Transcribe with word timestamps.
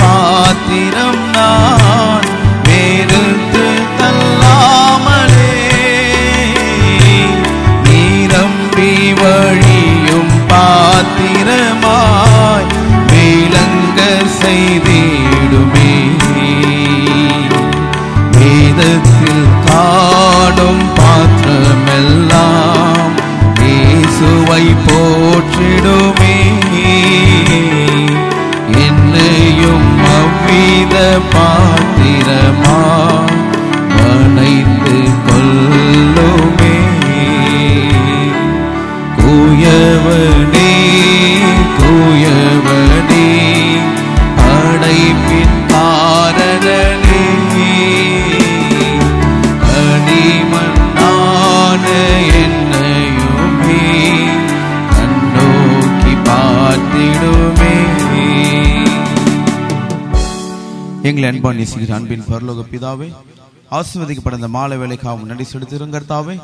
பாத்திரம் 0.00 1.22
நான் 1.34 2.26
வேறுத்து 2.68 3.64
தள்ளாமலே. 4.00 5.54
நீரம்பி 7.84 8.92
வழியும் 9.20 10.34
பாத்திரமாய் 10.48 11.08
விளங்க 13.12 14.00
செய்தி 14.40 14.95
எங்களை 61.26 61.38
அன்பான் 61.38 61.58
நேசிக்கிற 61.58 61.92
அன்பின் 61.96 62.26
பரலோக 62.28 62.64
பிதாவே 62.72 63.06
ஆசிர்வதிக்கப்பட்ட 63.70 64.38
இந்த 64.40 64.48
மாலை 64.48 64.76
வேலைக்காக 64.78 65.24
நன்றி 65.30 65.44
செலுத்திடும் 65.44 65.94
கர்த்தாவே 65.94 66.34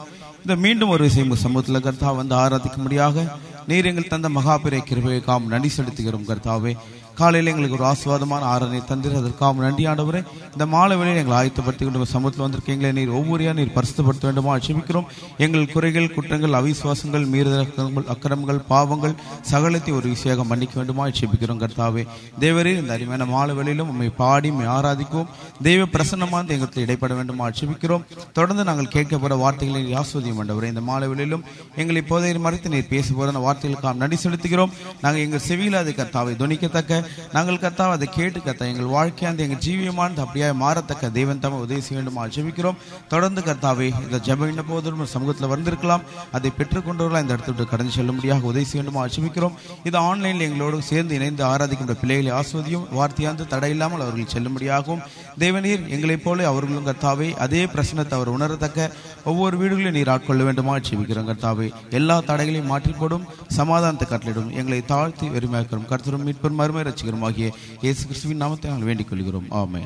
இந்த 0.42 0.54
மீண்டும் 0.56 0.88
ஒரு 0.88 1.02
விஷயம் 1.08 1.34
சமூகத்தில் 1.42 1.80
கர்த்தா 1.80 2.12
வந்து 2.12 2.34
ஆராதிக்கும்படியாக 2.34 3.24
நீர் 3.66 3.88
எங்கள் 3.90 4.08
தந்த 4.08 4.28
மகாபிரை 4.28 4.80
கிருபைக்காம் 4.88 5.46
நன்றி 5.46 5.70
செலுத்துகிறோம் 5.76 6.26
கர்த்தாவே. 6.30 6.72
காலையில் 7.14 7.52
எங்களுக்கு 7.52 7.76
ஒரு 7.76 7.84
ஆசுவாதமான 7.84 8.44
ஆரணை 8.44 8.84
தந்திர. 8.84 9.16
அதற்காக 9.16 9.60
நன்றி 9.60 9.86
ஆண்டவரே. 9.86 10.24
இந்த 10.52 10.66
மாலை 10.66 10.96
வேளையில் 10.96 11.22
எங்களை 11.22 11.38
ஆயத்தப்படுத்தி 11.42 11.84
கொண்டு 11.84 12.06
சமூகத்தில் 12.06 12.46
வந்திருக்கீங்களே. 12.46 12.92
நீர் 12.92 13.08
ஒவ்வொரு 13.08 13.54
நீர் 13.54 13.72
பரிசுத்தப்படுத்த 13.74 14.20
வேண்டுமா? 14.20 14.56
ஆட்சேபிக்கிறோம். 14.56 15.04
எங்கள் 15.38 15.72
குறைகள் 15.72 16.14
குற்றங்கள் 16.14 16.50
அவிசுவாசங்கள் 16.50 17.26
மீறுதல் 17.26 18.04
அக்கிரமங்கள் 18.14 18.60
பாவங்கள் 18.68 19.14
சகலத்தை 19.40 19.94
ஒரு 19.94 20.08
விஷயம் 20.08 20.46
மன்னிக்க 20.46 20.76
வேண்டுமா? 20.76 21.06
ஆட்சேபிக்கிறோம் 21.06 21.62
கர்த்தாவே. 21.62 22.06
தேவரே 22.40 22.78
இந்த 22.78 22.92
அருமையான 22.92 23.24
மாலை 23.24 23.54
வேளையிலும் 23.54 23.88
உண்மை 23.88 24.08
பாடி 24.08 24.50
உம்மை 24.50 24.66
ஆராதிக்கும். 24.66 25.26
தெய்வ 25.62 25.84
பிரசன்னமான 25.84 26.48
எங்களுக்கு 26.48 26.80
இடைப்பட 26.80 27.14
வேண்டுமா? 27.14 27.48
ஆட்சேபிக்கிறோம். 27.48 28.04
தொடர்ந்து 28.32 28.64
நாங்கள் 28.64 28.90
கேட்கப்பட 28.92 29.38
வார்த்தைகளை 29.38 29.82
நீர் 29.82 29.98
ஆஸ்வதியும் 29.98 30.40
ஆண்டவரே. 30.42 30.64
இந்த 30.64 30.80
மாலை 30.80 31.08
வேளையிலும் 31.08 31.42
எங்களை 31.76 32.02
இப்போதைய 32.02 32.38
மறைத்து 32.38 32.68
நீர் 32.68 32.88
பேச 32.88 33.14
போற 33.14 33.32
அந்த 33.32 33.42
வார்த்தைகளுக்காக 33.46 33.94
நன்றி 33.94 34.16
செலுத்துகிறோம். 34.24 34.72
நாங்கள் 35.00 35.22
எங்கள் 35.22 35.40
செவியில் 35.40 35.74
அது 35.74 35.94
கர்த்தாவை 35.96 36.36
துணிக்கத்தக்க 36.36 37.01
நாங்கள் 37.36 37.60
கத்தா 37.64 37.86
அதை 37.96 38.08
கேட்டு 38.18 38.38
கர்த்தா 38.46 38.70
எங்கள் 38.72 38.90
வாழ்க்கையாந்து 38.96 39.44
எங்கள் 39.46 39.62
ஜீவியமானது 39.66 40.24
அப்படியே 40.26 40.48
மாறத்தக்க 40.64 41.12
தெய்வன் 41.18 41.42
தாம 41.44 41.60
உதவி 41.66 41.82
செய்ய 41.86 41.98
வேண்டுமா 42.00 42.26
ஜெபிக்கிறோம். 42.36 42.80
தொடர்ந்து 43.12 43.40
கர்த்தாவே 43.48 43.88
இந்த 44.04 44.20
ஜெபம் 44.28 44.50
என்ன 44.52 44.64
போதும் 44.72 45.06
சமூகத்தில் 45.14 45.52
வந்திருக்கலாம். 45.54 46.04
அதை 46.38 46.52
பெற்றுக்கொண்டவர்களாக 46.58 47.24
இந்த 47.26 47.36
இடத்தை 47.36 47.52
கடந்து 47.52 47.70
கடந்து 47.72 47.96
செல்லும்படியாக 47.98 48.48
உதவி 48.50 48.66
செய்ய 48.70 48.80
வேண்டுமா 48.80 49.02
ஜெபிக்கிறோம். 49.14 49.54
இது 49.88 49.96
ஆன்லைனில் 50.08 50.46
எங்களோடு 50.46 50.76
சேர்ந்து 50.90 51.16
இணைந்து 51.18 51.42
ஆராதிக்கின்ற 51.50 51.94
பிள்ளைகளை 52.02 52.30
ஆஸ்வதியும் 52.38 52.86
வார்த்தையாந்து 52.98 53.44
தடையில்லாமல் 53.52 54.04
அவர்கள் 54.04 54.32
செல்லும்படியாகவும். 54.34 55.02
தேவநீர் 55.42 55.82
எங்களைப் 55.94 56.24
போல 56.24 56.46
அவர்களும் 56.50 56.86
கர்த்தாவே 56.88 57.28
அதே 57.44 57.62
பிரச்சனத்தை 57.74 58.14
அவர் 58.18 58.30
உணரத்தக்க 58.36 58.88
ஒவ்வொரு 59.30 59.56
வீடுகளையும் 59.60 59.96
நீர் 59.96 60.12
ஆட்கொள்ள 60.14 60.42
வேண்டுமா 60.48 60.74
ஜெபிக்கிறோம் 60.88 61.28
கர்த்தாவே. 61.30 61.68
எல்லா 61.98 62.16
தடைகளையும் 62.30 62.70
மாற்றி 62.72 62.92
போடும் 63.00 63.26
சமாதானத்தை 63.58 64.06
கட்டளிடும் 64.12 64.52
எங்களை 64.60 64.80
தாழ்த்தி 64.92 65.26
வெறுமையாக்கிறோம். 65.34 65.88
கருத்தரும் 65.90 66.24
மீட்பெரும் 66.28 66.60
மறுமையை 66.62 66.84
ரசிகரும் 66.92 67.24
ஆகிய 67.24 67.46
இயேசு 67.80 68.06
கிறிஸ்துவின் 68.06 68.36
நாமத்தை 68.36 68.70
நாங்கள் 68.70 68.88
வேண்டிக் 68.88 69.10
கொள்கிறோம் 69.10 69.48
ஆமே 69.50 69.82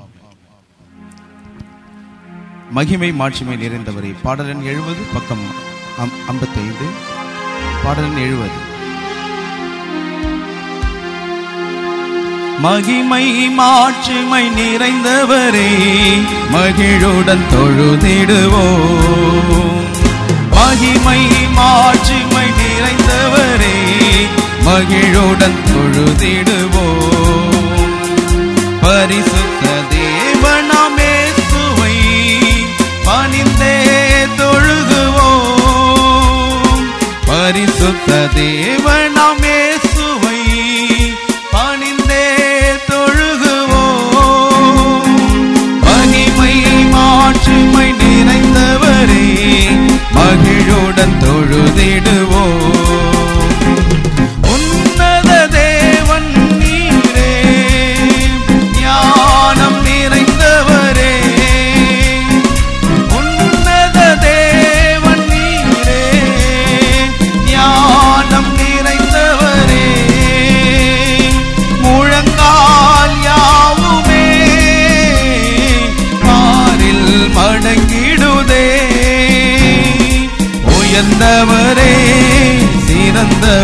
மகிமை 2.71 3.13
மாட்சிமை 3.13 3.57
நிறைந்தவரை 3.57 4.15
பாடலன் 4.23 4.63
எழுபது 4.63 5.03
பக்கம் 5.15 5.45
ஐம்பத்தைந்து. 6.29 6.87
பாடலன் 7.85 8.17
எழுபது. 8.17 8.59
மகிமை 12.61 13.27
மாட்சிமை 13.49 14.43
நிறைந்தவரே 14.59 15.69
மகிழுடன் 16.51 17.45
தொழுதிடுவோம். 17.53 18.85
மகிமை 20.51 21.21
மாட்சிமை 21.55 22.47
நிறைந்தவரே 22.61 23.77
மகிழுடன் 24.65 25.59
தொழுதிடு 25.69 26.56
பரிசுத்த 28.97 29.65
தேவனாமே 29.93 31.13
சுவை 31.49 31.97
பணிந்தே 33.07 33.75
தொழுகுவோம். 34.39 35.75
பரிசுத்த 37.27 38.11
தேவனாமே 38.37 39.59
சுவை 39.95 40.41
பணிந்தே 41.55 42.27
தொழுகுவோம். 42.91 44.33
மகிமை 45.87 46.57
மாற்றுமை 46.95 47.89
நிறைந்தவரே 48.01 49.29
மகிழுடன் 50.17 51.17
தொழுதிடுவோம். 51.25 52.76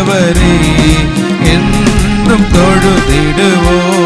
ஆண்டவரே 0.05 0.55
என்றும் 1.51 2.47
தொழுதிடுவோம். 2.53 4.01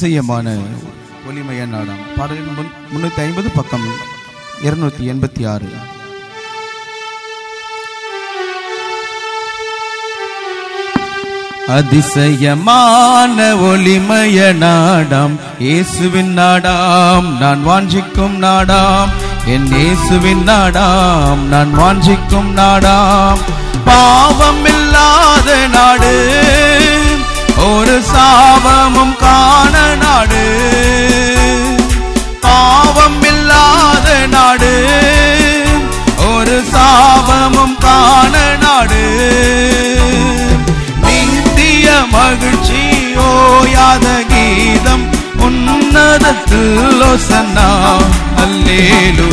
அதிசயமான 0.00 0.48
ஒளிமைய 1.28 1.62
நாடாம் 1.66 2.02
பாடலின் 2.16 2.50
முன் 2.56 2.68
முன்னூத்தி 2.90 3.20
ஐம்பது 3.20 3.50
பக்கம் 3.50 3.86
இருநூத்தி 4.64 5.04
எண்பத்தி 5.12 5.48
ஆறு. 5.48 5.70
அதிசயமான 11.68 13.54
ஒளிமய 13.54 14.54
நாடாம் 14.54 15.40
இயேசுவின் 15.58 16.32
நாடாம் 16.32 17.36
நான் 17.38 17.66
வாஞ்சிக்கும் 17.66 18.36
நாடாம். 18.36 19.10
என் 19.46 19.66
இயேசுவின் 19.66 20.42
நாடாம் 20.42 21.48
நான் 21.48 21.78
வாஞ்சிக்கும் 21.78 22.52
நாடாம். 22.52 23.38
பாவம் 23.84 24.64
இல்லாத 24.64 25.66
நாடு. 25.66 26.16
ஒரு 27.58 28.02
சாபமும் 28.12 29.16
காண 29.16 29.94
நாடு. 29.94 30.44
பாவம் 32.40 33.22
இல்லாத 33.22 34.26
நாடு. 34.26 34.86
ஒரு 36.30 36.64
சாபமும் 36.72 37.78
காண 37.78 38.56
நாடு. 38.60 39.02
நித்திய 41.02 41.90
மகிழ்ச்சி 42.10 43.14
ஓயாத 43.16 44.26
கீதம் 44.28 45.17
உன்னதத்தில் 45.48 47.02
ஒசன்னா 47.02 47.68
அல்லேலு 48.36 49.28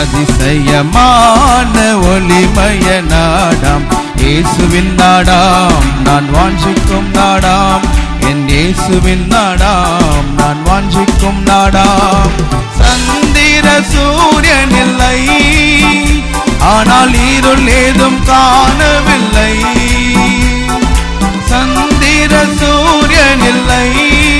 அதிசயமான 0.00 1.74
ஒளிமய 1.94 3.02
நாடாம். 3.02 3.84
இயேசுவின் 4.16 4.94
நாடாம். 4.94 5.76
நான் 6.04 6.26
வாஞ்சிக்கும் 6.34 7.10
நாடாம். 7.14 7.80
என் 8.20 8.48
இயேசுவின் 8.48 9.26
நாடாம். 9.26 10.34
நான் 10.36 10.60
வாஞ்சிக்கும் 10.66 11.42
நாடாம். 11.46 12.32
சந்திர 12.78 13.82
சூரியன் 13.82 14.70
இல்லை 14.70 15.28
ஆனால் 16.58 17.14
இருள் 17.36 17.66
ஏதும் 17.66 18.24
காணவில்லை. 18.24 19.54
சந்திர 21.48 22.44
சூரியன் 22.58 23.40
இல்லை 23.40 24.31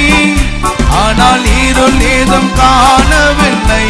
ஆனால் 1.25 1.45
இருள் 1.61 2.00
ஏதும் 2.12 2.49
காணவில்லை. 2.55 3.85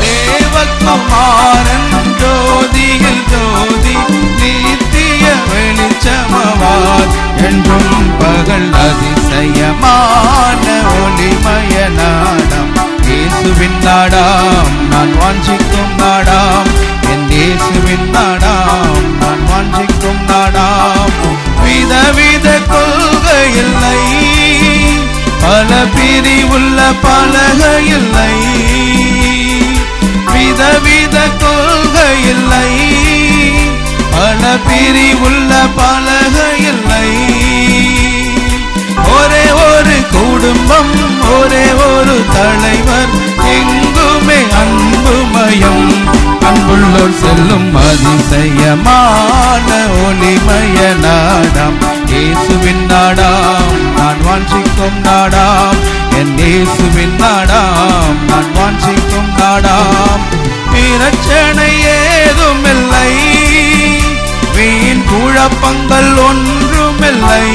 தேவகுமாரன் 0.00 1.86
ஜோதியில் 2.20 3.22
ஜோதி 3.32 3.94
நித்திய 4.40 5.24
வெளிச்சமவார் 5.50 7.12
என்றும் 7.48 7.92
பகல் 8.20 8.68
அதிசயமான 8.82 10.66
ஒளிமய 10.96 11.74
நாடம் 11.98 12.72
இயேசுவின் 13.08 13.78
நாடாம் 13.80 14.74
நான் 14.92 15.14
வாஞ்சிக்கும் 15.20 15.94
நாடாம் 16.02 16.70
என் 17.12 17.26
இயேசுவின் 17.32 18.08
நாடாம் 18.10 19.06
நான் 19.22 19.44
வாஞ்சிக்கும் 19.50 20.22
நாடாம். 20.28 21.14
விதவித 21.62 22.48
கொள்கை 22.70 23.40
இல்லை 23.62 23.98
பல 25.40 25.84
பிரிவுள்ள 25.96 26.78
பலக 27.02 27.78
இல்லை. 27.78 28.32
விதவித 30.32 31.16
கொள்கை 31.38 32.22
இல்லை. 32.22 32.70
பல 34.10 34.54
பிரிவுள்ள 34.68 35.52
பலக 35.76 36.36
இல்லை. 36.56 37.08
ஒரே 39.18 39.50
ஒரு 39.50 40.06
குடும்பம் 40.12 41.22
ஒரே 41.38 41.72
ஒரு 41.72 42.24
தலைவர். 42.32 43.26
எங்குமே 43.56 44.40
அன்புமயம் 44.62 45.86
அன்புள்ளோர் 46.40 47.18
செல்லும் 47.20 47.74
அதிசயமான 47.74 49.68
ஒளிமய 50.06 50.96
நாடம். 50.96 51.97
இயேசுவின் 52.18 52.86
நாடாம் 52.86 53.74
நான் 53.96 54.20
வாஞ்சிக்கும் 54.26 54.98
நாடாம். 55.00 55.78
என் 56.18 56.38
இயேசுவின் 56.38 57.16
நாடாம் 57.16 58.16
நான் 58.26 58.50
வாஞ்சிக்கும் 58.56 59.30
நாடாம். 59.38 60.22
பிரச்சனை 60.72 61.70
ஏதுமில்லை 61.82 63.12
வீண் 64.56 65.04
குழப்பங்கள் 65.04 66.16
ஒன்றுமில்லை. 66.28 67.46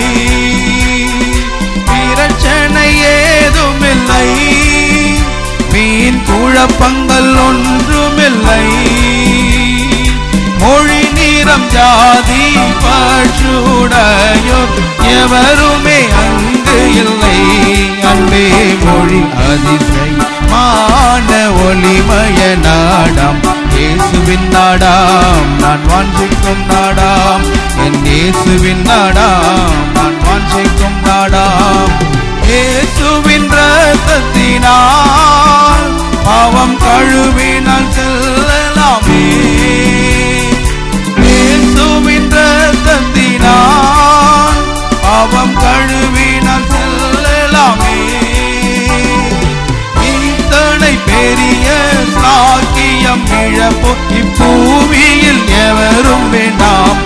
பிரச்சனை 1.87 2.87
ஏதுமில்லை 3.01 4.27
குழப்பங்கள் 6.27 7.35
ஒன்றுமில்லை. 7.35 8.63
மொழி 8.65 9.62
நிறம் 11.53 11.71
ஜாதி 11.73 12.45
பற்றுடையோர் 12.83 14.71
எவருமே 15.17 15.97
அங்கு 16.21 16.77
இல்லை. 17.01 17.39
அன்பே 18.11 18.45
மொழி 18.85 19.19
அதிசை 19.47 20.07
மான 20.51 21.29
ஒளிமய 21.65 22.39
நாடாம். 22.65 23.39
இயேசுவின் 23.75 24.47
நாடாம் 24.55 25.51
நான் 25.61 25.85
வாஞ்சிக்கும் 25.91 26.65
நாடாம். 26.71 27.45
என் 27.85 27.99
இயேசுவின் 28.09 28.83
நாடாம் 28.89 29.77
நான் 29.97 30.17
வாஞ்சிக்கும் 30.25 30.99
நாடாம். 31.07 31.93
இயேசுவின் 32.49 33.49
ரத்தத்தினால் 33.57 34.75
பாவம் 36.27 36.77
கழுவினால் 36.85 37.89
செல்லலாமே. 37.97 39.23
பாவம் 45.33 45.55
கழுவினால் 45.61 46.65
செல்லலாமே. 46.71 47.93
இத்தனை 50.09 50.91
பெரிய 51.07 51.67
சாக்கியம் 52.17 53.25
இழப்போ 53.39 53.91
இப்பூமியில் 54.19 55.43
எவரும் 55.63 56.27
வேண்டாம். 56.33 56.99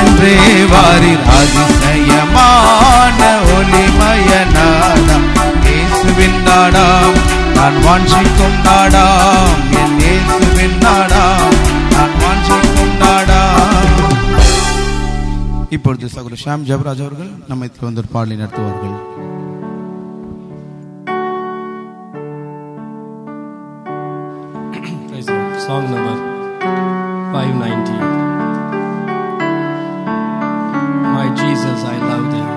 என்றே 0.00 0.36
வாரில் 0.72 1.26
அதிசயமான 1.38 3.20
ஒளிமய 3.56 4.30
நாடம் 4.56 5.28
இயேசுவின் 5.66 6.40
நாடாம் 6.48 7.18
நான் 7.56 7.78
வாஞ்சிக்கும் 7.86 8.58
நாடாம். 8.68 9.54
என் 9.82 9.96
இயேசுவின் 10.04 10.78
நாடாம். 10.86 11.43
இப்பொழுது 15.75 16.09
சகோதரர் 16.15 16.43
ஷாம் 16.43 16.65
ஜபராஜ் 16.69 17.03
அவர்கள் 17.05 17.31
நம்மை 17.49 17.67
வந்து 17.81 18.01
ஒரு 18.03 18.11
பாடலை 18.15 18.37
நடத்துவார்கள் 18.41 18.95
Praise 25.09 25.25
the 25.25 25.33
Lord. 25.33 25.59
Song 25.59 25.83
number 25.85 26.15
590. 27.33 27.93
My 31.07 31.27
Jesus, 31.35 31.83
I 31.85 31.97
love 31.99 32.25
thee. 32.31 32.47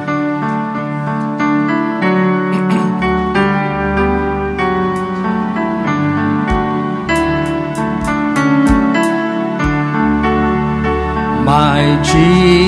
My 11.44 12.00
Jesus, 12.02 12.65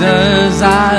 Jesus, 0.00 0.62
I 0.62 0.89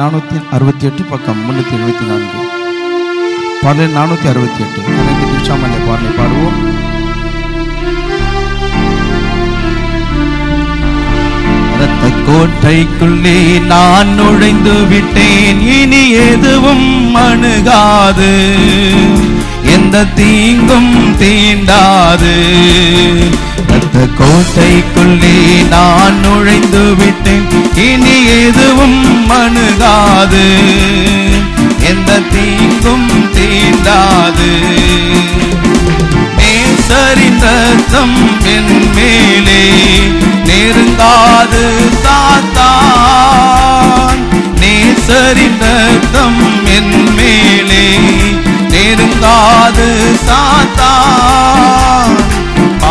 நானூத்தி 0.00 0.50
அறுபத்தி 0.52 0.86
எட்டு 0.86 1.02
பக்கம் 1.02 1.36
முன்னூத்தி 1.44 1.74
எழுபத்தி 1.76 2.06
நான்கு. 2.06 2.40
பாடலின் 3.62 3.96
நானூத்தி 3.96 4.28
அறுபத்தி 4.28 4.62
எட்டு. 4.64 4.80
அனைத்து 4.98 5.26
உற்சாமல்ல 5.36 5.76
பாடலை 5.86 6.10
பாடுவோம் 6.18 6.74
ரத்த 11.78 12.04
கோட்டைக்குள்ளே 12.26 13.66
நான் 13.66 14.08
நுழைந்து 14.08 14.86
விட்டேன். 14.86 15.60
இனி 15.60 16.10
எதுவும் 16.10 17.14
அணுகாது. 17.14 18.54
எந்த 19.62 20.04
தீங்கும் 20.04 21.16
தீண்டாது. 21.20 22.34
அந்த 23.96 24.24
கோட்டைக்குள்ளே 24.24 25.68
நான் 25.68 26.20
நுழைந்து 26.20 26.94
விட்டேன். 26.94 27.46
இனி 27.76 28.26
எதுவும் 28.26 29.30
அணுகாது. 29.30 30.44
எந்த 31.80 32.20
தீங்கும் 32.32 33.10
தீண்டாது. 33.34 34.50
நேசரின் 36.38 37.40
ரத்தம் 37.40 38.16
என் 38.44 38.90
மேலே 38.94 39.64
நெருங்காது 40.44 41.64
தாத்தான் 42.02 43.08
நேசரின் 44.60 45.58
ரத்தம் 45.58 46.66
என் 46.66 47.14
மேலே 47.14 47.98
நெருங்காது 48.68 49.88
சாத்தான். 50.28 52.16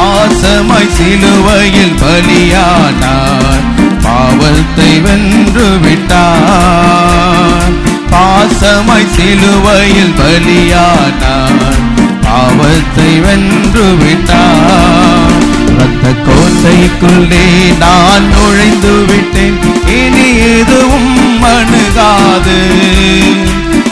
பாசமாய் 0.05 0.89
சிலுவையில் 0.89 1.95
பலியானார். 1.95 3.63
பாவத்தை 4.01 4.99
வென்று 4.99 5.79
விட்டார். 5.79 7.71
பாசமாய் 8.09 9.09
சிலுவையில் 9.09 10.13
பலியானார். 10.17 11.73
பாவத்தை 12.21 13.19
வென்று 13.19 13.95
விட்டார். 13.95 15.43
ரத்த 15.77 16.31
கோட்டைக்குள்ளே 16.31 17.77
நான் 17.77 18.29
நுழைந்து 18.29 19.05
விட்டேன். 19.07 19.59
இனி 19.87 20.37
எதுவும் 20.37 21.43
அணுகாது. 21.43 22.71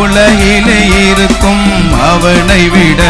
உலகிலே 0.00 0.80
இருக்கும் 1.06 1.66
அவனை 2.10 2.62
விட 2.68 3.02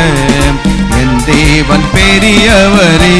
தேவன் 1.27 1.85
பெரியவரே. 1.95 3.19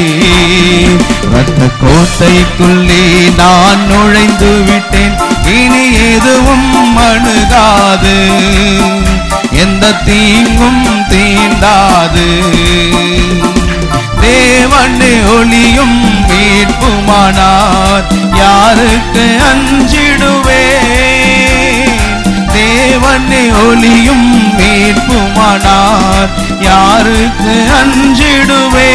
ரத்த 1.31 1.65
கோட்டைக்குள்ளே 1.81 3.35
நான் 3.37 3.87
நுழைந்து 3.87 4.63
விட்டேன். 4.63 5.17
இனி 5.45 6.13
எதுவும் 6.13 6.97
அணுகாது. 6.97 8.31
எந்த 9.51 9.91
தீங்கும் 9.91 10.85
தீண்டாது. 11.09 12.43
தேவனே 14.21 15.35
ஒளியும் 15.37 16.01
மீட்புமானார் 16.27 18.05
யாருக்கு 18.35 19.37
அஞ்சிடுவே 19.51 20.63
தேவனே 22.53 23.67
ஒளியும் 23.67 24.53
மீட்புமானார் 24.57 26.46
யாருக்கு 26.61 27.65
அஞ்சிடுவே? 27.79 28.91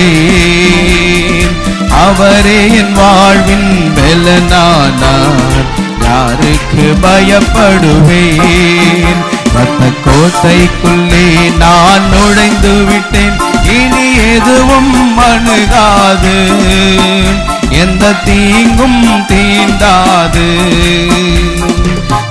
அவரே 1.89 2.71
என் 2.71 2.93
வாழ்வின் 2.93 3.93
பலனானார். 3.95 5.65
யாருக்கு 6.03 7.07
பயப்படுவேன்? 7.07 8.37
பத்த 9.55 9.93
கோட்டைக்குள்ளே 10.05 11.57
நான் 11.57 12.09
நுழைந்து 12.09 12.83
விட்டேன் 12.83 13.39
இனி 13.63 14.15
எதுவும் 14.33 15.17
அணுகாது. 15.17 16.37
எந்த 17.69 18.13
தீங்கும் 18.13 19.25
தீண்டாது. 19.27 20.47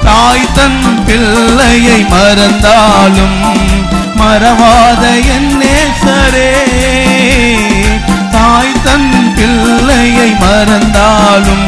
தாய் 0.05 0.53
தன் 0.55 1.05
பிள்ளையை 1.07 2.05
மறந்தாலும் 2.05 3.40
மறவாத 4.14 5.05
என் 5.37 5.62
நேசரே. 5.62 6.51
தாய் 8.31 8.83
தன் 8.85 9.35
பிள்ளையை 9.35 10.37
மறந்தாலும் 10.40 11.66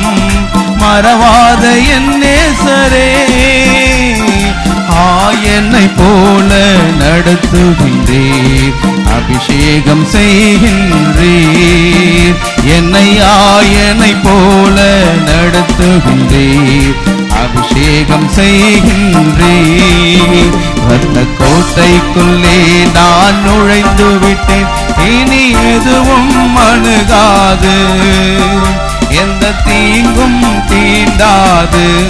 மறவாத 0.78 1.68
என் 1.94 2.22
என்னை 5.30 5.88
போல 5.96 6.76
நடத்துகின்றீர். 6.98 8.74
அபிஷேகம் 9.06 10.06
செய்கின்றீர். 10.12 12.34
என்னை 12.64 13.18
ஆயனை 13.18 14.16
போல 14.22 15.02
நடத்துகின்றீர். 15.26 16.96
அபிஷேகம் 17.30 18.30
செய்கின்றீர். 18.36 20.50
வந்த 20.88 21.24
கோட்டைக்குள்ளே 21.38 22.88
நான் 22.94 23.42
நுழைந்து 23.42 24.18
விட்டேன். 24.18 24.66
இனி 25.10 25.50
எதுவும் 25.50 26.56
அணுகாது. 26.56 28.00
எந்த 29.08 29.52
தீங்கும் 29.64 30.42
தீண்டாது. 30.42 32.08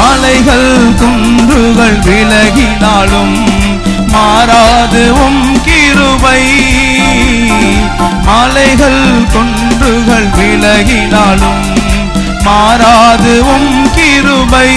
மலைகள் 0.00 0.94
குன்றுகள் 1.00 1.98
விலகினாலும் 2.06 3.36
மாறாது 4.12 5.02
உம் 5.24 5.44
கிருபை. 5.66 6.42
மலைகள் 8.28 9.02
குன்றுகள் 9.32 10.28
விலகினாலும் 10.38 11.62
மாறாது 12.46 13.34
உம் 13.54 13.74
கிருபை. 13.96 14.70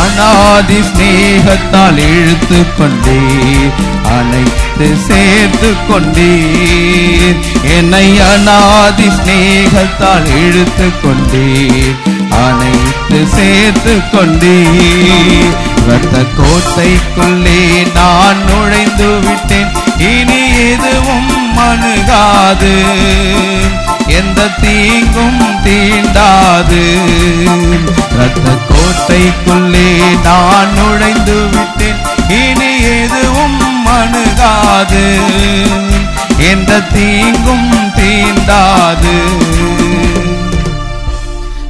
அநாதி 0.00 0.80
ஸ்நேகத்தால் 0.88 2.00
இழுத்து 2.08 2.60
கொண்டீர் 2.78 3.74
அனைத்து 4.16 4.88
சேர்த்து 5.06 5.70
கொண்டீர். 5.88 7.38
என்னை 7.76 8.08
அநாதி 8.32 9.08
சிநேகத்தால் 9.16 10.28
இழுத்து 10.42 10.88
கொண்டீர். 11.04 12.15
அனைத்து 12.30 13.26
சேர்த்து 13.26 14.10
கொண்டே 14.10 14.62
ரத்த 15.86 16.24
கோட்டைக்குள்ளே 16.38 17.92
நான் 17.94 18.44
நுழைந்து 18.44 19.18
விட்டேன். 19.18 19.68
இனி 19.98 20.70
எதுவும் 20.70 21.56
அணுகாது. 21.56 22.84
எந்த 24.06 24.48
தீங்கும் 24.60 25.40
தீண்டாது. 25.64 26.98
ரத்த 28.18 28.50
கோட்டைக்குள்ளே 28.68 30.20
நான் 30.22 30.72
நுழைந்து 30.72 31.48
விட்டேன். 31.48 31.96
இனி 32.28 32.80
எதுவும் 32.80 33.86
அணுகாது. 33.86 35.18
எந்த 36.38 36.80
தீங்கும் 36.80 37.72
தீண்டாது. 37.96 39.44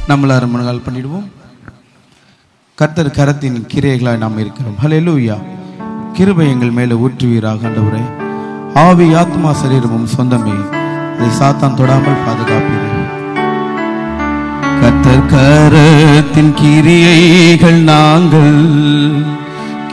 நம்மளாரும் 0.09 0.53
முன்னால் 0.53 0.85
பண்ணிடுவோம். 0.87 1.27
கர்த்தர் 2.75 3.15
கரத்தின் 3.17 3.57
கிரைகளாய் 3.73 4.23
நாம் 4.23 4.37
இருக்கிறோம். 4.43 4.77
ஹalleluya 4.83 5.37
கிருபை 6.13 6.45
எங்கள் 6.49 6.75
மேலே 6.77 6.95
ஊற்றுவீராக 7.05 7.67
ஆண்டவரே. 7.69 8.03
ஆவி 8.73 9.07
ஆத்மா 9.21 9.53
சரீரமும் 9.53 10.07
சொந்தமே. 10.17 10.55
அதை 11.15 11.29
சாத்தான் 11.39 11.77
தொடாமல் 11.79 12.23
பாதுகாப்பீர்கள் 12.25 12.95
கர்த்தர் 14.81 15.25
கரத்தின் 15.33 16.53
கிரியைகள் 16.61 17.79
நாங்கள் 17.91 18.57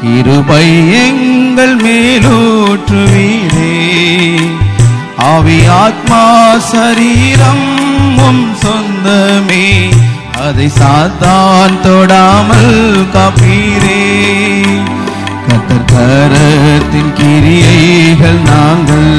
கிருபை 0.01 0.67
எங்கள் 1.05 1.77
மேலூற்றுவீரே 1.77 3.71
ஆவி 5.17 5.59
ஆத்மா 5.67 6.23
சரீரம் 6.59 7.73
சொந்தமே. 8.63 9.65
அதை 10.45 10.71
சாத்தான் 10.81 11.81
தொடாமல் 11.81 13.09
காப்பீரே. 13.13 14.01
கத்தர்கரத்தின் 15.49 17.13
கிரியைகள் 17.13 18.41
நாங்கள் 18.43 19.15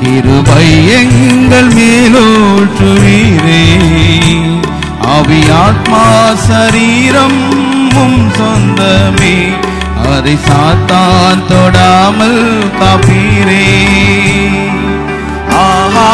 கிருபை 0.00 0.94
எங்கள் 0.94 1.70
மேலோற்றுவீரே 1.74 3.62
ஆவி 5.00 5.50
ஆத்மா 5.50 6.34
சரீரம் 6.34 7.40
உம் 7.94 8.30
சொந்தமே 8.38 9.36
அதை 10.12 10.38
சாத்தான் 10.48 11.46
தொடாமல் 11.46 12.70
காப்பீரே. 12.78 13.64
ஆஹா. 15.50 16.08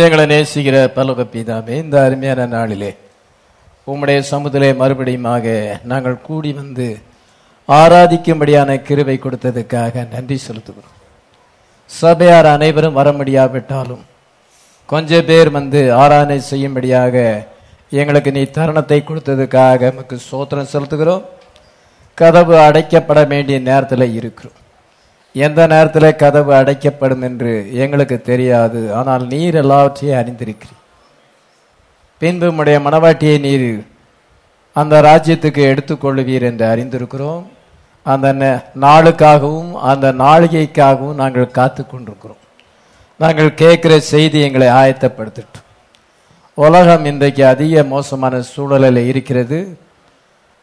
எங்களை 0.00 0.24
நேசிக்கிற 0.30 0.76
பலக 0.96 1.24
பிதாமே 1.32 1.74
இந்த 1.84 1.96
அருமையான 2.02 2.44
நாளிலே 2.52 2.90
உம்முடைய 3.86 4.20
சமுதிலே 4.30 4.70
மறுபடியுமாக 4.82 5.46
நாங்கள் 5.90 6.16
கூடி 6.28 6.50
வந்து 6.60 6.86
ஆராதிக்கும்படியான 7.68 8.76
கிருவை 8.86 9.16
கொடுத்ததுக்காக 9.24 10.04
நன்றி 10.14 10.38
செலுத்துகிறோம். 10.46 10.96
சபையார் 11.90 12.48
அனைவரும் 12.54 12.98
வர 13.00 13.12
முடியாவிட்டாலும் 13.18 14.02
கொஞ்ச 14.92 15.20
பேர் 15.28 15.50
வந்து 15.58 15.82
ஆராதனை 16.02 16.38
செய்யும்படியாக 16.50 17.16
எங்களுக்கு 18.00 18.32
நீ 18.38 18.44
தருணத்தை 18.56 19.00
கொடுத்ததுக்காக 19.04 19.80
நமக்கு 19.92 20.18
சோத்திரம் 20.30 20.72
செலுத்துகிறோம். 20.74 21.22
கதவு 22.18 22.56
அடைக்கப்பட 22.66 23.20
வேண்டிய 23.34 23.58
நேரத்தில் 23.70 24.14
இருக்கிறோம். 24.18 24.58
எந்த 25.34 25.60
நேரத்தில் 25.66 26.20
கதவு 26.22 26.54
அடைக்கப்படும் 26.54 27.22
என்று 27.28 27.52
எங்களுக்கு 27.84 28.20
தெரியாது. 28.20 28.80
ஆனால் 28.94 29.26
நீர் 29.26 29.54
எல்லாவற்றையும் 29.54 30.18
அறிந்திருக்கிறீர். 30.20 30.80
பின்பு 32.18 32.48
உடைய 32.56 32.78
மனவாட்டியை 32.78 33.38
நீர் 33.46 33.86
அந்த 34.72 34.94
ராஜ்யத்துக்கு 35.08 35.62
எடுத்துக்கொள்ளுவீர் 35.72 36.44
என்று 36.50 36.66
அறிந்திருக்கிறோம். 36.72 37.42
அந்த 38.02 38.28
நாளுக்காகவும் 38.84 39.72
அந்த 39.90 40.12
நாளிகைக்காகவும் 40.12 41.20
நாங்கள் 41.22 41.56
காத்து 41.58 41.86
கொண்டிருக்கிறோம். 41.86 42.40
நாங்கள் 43.20 43.50
கேட்குற 43.62 43.96
செய்தி 43.98 44.40
எங்களை 44.40 44.68
ஆயத்தப்படுத்திட்டோம். 44.68 45.66
உலகம் 46.54 47.04
இன்றைக்கு 47.04 47.46
அதிக 47.46 47.82
மோசமான 47.82 48.40
சூழலில் 48.40 49.08
இருக்கிறது. 49.10 49.78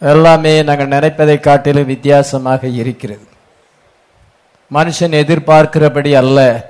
எல்லாமே 0.02 0.64
நாங்கள் 0.64 0.94
நினைப்பதை 0.96 1.40
காட்டிலும் 1.40 1.92
வித்தியாசமாக 1.94 2.68
இருக்கிறது. 2.68 3.26
மனுஷன் 4.74 5.12
எதிர்பார்க்கிறபடி 5.12 6.14
அல்ல. 6.14 6.70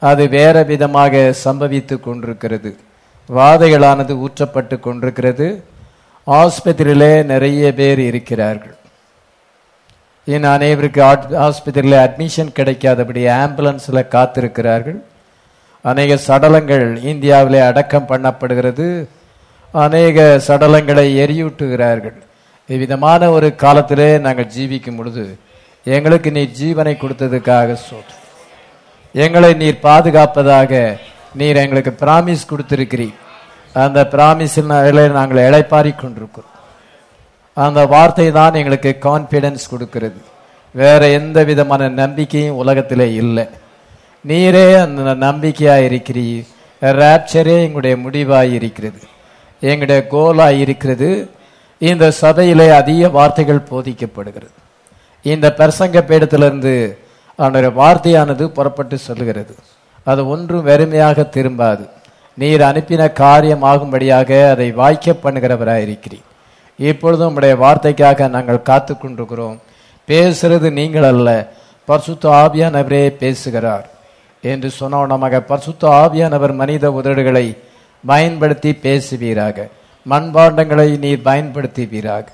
அது 0.00 0.28
வேற 0.28 0.62
விதமாக 0.62 1.34
சம்பவித்து 1.44 2.00
கொண்டிருக்கிறது. 2.00 2.76
வாதைகளானது 3.36 4.24
ஊற்றப்பட்டு 4.24 4.80
கொண்டிருக்கிறது. 4.80 5.64
ஆஸ்பத்திரியிலே 6.26 7.24
நிறைய 7.24 7.74
பேர் 7.74 7.98
இருக்கிறார்கள். 7.98 8.76
என் 10.24 10.44
அனைவருக்கு 10.44 11.02
ஆட்- 11.02 11.34
அட்மிஷன் 11.96 12.52
கிடைக்காதபடி 12.56 13.28
ஆம்புலன்ஸில் 13.28 14.08
காத்திருக்கிறார்கள். 14.08 15.00
அநேக 15.82 16.14
சடலங்கள் 16.26 17.04
இந்தியாவிலே 17.04 17.60
அடக்கம் 17.60 18.06
பண்ணப்படுகிறது. 18.06 19.06
அநேக 19.72 20.40
சடலங்களை 20.46 21.16
எரியூட்டுகிறார்கள். 21.16 22.16
இவ்விதமான 22.66 23.30
ஒரு 23.30 23.54
காலத்திலே 23.54 24.18
நாங்கள் 24.18 24.50
ஜீவிக்கும் 24.58 24.96
பொழுது 24.96 25.38
எங்களுக்கு 25.94 26.30
நீர் 26.36 26.56
ஜீவனை 26.60 26.94
கொடுத்ததுக்காக 27.00 27.76
சோற்று 27.88 28.16
எங்களை 29.24 29.50
நீர் 29.60 29.84
பாதுகாப்பதாக 29.88 30.72
நீர் 31.40 31.60
எங்களுக்கு 31.62 31.92
பிராமிஸ் 32.00 32.48
கொடுத்திருக்கிறீர். 32.50 33.16
அந்த 33.84 34.00
பிராமிஸில் 34.14 35.12
நாங்கள் 35.18 35.42
இழைப்பாரி 35.48 35.92
கொண்டிருக்கிறோம். 35.94 36.52
அந்த 37.56 37.80
வார்த்தை 37.94 38.26
தான் 38.38 38.58
எங்களுக்கு 38.60 38.90
கான்ஃபிடென்ஸ் 39.06 39.70
கொடுக்கிறது. 39.72 40.20
வேற 40.74 41.00
எந்த 41.20 41.38
விதமான 41.50 41.88
நம்பிக்கையும் 42.02 42.60
உலகத்திலே 42.62 43.08
இல்லை. 43.22 43.46
நீரே 44.30 44.66
அந்த 44.82 45.14
நம்பிக்கையாக 45.26 45.86
இருக்கிறீர். 45.88 46.46
ரேப்சரே 46.82 47.56
எங்களுடைய 47.66 47.96
முடிவாக 48.04 48.54
இருக்கிறது. 48.58 49.00
எங்களுடைய 49.60 50.00
கோலாக 50.14 50.60
இருக்கிறது. 50.64 51.10
இந்த 51.78 52.10
சபையிலே 52.22 52.68
அதிக 52.80 53.08
வார்த்தைகள் 53.18 53.68
போதிக்கப்படுகிறது. 53.70 54.56
இந்த 55.32 55.46
பிரசங்க 55.58 55.98
பீடத்திலிருந்து 56.10 56.74
அவனுடைய 57.40 57.70
வார்த்தையானது 57.80 58.44
புறப்பட்டு 58.56 58.96
சொல்லுகிறது. 59.06 59.54
அது 60.10 60.20
ஒன்றும் 60.32 60.66
வெறுமையாக 60.66 61.24
திரும்பாது. 61.36 61.84
நீர் 62.40 62.62
அனுப்பின 62.70 63.02
காரியமாகும்படியாக 63.22 64.30
அதை 64.52 64.68
வாய்க்க 64.80 65.14
பண்ணுகிறவராயிருக்கிறீர். 65.24 66.26
இப்பொழுதும் 66.88 67.36
உடைய 67.38 67.54
வார்த்தைக்காக 67.64 68.28
நாங்கள் 68.34 68.66
காத்து 68.70 68.94
கொண்டிருக்கிறோம். 68.96 69.58
பேசுறது 70.10 70.68
நீங்கள் 70.78 71.08
அல்ல 71.10 71.28
பரிசுத்த 71.88 72.24
ஆவியானவரே 72.42 73.04
பேசுகிறார் 73.22 73.86
என்று 74.52 74.68
சொன்னவனமாக 74.80 75.40
பரிசுத்த 75.50 75.84
ஆவியானவர் 76.02 76.54
மனித 76.62 76.90
உதடுகளை 77.00 77.46
பயன்படுத்தி 78.04 78.70
பேசுவீராக. 78.86 79.58
மண்பாண்டங்களை 80.10 80.88
நீர் 81.04 81.26
பயன்படுத்துவீராக. 81.28 82.26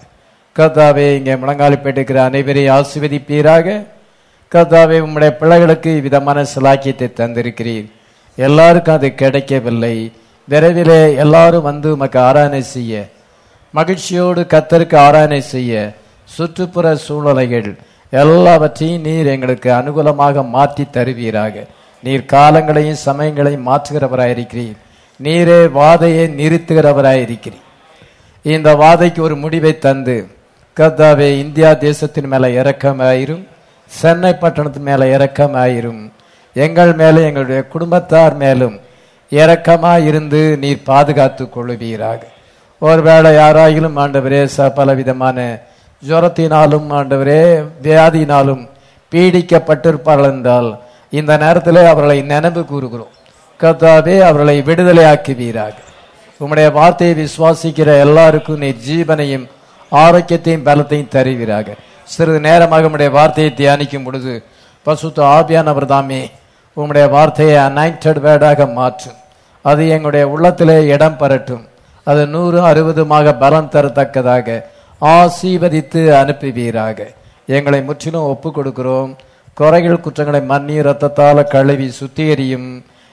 கர்த்தாவே 0.56 1.04
இங்கே 1.18 1.34
முழங்காலிப்பேட்டுக்கிற 1.42 2.18
அனைவரையும் 2.28 2.74
ஆசிர்வதிப்பீராக. 2.76 3.66
கர்த்தாவே 4.52 4.96
உம்முடைய 5.04 5.30
பிள்ளைகளுக்கு 5.40 5.92
விதமான 6.06 6.38
சிலாக்கியத்தை 6.54 7.08
தந்திருக்கிறீர். 7.20 7.86
எல்லாருக்கும் 8.38 8.98
அது 8.98 9.08
கிடைக்கவில்லை. 9.22 9.96
விரைவிலே 10.48 11.00
எல்லாரும் 11.24 11.66
வந்து 11.70 11.88
உமக்கு 11.96 12.18
ஆராதனை 12.28 12.62
செய்ய 12.74 12.92
மகிழ்ச்சியோடு 13.74 14.42
கத்தருக்கு 14.54 14.96
ஆராதனை 15.06 15.40
செய்ய 15.54 15.72
சுற்றுப்புற 16.28 16.86
சூழ்நிலைகள் 17.06 17.70
எல்லாவற்றையும் 18.12 19.04
நீர் 19.06 19.30
எங்களுக்கு 19.34 19.68
அனுகூலமாக 19.78 20.44
மாற்றி 20.56 20.84
தருவீராக. 20.96 21.54
நீர் 22.02 22.30
காலங்களையும் 22.34 23.02
சமயங்களையும் 23.06 23.66
மாற்றுகிறவராயிருக்கிறீர் 23.68 24.78
நீரே 25.20 25.60
வாதையை 25.78 26.24
நிறுத்துகிறவராயிருக்கிறீர் 26.40 27.66
இந்த 28.44 28.68
வாதைக்கு 28.82 29.20
ஒரு 29.26 29.34
முடிவை 29.42 29.72
தந்து 29.78 30.16
கர்த்தாவே 30.76 31.26
இந்தியா 31.44 31.70
தேசத்தின் 31.86 32.28
மேலே 32.28 32.48
இறக்கம் 32.60 33.00
ஆயிரும் 33.08 33.42
சென்னை 33.90 34.30
பட்டணத்தின் 34.32 34.86
மேலே 34.88 35.06
இறக்கம் 35.10 35.54
ஆயிரும் 35.54 36.00
எங்கள் 36.56 36.92
மேலே 36.94 37.20
எங்களுடைய 37.28 37.60
குடும்பத்தார் 37.66 38.36
மேலும் 38.36 38.76
இறக்கமாக 39.32 40.06
இருந்து 40.08 40.40
நீர் 40.62 40.86
பாதுகாத்து 40.90 41.44
கொள்ளுவீராக 41.48 42.22
ஒருவேளை 42.82 43.30
யாராயிலும் 43.34 43.98
ஆண்டவரே 44.02 44.40
ச 44.56 44.70
பலவிதமான 44.78 45.38
ஜுரத்தினாலும் 46.02 46.88
ஆண்டவரே 46.98 47.42
வியாதியினாலும் 47.82 48.62
பீடிக்கப்பட்டிருப்பார்கள் 49.12 50.34
என்றால் 50.36 50.70
இந்த 51.12 51.32
நேரத்தில் 51.36 51.80
அவர்களை 51.92 52.18
நினைவு 52.22 52.62
கூறுகிறோம். 52.64 53.14
கர்த்தாவே 53.60 54.14
அவர்களை 54.28 54.56
விடுதலையாக்குவீராக. 54.68 55.76
உம்முடைய 56.40 56.68
வார்த்தையை 56.72 57.14
விசுவாசிக்கிற 57.16 57.88
எல்லாருக்கும் 58.06 58.62
நீர் 58.64 58.84
ஜீவனையும் 58.86 59.46
ஆரோக்கியத்தையும் 60.00 60.66
பலத்தையும் 60.66 61.12
தருவீராக. 61.14 61.68
சிறிது 62.12 62.40
நேரமாக 62.46 62.88
உம்முடைய 62.88 63.10
வார்த்தையை 63.18 63.50
தியானிக்கும் 63.58 64.04
பொழுது 64.04 64.32
பசுத்த 64.86 65.18
ஆபியானவர் 65.36 65.86
தாமே 65.94 66.22
உம்முடைய 66.76 67.06
வார்த்தையை 67.16 67.56
அனைண்டட் 67.68 68.20
வேர்டாக 68.26 68.72
மாற்றும். 68.78 69.18
அது 69.64 69.82
எங்களுடைய 69.94 70.24
உள்ளத்திலே 70.34 70.76
இடம் 70.94 71.18
பெறட்டும் 71.20 71.64
அது 72.06 72.22
நூறு 72.34 72.60
அறுபதுமாக 72.68 73.34
பலம் 73.42 73.72
தரத்தக்கதாக 73.74 74.56
ஆசீர்வதித்து 75.00 76.00
அனுப்புவீராக. 76.20 76.98
எங்களை 77.56 77.80
முற்றிலும் 77.88 78.30
ஒப்பு 78.32 78.48
கொடுக்கிறோம் 78.56 79.12
குறைகள் 79.60 80.02
குற்றங்களை 80.04 80.40
மண்ணி 80.52 80.76
ரத்தத்தால் 80.88 81.50
கழுவி 81.54 81.88
சுத்திகரியும். 82.00 82.68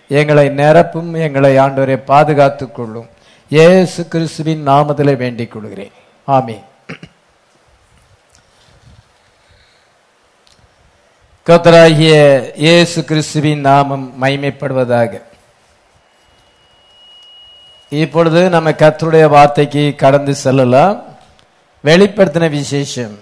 எங்களை 0.08 0.46
நிரப்பும் 0.60 1.12
எங்களை 1.26 1.52
ஆண்டோரை 1.66 1.98
பாதுகாத்துக் 2.12 2.76
கொள்ளும். 2.76 3.10
இயேசு 3.58 4.08
கிறிஸ்துவின் 4.08 4.68
நாமத்திலே 4.68 5.16
வேண்டிக் 5.24 5.54
கொள்கிறேன். 5.54 5.94
ஆமீன். 6.28 6.66
கத்தராகிய 11.50 12.12
இயேசு 12.56 13.04
கிறிஸ்துவின் 13.06 13.60
நாமம் 13.60 14.14
மைமைப்படுவதாக 14.22 15.22
இப்பொழுது 17.90 18.50
நம்ம 18.50 18.72
கத்தருடைய 18.72 19.30
வார்த்தைக்கு 19.30 19.94
கடந்து 19.98 20.36
செல்லலாம். 20.36 21.04
வெளிப்படுத்தின 21.84 22.50
விசேஷம். 22.50 23.18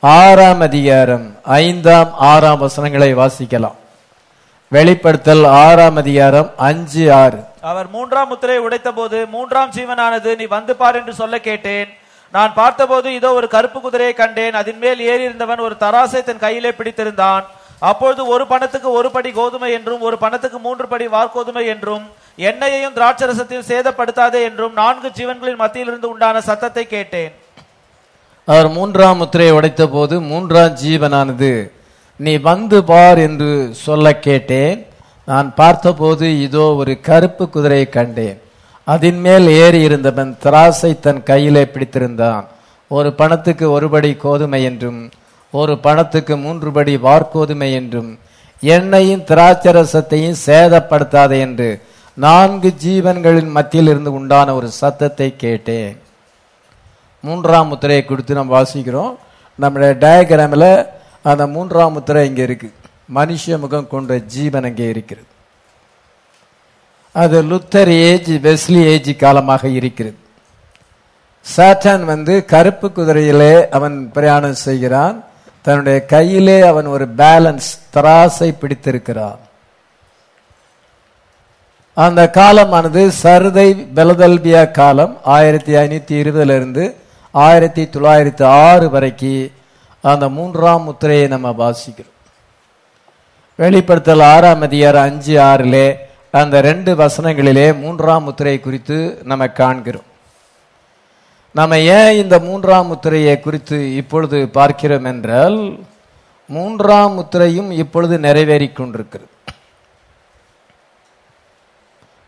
ஆறாம் 0.00 0.60
அதிகாரம் 0.60 1.38
ஐந்தாம் 1.42 2.12
ஆறாம் 2.14 2.58
வசனங்களை 2.58 3.14
வாசிக்கலாம். 3.14 3.78
வெளிப்படுத்தல் 4.68 5.44
ஆறாம் 5.44 5.96
அதிகாரம் 5.96 6.52
அஞ்சு 6.56 7.12
ஆறு. 7.12 7.44
அவர் 7.60 7.90
மூன்றாம் 7.90 8.28
முத்திரை 8.28 8.60
உடைத்தபோது 8.60 9.28
மூன்றாம் 9.28 9.70
ஜீவனானது 9.70 10.36
நீ 10.36 10.44
வந்து 10.44 10.76
பார் 10.76 10.96
என்று 10.96 11.14
சொல்ல 11.14 11.38
கேட்டேன். 11.38 11.88
நான் 12.34 12.52
பார்த்தபோது 12.60 13.08
இதோ 13.18 13.30
ஒரு 13.38 13.46
கருப்பு 13.54 13.78
குதிரையை 13.80 14.14
கண்டேன். 14.20 14.54
அதன் 14.60 14.80
மேல் 14.84 15.00
ஏறி 15.10 15.24
இருந்தவன் 15.28 15.64
ஒரு 15.66 15.74
தராசை 15.82 16.20
தன் 16.28 16.44
கையிலே 16.44 16.70
பிடித்திருந்தான். 16.78 17.44
அப்பொழுது 17.90 18.22
ஒரு 18.34 18.44
பணத்துக்கு 18.50 18.88
ஒரு 18.98 19.08
படி 19.14 19.30
கோதுமை 19.38 19.68
என்றும் 19.76 20.02
ஒரு 20.08 20.16
பணத்துக்கு 20.24 20.58
மூன்று 20.66 20.86
படி 20.92 21.06
வார்கோதுமை 21.14 21.64
என்றும் 21.74 22.04
எண்ணெயையும் 22.48 22.94
திராட்சரசத்தையும் 22.98 23.68
சேதப்படுத்தாதே 23.70 24.40
என்றும் 24.48 24.76
நான்கு 24.80 25.08
ஜீவன்களின் 25.18 25.62
மத்தியிலிருந்து 25.62 26.08
உண்டான 26.12 26.42
சத்தத்தை 26.48 26.84
கேட்டேன். 26.94 27.32
அவர் 28.48 28.68
மூன்றாம் 28.76 29.20
முத்திரையை 29.22 29.52
உடைத்த 29.58 29.82
போது 29.96 30.14
மூன்றாம் 30.30 30.76
ஜீவனானது 30.82 31.52
நீ 32.20 32.32
வந்து 32.48 32.78
பார் 32.90 33.20
என்று 33.26 33.50
சொல்ல 33.84 34.14
கேட்டேன். 34.28 34.78
நான் 35.28 35.48
பார்த்தபோது 35.60 36.26
இதோ 36.46 36.64
ஒரு 36.80 36.94
கருப்பு 37.08 37.44
குதிரையை 37.54 37.88
கண்டேன். 37.98 38.38
அதன் 38.86 39.20
மேல் 39.24 39.46
ஏறி 39.62 39.80
இருந்தவன் 39.88 40.30
திராசை 40.44 40.90
தன் 41.04 41.22
கையிலே 41.28 41.62
பிடித்திருந்தான். 41.72 42.44
ஒரு 42.90 43.10
பணத்துக்கு 43.20 43.66
ஒருபடி 43.76 44.10
கோதுமை 44.24 44.60
என்றும் 44.70 45.00
ஒரு 45.54 45.74
பணத்துக்கு 45.86 46.34
மூன்று 46.44 46.68
படி 46.76 46.94
வார்கோதுமை 47.06 47.68
என்றும் 47.80 48.10
எண்ணெயும் 48.62 49.24
திராட்சரசத்தையும் 49.30 50.38
சேதப்படுத்தாதே 50.46 51.38
என்று 51.46 51.68
நான்கு 52.16 52.70
ஜீவன்களின் 52.84 53.50
மத்தியில் 53.56 53.90
இருந்து 53.92 54.10
உண்டான 54.18 54.54
ஒரு 54.58 54.68
சத்தத்தை 54.80 55.28
கேட்டேன். 55.44 55.94
மூன்றாம் 57.24 57.70
முத்திரையை 57.72 58.04
கொடுத்து 58.04 58.38
நம்ம 58.38 58.52
வாசிக்கிறோம். 58.58 59.12
நம்மளுடைய 59.58 59.94
டயக்ராமில் 60.04 60.70
அந்த 61.30 61.44
மூன்றாம் 61.54 61.94
முத்திரை 61.96 62.22
இங்கே 62.28 62.44
இருக்குது 62.48 62.76
மனுஷ 63.18 63.58
முகம் 63.64 63.90
கொண்ட 63.92 64.16
ஜீவன் 64.34 64.66
அங்கே 64.68 64.86
இருக்கிறது. 64.94 65.28
அது 67.12 67.42
லுத்தர் 67.42 67.88
ஏஜ் 67.88 68.30
வெஸ்லி 68.30 68.84
ஏஜ் 68.84 69.16
காலமாக 69.16 69.68
இருக்கிறது. 69.68 70.16
சாட்டான் 71.56 72.04
வந்து 72.04 72.44
கருப்பு 72.44 72.88
குதிரையிலே 72.88 73.68
அவன் 73.68 74.10
பிரயாணம் 74.12 74.54
செய்கிறான். 74.54 75.24
தன்னுடைய 75.62 76.04
கையிலே 76.04 76.60
அவன் 76.60 76.86
ஒரு 76.86 77.08
பேலன்ஸ் 77.16 77.70
தராசை 77.94 78.54
பிடித்திருக்கிறான். 78.58 79.38
அந்த 81.94 82.30
காலமானது 82.34 83.10
சருதை 83.22 83.86
பெலதல்பியா 83.94 84.70
காலம் 84.70 85.18
ஆயிரத்தி 85.24 85.72
ஐநூத்தி 85.72 86.24
இருபதுல 86.24 86.56
இருந்து 86.56 86.96
ஆயிரத்தி 87.30 87.84
தொள்ளாயிரத்தி 87.84 88.44
ஆறு 88.44 88.88
வரைக்கு 88.88 89.52
அந்த 90.02 90.28
மூன்றாம் 90.28 90.82
முத்திரையை 90.82 91.28
நம்ம 91.28 91.50
வாசிக்கிறோம். 91.50 92.10
வெளிப்படுத்தல் 93.56 94.20
ஆறாம் 94.20 94.60
அதிகாரம் 94.60 95.02
அஞ்சு 95.02 95.40
ஆறிலே 95.40 96.10
அந்த 96.40 96.60
ரெண்டு 96.60 96.90
வசனங்களிலே 96.94 97.78
மூன்றாம் 97.80 98.22
முத்திரை 98.22 98.60
குறித்து 98.60 98.96
நம்ம 99.30 99.46
காண்கிறோம். 99.48 100.08
நம்ம 101.54 101.78
ஏன் 101.78 102.18
இந்த 102.22 102.38
மூன்றாம் 102.38 102.86
முத்திரையை 102.90 103.40
குறித்து 103.40 103.78
இப்பொழுது 103.96 104.48
பார்க்கிறோம் 104.48 105.04
என்றால் 105.04 105.58
மூன்றாம் 106.46 107.14
முத்திரையும் 107.18 107.70
இப்பொழுது 107.82 108.18
நிறைவேறி 108.18 108.68
கொண்டிருக்கிறது. 108.68 109.28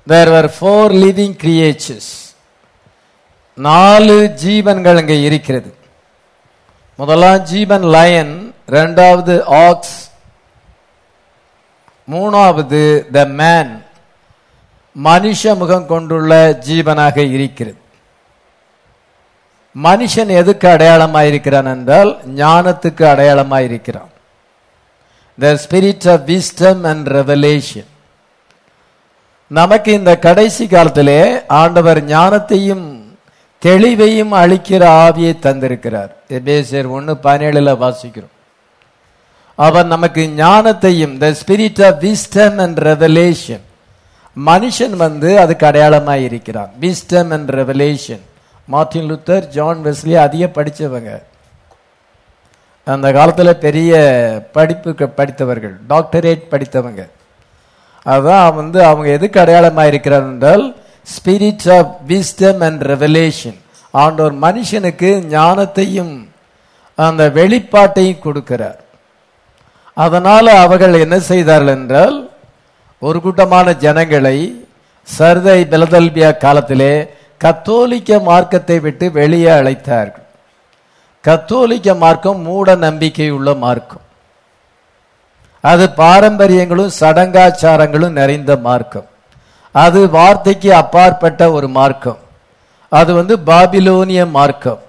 There 0.07 0.33
are 0.38 0.51
four 0.57 0.93
living 1.05 1.37
creatures 1.45 2.12
நாலு 3.55 4.17
ஜீவன்கள் 4.45 4.97
அங்கே 4.97 5.17
இருக்கிறது. 5.29 5.71
முதலாம் 6.97 7.40
ஜீவன் 7.53 7.87
லயன் 7.97 8.35
ரெண்டாவது 8.77 9.35
ஆக்ஸ் 9.67 9.97
மூணாவது 12.12 12.83
த 13.17 13.25
மேன் 13.40 13.73
மனுஷ 15.03 15.57
முகம் 15.57 15.87
கொண்டுள்ள 15.87 16.59
ஜீவனாக 16.67 17.31
இருக்கிறது. 17.31 17.77
மனுஷன் 19.83 20.27
எதுக்கு 20.27 20.69
அடையாளமாயிருக்கிறான் 20.69 21.65
என்றால் 21.65 22.19
ஞானத்துக்கு 22.37 23.05
அடையாளமாயிருக்கிறான். 23.13 24.13
The 25.39 25.59
spirit 25.63 26.11
of 26.13 26.29
wisdom 26.31 26.83
and 26.83 27.09
revelation 27.09 27.87
நமக்கு 29.47 29.93
இந்த 29.93 30.19
கடைசி 30.19 30.67
காலத்திலே 30.67 31.47
ஆண்டவர் 31.47 32.05
ஞானத்தையும் 32.05 33.03
தெளிவையும் 33.65 34.33
அளிக்கிற 34.43 34.83
ஆவியை 35.05 35.35
தந்திருக்கிறார். 35.43 36.13
எபேசியர் 36.29 36.89
ஒன்னு 36.89 37.13
பதினேழுல 37.23 37.75
வாசிக்கிறோம். 37.85 38.33
அவர் 39.55 39.87
நமக்கு 39.87 40.33
ஞானத்தையும் 40.37 41.19
the 41.19 41.35
spirit 41.43 41.87
of 41.87 42.03
wisdom 42.03 42.57
and 42.57 42.79
revelation 42.79 43.65
மனுஷன் 44.37 44.97
வந்து 44.97 45.40
அதுக்கு 45.40 45.66
அடையாளமாக 45.66 46.18
இருக்கிறான் 46.18 46.70
wisdom 46.81 47.31
and 47.31 47.51
revelation 47.51 48.25
Martin 48.68 49.09
Luther 49.11 49.47
John 49.49 49.81
Wesley 49.87 50.14
அதிக 50.27 50.44
படித்தவங்க 50.47 51.23
அந்த 52.87 53.12
காலத்தில் 53.12 53.59
பெரிய 53.59 53.92
படிப்பு 54.53 55.09
படித்தவர்கள் 55.09 55.75
டாக்டரேட் 55.88 56.42
படித்தவங்க. 56.51 57.03
அதான் 58.07 58.55
வந்து 58.55 58.85
அவங்க 58.85 59.09
எதுக்கு 59.11 59.40
அடையாளமாக 59.40 59.88
இருக்கிறார் 59.88 60.23
என்றால் 60.23 60.77
spirit 61.07 61.68
of 61.79 61.92
wisdom 62.09 62.61
and 62.61 62.83
revelation 62.83 63.59
ஆண்டோர் 63.94 64.35
மனுஷனுக்கு 64.47 65.11
ஞானத்தையும் 65.37 66.14
அந்த 66.94 67.29
வெளிப்பாட்டையும் 67.29 68.25
கொடுக்கிறார். 68.27 68.79
அதனால் 69.97 70.47
அவர்கள் 70.47 71.03
என்ன 71.05 71.18
செய்தார்கள் 71.18 71.75
என்றால் 71.75 72.16
ஒரு 73.03 73.21
கூட்டமான 73.21 73.73
ஜனங்களை 73.85 74.67
சர்தை 75.19 75.61
பெலதல்பியா 75.73 76.37
காலத்திலே 76.37 76.93
கத்தோலிக்க 77.45 78.21
மார்க்கத்தை 78.29 78.81
விட்டு 78.81 79.13
வெளியே 79.13 79.49
அழைத்தார்கள். 79.49 80.27
கத்தோலிக்க 81.25 81.97
மார்க்கம் 82.05 82.41
மூட 82.41 82.75
நம்பிக்கை 82.75 83.31
உள்ள 83.31 83.55
மார்க்கம். 83.55 84.05
அது 85.61 85.91
பாரம்பரியங்களும் 85.91 86.97
சடங்காச்சாரங்களும் 87.01 88.17
நிறைந்த 88.21 88.57
மார்க்கம். 88.57 89.07
அது 89.73 90.11
வார்த்தைக்கு 90.11 90.75
அப்பாற்பட்ட 90.75 91.51
ஒரு 91.53 91.69
மார்க்கம். 91.69 92.19
அது 92.89 93.15
வந்து 93.15 93.37
பாபிலோனிய 93.51 94.31
மார்க்கம். 94.31 94.81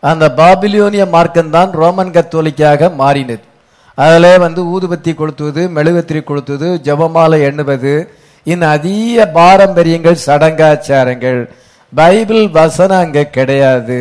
அந்த 0.00 0.24
பாபிலோனிய 0.36 1.08
மார்க்கம் 1.10 1.50
தான் 1.50 1.70
ரோமன் 1.70 2.14
கத்தோலிக்காக 2.16 2.90
மாறினது. 3.02 3.44
அதில் 3.98 4.42
வந்து 4.44 4.60
ஊதுபத்தி 4.74 5.12
கொளுத்துவது 5.18 5.62
மெழுகத்திரி 5.76 6.20
கொளுத்துவது 6.24 6.68
ஜபமாலை 6.86 7.38
எண்ணுவது. 7.48 7.94
இந்த 8.46 8.64
அதிக 8.76 9.26
பாரம்பரியங்கள் 9.38 10.24
சடங்காச்சாரங்கள். 10.26 11.40
பைபிள் 11.92 12.44
வசனம் 12.58 13.02
அங்கே 13.04 13.24
கிடையாது. 13.36 13.98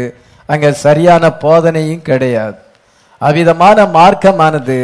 அங்கே 0.49 0.71
சரியான 0.85 1.23
போதனையும் 1.43 2.05
கிடையாது. 2.09 2.57
அவ்விதமான 3.21 3.77
மார்க்கமானது 3.97 4.79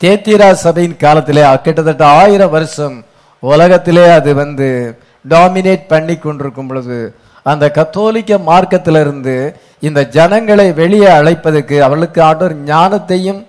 தேத்திரா 0.00 0.48
சபையின் 0.64 1.00
காலத்திலே 1.04 1.42
கிட்டத்தட்ட 1.64 2.04
ஆயிரம் 2.20 2.54
வருஷம் 2.56 2.96
உலகத்திலே 3.42 4.04
அது 4.18 4.30
வந்து 4.42 4.68
டாமினேட் 5.24 5.84
பண்ணி 5.92 6.14
கொண்டிருக்கும் 6.16 6.68
பொழுது 6.70 6.98
அந்த 7.46 7.64
கத்தோலிக்க 7.76 8.38
மார்க்கத்திலிருந்து 8.50 9.34
இந்த 9.88 10.00
ஜனங்களை 10.16 10.66
வெளியே 10.80 11.10
அழைப்பதற்கு 11.18 11.76
அவளுக்கு 11.86 12.20
ஆண்டவர் 12.28 12.56
ஞானத்தையும் 12.70 13.40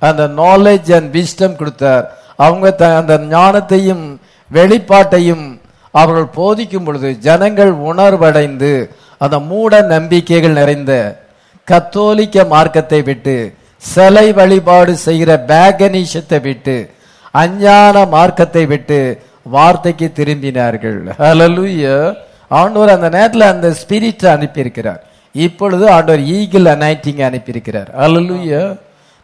அந்த 0.00 0.28
நாலேஜ் 0.28 0.94
அண்ட் 0.94 1.16
விஸ்டம் 1.16 1.56
கொடுத்தார். 1.56 2.18
அவங்க 2.36 2.70
த- 2.70 2.96
அந்த 2.96 3.18
ஞானத்தையும் 3.18 4.16
வெளிப்பாட்டையும் 4.52 5.60
அவர்கள் 5.90 6.24
போதிக்கும் 6.24 6.84
பொழுது 6.84 7.18
ஜனங்கள் 7.18 7.72
உணர்வடைந்து 7.72 8.88
அந்த 9.18 9.38
மூட 9.38 9.80
நம்பிக்கைகள் 9.80 10.50
நிறைந்த 10.50 11.20
கத்தோலிக்க 11.64 12.44
மார்க்கத்தை 12.44 13.02
விட்டு 13.02 13.54
சிலை 13.76 14.32
வழிபாடு 14.32 14.96
செய்கிற 14.96 15.44
பேகனீஷத்தை 15.48 16.40
விட்டு 16.40 16.90
அஞ்ஞான 17.32 18.06
மார்க்கத்தை 18.06 18.66
விட்டு 18.66 19.22
வார்த்தைக்கு 19.42 20.10
திரும்பினார்கள். 20.14 21.10
ஹalleluya 21.18 22.14
ஆண்டவர் 22.48 22.88
அந்த 22.88 23.08
நேரத்தில் 23.08 23.40
அந்த 23.40 23.68
ஸ்பிரிட் 23.68 24.26
அனுப்பியிருக்கிறார். 24.26 25.02
இப்பொழுது 25.32 25.90
ஆண்டவர் 25.90 26.22
ஈகிள் 26.22 26.62
அனைட்டிங் 26.62 27.22
அனுப்பியிருக்கிறார். 27.22 27.98
ஹalleluya 27.98 28.76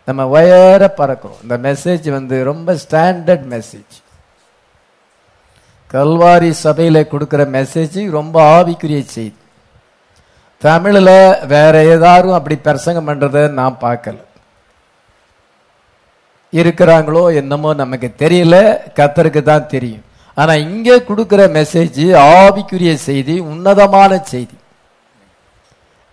நம்ம 0.08 0.22
உயர 0.34 0.82
பறக்கிறோம். 0.98 1.40
இந்த 1.44 1.56
மெசேஜ் 1.68 2.06
வந்து 2.16 2.36
ரொம்ப 2.50 2.68
ஸ்டாண்டர்ட் 2.82 3.46
மெசேஜ் 3.54 3.94
கல்வாரி 5.94 6.50
சபையில் 6.64 7.08
கொடுக்குற 7.12 7.42
மெசேஜ் 7.56 7.98
ரொம்ப 8.18 8.36
ஆவிக்குரிய 8.56 9.00
செய்தி. 9.16 9.38
தமிழில் 10.62 11.16
வேற 11.54 11.74
ஏதாரும் 11.94 12.36
அப்படி 12.38 12.56
பிரசங்கம் 12.66 13.08
பண்றத 13.08 13.42
நான் 13.60 13.82
பார்க்கல. 13.84 14.16
இருக்கிறாங்களோ 16.52 17.22
என்னமோ 17.40 17.70
நமக்கு 17.82 18.08
தெரியல 18.22 18.56
கத்தருக்கு 18.98 19.42
தான் 19.50 19.70
தெரியும். 19.74 20.04
ஆனா 20.36 20.52
இங்க 20.66 20.96
கொடுக்குற 21.08 21.42
மெசேஜ் 21.58 22.00
ஆவிக்குரிய 22.38 22.92
செய்தி 23.08 23.36
உன்னதமான 23.52 24.10
செய்தி. 24.32 24.56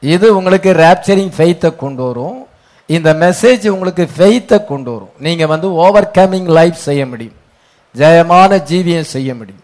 இது 0.03 0.27
உங்களுக்கு 0.37 0.71
ரேப்சரிங் 0.83 1.33
ஃபெய்த்தை 1.37 1.69
கொண்டு 1.83 2.03
வரும். 2.07 2.39
இந்த 2.85 3.13
மெசேஜ் 3.13 3.67
உங்களுக்கு 3.67 4.09
ஃபெய்த்தை 4.17 4.57
கொண்டு 4.65 4.91
வரும். 4.91 5.13
நீங்கள் 5.19 5.51
வந்து 5.53 5.67
ஓவர் 5.73 6.11
கமிங் 6.17 6.49
லைஃப் 6.57 6.79
செய்ய 6.87 7.05
முடியும். 7.05 7.37
ஜெயமான 7.95 8.51
ஜீவியம் 8.71 9.11
செய்ய 9.15 9.35
முடியும். 9.35 9.63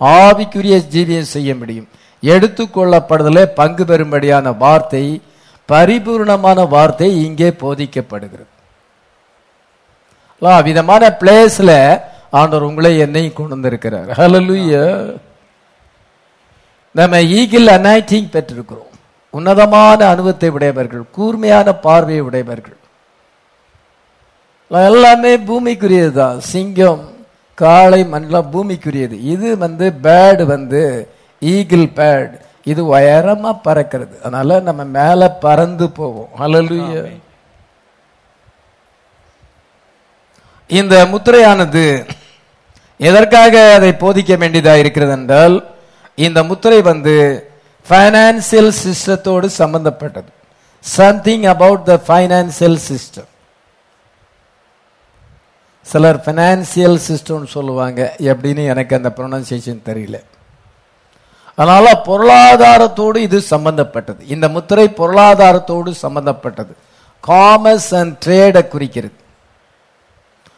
ஆவிக்குரிய 0.00 0.76
ஜீவியம் 0.94 1.32
செய்ய 1.36 1.54
முடியும். 1.54 1.88
எடுத்துக்கொள்ளப்படுதலே 2.22 3.44
பங்கு 3.60 3.84
பெறும்படியான 3.84 4.56
வார்த்தை 4.58 5.22
பரிபூர்ணமான 5.68 6.68
வார்த்தை 6.68 7.08
இங்கே 7.24 7.48
போதிக்கப்படுகிறது. 7.48 8.52
விதமான 10.68 11.16
பிளேஸ்ல 11.20 12.00
ஆண்டவர் 12.30 12.68
உங்களை 12.68 12.98
என்னையும் 12.98 13.36
கொண்டு 13.36 13.54
வந்திருக்கிறார். 13.56 14.08
ஹalleluya 14.18 14.82
நம்ம 16.90 17.22
ஈகிள் 17.22 17.66
அனாய்டிங் 17.66 18.28
பெற்றிருக்கிறோம். 18.34 18.92
உன்னதமான 19.36 19.98
அனுபவத்தை 20.12 20.48
உடையவர்கள் 20.56 21.04
கூர்மையான 21.16 21.68
பார்வையை 21.86 22.22
உடையவர்கள். 22.28 22.78
எல்லாமே 24.90 25.32
பூமிக்குரியது 25.48 26.12
தான் 26.20 26.38
சிங்கம் 26.52 27.04
காளை 27.62 28.00
மண்டலம் 28.14 28.50
பூமிக்குரியது. 28.54 29.16
இது 29.34 29.48
வந்து 29.64 29.86
பேர்டு 30.06 30.44
வந்து 30.54 30.82
ஈகிள் 31.42 31.86
பேர்டு. 31.98 32.36
இது 32.72 32.82
உயரமா 32.94 33.50
பறக்கிறது. 33.66 34.14
அதனால 34.22 34.58
நம்ம 34.68 34.84
மேல 34.98 35.30
பறந்து 35.44 35.86
போவோம். 35.98 36.30
ஹalleluya. 36.40 37.02
இந்த 40.80 40.94
முத்திரையானது 41.10 41.84
எதற்காக 43.00 43.54
அதை 43.76 43.90
போதிக்க 44.02 44.32
வேண்டியதா 44.42 44.74
இருக்கிறது 44.82 45.12
என்றால் 45.18 45.56
இந்த 46.26 46.38
முத்திரை 46.48 46.80
வந்து 46.90 47.14
ஃபைனான்சியல் 47.88 48.72
சிஸ்டத்தோடு 48.82 49.46
சம்பந்தப்பட்டது. 49.46 50.30
Something 50.80 51.42
about 51.42 51.84
the 51.84 52.00
financial 52.08 52.78
system 52.88 53.30
சிலர் 55.82 56.18
ஃபினான்சியல் 56.24 56.98
சிஸ்டம்னு 57.08 57.46
சொல்லுவாங்க. 57.46 58.14
எப்படின்னு 58.18 58.64
எனக்கு 58.66 58.96
அந்த 58.96 59.12
ப்ரொனன்சியேஷன் 59.16 59.82
தெரியல. 59.88 60.18
அதனால 61.56 62.02
பொருளாதாரத்தோடு 62.04 63.16
இது 63.16 63.40
சம்பந்தப்பட்டது. 63.40 64.26
இந்த 64.26 64.48
முத்திரை 64.48 64.88
பொருளாதாரத்தோடு 64.96 65.90
சம்பந்தப்பட்டது. 65.90 66.72
காமர்ஸ் 67.26 67.90
அண்ட் 67.90 68.24
ட்ரேடை 68.26 68.68
குறிக்கிறது. 68.68 69.14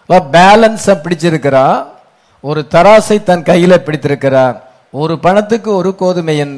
பேலன்ஸை 0.09 0.95
பிடிச்சிருக்கிறா? 1.05 1.87
ஒரு 2.41 2.67
தராசை 2.71 3.23
தன் 3.23 3.43
கையில் 3.43 3.85
பிடித்திருக்கிறார் 3.85 4.57
ஒரு 4.91 5.19
பணத்துக்கு 5.19 5.71
ஒரு 5.75 5.95
கோதுமையின் 6.01 6.55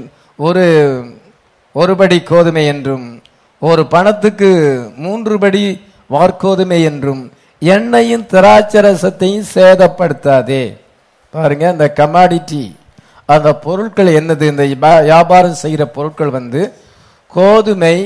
ஒரு 0.46 0.66
ஒரு 1.74 1.92
படி 2.00 2.16
கோதுமை 2.30 2.64
என்றும் 2.72 3.06
ஒரு 3.62 3.82
பணத்துக்கு 3.94 4.50
மூன்று 5.04 5.34
படி 5.38 5.62
வார்கோதுமை 6.10 6.78
என்றும் 6.90 7.22
எண்ணெயும் 7.62 8.24
திராட்சரசத்தையும் 8.32 9.50
சேதப்படுத்தாதே. 9.54 10.62
பாருங்க 11.34 11.64
அந்த 11.72 11.86
கமாடிட்டி 12.00 12.62
அந்த 13.34 13.48
பொருட்கள் 13.66 14.10
என்னது? 14.20 14.44
இந்த 14.52 14.64
வியாபாரம் 15.10 15.60
செய்கிற 15.62 15.82
பொருட்கள் 15.96 16.36
வந்து 16.38 16.62
கோதுமை 17.32 17.96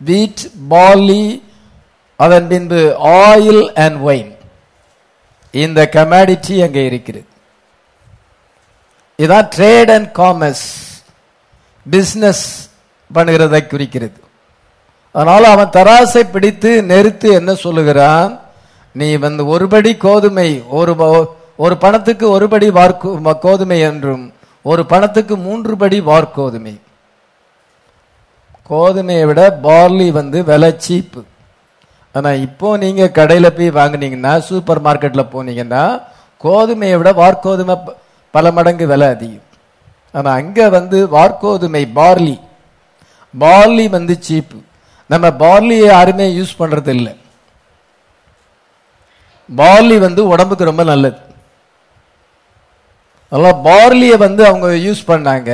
வீட் 0.00 0.44
பார்லி 0.72 1.24
அதன் 2.20 2.48
பின்பு 2.52 2.80
ஆயில் 3.26 3.62
அண்ட் 3.84 3.98
ஒயின் 4.08 4.32
இந்த 5.54 5.80
கமாடிட்டி 5.96 6.54
அங்கே 6.66 6.82
இருக்கிறது. 6.90 7.28
இதான் 9.18 9.48
ட்ரேட் 9.56 9.92
அண்ட் 9.96 10.10
காமர்ஸ் 10.20 10.66
பிஸ்னஸ் 11.90 12.70
பண்ணுகிறதை 13.14 13.66
குறிக்கிறது. 13.66 14.20
அதனால் 15.12 15.44
அவன் 15.44 15.68
தராசை 15.68 16.30
பிடித்து 16.30 16.82
நெருத்து 16.82 17.32
என்ன 17.32 17.54
சொல்லுகிறான்? 17.54 18.40
நீ 18.92 19.16
வந்து 19.16 19.58
ஒருபடி 19.58 19.96
கோதுமை 19.96 20.62
ஒரு 20.68 20.96
ப- 20.96 21.34
ஒரு 21.56 21.76
பணத்துக்கு 21.76 22.40
ஒருபடி 22.40 22.68
வார்கோ 22.68 23.38
கோதுமை 23.38 23.80
என்றும் 23.80 24.32
ஒரு 24.62 24.86
பணத்துக்கு 24.86 25.36
மூன்று 25.36 25.76
படி 25.76 26.00
வார்கோதுமை 26.00 26.80
கோதுமையை 28.70 29.24
விட 29.24 29.58
பார்லி 29.62 30.10
வந்து 30.10 30.44
விலை 30.44 30.74
சீப்பு. 30.76 31.22
ஆனால் 32.12 32.40
இப்போ 32.40 32.76
நீங்கள் 32.76 33.10
கடையில் 33.10 33.52
போய் 33.52 33.70
வாங்கினீங்கன்னா 33.70 34.38
சூப்பர் 34.38 34.82
மார்க்கெட்டில் 34.82 35.28
போனீங்கன்னா 35.32 36.02
கோதுமையை 36.42 36.96
விட 36.96 37.12
வார்கோதுமை 37.12 37.84
ப- 37.84 37.96
பல 38.30 38.52
மடங்கு 38.52 38.86
விலை 38.86 39.08
அதிகம். 39.08 39.52
நம்ம 40.14 40.30
அங்க 40.40 40.68
வந்து 40.76 40.98
வார்கோதுமை 41.16 41.82
பார்லி. 41.98 42.36
பார்லி 43.34 43.84
வந்து 43.96 44.14
சீப்பு. 44.26 44.58
நம்ம 45.10 45.26
பார்லியை 45.44 45.86
யாருமே 45.94 46.26
யூஸ் 46.38 46.58
பண்றது 46.60 46.92
இல்லை 46.98 47.12
பார்லி 49.48 49.96
வந்து 50.04 50.22
உடம்புக்கு 50.32 50.70
ரொம்ப 50.70 50.84
நல்லது. 50.90 51.18
அதெல்லாம் 53.32 53.58
பார்லியை 53.66 54.16
வந்து 54.26 54.42
அவங்க 54.50 54.68
யூஸ் 54.86 55.02
பண்ணாங்க. 55.10 55.50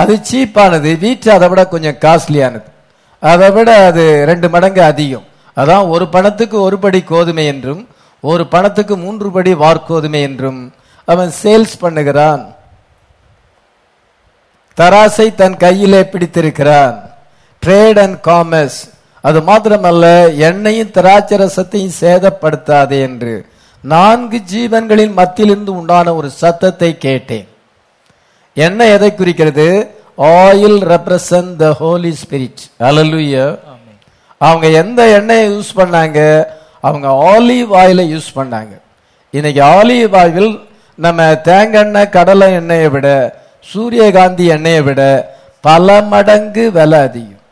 அது 0.00 0.14
சீப்பானது 0.28 0.90
வீட்டு 1.04 1.28
அதை 1.36 1.46
விட 1.50 1.62
கொஞ்சம் 1.74 2.00
காஸ்ட்லியானது 2.04 2.68
அதை 3.22 3.48
விட 3.56 3.70
அது 3.88 4.02
ரெண்டு 4.30 4.46
மடங்கு 4.54 4.82
அதிகம். 4.90 5.26
அதான் 5.60 5.84
ஒரு 5.94 6.06
பணத்துக்கு 6.14 6.56
ஒரு 6.68 6.76
படி 6.82 7.00
கோதுமை 7.12 7.44
என்றும் 7.52 7.82
ஒரு 8.30 8.44
பணத்துக்கு 8.54 8.94
மூன்று 9.04 9.28
படி 9.36 9.52
வார்கோதுமை 9.62 10.20
என்றும் 10.28 10.60
அவன் 11.08 11.30
சேல்ஸ் 11.42 11.74
பண்ணுகிறான். 11.84 12.42
தராசை 14.78 15.26
தன் 15.34 15.56
கையிலே 15.56 16.00
பிடித்திருக்கிறான். 16.12 16.96
ட்ரேட் 17.62 17.98
அண்ட் 18.04 18.18
காமர்ஸ் 18.28 18.78
அது 19.20 19.38
மாத்திரமல்ல 19.40 20.04
எண்ணெயும் 20.48 20.94
திராட்சரசத்தையும் 20.96 21.98
சேதப்படுத்தாதே 22.00 22.98
என்று. 23.08 23.34
நான்கு 23.92 24.38
ஜீவன்களின் 24.52 25.14
மத்தியிலிருந்து 25.20 25.72
உண்டான 25.80 26.14
ஒரு 26.14 26.28
சத்தத்தை 26.42 26.90
கேட்டேன். 26.98 27.46
எண்ணெய் 28.56 28.92
எதை 28.96 29.10
குறிக்கிறது? 29.14 29.68
Oil 30.18 30.78
represent 30.92 31.56
the 31.62 31.66
Holy 31.80 32.12
Spirit 32.20 32.62
அலலுய 32.88 33.34
அவங்க 34.40 34.66
எந்த 34.82 35.00
எண்ணெயை 35.18 35.46
யூஸ் 35.54 35.72
பண்ணாங்க? 35.80 36.20
அவங்க 36.86 37.08
ஆலிவ் 37.32 37.70
ஆயிலை 37.80 38.04
யூஸ் 38.14 38.30
பண்ணாங்க. 38.38 38.72
இன்னைக்கு 39.30 39.62
ஆலிவ் 39.62 40.14
ஆயில் 40.22 40.52
நம்ம 41.04 41.22
தேங்காய் 41.48 41.84
எண்ணெய் 41.86 42.14
கடலை 42.16 42.48
எண்ணெயை 42.60 42.88
விட 42.88 43.08
சூரியகாந்தி 43.70 44.44
எண்ணெயை 44.56 44.82
விட 44.88 45.02
பல 45.68 45.94
மடங்கு 46.12 46.64
விலை 46.76 46.98
அதிகம். 47.06 47.44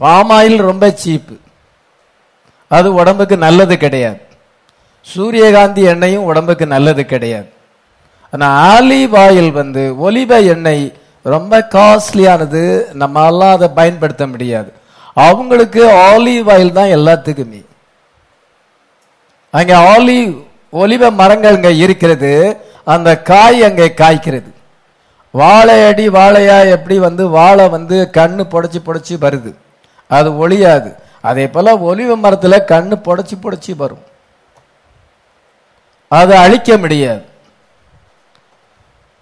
பாம் 0.00 0.32
ஆயில் 0.38 0.58
ரொம்ப 0.70 0.84
சீப்பு 1.02 1.36
அது 2.70 2.88
உடம்புக்கு 3.00 3.36
நல்லது 3.44 3.74
கிடையாது. 3.84 4.20
சூரியகாந்தி 5.06 5.82
எண்ணெயும் 5.92 6.26
உடம்புக்கு 6.30 6.66
நல்லது 6.74 7.02
கிடையாது. 7.12 7.48
ஆனால் 8.32 8.56
ஆலிவ் 8.72 9.14
ஆயில் 9.24 9.50
வந்து 9.60 9.82
ஒலிவ 10.06 10.40
எண்ணெய் 10.54 10.84
ரொம்ப 11.34 11.54
காஸ்ட்லியானது 11.76 12.62
நம்மளால 13.02 13.48
அதை 13.56 13.68
பயன்படுத்த 13.78 14.26
முடியாது. 14.32 14.70
அவங்களுக்கு 15.26 15.82
ஆலிவ் 16.10 16.48
ஆயில் 16.54 16.76
தான் 16.78 16.94
எல்லாத்துக்குமே. 16.96 17.62
அங்கே 19.54 19.76
ஆலிவ் 19.94 20.34
ஒலிவ 20.82 21.10
மரங்கள் 21.20 21.58
இங்கே 21.58 21.72
இருக்கிறது. 21.84 22.32
அந்த 22.94 23.10
காய் 23.30 23.58
அங்கே 23.68 23.86
காய்க்கிறது. 24.02 24.50
வாழை 25.38 25.76
அடி 25.88 26.06
வாழையா 26.16 26.58
எப்படி 26.74 26.96
வந்து 27.06 27.24
வாழை 27.38 27.64
வந்து 27.74 27.96
கண்ணு 28.18 28.42
புடைச்சி 28.52 28.78
புடைச்சி 28.86 29.14
வருது? 29.24 29.50
அது 30.16 30.28
ஒளியாது. 30.42 30.90
அதே 31.30 31.44
போல 31.54 31.74
ஒலிவ 31.88 32.12
மரத்தில் 32.24 32.66
கண்ணு 32.70 32.94
புடைச்சி 33.06 33.34
புடைச்சி 33.42 33.72
வரும். 33.82 34.04
அதை 36.08 36.36
அழிக்க 36.44 36.76
முடியாது. 36.82 37.22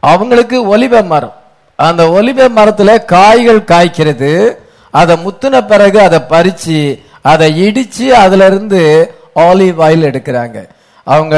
அவங்களுக்கு 0.03 0.57
ஒலிவ 0.73 1.05
மரம். 1.13 1.35
அந்த 1.77 2.03
ஒலிவ 2.19 2.49
மரத்தில் 2.59 3.05
காய்கள் 3.15 3.69
காய்க்கிறது. 3.73 4.33
அதை 5.01 5.15
முத்துன 5.25 5.61
பிறகு 5.71 5.99
அதை 6.07 6.21
பறிச்சு 6.33 6.79
அதை 7.33 7.47
இடிச்சு 7.67 8.07
அதுல 8.25 8.47
இருந்து 8.51 8.83
ஆலிவ் 9.49 9.81
ஆயில் 9.87 10.07
எடுக்கிறாங்க. 10.11 10.59
அவங்க 11.15 11.37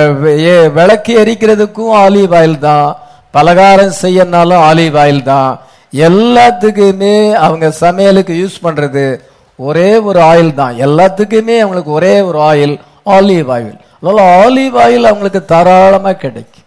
விளக்கு 0.78 1.12
எரிக்கிறதுக்கும் 1.22 1.94
ஆலிவ் 2.02 2.34
ஆயில் 2.40 2.58
தான் 2.68 2.88
பலகாரம் 3.38 3.98
செய்யனாலும் 4.02 4.62
ஆலிவ் 4.68 4.96
ஆயில் 5.04 5.22
தான். 5.32 5.52
எல்லாத்துக்குமே 6.08 7.16
அவங்க 7.46 7.66
சமையலுக்கு 7.84 8.34
யூஸ் 8.42 8.62
பண்றது 8.66 9.04
ஒரே 9.68 9.90
ஒரு 10.08 10.20
ஆயில் 10.30 10.52
தான். 10.60 10.74
எல்லாத்துக்குமே 10.86 11.56
அவங்களுக்கு 11.62 11.92
ஒரே 11.98 12.14
ஒரு 12.28 12.38
ஆயில் 12.50 12.74
ஆலிவ் 13.16 13.50
ஆயில் 13.56 13.76
அதனால 14.00 14.24
ஆலிவ் 14.42 14.76
ஆயில் 14.84 15.08
அவங்களுக்கு 15.10 15.40
தாராளமா 15.52 16.12
கிடைக்கும். 16.24 16.66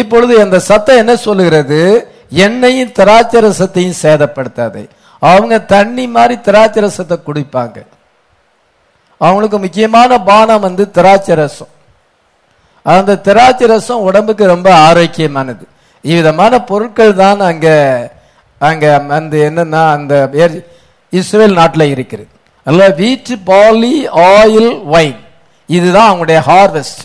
இப்பொழுது 0.00 0.34
அந்த 0.44 0.58
சத்தம் 0.70 1.00
என்ன 1.02 1.12
சொல்லுகிறது? 1.26 1.78
எண்ணெயும் 2.46 2.94
திராட்சரசத்தையும் 2.98 4.00
சேதப்படுத்தாது. 4.02 4.82
அவங்க 5.22 5.54
தண்ணி 5.74 6.04
மாதிரி 6.16 6.34
திராட்சரசத்தை 6.48 7.16
குடிப்பாங்க. 7.28 7.78
அவங்களுக்கு 9.20 9.58
முக்கியமான 9.58 10.18
பானம் 10.30 10.64
வந்து 10.66 10.84
திராட்சரசம். 10.96 11.72
அந்த 12.92 13.20
திராட்சரசம் 13.28 14.04
உடம்புக்கு 14.08 14.44
ரொம்ப 14.54 14.68
ஆரோக்கியமானது. 14.88 15.64
இவ்விதமான 16.04 16.52
பொருட்கள் 16.70 17.18
தான் 17.22 17.40
அங்க 17.50 17.68
அங்க 18.68 18.84
அந்த 19.18 19.34
என்னன்னா 19.48 19.82
அந்த 19.96 20.14
இஸ்ரேல் 21.18 21.58
நாட்டில் 21.60 21.92
இருக்கிறது. 21.94 22.30
அல்ல 22.66 22.82
வீட்டு 23.02 23.34
பாலி 23.50 23.94
ஆயில் 24.32 24.72
வைன் 24.94 25.18
இதுதான் 25.76 26.08
அவங்களுடைய 26.10 26.40
ஹார்வெஸ்ட் 26.50 27.02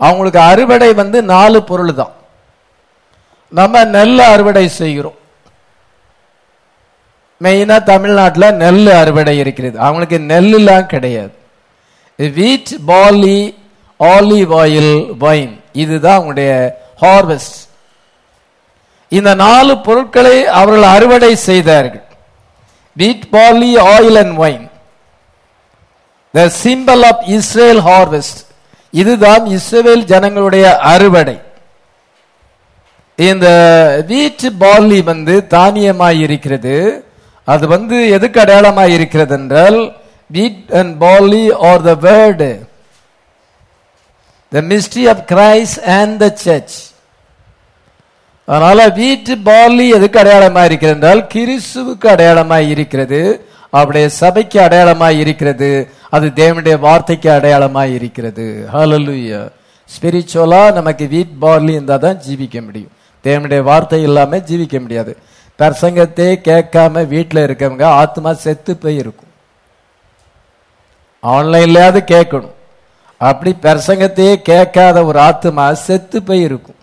அவங்களுக்கு 0.00 0.40
அறுவடை 0.50 0.88
வந்து 1.00 1.18
நாலு 1.34 1.58
பொருள் 1.70 1.92
தான். 2.00 2.14
நம்ம 3.58 3.84
நெல் 3.96 4.18
அறுவடை 4.32 4.64
செய்கிறோம். 4.80 5.18
மெயினாக 7.44 7.88
தமிழ்நாட்டில் 7.92 8.56
நெல் 8.62 8.86
அறுவடை 9.00 9.34
இருக்கிறது. 9.42 9.76
அவங்களுக்கு 9.86 10.18
நெல்லுலாம் 10.32 10.90
கிடையாது. 10.94 11.34
வீட் 12.38 12.72
பாலி 12.90 13.38
ஆலிவ் 14.00 14.52
ஆயில் 14.62 14.92
வைன் 15.24 15.54
இதுதான் 15.82 16.18
அவங்களுடைய 16.18 16.52
ஹார்வெஸ்ட் 17.04 17.58
இந்த 19.12 19.30
நாலு 19.44 19.72
பொருட்களை 19.86 20.36
அவர்கள் 20.58 20.86
அறுவடை 20.94 21.32
செய்தார்கள். 21.48 22.04
Wheat 22.96 23.26
barley 23.34 23.70
oil 23.94 24.18
and 24.22 24.36
wine 24.42 24.66
the 26.34 26.44
symbol 26.64 27.02
of 27.10 27.22
Israel 27.36 27.82
harvest 27.88 28.40
இதுதான் 29.02 29.44
இஸ்ரேல் 29.56 30.04
ஜனங்களுடைய 30.12 30.66
அறுவடை. 30.92 31.36
இந்த 33.18 33.46
வீட் 34.08 34.46
பார்லி 34.62 34.98
வந்து 35.10 35.34
தானியமாய் 35.56 36.18
இருக்கிறது. 36.26 36.76
அது 37.48 37.64
வந்து 37.74 37.96
எதுக்கு 38.16 38.38
அடையாளமாய் 38.42 38.94
இருக்கிறது 38.96 39.34
என்றால் 39.38 39.78
wheat 40.36 40.72
and 40.80 40.94
barley 41.04 41.44
are 41.68 41.84
the 41.88 41.92
word 42.06 42.48
the 44.56 44.62
mystery 44.72 45.06
of 45.12 45.24
Christ 45.32 45.80
and 45.98 46.16
the 46.24 46.28
church 46.46 46.76
அதனால 48.48 48.80
வீட்டு 49.02 49.32
பார்லி 49.46 49.84
எதுக்கு 49.96 50.18
அடையாளமாக 50.22 50.68
இருக்கிறது 50.68 50.96
என்றால் 50.96 51.22
கிறிஸ்துவுக்கு 51.34 52.06
அடையாளமாக 52.12 52.68
இருக்கிறது. 52.72 53.20
அவருடைய 53.78 54.06
சபைக்கு 54.22 54.58
அடையாளமாக 54.64 55.20
இருக்கிறது. 55.22 55.70
அது 56.16 56.26
தேவனுடைய 56.40 56.76
வார்த்தைக்கு 56.84 57.28
அடையாளமாக 57.36 57.94
இருக்கிறது. 57.96 58.46
ஹலலுயா 58.74 59.40
ஸ்பிரிச்சுவலாக 59.94 60.76
நமக்கு 60.78 61.04
வீட் 61.14 61.34
பார்லி 61.44 61.72
இருந்தால் 61.76 62.04
தான் 62.04 62.20
ஜீவிக்க 62.26 62.56
முடியும். 62.66 62.92
தேவனுடைய 63.24 63.60
வார்த்தை 63.70 64.00
இல்லாமல் 64.08 64.44
ஜீவிக்க 64.48 64.76
முடியாது. 64.84 65.12
பிரசங்கத்தை 65.58 66.28
கேட்காம 66.48 67.04
வீட்டில் 67.14 67.44
இருக்கவங்க 67.46 67.84
ஆத்மா 68.02 68.32
செத்து 68.44 68.74
போய் 68.84 69.00
இருக்கும் 69.02 69.32
ஆன்லைன்லயாவது 71.22 72.02
கேட்கணும். 72.14 72.55
அப்படி 73.20 73.50
பிரசங்கத்தையே 73.64 74.34
கேட்காத 74.48 75.04
ஒரு 75.04 75.18
ஆத்மா 75.18 75.72
செத்து 75.72 76.18
போய் 76.22 76.42
இருக்கும் 76.48 76.80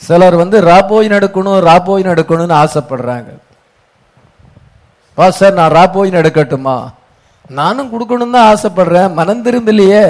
சிலர் 0.00 0.36
வந்து 0.42 0.60
ராப்போய் 0.60 1.12
நடக்கணும் 1.14 1.58
ராபோய் 1.68 2.08
நடக்கணும்னு 2.10 2.56
ஆசைப்படுறாங்க. 2.62 3.30
சார் 5.38 5.58
நான் 5.58 5.74
ராப்போய் 5.78 6.16
நடக்கட்டுமா? 6.18 6.76
நானும் 7.58 7.92
கொடுக்கணும்னு 7.92 8.36
தான் 8.36 8.50
ஆசைப்படுறேன் 8.52 9.14
மனம் 9.18 9.44
திரும்பலையே. 9.46 10.04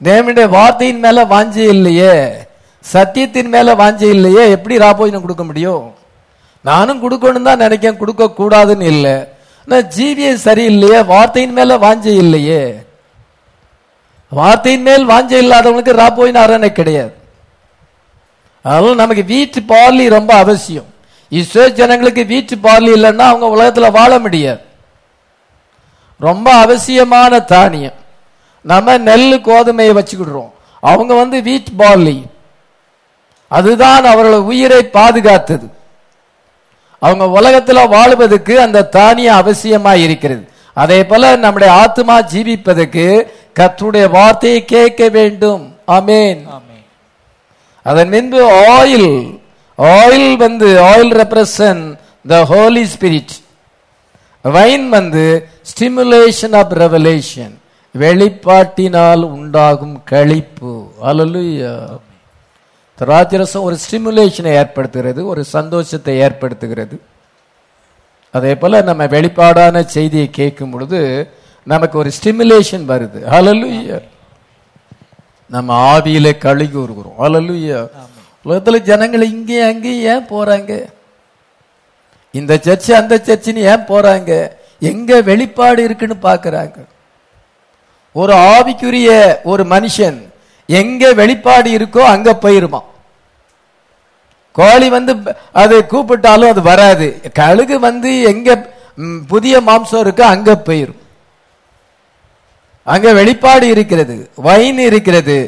தேவனுடைய 0.00 0.48
வார்த்தையின் 0.48 1.02
மேல 1.04 1.24
வாஞ்சி 1.24 1.62
இல்லையே. 1.74 2.14
சத்தியத்தின் 2.84 3.52
மேல 3.54 3.74
வாஞ்சி 3.74 4.06
இல்லையே 4.16 4.44
எப்படி 4.50 4.76
ராப்போயினம் 4.84 5.24
கொடுக்க 5.24 5.44
முடியும்? 5.44 5.84
நானும் 6.60 7.02
கொடுக்கணும் 7.02 7.48
தான் 7.48 7.62
நினைக்கேன் 7.64 8.00
கொடுக்க 8.00 8.24
கூடாதுன்னு 8.40 8.88
இல்லை. 8.94 9.16
நான் 9.68 9.90
ஜீவியம் 9.96 10.42
சரியில்லையே 10.46 11.00
வார்த்தையின் 11.12 11.56
மேல 11.58 11.76
வாஞ்சி 11.84 12.12
இல்லையே. 12.24 12.62
வார்த்தையின் 14.34 14.82
மேல் 14.82 15.08
வாஞ்சை 15.08 15.44
இல்லாதவங்களுக்கு 15.44 15.92
ராப்போயின் 15.92 16.34
அரணை 16.34 16.72
கிடையாது. 16.72 17.14
அதனால 18.62 18.94
நமக்கு 18.94 19.24
வீட்டு 19.24 19.60
பார்லி 19.60 20.08
ரொம்ப 20.08 20.34
அவசியம். 20.34 20.84
இஸ்ரோ 21.30 21.70
ஜனங்களுக்கு 21.70 22.24
வீட்டு 22.24 22.56
பார்லி 22.56 22.92
இல்லைன்னா 22.94 23.18
அவங்க 23.18 23.48
உலகத்தில் 23.48 23.90
வாழ 23.90 24.18
முடியாது. 24.18 24.60
ரொம்ப 26.18 26.52
அவசியமான 26.52 27.40
தானியம். 27.40 27.92
நம்ம 28.60 28.98
நெல் 28.98 29.40
கோதுமையை 29.40 30.02
வச்சுக்கிடுறோம். 30.02 30.50
அவங்க 30.80 31.14
வந்து 31.14 31.40
வீட் 31.40 31.66
பார்லி. 31.78 32.22
அதுதான் 33.48 34.04
அவர்கள் 34.04 34.38
உயிரை 34.38 34.88
பாதுகாத்தது. 34.92 35.68
அவங்க 36.98 37.28
உலகத்தில் 37.28 37.88
வாழ்வதற்கு 37.88 38.60
அந்த 38.60 38.84
தானியம் 38.84 39.36
அவசியமாக 39.36 40.02
இருக்கிறது. 40.02 40.51
அதே 40.76 40.98
போல 41.04 41.36
நம்முடைய 41.36 41.70
ஆத்மா 41.74 42.14
ஜீவிப்பதற்கு 42.32 43.06
கர்த்தருடைய 43.58 44.04
வார்த்தையை 44.10 44.60
கேட்க 44.64 45.08
வேண்டும். 45.08 45.64
ஆமென். 45.96 46.40
அதன் 47.86 48.10
பின்பு 48.10 48.40
ஆயில் 48.76 49.10
ஆயில் 49.78 50.36
வந்து 50.36 50.68
oil 50.90 51.12
represent 51.20 51.86
the 52.26 52.44
Holy 52.44 52.84
Spirit 52.94 53.34
wine 54.44 54.88
வந்து 54.88 55.24
ஸ்டிமுலேஷன் 55.70 56.56
ஆஃப் 56.60 56.72
ரெவலேஷன் 56.82 57.54
வெளிப்பாட்டினால் 57.94 59.24
உண்டாகும் 59.36 59.96
களிப்பு 60.04 60.72
அல்லலுயா 61.08 61.72
திராட்சரசம் 62.98 63.66
ஒரு 63.68 63.76
ஸ்டிமுலேஷனை 63.84 64.52
ஏற்படுத்துகிறது 64.60 65.20
ஒரு 65.24 65.42
சந்தோஷத்தை 65.56 66.14
ஏற்படுத்துகிறது. 66.26 66.96
அதே 68.34 68.54
போல 68.54 68.80
நம்ம 68.82 69.06
வெளிப்பாடான 69.06 69.84
செய்தியை 69.94 70.30
கேட்கும் 70.30 70.70
பொழுது 70.70 71.00
நமக்கு 71.66 71.96
ஒரு 71.98 72.10
ஸ்டிமுலேஷன் 72.16 72.86
வருது. 72.92 73.18
அலலுயா 73.36 73.98
நம்ம 75.50 75.68
ஆவியில 75.92 76.28
கழுகி 76.44 76.72
கூறுகிறோம் 76.72 77.18
அலலுயா 77.18 77.80
உலகத்துல 78.46 78.78
ஜனங்கள் 78.82 79.30
இங்கேயும் 79.32 79.68
அங்கேயும் 79.70 80.06
ஏன் 80.12 80.28
போறாங்க? 80.30 80.72
இந்த 82.34 82.52
சர்ச் 82.66 82.90
அந்த 83.00 83.14
சர்ச்சின்னு 83.26 83.66
ஏன் 83.72 83.88
போறாங்க? 83.88 84.30
எங்க 84.90 85.20
வெளிப்பாடு 85.22 85.80
இருக்குன்னு 85.84 86.16
பாக்குறாங்க 86.28 86.78
ஒரு 88.16 88.32
ஆவிக்குரிய 88.54 89.10
ஒரு 89.42 89.62
மனுஷன் 89.64 90.18
எங்க 90.68 91.12
வெளிப்பாடு 91.20 91.68
இருக்கோ 91.78 92.02
அங்க 92.14 92.30
போயிருமா 92.44 92.80
கோழி 94.58 94.88
வந்து 94.96 95.12
அது 95.62 95.74
கூப்பிட்டாலும் 95.92 96.52
அது 96.52 96.62
வராது. 96.72 97.06
கழுகு 97.40 97.76
வந்து 97.88 98.10
எங்க 98.32 98.48
புதிய 99.32 99.54
மாம்சம் 99.68 100.02
இருக்கோ 100.04 100.24
அங்க 100.34 100.50
போயிரும். 100.66 101.00
அங்க 102.86 103.08
வெளிப்பாடு 103.20 103.66
இருக்கிறது 103.74 104.16
வைன் 104.46 104.80
இருக்கிறது 104.88 105.38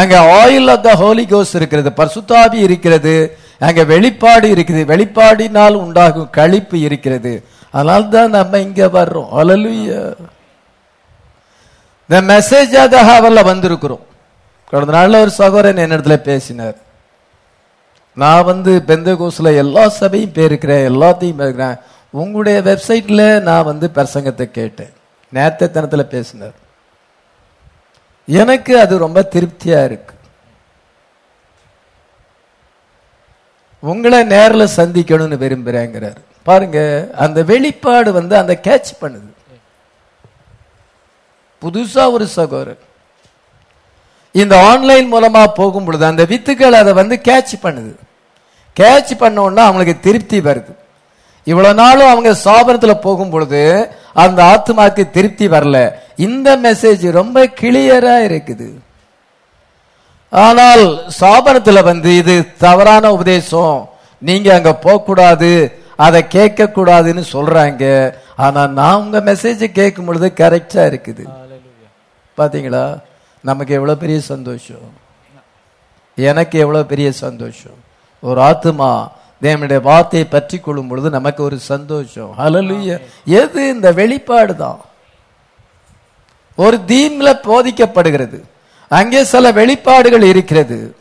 அங்க 0.00 0.16
ஆயில் 0.40 0.70
ஆஃப் 0.74 0.84
த 0.88 0.90
ஹோலி 1.02 1.24
கோஸ் 1.30 1.54
இருக்கிறது 1.58 1.90
பர்சுத்தாபி 2.00 2.58
இருக்கிறது 2.66 3.14
அங்க 3.68 3.80
வெளிப்பாடு 3.92 4.46
இருக்குது. 4.54 4.82
வெளிப்பாடினால் 4.92 5.76
உண்டாகும் 5.84 6.28
கழிப்பு 6.38 6.76
இருக்கிறது. 6.88 7.32
அதனால 7.76 8.02
தான் 8.16 8.34
நம்ம 8.36 8.58
இங்க 8.66 8.82
வர்றோம். 8.98 9.30
அலலுய 9.40 9.90
இந்த 12.08 12.20
மெசேஜ் 12.32 12.72
ஹவர்ல 13.10 13.40
வந்திருக்கிறோம். 13.50 14.04
கடந்த 14.70 14.92
நாளில் 14.96 15.22
ஒரு 15.24 15.32
சகோதரன் 15.40 15.82
என்னிடத்துல 15.84 16.16
பேசினார். 16.30 16.76
நான் 18.20 18.44
வந்து 18.44 18.72
பெந்த 18.86 19.12
கோஸ்ல 19.20 19.56
எல்லா 19.56 19.84
சபையும் 19.88 20.32
பேருக்கிறேன் 20.32 20.86
எல்லாத்தையும் 20.90 21.38
பேருக்கிறேன். 21.40 21.76
உங்களுடைய 22.10 22.56
வெப்சைட்ல 22.60 23.40
நான் 23.40 23.68
வந்து 23.70 23.90
பிரசங்கத்தை 23.94 24.46
கேட்டேன். 24.50 24.92
நேர்த்தனத்துல 25.34 26.02
பேசினார். 26.02 26.56
எனக்கு 28.26 28.72
அது 28.80 28.98
ரொம்ப 28.98 29.28
திருப்தியா 29.34 29.84
இருக்கு. 29.84 30.14
உங்களை 33.78 34.22
நேரில் 34.24 34.74
சந்திக்கணும்னு 34.76 35.38
விரும்புறேங்கிறார். 35.44 36.20
பாருங்க 36.42 36.78
அந்த 37.24 37.42
வெளிப்பாடு 37.42 38.12
வந்து 38.12 38.36
அந்த 38.36 38.54
கேட்ச் 38.62 38.92
பண்ணுது. 39.00 39.30
புதுசா 41.62 42.12
ஒரு 42.12 42.26
சகோதரர். 42.26 42.82
இந்த 44.32 44.54
ஆன்லைன் 44.66 45.12
மூலமா 45.12 45.46
போகும் 45.54 45.84
பொழுது 45.84 46.04
அந்த 46.04 46.24
வித்துக்கள் 46.24 46.80
அதை 46.82 46.92
வந்து 46.92 47.16
கேட்ச் 47.24 47.56
பண்ணுது. 47.62 47.94
கேட்ச் 48.80 49.12
பண்ணோன்னா 49.22 49.62
அவங்களுக்கு 49.68 50.00
திருப்தி 50.00 50.38
வருது. 50.40 50.72
இவ்வளவு 51.44 51.74
நாளும் 51.74 52.12
அவங்க 52.12 52.30
சாபனத்துல 52.44 52.94
போகும் 52.94 53.30
பொழுது 53.30 53.90
அந்த 54.12 54.38
ஆத்மாக்கு 54.52 55.10
திருப்தி 55.10 55.48
வரல. 55.48 55.92
இந்த 56.16 56.56
மெசேஜ் 56.56 57.10
ரொம்ப 57.10 57.46
கிளியரா 57.60 58.16
இருக்குது. 58.30 58.68
ஆனால் 60.30 60.84
சாபனத்துல 61.20 61.82
வந்து 61.82 62.16
இது 62.16 62.56
தவறான 62.56 63.12
உபதேசம். 63.12 63.88
நீங்க 64.18 64.54
அங்க 64.54 64.74
போக 64.74 65.04
கூடாது 65.04 65.82
அதை 65.96 66.26
கேட்க 66.26 66.64
கூடாதுன்னு 66.64 67.22
சொல்றாங்க. 67.32 67.84
ஆனா 68.36 68.66
நான் 68.66 69.00
உங்க 69.02 69.18
மெசேஜ் 69.20 69.64
கேட்கும் 69.78 70.04
பொழுது 70.04 70.32
கரெக்டா 70.36 70.82
இருக்குது. 70.90 71.24
பாத்தீங்களா? 72.38 72.84
நமக்கு 73.40 73.74
எவ்வளவு 73.74 73.98
பெரிய 73.98 74.20
சந்தோஷம். 74.20 74.88
எனக்கு 76.14 76.58
எவ்வளவு 76.58 76.86
பெரிய 76.86 77.12
சந்தோஷம். 77.12 77.78
ஒரு 78.22 78.40
ஆத்துமா 78.40 79.08
தேவனுடைய 79.42 79.80
வார்த்தையை 79.82 80.28
பற்றி 80.28 80.58
கொள்ளும் 80.58 80.88
பொழுது 80.88 81.10
நமக்கு 81.10 81.42
ஒரு 81.42 81.58
சந்தோஷம். 81.58 82.32
ஹலலுய 82.38 83.00
எது 83.24 83.68
இந்த 83.68 83.92
வெளிப்பாடு 83.92 84.56
தான்? 84.56 84.80
ஒரு 86.54 86.78
தீம்ல 86.86 87.28
போதிக்கப்படுகிறது. 87.48 88.40
அங்கே 88.88 89.24
சில 89.24 89.52
வெளிப்பாடுகள் 89.52 90.22
இருக்கிறது. 90.22 90.96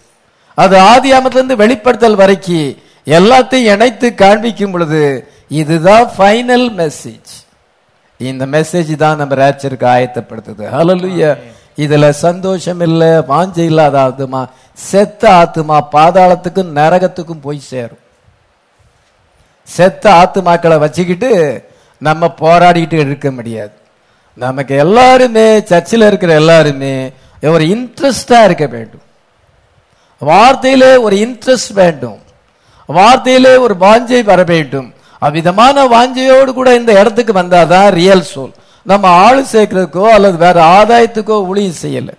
அது 0.53 0.78
ஆதி 0.80 1.11
அமத்திலிருந்து 1.13 1.55
வெளிப்படுத்தல் 1.55 2.15
வரைக்கும் 2.15 2.76
எல்லாத்தையும் 3.05 3.70
இணைத்து 3.74 4.15
காண்பிக்கும் 4.15 4.72
பொழுது 4.72 5.32
இதுதான் 5.47 6.09
ஃபைனல் 6.17 6.67
மெசேஜ் 6.82 7.32
இந்த 8.17 8.45
மெசேஜ் 8.45 8.95
தான் 8.95 9.17
நம்ம 9.17 9.36
ரேச்சருக்கு 9.36 9.88
ஆயத்தப்படுத்துது. 9.95 10.63
ஹalleluya. 10.76 11.38
இதுல 11.84 12.09
சந்தோஷம் 12.09 12.80
இல்ல 12.80 13.03
வாஞ்சை 13.30 13.65
இல்லாத 13.71 13.95
ஆத்துமா 14.07 14.41
செத்த 14.73 15.21
ஆத்துமா 15.30 15.77
பாதாளத்துக்கும் 15.91 16.75
நரகத்துக்கும் 16.80 17.41
போய் 17.41 17.67
சேரும். 17.71 18.03
செத்த 19.63 20.05
ஆத்துமாக்களை 20.11 20.77
வச்சுக்கிட்டு 20.77 21.32
நம்ம 21.97 22.34
போராடிட்டு 22.41 22.93
இருக்க 22.93 23.32
முடியாது. 23.32 23.71
நமக்கு 24.34 24.73
எல்லாருமே 24.77 25.45
சர்ச்சில் 25.61 26.01
இருக்கிற 26.01 26.34
எல்லாருமே 26.34 26.93
ஒரு 27.41 27.65
இன்ட்ரெஸ்டா 27.65 28.43
இருக்க 28.43 28.65
வேண்டும். 28.65 29.05
வார்த்தையிலே 30.21 30.91
ஒரு 31.01 31.15
இன்ட்ரெஸ்ட் 31.15 31.73
வேண்டும். 31.73 32.19
வார்த்தையிலே 32.88 33.59
ஒரு 33.59 33.75
வாஞ்சை 33.80 34.23
வர 34.23 34.43
வேண்டும். 34.43 34.93
அவ்விதமான 35.19 35.86
வாஞ்சையோடு 35.88 36.53
கூட 36.53 36.75
இந்த 36.75 36.91
இடத்துக்கு 36.99 37.34
வந்தாதான் 37.34 37.88
ரியல் 37.89 38.25
சோல் 38.36 38.53
நம்ம 38.82 39.07
ஆள் 39.07 39.45
சேர்க்கறதுக்கோ 39.51 40.03
அல்லது 40.03 40.38
வேற 40.38 40.63
ஆதாயத்துக்கோ 40.63 41.45
ஊழியம் 41.45 41.82
செய்யல. 41.82 42.11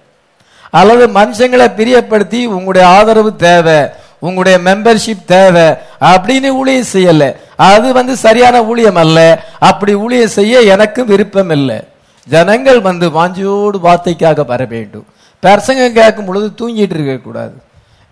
அல்லது 0.70 1.08
மனுஷங்களை 1.08 1.70
பிரியப்படுத்தி 1.70 2.44
உங்களுடைய 2.44 2.88
ஆதரவு 2.88 3.36
தேவை 3.36 3.88
உங்களுடைய 4.18 4.58
மெம்பர்ஷிப் 4.58 5.24
தேவை 5.26 5.74
அப்படின்னு 6.00 6.48
ஊழியம் 6.48 6.84
செய்யல. 6.92 7.36
அது 7.56 7.92
வந்து 7.92 8.16
சரியான 8.16 8.64
ஊழியம் 8.64 8.94
அல்ல. 8.94 9.44
அப்படி 9.58 9.94
ஊழியம் 9.94 10.28
செய்ய 10.28 10.60
எனக்கும் 10.60 11.06
விருப்பம் 11.06 11.50
இல்லை. 11.50 11.80
ஜனங்கள் 12.28 12.80
வந்து 12.80 13.10
வாஞ்சியோடு 13.10 13.78
வார்த்தைக்காக 13.84 14.46
வர 14.46 14.64
வேண்டும். 14.64 15.06
பிரசங்க 15.42 15.92
கேட்கும் 15.92 16.24
பொழுது 16.24 16.50
தூங்கிட்டு 16.56 17.00
இருக்க 17.00 17.16
கூடாது. 17.16 17.54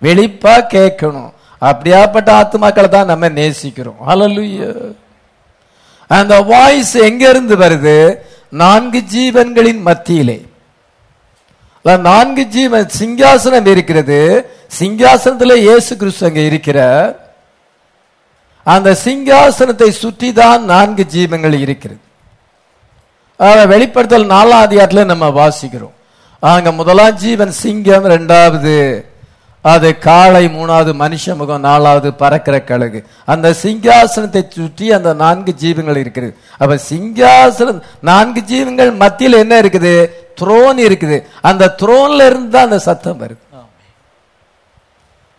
வெளிப்பா 0.02 0.64
கேட்கணும். 0.74 1.30
அப்படியாப்பட்ட 1.60 2.30
ஆத்மாக்களை 2.40 2.88
தான் 2.88 3.06
நம்ம 3.06 3.28
நேசிக்கிறோம். 3.28 3.94
ஹalleluya 4.06 4.76
அந்த 6.08 6.40
வாய்ஸ் 6.40 6.94
எங்க 6.94 7.28
இருந்து 7.28 7.56
வருது? 7.56 8.16
நான்கு 8.52 9.00
ஜீவன்களின் 9.14 9.80
மத்தியிலே. 9.88 10.38
நான்கு 11.84 12.44
ஜீவன் 12.54 12.88
சிங்காசனம் 12.98 13.68
இருக்கிறது. 13.74 14.18
சிங்காசனத்தில் 14.78 15.62
இயேசு 15.66 15.92
கிறிஸ்து 16.00 16.26
அங்க 16.28 16.40
இருக்கிறார் 16.50 17.12
அந்த 18.66 18.90
சிங்காசனத்தை 19.04 19.88
சுற்றி 20.02 20.28
தான் 20.32 20.62
நான்கு 20.72 21.04
ஜீவங்கள் 21.14 21.54
இருக்கிறது. 21.64 22.02
வெளிப்படுத்தல் 23.72 24.32
நாலாம் 24.34 24.64
அதிகாரத்தில் 24.66 25.10
நம்ம 25.12 25.26
வாசிக்கிறோம். 25.40 25.94
அங்க 26.42 26.72
முதலாம் 26.80 27.16
ஜீவன் 27.22 27.54
சிங்கம் 27.62 28.06
இரண்டாவது 28.10 28.74
அது 29.62 29.98
காளை 29.98 30.46
மூணாவது 30.46 30.92
மனுஷ 31.02 31.36
முகம் 31.36 31.60
நாலாவது 31.60 32.14
பறக்கிற 32.14 32.60
கழுகு. 32.60 33.06
அந்த 33.24 33.54
சிங்காசனத்தை 33.62 34.42
சுற்றி 34.48 34.92
அந்த 34.92 35.14
நான்கு 35.14 35.54
ஜீவங்கள் 35.60 35.96
இருக்குது. 35.96 36.34
அப்ப 36.58 36.78
சிங்காசனம் 36.90 37.80
நான்கு 38.00 38.40
ஜீவங்கள் 38.40 38.92
மத்தியில் 38.92 39.32
என்ன 39.32 39.60
இருக்குது? 39.60 40.10
த்ரோன் 40.40 40.78
இருக்குது. 40.86 41.24
அந்த 41.40 41.74
த்ரோன்ல 41.82 42.26
இருந்து 42.26 42.48
தான் 42.48 42.64
அந்த 42.64 42.78
சத்தம் 42.78 43.20
வருது. 43.20 43.42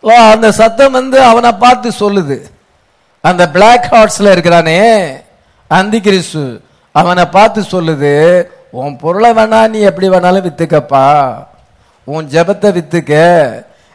ஓ, 0.04 0.10
அந்த 0.10 0.52
சத்தம் 0.52 0.92
வந்து 0.92 1.22
அவனை 1.22 1.52
பார்த்து 1.52 1.90
சொல்லுது. 1.90 2.38
அந்த 3.20 3.50
பிளாக் 3.50 3.88
ஹார்ட்ஸ்ல 3.92 4.30
இருக்கிறானே 4.30 4.78
அந்தி 5.68 6.00
கிறிஸ்து 6.00 6.62
அவனை 6.92 7.26
பார்த்து 7.26 7.60
சொல்லுது 7.60 8.46
உன் 8.70 8.96
பொருளை 8.96 9.30
வேணா 9.30 9.68
நீ 9.68 9.78
எப்படி 9.78 10.08
வேணாலும் 10.08 10.46
வித்துக்கப்பா. 10.46 11.04
உன் 12.04 12.28
ஜெபத்தை 12.28 12.72
வித்துக்க. 12.72 13.12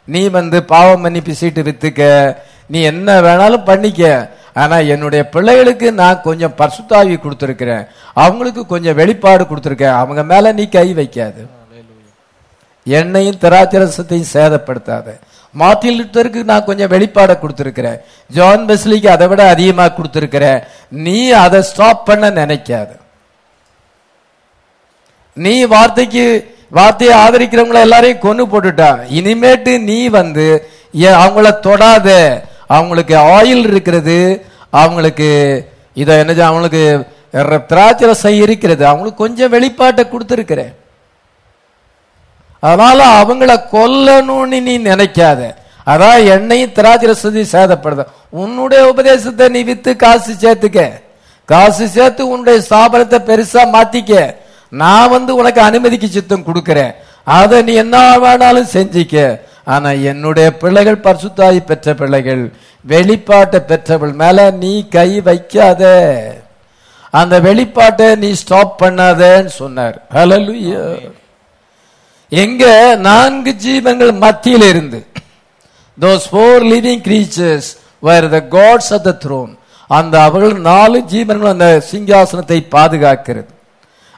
நீ 0.05 0.27
வந்து 0.27 0.63
பாவம் 0.63 1.01
மன்னிப்பு 1.01 1.33
சீட்டு 1.33 1.61
வித்துக்க. 1.61 2.35
நீ 2.65 2.81
என்ன 2.81 3.21
வேணாலும் 3.21 3.63
பண்ணிக்க. 3.63 4.29
ஆனா 4.53 4.77
என்னுடைய 4.77 5.29
பிள்ளைகளுக்கு 5.29 5.91
நான் 5.91 6.21
கொஞ்சம் 6.21 6.53
பர்சுத்தாவி 6.57 7.19
கொடுத்துருக்கிறேன். 7.19 7.87
அவங்களுக்கு 8.13 8.65
கொஞ்சம் 8.65 8.95
வெளிப்பாடு 8.95 9.43
கொடுத்துருக்கேன். 9.43 9.89
அவங்க 9.89 10.23
மேல 10.23 10.51
நீ 10.51 10.67
கை 10.67 10.93
வைக்காது. 10.93 11.47
என்னையும் 12.83 13.35
திராட்சரசத்தையும் 13.35 14.25
சேதப்படுத்தாத. 14.33 15.19
மார்ட்டின் 15.51 16.03
லுத்தருக்கு 16.03 16.43
நான் 16.43 16.63
கொஞ்சம் 16.63 16.89
வெளிப்பாடை 16.89 17.37
கொடுத்துருக்கிறேன். 17.37 17.99
ஜான் 18.27 18.65
பெஸ்லிக்கு 18.65 19.07
அதை 19.07 19.27
விட 19.27 19.49
அதிகமாக 19.49 19.93
கொடுத்துருக்கிறேன். 19.97 20.63
நீ 20.89 21.29
அதை 21.29 21.61
ஸ்டாப் 21.61 22.05
பண்ண 22.05 22.29
நினைக்காது. 22.29 22.95
நீ 25.33 25.63
வார்த்தைக்கு 25.63 26.54
வார்த்தையை 26.77 27.15
ஆதரிக்கிறவங்கள 27.25 27.79
எல்லாரையும் 27.87 28.23
கொன்று 28.25 28.43
போட்டுட்டா. 28.51 28.89
இனிமேட்டு 29.19 29.73
நீ 29.89 29.99
வந்து 30.19 30.45
அவங்கள 31.25 31.47
தொடாத. 31.67 32.09
அவங்களுக்கு 32.77 33.15
ஆயில் 33.35 33.65
இருக்கிறது. 33.71 34.17
அவங்களுக்கு 34.81 35.29
இதை 36.01 36.13
என்ன 36.21 36.33
அவங்களுக்கு 36.47 36.83
திராட்சரசை 37.71 38.33
இருக்கிறது. 38.45 38.83
அவங்களுக்கு 38.91 39.23
கொஞ்சம் 39.23 39.53
வெளிப்பாட்டை 39.55 40.03
கொடுத்துருக்கிறேன். 40.07 40.73
அதனால 42.67 42.99
அவங்கள 43.21 43.51
கொல்லணும்னு 43.75 44.59
நீ 44.67 44.73
நினைக்காத. 44.89 45.41
அதான் 45.91 46.19
என்னையும் 46.35 46.75
திராட்சரசதி 46.77 47.41
சேதப்படுத. 47.53 48.03
உன்னுடைய 48.41 48.81
உபதேசத்தை 48.91 49.47
நீ 49.55 49.61
வித்து 49.69 49.91
காசு 50.03 50.31
சேர்த்துக்க. 50.43 50.79
காசு 51.51 51.85
சேர்த்து 51.95 52.21
உன்னுடைய 52.33 52.57
ஸ்தாபனத்தை 52.67 53.19
பெருசா 53.29 53.63
மாத்திக்க. 53.75 54.13
நான் 54.83 55.11
வந்து 55.15 55.31
உனக்கு 55.41 55.61
அனுமதிக்கு 55.67 56.07
சித்தம் 56.15 56.47
கொடுக்கிறேன். 56.47 56.93
அதை 57.39 57.57
நீ 57.67 57.73
என்ன 57.83 57.97
வேணாலும் 58.23 58.73
செஞ்சிக்க. 58.77 59.15
ஆனா 59.73 59.89
என்னுடைய 60.11 60.47
பிள்ளைகள் 60.61 61.03
பரிசுத்தாயி 61.05 61.59
பெற்ற 61.69 61.93
பிள்ளைகள் 62.01 62.43
வெளிப்பாட்டை 62.91 63.59
பெற்றவள் 63.71 64.15
மேல 64.21 64.47
நீ 64.63 64.73
கை 64.95 65.09
வைக்காத. 65.27 65.83
அந்த 67.19 67.35
வெளிப்பாட்டை 67.47 68.07
நீ 68.23 68.29
ஸ்டாப் 68.41 68.73
பண்ணாதன்னு 68.81 69.51
சொன்னார். 69.61 69.97
ஹalleluya 70.15 70.81
எங்க 72.43 72.63
நான்கு 73.07 73.51
ஜீவங்கள் 73.65 74.13
மத்தியில் 74.23 74.67
இருந்து 74.71 74.99
those 75.97 76.23
four 76.31 76.63
living 76.71 77.03
creatures 77.07 77.65
were 78.07 78.27
the 78.35 78.39
guards 78.55 78.91
of 78.95 79.01
the 79.07 79.13
throne 79.23 79.51
அந்த 79.89 80.15
அவர்கள் 80.27 80.55
நாலு 80.71 80.99
ஜீவன்கள் 81.11 81.53
அந்த 81.55 81.67
சிங்காசனத்தை 81.91 82.59
பாதுகாக்கிறது. 82.75 83.51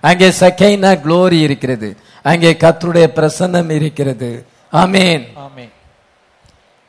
அங்கே 0.01 0.29
சக்கைனா 0.29 0.99
glory 1.05 1.31
இருக்கிறது. 1.31 1.97
அங்கே 2.23 2.51
கர்த்தருடைய 2.51 3.07
பிரசன்னம் 3.15 3.69
இருக்கிறது. 3.69 4.45
ஆமென். 4.71 5.27
ஆமென். 5.35 5.71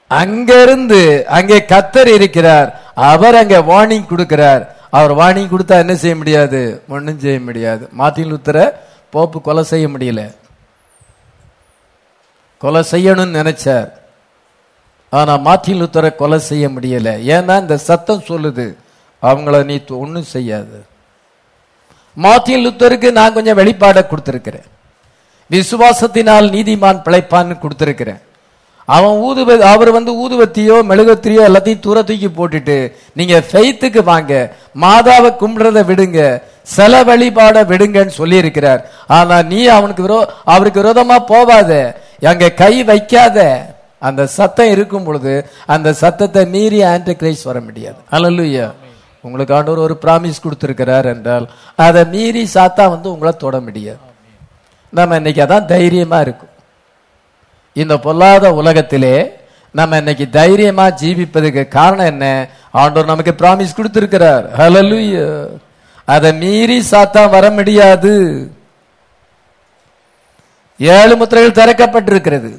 அங்கிருந்து 0.09 1.26
அங்கே 1.28 1.59
கத்தர் 1.59 2.06
இருக்கிறார். 2.06 2.92
அவர் 2.94 3.34
அங்க 3.34 3.59
வார்னிங் 3.59 4.06
கொடுக்கிறார். 4.16 4.66
அவர் 4.90 5.14
வார்னிங் 5.14 5.48
கொடுத்தா 5.48 5.78
என்ன 5.78 5.96
செய்ய 5.96 6.16
முடியாது? 6.16 6.82
ஒண்ணும் 6.88 7.18
செய்ய 7.18 7.40
முடியாது. 7.40 7.88
மார்ட்டின் 7.92 8.32
லூத்தரை 8.32 8.72
போப்பு 9.11 9.40
கொலை 9.40 9.62
செய்ய 9.62 9.88
முடியல. 9.88 10.34
கொலை 12.59 12.84
செய்யணும்னு 12.90 13.42
நினைச்சார். 13.42 13.88
ஆனா 15.11 15.36
மார்ட்டின் 15.36 15.82
லூத்தரை 15.82 16.14
கொலை 16.14 16.38
செய்ய 16.38 16.68
முடியல. 16.68 17.20
ஏன்னா 17.20 17.61
இந்த 17.61 17.76
சத்தம் 17.76 18.24
சொல்லுது. 18.28 18.74
அவங்கள 19.22 19.64
நீ 19.64 19.84
ஒன்றும் 19.88 20.22
செய்யாது. 20.22 20.84
மார்ட்டின் 22.24 22.64
லுத்தருக்கு 22.66 23.08
நான் 23.18 23.34
கொஞ்சம் 23.36 23.58
வெளிப்பாடை 23.60 24.02
கொடுத்துருக்கிறேன். 24.06 24.66
விசுவாசத்தினால் 25.50 26.46
நீதிமான் 26.54 27.04
பிழைப்பான்னு 27.06 27.54
கொடுத்துருக்கிறேன். 27.64 28.20
அவன் 28.96 29.16
ஊதுவ 29.28 29.56
அவர் 29.70 29.90
வந்து 29.96 30.12
ஊதுவத்தியோ 30.22 30.76
மெழுகத்தியோ 30.90 31.40
எல்லாத்தையும் 31.48 31.84
தூர 31.86 32.02
தூக்கி 32.08 32.28
போட்டுட்டு 32.28 32.76
நீங்க 33.18 33.34
ஃபெய்த்துக்கு 33.48 34.02
வாங்க 34.10 34.32
மாதாவை 34.84 35.30
கும்பிடுறத 35.40 35.80
விடுங்க 35.90 36.20
சில 36.76 37.02
வழிபாட 37.08 37.56
விடுங்கன்னு 37.72 38.14
சொல்லி 38.20 38.36
இருக்கிறார் 38.42 38.80
ஆனா 39.16 39.36
நீ 39.52 39.60
அவனுக்கு 39.76 40.04
விரோ 40.06 40.20
அவருக்கு 40.54 40.82
விரோதமா 40.82 41.18
போவாத 41.32 41.70
அங்க 42.30 42.54
கை 42.62 42.74
வைக்காத. 42.90 43.38
அந்த 44.08 44.22
சத்தம் 44.38 44.72
இருக்கும் 44.74 45.06
பொழுது 45.06 45.32
அந்த 45.74 45.88
சத்தத்தை 46.02 46.42
மீறி 46.54 46.80
ஆன்டி 46.90 47.34
வர 47.50 47.58
முடியாது. 47.68 48.00
அல்லல்லுயா 48.16 48.66
உங்களுக்கு 49.20 49.54
ஆண்டவர் 49.54 49.78
ஒரு 49.78 49.98
ப்ராமிஸ் 50.02 50.44
கொடுத்துருக்கிறார் 50.44 51.04
என்றால் 51.04 51.50
அதை 51.76 52.06
மீறி 52.06 52.48
சாத்தா 52.54 52.84
வந்து 52.88 53.12
உங்களை 53.12 53.36
தொட 53.36 53.60
முடியாது. 53.60 53.98
நம்ம 54.90 55.16
இன்னைக்கு 55.16 55.42
அதான் 55.42 55.64
தைரியமா 55.64 56.20
இருக்கும். 56.20 56.54
இந்த 57.72 57.98
பொல்லாத 57.98 58.52
உலகத்திலே 58.54 59.40
நம்ம 59.70 59.96
இன்னைக்கு 59.96 60.28
தைரியமா 60.28 60.86
ஜீவிப்பதுக்கு 60.86 61.68
காரணம் 61.68 62.06
என்ன? 62.06 62.48
ஆண்டவர் 62.70 63.10
நமக்கு 63.10 63.32
ப்ராமிஸ் 63.32 63.76
கொடுத்திருக்கிறார். 63.76 64.44
ஹalleluya 64.58 65.24
அதை 66.04 66.34
மீறி 66.34 66.78
சாத்தா 66.90 67.30
வர 67.30 67.50
முடியாது. 67.50 68.14
ஏழு 70.78 71.16
முத்திரைகள் 71.16 71.58
திறக்கப்பட்டிருக்கிறது. 71.60 72.50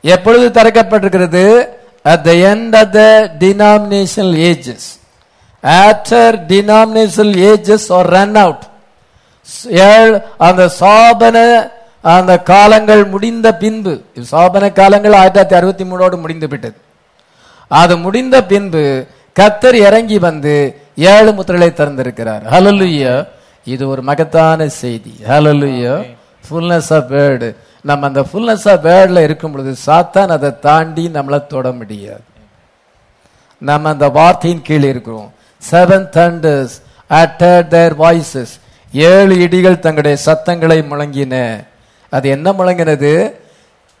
எப்பொழுது 0.00 0.62
திறக்கப்பட்டிருக்கிறது? 0.62 1.68
At 2.04 2.24
the 2.24 2.36
end 2.52 2.74
of 2.74 2.88
the 2.94 3.30
denominational 3.38 4.34
ages 4.50 4.82
after 5.62 6.24
denominational 6.48 7.34
ages 7.52 7.82
are 7.98 8.08
run 8.16 8.34
out 8.44 8.62
அந்த 10.38 10.70
சாபன 10.80 11.36
அந்த 12.00 12.32
காலங்கள் 12.38 13.04
முடிந்த 13.04 13.54
பின்பு 13.54 13.92
சாபன 14.30 14.72
காலங்கள் 14.72 15.12
ஆயிரத்தி 15.12 15.40
தொள்ளாயிரத்தி 15.40 15.58
அறுபத்தி 15.58 15.84
மூணோடு 15.84 16.20
முடிந்து 16.20 16.48
விட்டது. 16.48 16.76
அது 17.68 17.96
முடிந்த 17.98 18.44
பின்பு 18.44 19.06
கத்தர் 19.40 19.74
இறங்கி 19.74 20.18
வந்து 20.18 20.54
ஏழு 20.96 21.32
முத்திரலை 21.32 21.68
திறந்திருக்கிறார். 21.68 22.42
ஹalleluya 22.50 23.26
இது 23.64 23.88
ஒரு 23.88 24.02
மகத்தான 24.02 24.68
செய்தி. 24.68 25.14
ஹலலுய்யோ 25.28 25.94
ஃபுல்னஸ் 26.48 26.94
ஆஃப் 26.96 27.12
வேர்டு 27.12 27.56
நம்ம 27.82 28.06
அந்த 28.06 28.20
ஃபுல்னஸ் 28.20 28.68
ஆஃப் 28.72 28.86
வேர்ட்ல 28.86 29.22
இருக்கும் 29.22 29.52
பொழுது 29.52 29.74
சாத்தான் 29.86 30.28
அதை 30.28 30.58
தாண்டி 30.58 31.08
நம்மளை 31.08 31.46
தொட 31.46 31.72
முடியாது. 31.72 32.22
நம்ம 33.58 33.88
அந்த 33.88 34.08
வார்த்தையின் 34.08 34.62
கீழ் 34.62 34.84
இருக்கிறோம். 34.84 35.32
Seven 35.70 36.08
thunders 36.16 36.68
uttered 37.10 37.66
their 37.74 37.92
voices. 37.98 38.46
ஏழு 38.92 39.34
இடிகள் 39.34 39.78
தங்களுடைய 39.78 40.16
சத்தங்களை 40.16 40.78
முழங்கின. 40.80 41.64
அது 42.10 42.28
என்ன 42.28 42.52
முழங்கினது? 42.52 43.32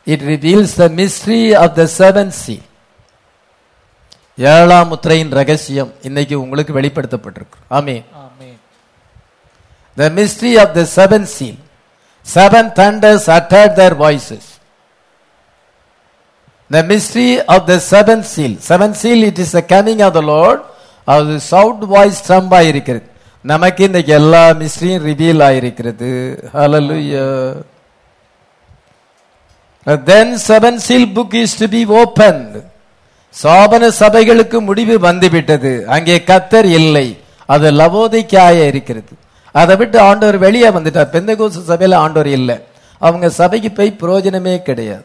It 0.04 0.22
reveals 0.22 0.76
the 0.76 0.88
mystery 0.88 1.56
of 1.56 1.74
the 1.74 1.88
seven 1.98 2.28
C 2.28 2.62
ஏழாம் 4.36 4.88
முத்திரையின் 4.92 5.30
ரகசியம் 5.30 5.92
இன்னைக்கு 6.02 6.40
உங்களுக்கு 6.40 6.80
வெளிப்படுத்தப்பட்டிருக்கு. 6.80 7.58
ஆமே 7.70 8.04
the 9.96 10.08
mystery 10.08 10.60
of 10.60 10.74
the 10.74 10.86
seven 10.96 11.22
seal 11.22 11.58
Seven 12.26 12.70
thunders 12.72 13.28
uttered 13.28 13.76
their 13.76 13.94
voices. 13.96 14.44
The 16.70 16.82
mystery 16.84 17.40
of 17.46 17.66
the 17.66 17.78
seventh 17.82 18.26
seal. 18.26 18.58
Seventh 18.60 18.96
seal, 18.96 19.22
it 19.24 19.38
is 19.38 19.52
the 19.52 19.62
coming 19.64 20.00
of 20.02 20.12
the 20.12 20.22
Lord. 20.24 20.60
அது 21.08 21.34
sound 21.48 21.84
voice 21.92 22.18
stump 22.20 22.52
இருக்கிறது 22.66 23.06
நமக்கு 23.44 23.80
இன்றைக்கு 23.86 24.12
எல்லா 24.18 24.42
மிஸ்ட்ரியும் 24.58 25.04
ரிவீல் 25.08 25.42
ஆயிருக்கிறது 25.46 26.10
ஹலலுயா 26.52 27.24
then 30.06 30.34
seven 30.44 30.78
seal 30.84 31.08
book 31.16 31.34
is 31.40 31.56
to 31.60 31.66
be 31.74 31.82
open 32.02 32.40
சோபன 33.34 33.88
சபைகளுக்கு 34.00 34.60
முடிவு 34.68 34.96
வந்துவிட்டது 35.08 35.72
அங்கே 35.96 36.16
கத்தர் 36.30 36.68
இல்லை 36.78 37.06
அது 37.48 37.68
லவோதைக்காய 37.80 38.68
இருக்கிறது 38.72 39.12
அதை 39.52 39.76
விட்டு 39.76 39.98
ஆண்டவர் 40.00 40.38
வெளியே 40.38 40.68
வந்துட்டார். 40.68 41.12
பெந்தகோச 41.14 41.62
சபையில் 41.62 41.98
ஆண்டவர் 41.98 42.26
இல்லை. 42.26 42.56
அவங்க 42.98 43.28
சபைக்கு 43.28 43.70
போய் 43.70 43.96
பிரயோஜனமே 44.00 44.62
கிடையாது. 44.62 45.04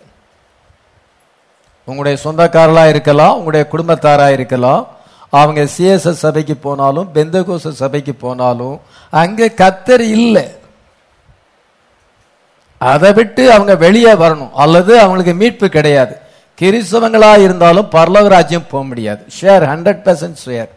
உங்களுடைய 1.86 2.18
சொந்தக்காரலாக 2.24 2.90
இருக்கலாம் 2.90 3.34
உங்களுடைய 3.34 3.64
குடும்பத்தாராக 3.72 4.32
இருக்கலாம். 4.32 4.88
அவங்க 5.30 5.62
சிஎஸ்எஸ் 5.78 6.22
சபைக்கு 6.26 6.56
போனாலும் 6.56 7.10
பெந்தகோச 7.14 7.70
சபைக்கு 7.70 8.14
போனாலும் 8.14 8.80
அங்கே 9.10 9.48
கத்தர் 9.48 10.00
இல்லை. 10.00 10.46
அதை 12.78 13.14
விட்டு 13.14 13.52
அவங்க 13.52 13.76
வெளியே 13.76 14.14
வரணும். 14.14 14.52
அல்லது 14.54 15.00
அவங்களுக்கு 15.00 15.34
மீட்பு 15.34 15.70
கிடையாது. 15.70 16.18
கிறிஸ்தவங்களா 16.62 17.38
இருந்தாலும் 17.38 17.90
பரலோக 17.92 18.28
ராஜ்யம் 18.28 18.68
போக 18.70 18.84
முடியாது. 18.84 19.26
ஷேர் 19.42 19.64
ஹண்ட்ரட் 19.72 20.02
பர்சன்ட் 20.08 20.42
ஷேர் 20.46 20.70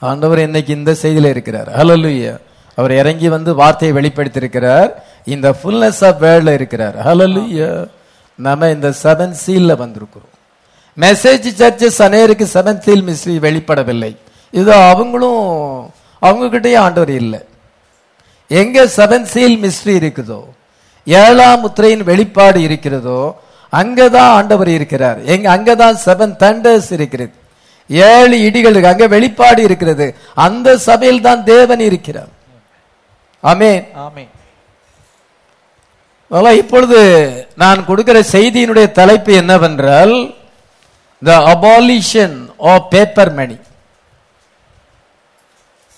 ஆண்டவர் 0.00 0.38
இன்னைக்கு 0.38 0.74
இந்த 0.74 0.96
செய்தியில 1.02 1.28
இருக்கிறார். 1.28 1.84
ஹலலுயா 1.84 2.38
அவர் 2.76 2.92
இறங்கி 2.92 3.28
வந்து 3.28 3.54
வார்த்தையை 3.54 3.96
வெளிப்படுத்தி 3.96 4.38
இருக்கிறார் 4.38 5.04
இந்த 5.24 5.50
ஃபுல்னஸ் 5.50 6.04
ஆஃப் 6.06 6.22
வேர்ல்ட்ல 6.24 6.54
இருக்கிறார். 6.54 6.96
ஹலலுயா 7.06 7.88
நம்ம 8.34 8.68
இந்த 8.70 8.94
செவன் 9.02 9.34
சீல்ல 9.46 9.72
வந்திருக்கிறோம். 9.82 10.32
மெசேஜ் 11.00 11.46
சர்ச்சஸ் 11.58 11.98
அநேருக்கு 11.98 12.46
செவன் 12.54 12.78
சீல் 12.78 13.02
மிஸ்ட்ரி 13.02 13.46
வெளிப்படவில்லை. 13.46 14.16
இது 14.50 14.72
அவங்களும் 14.72 15.90
அவங்க 16.18 16.58
கிட்டயும் 16.58 16.76
ஆண்டவர் 16.76 17.10
இல்லை. 17.10 17.40
எங்க 18.48 18.84
செவன் 18.96 19.22
சீல் 19.22 19.62
மிஸ்ட்ரி 19.62 19.94
இருக்குதோ 20.04 20.44
ஏழாம் 21.04 21.60
முத்திரையின் 21.60 22.04
வெளிப்பாடு 22.04 22.62
இருக்கிறதோ 22.62 23.42
அங்கதான் 23.72 24.16
ஆண்டவர் 24.16 24.68
இருக்கிறார். 24.68 25.24
எங்க 25.24 25.56
அங்கதான் 25.56 25.96
செவன் 26.04 26.36
தண்டர்ஸ் 26.38 26.92
இருக்கிறது. 26.92 27.32
ஏழு 27.88 28.36
இடிகள் 28.36 28.70
இருக்கு. 28.70 28.86
அங்க 28.86 29.06
வெளிப்பாடு 29.06 29.62
இருக்கிறது. 29.62 30.14
அந்த 30.34 30.76
சபையில் 30.78 31.20
தான் 31.20 31.44
தேவன் 31.44 31.80
இருக்கிறார். 31.80 32.32
ஆமென். 33.40 33.88
அதனால 36.30 36.54
இப்பொழுது 36.56 37.00
நான் 37.56 37.84
கொடுக்கிற 37.86 38.20
செய்தியினுடைய 38.32 38.90
தலைப்பு 38.90 39.32
என்னவென்றால் 39.32 40.34
the 41.24 41.36
abolition 41.54 42.48
of 42.58 42.90
paper 42.90 43.32
money 43.32 43.58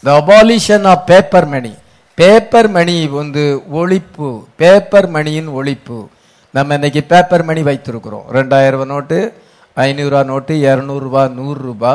the 0.02 0.16
abolition 0.20 0.86
of 0.86 1.06
paper 1.06 1.46
money 1.46 1.74
paper 2.14 2.68
money 2.68 3.06
வந்து 3.06 3.62
ஒழிப்பு. 3.72 4.44
பேப்பர் 4.56 5.08
மணியின் 5.08 5.48
ஒழிப்பு. 5.48 6.06
நம்ம 6.50 6.74
இன்னைக்கு 6.74 7.02
பேப்பர் 7.02 7.44
மணி 7.44 7.62
வைத்திருக்கிறோம். 7.62 8.26
ரெண்டாயிரம் 8.32 8.70
ரூபாய் 8.70 8.86
நோட்டு 8.86 9.44
ஐநூறுரூவா 9.84 10.24
நோட்டு 10.24 10.54
இரநூறுபா 10.54 11.22
நூறுரூபா 11.38 11.92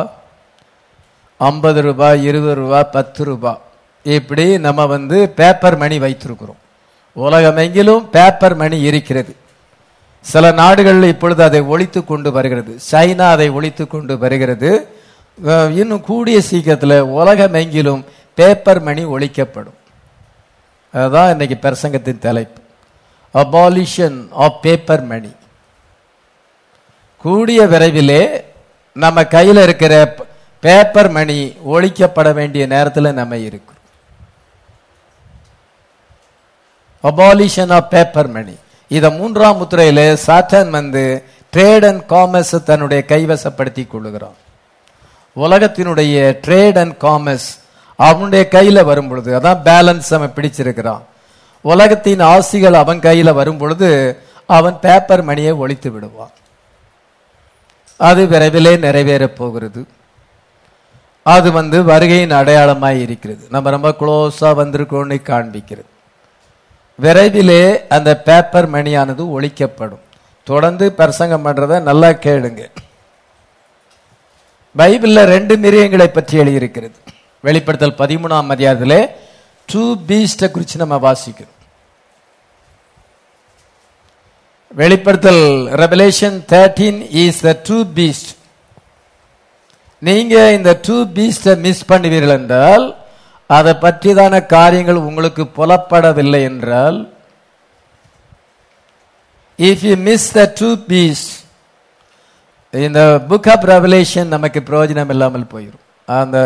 ஐம்பது 1.37 1.81
ரூபாய் 1.81 2.23
இருபது 2.29 2.55
ரூபா 2.55 2.79
பத்து 2.95 3.23
ரூபாய் 3.29 3.61
இப்படி 4.03 4.45
நம்ம 4.65 4.85
வந்து 4.85 5.17
பேப்பர் 5.39 5.77
மணி 5.77 5.97
வைத்திருக்கிறோம். 5.99 6.59
உலகமெங்கிலும் 7.15 8.03
பேப்பர் 8.15 8.55
மணி 8.55 8.77
இருக்கிறது. 8.89 9.35
சில 10.21 10.51
நாடுகளில் 10.51 11.11
இப்பொழுது 11.13 11.41
அதை 11.43 11.61
ஒழித்து 11.73 12.05
கொண்டு 12.05 12.31
வருகிறது. 12.31 12.73
சைனா 12.91 13.27
அதை 13.35 13.49
ஒழித்து 13.49 13.87
கொண்டு 13.87 14.17
வருகிறது. 14.17 14.71
இன்னும் 15.81 16.05
கூடிய 16.09 16.37
சீக்கிரத்தில் 16.41 16.97
உலகமெங்கிலும் 17.19 18.01
பேப்பர் 18.39 18.81
மணி 18.81 19.03
ஒழிக்கப்படும். 19.05 19.77
அதுதான் 20.93 21.31
இன்னைக்கு 21.31 21.57
பிரசங்கத்தின் 21.63 22.25
தலைப்பு. 22.27 22.59
அபாலிஷன் 23.33 24.17
ஆஃப் 24.45 24.61
பேப்பர் 24.61 25.05
மணி 25.11 25.31
கூடிய 27.21 27.61
விரைவிலே 27.63 28.21
நம்ம 28.93 29.23
கையில் 29.25 29.59
இருக்கிற 29.65 30.15
பேப்பர் 30.59 31.09
மணி 31.09 31.37
ஒழிக்கப்பட 31.73 32.33
வேண்டிய 32.33 32.65
நேரத்தில் 32.65 33.17
நம்ம 33.19 33.37
இருக்கிறோம். 33.37 33.69
அபாலிஷன் 37.03 37.73
ஆஃப் 37.73 37.89
பேப்பர் 37.89 38.27
மணி 38.27 38.55
இத 38.87 39.09
மூன்றாம் 39.09 39.59
முத்திரையில 39.61 40.17
சாட்டன் 40.27 40.69
வந்து 40.69 41.23
ட்ரேட் 41.53 41.85
அண்ட் 41.89 42.03
காமர்ஸ் 42.09 42.63
தன்னுடைய 42.63 43.03
கைவசப்படுத்தி 43.07 43.83
கொள்ளுகிறான். 43.87 44.37
உலகத்தினுடைய 45.35 46.15
ட்ரேட் 46.47 46.77
அண்ட் 46.77 46.97
காமர்ஸ் 47.01 47.49
அவனுடைய 47.95 48.47
கையில 48.51 48.83
வரும் 48.83 49.07
பொழுது 49.07 49.39
அதான் 49.39 49.61
பேலன்ஸ் 49.65 50.13
அவன் 50.13 50.35
பிடிச்சிருக்கிறான். 50.35 51.01
உலகத்தின் 51.61 52.19
ஆசிகள் 52.19 52.77
அவன் 52.83 52.99
கையில 52.99 53.33
வரும் 53.33 53.57
பொழுது 53.57 53.89
அவன் 54.45 54.77
பேப்பர் 54.79 55.21
மணியை 55.21 55.51
ஒழித்து 55.51 55.91
விடுவான். 55.91 56.35
அது 58.07 58.25
விரைவிலே 58.25 58.73
நிறைவேறப் 58.85 59.35
போகிறது. 59.39 59.81
அது 61.23 61.51
வந்து 61.51 61.83
வருகையின் 61.83 62.31
அடையாளமாக 62.31 62.93
இருக்கிறது. 62.93 63.47
நம்ம 63.49 63.69
ரொம்ப 63.69 63.89
க்ளோஸாக 63.99 64.53
வந்திருக்கோம்னு 64.61 65.17
காண்பிக்கிறது. 65.29 65.89
விரைவிலே 67.01 67.87
அந்த 67.87 68.21
பேப்பர் 68.21 68.71
மணியானது 68.71 69.23
ஒழிக்கப்படும். 69.37 70.03
தொடர்ந்து 70.43 70.91
பிரசங்கம் 70.91 71.45
பண்ணுறத 71.45 71.81
நல்லா 71.81 72.09
கேளுங்க. 72.09 72.61
பைபிளில் 74.77 75.23
ரெண்டு 75.23 75.55
மிரியங்களை 75.57 76.07
பற்றி 76.07 76.37
எழுதியிருக்கிறது. 76.37 76.97
வெளிப்படுத்தல் 77.41 77.99
பதிமூணாம் 78.01 78.51
அதிகாரத்திலே 78.55 79.01
டூ 79.65 79.95
பீஸ்ட்டை 80.07 80.51
குறித்து 80.51 80.85
நம்ம 80.85 81.11
வாசிக்கிறோம். 81.11 81.60
வெளிப்படுத்தல் 84.79 85.45
Revelation 85.81 86.37
thirteen 86.51 86.99
is 87.23 87.39
the 87.47 87.51
two 87.67 87.77
beast 87.95 88.29
நீங்க 89.99 90.35
இந்த 90.51 90.71
டூ 90.87 90.97
பீஸ்ட 91.15 91.55
மிஸ் 91.65 91.81
பண்ணுவீர்கள் 91.89 92.35
என்றால் 92.39 92.85
அதை 93.49 93.71
பற்றிதான 93.81 94.45
காரியங்கள் 94.45 94.99
உங்களுக்கு 95.07 95.43
புலப்படவில்லை 95.57 96.41
என்றால் 96.41 96.99
if 99.59 99.83
you 99.89 99.95
miss 100.07 100.27
the 100.37 100.53
two 100.59 100.69
beasts 100.89 101.25
இந்த 102.73 103.01
புக் 103.29 103.49
ஆஃப் 103.53 103.67
ரெவலேஷன் 103.73 104.33
நமக்கு 104.35 104.59
பிரயோஜனம் 104.69 105.09
இல்லாமல் 105.09 105.51
போயிடும் 105.53 105.83
அந்த 106.05 106.37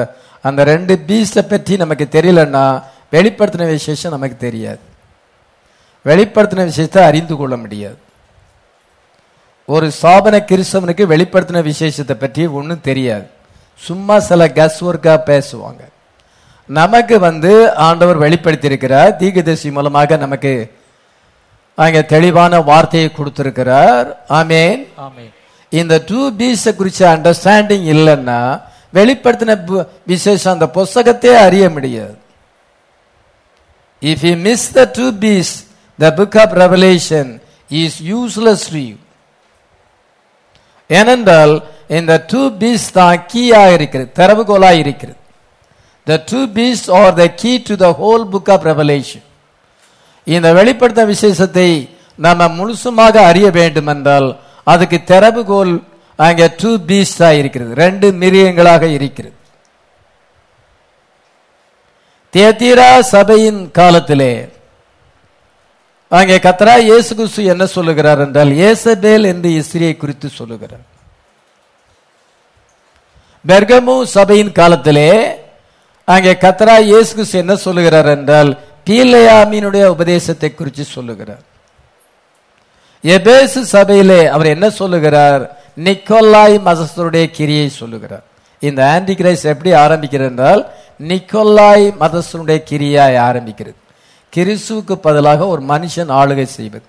அந்த 0.41 0.63
ரெண்டு 0.63 0.93
பீஸ்டை 1.07 1.43
பற்றி 1.47 1.78
நமக்கு 1.84 2.07
தெரியலன்னா 2.11 2.65
வெளிப்படுத்தின 3.11 3.67
விசேஷம் 3.67 4.15
நமக்கு 4.15 4.38
தெரியாது. 4.38 4.84
வெளிப்படுத்தின 6.05 6.65
விசேஷத்தை 6.71 7.03
அறிந்து 7.03 7.36
கொள்ள 7.36 7.57
முடியாது. 7.57 7.97
ஒரு 9.74 9.88
சாபன 10.01 10.36
கிறிஸ்தவனுக்கு 10.49 11.03
வெளிப்படுத்தின 11.11 11.61
விசேஷத்தை 11.72 12.16
பற்றி 12.20 12.47
ஒன்றும் 12.47 12.86
தெரியாது. 12.89 13.28
சும்மா 13.76 14.20
சில 14.20 14.47
கஸ் 14.47 14.80
ஒர்க்கா 14.89 15.13
பேசுவாங்க. 15.30 15.82
நமக்கு 16.66 17.20
வந்து 17.20 17.74
ஆண்டவர் 17.88 18.20
வெளிப்படுத்தியிருக்கிறார் 18.20 19.11
தீகதர்சி 19.22 19.72
மூலமாக 19.72 20.18
நமக்கு 20.18 20.53
அங்க 21.76 22.01
தெளிவான 22.01 22.59
வார்த்தையை 22.59 23.11
கொடுத்திருக்கிறார். 23.11 24.07
ஆமேன். 24.30 24.80
ஆமென். 25.05 25.32
இந்த 25.70 26.03
டூ 26.05 26.32
பீஸ 26.39 26.63
குறிச்ச 26.80 27.01
அண்டர்ஸ்டாண்டிங் 27.13 27.86
இல்லைன்னா 27.93 28.61
வெளிப்படுத்தின 28.93 29.55
விசேஷம் 30.05 30.53
அந்த 30.53 30.68
புஸ்தகத்தை 30.70 31.36
அறிய 31.36 31.70
முடியாது. 31.70 32.18
If 34.01 34.26
you 34.28 34.36
miss 34.36 34.68
the 34.78 34.89
two 34.93 35.11
beasts 35.24 35.53
the 35.99 36.13
book 36.20 36.38
of 36.43 36.53
Revelation 36.63 37.32
is 37.70 37.97
useless 38.11 38.66
to 38.76 38.82
you 38.89 38.95
ஏனென்றால் 40.89 41.53
இந்த 41.97 42.13
டூ 42.31 42.41
பீஸ் 42.61 42.88
தான் 42.97 43.23
கீயா 43.31 43.61
இருக்கிறது 43.75 44.09
திறவுகோலா 44.19 44.71
இருக்கிறது. 44.83 45.19
The 46.07 46.17
two 46.31 46.39
beasts 46.55 46.83
are 46.99 47.13
the 47.21 47.25
key 47.41 47.51
to 47.67 47.75
the 47.83 47.88
whole 48.01 48.25
book 48.33 48.51
of 48.55 48.65
Revelation 48.71 49.25
இந்த 50.27 50.47
வெளிப்படுத்த 50.57 51.01
விசேஷத்தை 51.13 51.69
நம்ம 52.25 52.47
முழுசுமாக 52.57 53.15
அறிய 53.29 53.47
வேண்டும் 53.59 53.89
என்றால் 53.93 54.27
அதுக்கு 54.73 54.97
திறவுகோல் 55.11 55.73
அங்கே 56.19 56.45
டூ 56.61 56.71
பீஸ்டா 56.89 57.29
இருக்கிறது 57.39 57.71
ரெண்டு 57.83 58.07
மிருகங்களாக 58.21 58.83
இருக்கிறது. 58.97 59.36
தேத்திரா 62.33 62.89
சபையின் 63.13 63.59
காலத்திலே 63.71 64.31
அங்கே 66.12 66.36
கத்தரா 66.45 66.76
இயேசு 66.89 67.12
கிறிஸ்து 67.16 67.43
என்ன 67.53 67.64
சொல்லுகிறார் 67.76 68.20
என்றால் 68.26 68.51
ஏசபேல் 68.68 69.26
என்று 69.32 69.49
இஸ்ரியை 69.62 69.93
குறித்து 69.97 70.28
சொல்லுகிறார். 70.39 70.86
பெர்கமு 73.45 73.95
சபையின் 74.16 74.51
காலத்திலே 74.60 75.10
அங்கே 76.08 76.34
கத்தரா 76.43 76.76
இயேசு 76.91 77.12
கிறிஸ்து 77.16 77.41
என்ன 77.43 77.56
சொல்லுகிறார் 77.66 78.10
என்றால் 78.16 78.51
பீலையாமினுடைய 78.88 79.86
உபதேசத்தை 79.95 80.49
குறித்து 80.53 80.84
சொல்லுகிறார். 80.95 81.43
எபேசு 83.03 83.60
சபையிலே 83.76 84.22
அவர் 84.36 84.53
என்ன 84.56 84.68
சொல்லுகிறார்? 84.82 85.43
நிக்கோலாய் 85.88 86.58
மதஸ்தருடைய 86.68 87.26
கிரியை 87.38 87.68
சொல்லுகிறார். 87.82 88.26
இந்த 88.62 88.82
ஆன்டி 88.93 89.14
கிரைஸ் 89.20 89.43
எப்படி 89.53 89.72
ஆரம்பிக்கிறது 89.86 90.30
என்றால் 90.34 90.62
நிக்கோலாய் 91.10 91.88
மதஸ்தனுடைய 92.03 92.58
கிரியாய் 92.70 93.18
ஆரம்பிக்கிறது. 93.30 93.80
கிறிஸ்துவுக்கு 94.36 94.95
பதிலாக 95.07 95.47
ஒரு 95.47 95.61
மனுஷன் 95.61 96.11
ஆளுகை 96.19 96.43
செய்வது. 96.43 96.86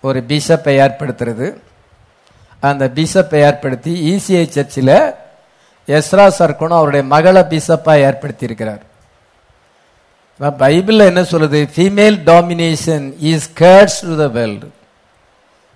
ஒரு 0.00 0.24
பிஷப்பை 0.28 0.74
ஏற்படுத்துறது. 0.84 1.46
அந்த 2.60 2.84
பிஷப்பை 2.94 3.40
ஏற்படுத்தி 3.48 3.92
இசிஐ 4.12 4.44
சர்ச்சில் 4.48 4.94
எஸ்ரா 5.96 6.26
சர்க்கனும் 6.38 6.78
அவருடைய 6.78 7.06
மகளை 7.14 7.42
பிஷப்பாக 7.42 8.04
ஏற்படுத்தியிருக்கிறார். 8.08 8.84
பைபிளில் 10.40 11.08
என்ன 11.10 11.22
சொல்லுது? 11.22 11.60
Female 11.74 12.16
domination 12.30 13.06
is 13.18 13.50
curse 13.60 14.00
to 14.06 14.16
the 14.16 14.26
world 14.38 14.68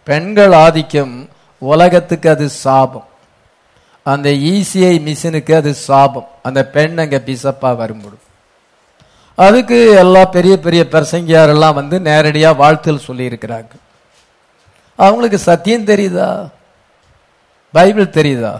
பெண்கள் 0.05 0.53
ஆதிக்கம் 0.53 1.15
உலகத்துக்கு 1.59 2.31
அது 2.31 2.49
சாபம். 2.49 3.07
அந்த 4.03 4.29
இசிஐ 4.31 4.95
மிஷினுக்கு 5.09 5.55
அது 5.55 5.75
சாபம். 5.75 6.29
அந்த 6.43 6.61
பெண் 6.67 6.99
அங்கே 6.99 7.19
பிசப்பாக 7.19 7.81
வரும்பொழுது. 7.83 8.25
அதுக்கு 9.47 9.79
எல்லா 10.03 10.23
பெரிய 10.37 10.55
பெரிய 10.65 10.83
பிரசங்கியாரெல்லாம் 10.93 11.79
வந்து 11.81 11.97
நேரடியாக 12.09 12.59
வாழ்த்தல் 12.63 13.07
சொல்லியிருக்கிறாங்க. 13.09 13.71
அவங்களுக்கு 15.05 15.39
சத்தியம் 15.51 15.89
தெரியுதா? 15.91 16.31
பைபிள் 17.75 18.17
தெரியுதா? 18.19 18.55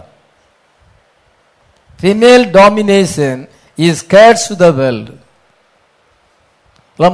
Female 1.99 2.45
domination 2.59 3.41
is 3.87 4.03
curse 4.13 4.47
to 4.51 4.55
the 4.63 4.69
world 4.79 5.13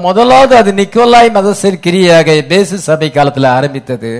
முதலாவது 0.05 0.53
அது 0.59 0.71
நிக்கோலாய் 0.79 1.29
மதசர் 1.35 1.75
கிரியாக 1.85 2.29
பேசு 2.51 2.75
சபை 2.87 3.09
காலத்தில் 3.11 3.47
ஆரம்பித்தது. 3.57 4.11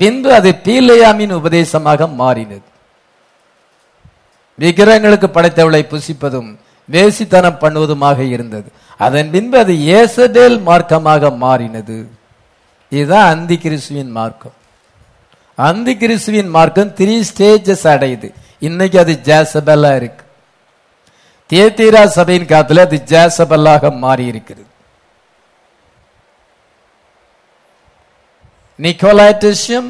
பின்பு 0.00 0.28
அது 0.38 0.50
பீலையாமின் 0.66 1.32
உபதேசமாக 1.38 2.06
மாறினது. 2.20 2.66
விக்கிரகங்களுக்கு 4.58 5.28
படைத்தவளை 5.36 5.82
புசிப்பதும் 5.92 6.50
வேசித்தனம் 6.94 7.60
பண்ணுவதுமாக 7.64 8.18
இருந்தது. 8.34 8.68
அதன் 9.06 9.30
பின்பு 9.34 9.56
அது 9.58 9.74
ஏசடேல் 9.98 10.56
மார்க்கமாக 10.68 11.32
மாறினது. 11.44 11.98
இதுதான் 12.92 13.28
அந்தி 13.34 13.56
கிறிஸ்துவின் 13.64 14.10
மார்க்கம். 14.18 14.56
அந்தி 15.68 15.92
கிறிஸ்துவின் 16.02 16.50
மார்க்கம் 16.56 16.90
த்ரீ 16.98 17.14
ஸ்டேஜஸ் 17.30 17.86
அடையுது. 17.94 18.28
இன்னைக்கு 18.68 18.98
அது 19.04 19.14
ஜேசபெல்லா 19.28 19.92
இருக்கு. 20.00 20.24
தேத்தீரா 21.50 22.02
சபையின் 22.16 22.50
காலத்தில் 22.50 22.84
அது 22.86 22.96
ஜேசபல்லாக 23.12 23.84
மாறி 24.02 24.24
இருக்கிறது 24.32 24.66
Nicolaitism 28.78 29.88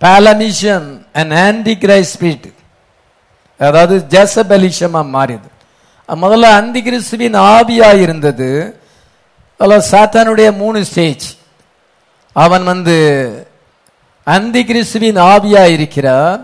Balaamism 0.00 0.86
and 1.18 1.32
antichrist 1.46 2.14
spirit 2.16 2.46
அதாவது 3.58 3.94
ஜெசபலிஷமா 4.14 5.02
மாறியது. 5.16 5.48
முதல்ல 6.24 6.46
அந்தி 6.60 6.80
கிறிஸ்துவின் 6.86 7.36
ஆவியாக 7.56 8.02
இருந்தது. 8.06 8.50
அதில் 9.60 9.88
சாத்தானுடைய 9.92 10.48
மூணு 10.62 10.78
ஸ்டேஜ் 10.90 11.26
அவன் 12.44 12.64
வந்து 12.70 12.96
அந்தி 14.36 14.62
கிறிஸ்துவின் 14.70 15.18
ஆவியாக 15.32 15.74
இருக்கிறான். 15.76 16.40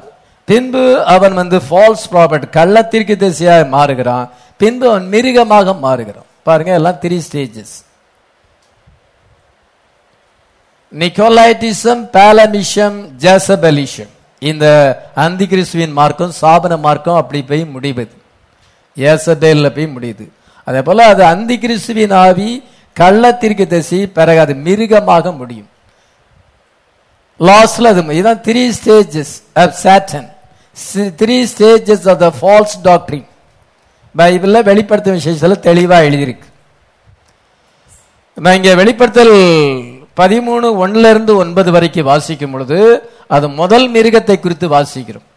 பின்பு 0.49 0.83
அவன் 1.15 1.35
வந்து 1.41 1.59
ஃபால்ஸ் 1.69 2.07
ப்ராபர்ட் 2.13 2.47
கள்ளத்திற்கு 2.57 3.15
திசையாக 3.25 3.69
மாறுகிறான். 3.77 4.27
பின்பு 4.61 4.85
அவன் 4.91 5.07
மிருகமாக 5.15 5.75
மாறுகிறான். 5.87 6.29
பாருங்க 6.49 6.73
எல்லாம் 6.81 7.01
த்ரீ 7.03 7.19
ஸ்டேஜஸ் 7.27 7.75
நிக்கோலைட்டிசம் 11.03 12.03
பேலமிஷம் 12.17 12.99
ஜசபலிஷம் 13.25 14.14
இந்த 14.51 14.67
அந்தி 15.25 15.47
கிறிஸ்துவின் 15.53 15.95
மார்க்கம் 15.99 16.33
சாபன 16.41 16.79
மார்க்கம் 16.87 17.19
அப்படி 17.21 17.41
போய் 17.51 17.65
முடிவது 17.75 18.15
ஏசபேல்ல 18.97 19.69
போய் 19.77 19.95
முடியுது. 19.97 20.25
அதே 20.69 20.81
போல 20.89 21.07
அது 21.13 21.23
அந்தி 21.33 21.57
கிறிஸ்துவின் 21.65 22.15
ஆவி 22.25 22.51
கள்ளத்திற்கு 22.97 23.65
தசி 23.75 23.99
பிறகு 24.19 24.41
அது 24.45 24.55
மிருகமாக 24.67 25.33
முடியும். 25.41 25.69
லாஸ்ட்ல 27.49 27.91
அது 27.93 28.03
இதுதான் 28.19 28.43
three 28.47 28.63
stages 28.79 29.35
of 29.63 29.77
Satan 29.85 30.29
three 31.21 31.37
stages 31.53 32.07
of 32.13 32.21
the 32.25 32.29
false 32.39 32.77
doctrine 32.89 33.27
பைபிளில் 34.15 34.67
வெளிப்படுத்தும் 34.71 35.19
விசேஷத்தில் 35.21 35.65
தெளிவாக 35.69 36.07
எழுதியிருக்கு. 36.09 36.49
நான் 38.45 38.57
இங்கே 38.59 38.75
வெளிப்படுத்தல் 38.83 39.35
பதிமூணு 40.17 40.87
ஒன்னுல 40.87 41.11
இருந்து 41.11 41.37
ஒன்பது 41.37 41.71
வரைக்கும் 41.73 42.05
வாசிக்கும் 42.05 42.51
பொழுது 42.51 43.11
அது 43.27 43.49
முதல் 43.49 43.91
மிருகத்தை 43.91 44.41
குறித்து 44.41 44.69
வாசிக்கிறோம். 44.69 45.29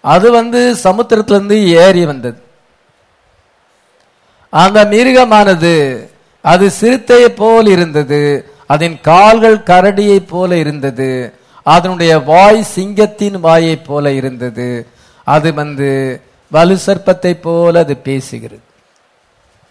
அது 0.00 0.30
வந்து 0.30 0.74
சமுத்திரத்திலிருந்து 0.84 1.66
ஏறி 1.66 2.06
வந்தது. 2.06 2.42
அந்த 4.50 4.84
மிருகமானது 4.84 5.74
அது 6.40 6.70
சிறுத்தையை 6.70 7.28
போல் 7.28 7.66
இருந்தது. 7.66 8.52
அதன் 8.66 9.00
கால்கள் 9.00 9.56
கரடியை 9.56 10.26
போல 10.28 10.56
இருந்தது. 10.56 11.34
அதனுடைய 11.62 12.18
வாய் 12.18 12.62
சிங்கத்தின் 12.62 13.40
வாயை 13.40 13.76
போல 13.76 14.12
இருந்தது. 14.12 14.86
அது 15.24 15.54
வந்து 15.54 16.20
வலு 16.50 16.78
சர்ப்பத்தை 16.86 17.32
போல 17.40 17.78
அது 17.78 17.96
பேசுகிறது. 18.04 18.66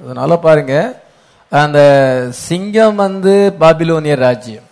அதனால 0.03 0.37
பாருங்க 0.37 1.01
அந்த 1.49 1.79
சிங்கம் 2.31 2.95
வந்து 2.95 3.53
பாபிலோனிய 3.59 4.15
ராஜ்யம். 4.15 4.63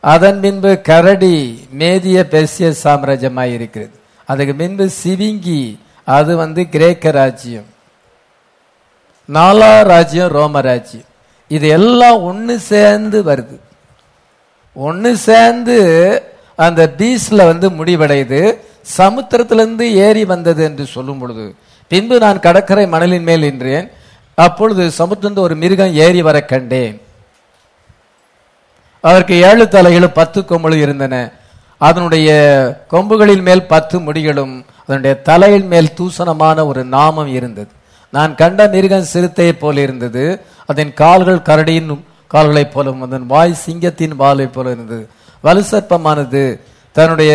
அதன் 0.00 0.40
பின்பு 0.40 0.80
கரடி 0.80 1.68
மேதிய 1.78 2.22
பெர்சிய 2.22 2.74
சாம்ராஜ்யமாக 2.84 3.48
இருக்கிறது. 3.48 3.98
அதுக்கு 4.24 4.54
பின்பு 4.54 4.90
சிவிங்கி 5.04 5.78
அது 6.04 6.36
வந்து 6.36 6.68
கிரேக்க 6.68 7.10
ராஜ்யம். 7.10 7.64
நாலா 9.32 9.84
ராஜ்யம் 9.84 10.28
ரோம 10.28 10.60
ராஜ்யம். 10.60 11.04
இது 11.48 11.68
எல்லாம் 11.68 12.22
ஒன்று 12.22 12.58
சேர்ந்து 12.58 13.24
வருது. 13.24 13.58
ஒன்று 14.74 15.16
சேர்ந்து 15.16 15.76
அந்த 16.56 16.94
பீச்ல 16.98 17.36
வந்து 17.36 17.70
முடிவடையுது. 17.70 18.58
சமுத்திரத்திலிருந்து 18.98 19.80
ஏறி 19.80 20.24
வந்தது 20.24 20.64
என்று 20.64 20.86
சொல்லும் 20.86 21.18
பொழுது 21.18 21.54
பின்பு 21.88 22.18
நான் 22.18 22.40
கடற்கரை 22.40 22.86
மணலின் 22.86 23.22
மேல் 23.22 23.40
நின்றேன். 23.40 23.90
அப்பொழுது 24.44 24.82
சமுத்திரந்து 24.98 25.38
ஒரு 25.46 25.54
மிருகம் 25.62 25.94
ஏறி 26.04 26.20
வர 26.28 26.36
கண்டேன். 26.44 26.96
அதற்கு 29.00 29.34
ஏழு 29.48 29.64
தலைகளும் 29.70 30.16
பத்து 30.20 30.40
கொம்புகளும் 30.40 30.84
இருந்தன. 30.86 31.14
அதனுடைய 31.86 32.28
கொம்புகளின் 32.90 33.44
மேல் 33.48 33.66
பத்து 33.72 33.96
முடிகளும் 34.00 34.54
அதனுடைய 34.82 35.14
தலையின் 35.28 35.68
மேல் 35.72 35.94
தூசணமான 35.98 36.66
ஒரு 36.66 36.82
நாமம் 36.96 37.30
இருந்தது. 37.38 37.72
நான் 38.12 38.34
கண்ட 38.34 38.66
மிருகம் 38.74 39.10
சிறுத்தையை 39.12 39.54
போல 39.54 39.80
இருந்தது. 39.80 40.24
அதன் 40.66 40.92
கால்கள் 41.02 41.46
கரடியின் 41.48 41.92
கால்களைப் 42.34 42.72
போலவும் 42.72 43.02
அதன் 43.02 43.26
வாய் 43.26 43.60
சிங்கத்தின் 43.66 44.16
வாலை 44.22 44.46
போல 44.46 44.70
இருந்தது. 44.70 45.04
வலுசற்பமானது 45.44 46.42
தன்னுடைய 46.92 47.32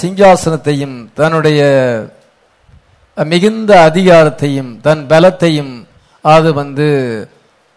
சிங்காசனத்தையும் 0.00 0.96
தன்னுடைய 1.14 1.60
மிகுந்த 3.24 3.90
அதிகாரத்தையும் 3.94 4.80
தன் 4.80 5.06
பலத்தையும் 5.08 5.86
அது 6.20 6.54
வந்து 6.54 6.86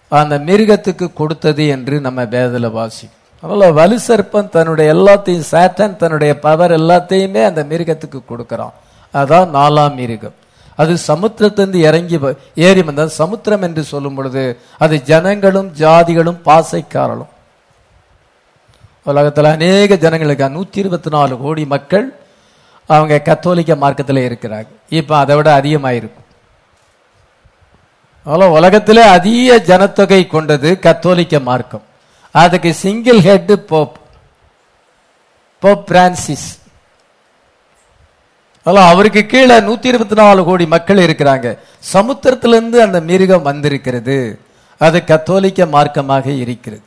அந்த 0.08 0.40
மிருகத்துக்கு 0.40 1.14
கொடுத்தது 1.14 1.68
என்று 1.68 2.02
நம்ம 2.02 2.26
வேதல 2.26 2.70
வாசி 2.70 3.10
அதனால 3.42 3.72
வலு 3.72 4.00
சர்ப்பம் 4.08 4.50
தன்னுடைய 4.50 4.94
எல்லாத்தையும் 4.94 5.44
சேட்டன் 5.52 5.96
தன்னுடைய 5.96 6.40
பவர் 6.40 6.72
எல்லாத்தையுமே 6.72 7.44
அந்த 7.44 7.64
மிருகத்துக்கு 7.64 8.22
கொடுக்கறான். 8.30 8.72
அதான் 9.14 9.50
நாலாம் 9.54 9.96
மிருகம். 9.96 10.34
அது 10.76 10.98
சமுத்திரத்திலிருந்து 11.08 11.76
இறங்கி 11.76 12.18
வ- 12.18 12.38
ஏறி 12.56 12.84
வந்த 12.84 13.08
சமுத்திரம் 13.08 13.62
என்று 13.62 13.84
சொல்லும் 13.84 14.16
பொழுது 14.16 14.58
அது 14.78 15.02
ஜனங்களும் 15.02 15.72
ஜாதிகளும் 15.78 16.38
பாசைக்காரலும் 16.46 17.28
உலகத்தில் 19.04 19.44
அநேக 19.44 19.96
ஜனங்களுக்கு 19.96 20.46
நூத்தி 20.46 20.78
இருபத்தி 20.78 21.10
நாலு 21.10 21.38
கோடி 21.38 21.66
மக்கள் 21.66 22.16
அவங்க 22.94 23.16
கத்தோலிக்க 23.28 23.76
மார்க்கத்தில் 23.84 24.26
இருக்கிறாங்க. 24.30 24.70
இப்போ 25.00 25.14
அதை 25.18 25.36
விட 25.36 25.50
அதிகமாயிருக்கும். 25.60 26.28
அவ்வளோ 28.26 28.48
உலகத்திலே 28.60 29.04
அதிக 29.18 29.58
ஜனத்தொகை 29.70 30.22
கொண்டது 30.28 30.70
கத்தோலிக்க 30.86 31.40
மார்க்கம். 31.50 31.86
அதுக்கு 32.32 32.74
single 32.84 33.22
head 33.28 33.54
pope 33.72 33.96
Pope 35.60 35.86
Francis 35.88 36.48
அதெல்லாம் 38.64 38.92
அவருக்கு 38.94 39.22
கீழே 39.26 39.58
நூத்தி 39.60 39.90
இருபத்தி 39.92 40.16
நாலு 40.16 40.44
கோடி 40.44 40.66
மக்கள் 40.74 41.06
இருக்கிறாங்க. 41.06 41.48
சமுத்திரத்திலிருந்து 41.94 42.78
அந்த 42.88 43.00
மிருகம் 43.10 43.48
வந்திருக்கிறது. 43.50 44.18
அது 44.78 44.98
கத்தோலிக்க 45.04 45.66
மார்க்கமாக 45.66 46.28
இருக்கிறது. 46.44 46.86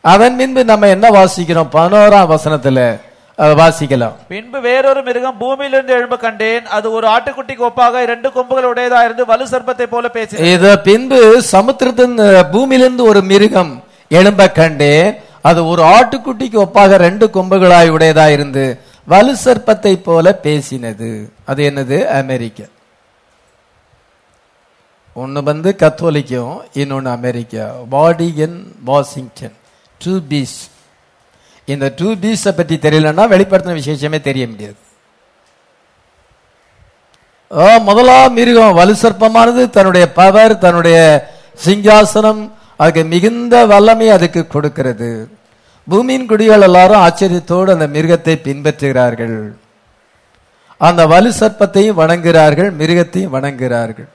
அதன் 0.00 0.36
பின்பு 0.36 0.64
நம்ம 0.64 0.88
என்ன 0.96 1.06
வாசிக்கிறோம்? 1.10 1.72
பதினோராம் 1.76 2.32
வசனத்துல 2.34 2.80
வாசிக்கலாம். 3.42 4.14
பின்பு 4.28 4.60
வேறொரு 4.60 5.02
மிருகம் 5.02 5.38
பூமியிலிருந்து 5.38 5.92
எழும்ப 5.92 6.16
கண்டேன். 6.16 6.66
அது 6.66 6.92
ஒரு 6.92 7.06
ஆட்டுக்குட்டிக்கு 7.08 7.64
ஒப்பாக 7.68 8.02
இரண்டு 8.02 8.32
கொம்புகள் 8.32 8.68
உடையதா 8.72 9.04
இருந்து 9.04 9.24
வலு 9.24 9.46
சர்ப்பத்தை 9.52 9.82
போல 9.82 10.08
பேசி 10.08 10.36
இத 10.52 10.80
பின்பு 10.80 11.42
சமுத்திரத்தின் 11.42 12.16
பூமியிலிருந்து 12.50 13.04
ஒரு 13.04 13.22
மிருகம் 13.22 13.84
எழும்ப 14.08 14.50
கண்டேன். 14.50 15.14
அது 15.40 15.60
ஒரு 15.66 15.82
ஆட்டுக்குட்டிக்கு 15.82 16.58
ஒப்பாக 16.64 16.96
ரெண்டு 16.96 17.26
கொம்புகளாய் 17.26 17.92
உடையதா 17.96 18.26
இருந்து 18.32 18.80
வலு 19.06 19.34
சர்ப்பத்தை 19.44 19.94
போல 20.02 20.38
பேசினது. 20.42 21.10
அது 21.44 21.70
என்னது? 21.70 22.06
அமெரிக்கா. 22.06 22.64
ஒன்னு 25.14 25.42
வந்து 25.42 25.76
கத்தோலிக்கும் 25.78 26.54
இன்னொன்னு 26.74 27.10
America. 27.18 27.64
Vatican 27.90 28.58
Washington. 28.84 29.56
Two 30.04 30.20
beasts 30.28 30.70
இந்த 31.68 31.86
டூ 31.98 32.08
பீஸை 32.22 32.52
பற்றி 32.56 32.76
தெரியலன்னா 32.86 33.24
வெளிப்படுத்தின 33.34 33.76
விசேஷமே 33.80 34.18
தெரிய 34.28 34.44
முடியாது. 34.52 34.80
முதலா 37.88 38.18
மிருகம் 38.36 38.76
வலு 38.78 38.94
சர்ப்பமானது 39.02 39.62
தன்னுடைய 39.76 40.04
பவர் 40.18 40.54
தன்னுடைய 40.64 40.98
சிங்காசனம் 41.64 42.42
அதுக்கு 42.82 43.02
மிகுந்த 43.14 43.54
வல்லமை 43.72 44.06
அதுக்கு 44.16 44.42
கொடுக்கிறது. 44.54 45.10
பூமியின் 45.86 46.28
குடிகள் 46.30 46.66
எல்லாரும் 46.68 47.02
ஆச்சரியத்தோடு 47.06 47.70
அந்த 47.74 47.86
மிருகத்தை 47.96 48.34
பின்பற்றுகிறார்கள். 48.46 49.36
அந்த 50.88 51.02
வலு 51.12 51.30
சர்ப்பத்தையும் 51.40 52.00
வணங்குகிறார்கள் 52.02 52.70
மிருகத்தையும் 52.80 53.34
வணங்குகிறார்கள். 53.36 54.08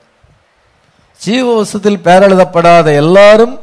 ஜீவவசத்தில் 1.20 2.04
பேரழுதப்படாத 2.06 2.86
எல்லாரும் 3.02 3.54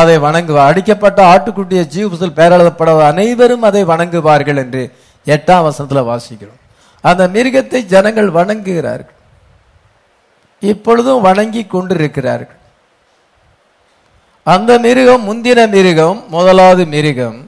அதை 0.00 0.16
வணங்குவார். 0.26 0.68
அடிக்கப்பட்ட 0.70 1.20
ஆட்டுக்குட்டிய 1.32 1.82
ஜீவசல் 1.94 2.36
பேரெழுதப்படாத 2.38 3.00
அனைவரும் 3.12 3.66
அதை 3.68 3.82
வணங்குவார்கள் 3.92 4.60
என்று 4.64 4.82
எட்டாம் 5.26 5.66
வசனத்துல 5.66 6.02
வாசிக்கிறோம். 6.10 6.60
அந்த 7.04 7.22
மிருகத்தை 7.34 7.80
ஜனங்கள் 7.94 8.30
வணங்குகிறார்கள். 8.38 9.16
இப்பொழுதும் 10.62 11.24
வணங்கி 11.28 11.62
கொண்டிருக்கிறார்கள். 11.74 12.60
அந்த 14.54 14.72
மிருகம் 14.84 15.26
முந்தின 15.28 15.60
மிருகம் 15.74 16.18
முதலாவது 16.34 16.82
மிருகம். 16.94 17.38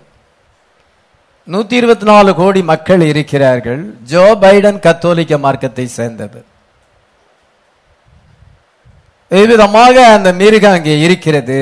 நூத்தி 1.53 1.75
இருபத்தி 1.81 2.07
நாலு 2.09 2.31
கோடி 2.39 2.61
மக்கள் 2.71 3.03
இருக்கிறார்கள். 3.11 3.83
ஜோ 4.13 4.25
பைடன் 4.43 4.81
கத்தோலிக்க 4.87 5.35
மார்க்கத்தை 5.45 5.87
சேர்ந்தவர் 5.99 6.47
விதமாக 9.31 9.95
அந்த 10.17 10.29
மிருகம் 10.41 10.77
அங்கே 10.77 10.95
இருக்கிறது. 11.07 11.61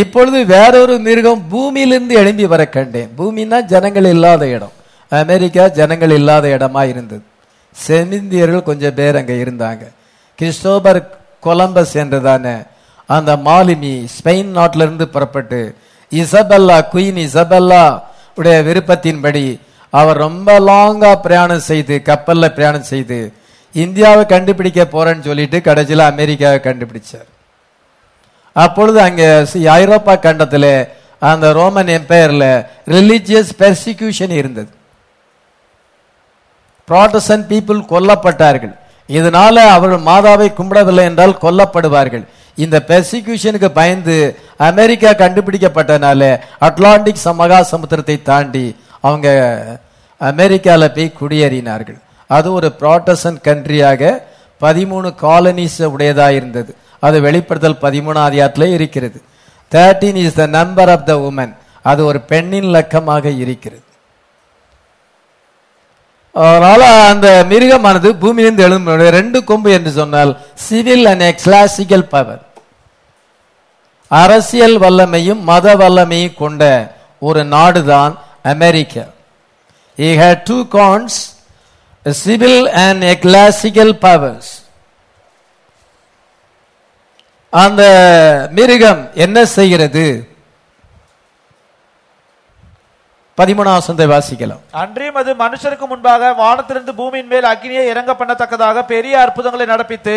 இப்பொழுது 0.00 0.38
வேறொரு 0.52 0.94
மிருகம் 1.06 1.42
பூமியிலிருந்து 1.52 2.14
எழும்பி 2.20 2.46
வர 2.52 2.62
கண்டேன். 2.76 3.10
பூமின்னா 3.18 3.58
ஜனங்கள் 3.72 4.08
இல்லாத 4.14 4.42
இடம். 4.56 4.74
அமெரிக்கா 5.12 5.64
ஜனங்கள் 5.78 6.14
இல்லாத 6.18 6.44
இடமா 6.56 6.82
இருந்தது. 6.92 7.24
செமிந்தியர்கள் 7.76 8.68
கொஞ்சம் 8.68 8.96
பேர் 8.98 9.18
அங்கே 9.20 9.36
இருந்தாங்க. 9.44 9.82
கிறிஸ்டோபர் 10.38 11.00
கொலம்பஸ் 11.46 11.94
என்றுதானே 12.02 12.56
அந்த 13.08 13.30
மாலுமி 13.48 13.94
ஸ்பெயின் 14.16 14.50
நாட்டில 14.58 14.84
இருந்து 14.86 15.06
புறப்பட்டு 15.14 15.60
இசபெல்லா 16.12 16.78
குயின் 16.92 17.20
இசபெல்லா 17.26 17.84
உடைய 18.38 18.58
விருப்பத்தின்படி 18.68 19.44
அவர் 19.92 20.22
ரொம்ப 20.26 20.48
லாங்கா 20.68 21.12
பிரயாணம் 21.24 21.66
செய்து 21.70 21.94
கப்பல்ல 22.08 22.48
பிரயாணம் 22.56 22.90
செய்து 22.92 23.18
இந்தியாவை 23.74 24.22
கண்டுபிடிக்க 24.32 24.82
போறேன்னு 24.94 25.26
சொல்லிட்டு 25.28 25.58
கடைசியில் 25.68 26.10
அமெரிக்காவை 26.12 26.58
கண்டுபிடிச்சார். 26.68 27.28
அப்பொழுது 28.56 28.98
அங்கே 29.08 29.28
ஐரோப்பா 29.80 30.14
கண்டத்தில் 30.26 30.72
அந்த 31.30 31.46
ரோமன் 31.58 31.90
எம்பையரில் 31.98 32.50
ரிலீஜியஸ் 32.94 33.52
பெர்சிக்யூஷன் 33.62 34.34
இருந்தது. 34.40 34.70
ப்ராட்டஸ்டன்ட் 36.88 37.46
பீப்புள் 37.50 37.80
கொல்லப்பட்டார்கள். 37.92 38.74
இதனால 39.08 39.54
அவர்கள் 39.74 40.06
மாதாவை 40.10 40.48
கும்பிடவில்லை 40.58 41.04
என்றால் 41.10 41.40
கொல்லப்படுவார்கள். 41.44 42.24
இந்த 42.58 42.76
பெர்சிக்யூஷனுக்கு 42.90 43.68
பயந்து 43.80 44.16
அமெரிக்கா 44.70 45.10
கண்டுபிடிக்கப்பட்டனால 45.22 46.22
அட்லாண்டிக் 46.68 47.24
சமகா 47.26 47.60
சமுத்திரத்தை 47.72 48.16
தாண்டி 48.30 48.66
அவங்க 49.08 49.28
அமெரிக்காவில் 50.20 50.94
போய் 50.96 51.16
குடியேறினார்கள். 51.20 51.98
அது 52.30 52.48
ஒரு 52.58 52.68
ப்ராட்டஸ்டன்ட் 52.80 53.40
கண்ட்ரியாக 53.48 54.12
பதிமூணு 54.60 55.08
காலனிஸ் 55.24 55.80
உடையதாக 55.94 56.38
இருந்தது. 56.40 56.72
அது 57.06 57.16
வெளிப்படுத்தல் 57.26 57.82
பதிமூணாம் 57.84 58.28
அதிகாரத்திலே 58.28 58.68
இருக்கிறது. 58.78 59.18
Thirteen 59.72 60.18
is 60.24 60.38
the 60.40 60.46
number 60.58 60.90
of 60.94 61.06
the 61.10 61.14
woman 61.28 61.52
அது 61.84 62.00
ஒரு 62.10 62.20
பெண்ணின் 62.30 62.68
லக்கமாக 62.74 63.24
இருக்கிறது. 63.44 63.84
அதனால 66.34 66.82
அந்த 67.08 67.28
மிருகமானது 67.50 68.10
பூமியிலிருந்து 68.22 68.64
எழும்பும் 68.68 69.14
ரெண்டு 69.18 69.38
கொம்பு 69.48 69.70
என்று 69.78 69.90
சொன்னால் 70.00 70.32
சிவில் 70.66 71.06
அண்ட் 71.10 71.26
கிளாசிக்கல் 71.42 72.08
பவர் 72.14 72.42
அரசியல் 74.10 74.76
வல்லமையும் 74.84 75.42
மத 75.50 75.74
வல்லமையும் 75.82 76.38
கொண்ட 76.42 76.62
ஒரு 77.28 77.42
நாடுதான் 77.54 78.14
America. 78.52 79.04
He 79.98 80.08
had 80.22 80.42
two 80.50 80.58
horns 80.78 81.18
civil 82.06 82.62
and 82.86 83.02
ecclesiastical 83.14 83.94
powers 84.06 84.52
அந்த 87.52 87.82
மிருகம் 88.56 89.00
என்ன 89.24 89.38
செய்கிறது? 89.56 90.04
பதிமூணாம் 93.38 93.76
வசனத்தை 93.78 94.06
வாசிக்கலாம். 94.12 94.62
அன்றியும் 94.82 95.18
அது 95.20 95.30
மனுஷருக்கு 95.42 95.86
முன்பாக 95.90 96.32
வானத்திலிருந்து 96.40 96.92
பூமியின் 97.00 97.30
மேல் 97.32 97.46
அக்னியை 97.50 97.84
இறங்க 97.92 98.12
பண்ணத்தக்கதாக 98.20 98.84
பெரிய 98.92 99.14
அற்புதங்களை 99.24 99.66
நடப்பித்து 99.72 100.14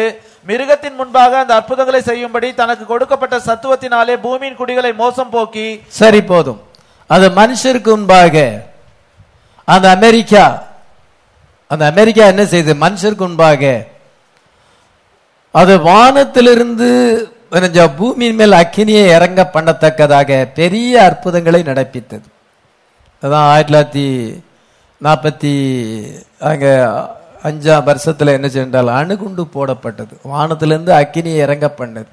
மிருகத்தின் 0.50 0.98
முன்பாக 1.00 1.38
அந்த 1.44 1.54
அற்புதங்களை 1.60 2.02
செய்யும்படி 2.10 2.50
தனக்கு 2.62 2.86
கொடுக்கப்பட்ட 2.86 3.38
சத்துவத்தினாலே 3.48 4.16
பூமியின் 4.26 4.60
குடிகளை 4.60 4.92
மோசம் 5.04 5.34
போக்கி 5.36 5.68
சரி 6.02 6.22
போதும். 6.32 6.60
அது 7.10 7.28
மனுஷருக்கு 7.42 7.92
முன்பாக. 7.96 8.36
அந்த 9.68 9.90
அமெரிக்கா 9.98 10.46
அந்த 11.72 11.84
அமெரிக்கா 11.94 12.24
என்ன 12.34 12.44
செய்யுது 12.54 12.76
மனுஷருக்கு 12.86 13.28
முன்பாக. 13.28 13.64
அது 15.60 15.74
வானத்திலிருந்து 15.90 16.88
பூமியின் 18.00 18.40
மேல் 18.40 18.56
அக்கினியை 18.62 19.04
இறங்க 19.18 19.42
பண்ணத்தக்கதாக 19.54 20.30
பெரிய 20.60 21.04
அற்புதங்களை 21.08 21.60
நடப்பித்தது. 21.70 22.28
அதான் 23.24 23.46
ஆயிரத்தி 23.52 23.74
தொள்ளாயிரத்தி 23.74 24.08
நாற்பத்தி 25.06 25.54
அங்கே 26.50 26.72
அஞ்சாம் 27.50 27.88
வருஷத்தில் 27.90 28.36
என்ன 28.38 28.48
சென்றால் 28.56 28.90
அணுகுண்டு 29.00 29.44
போடப்பட்டது. 29.56 30.14
வானத்திலிருந்து 30.32 30.92
அக்கினியை 31.02 31.40
இறங்க 31.46 31.68
பண்ணது. 31.80 32.12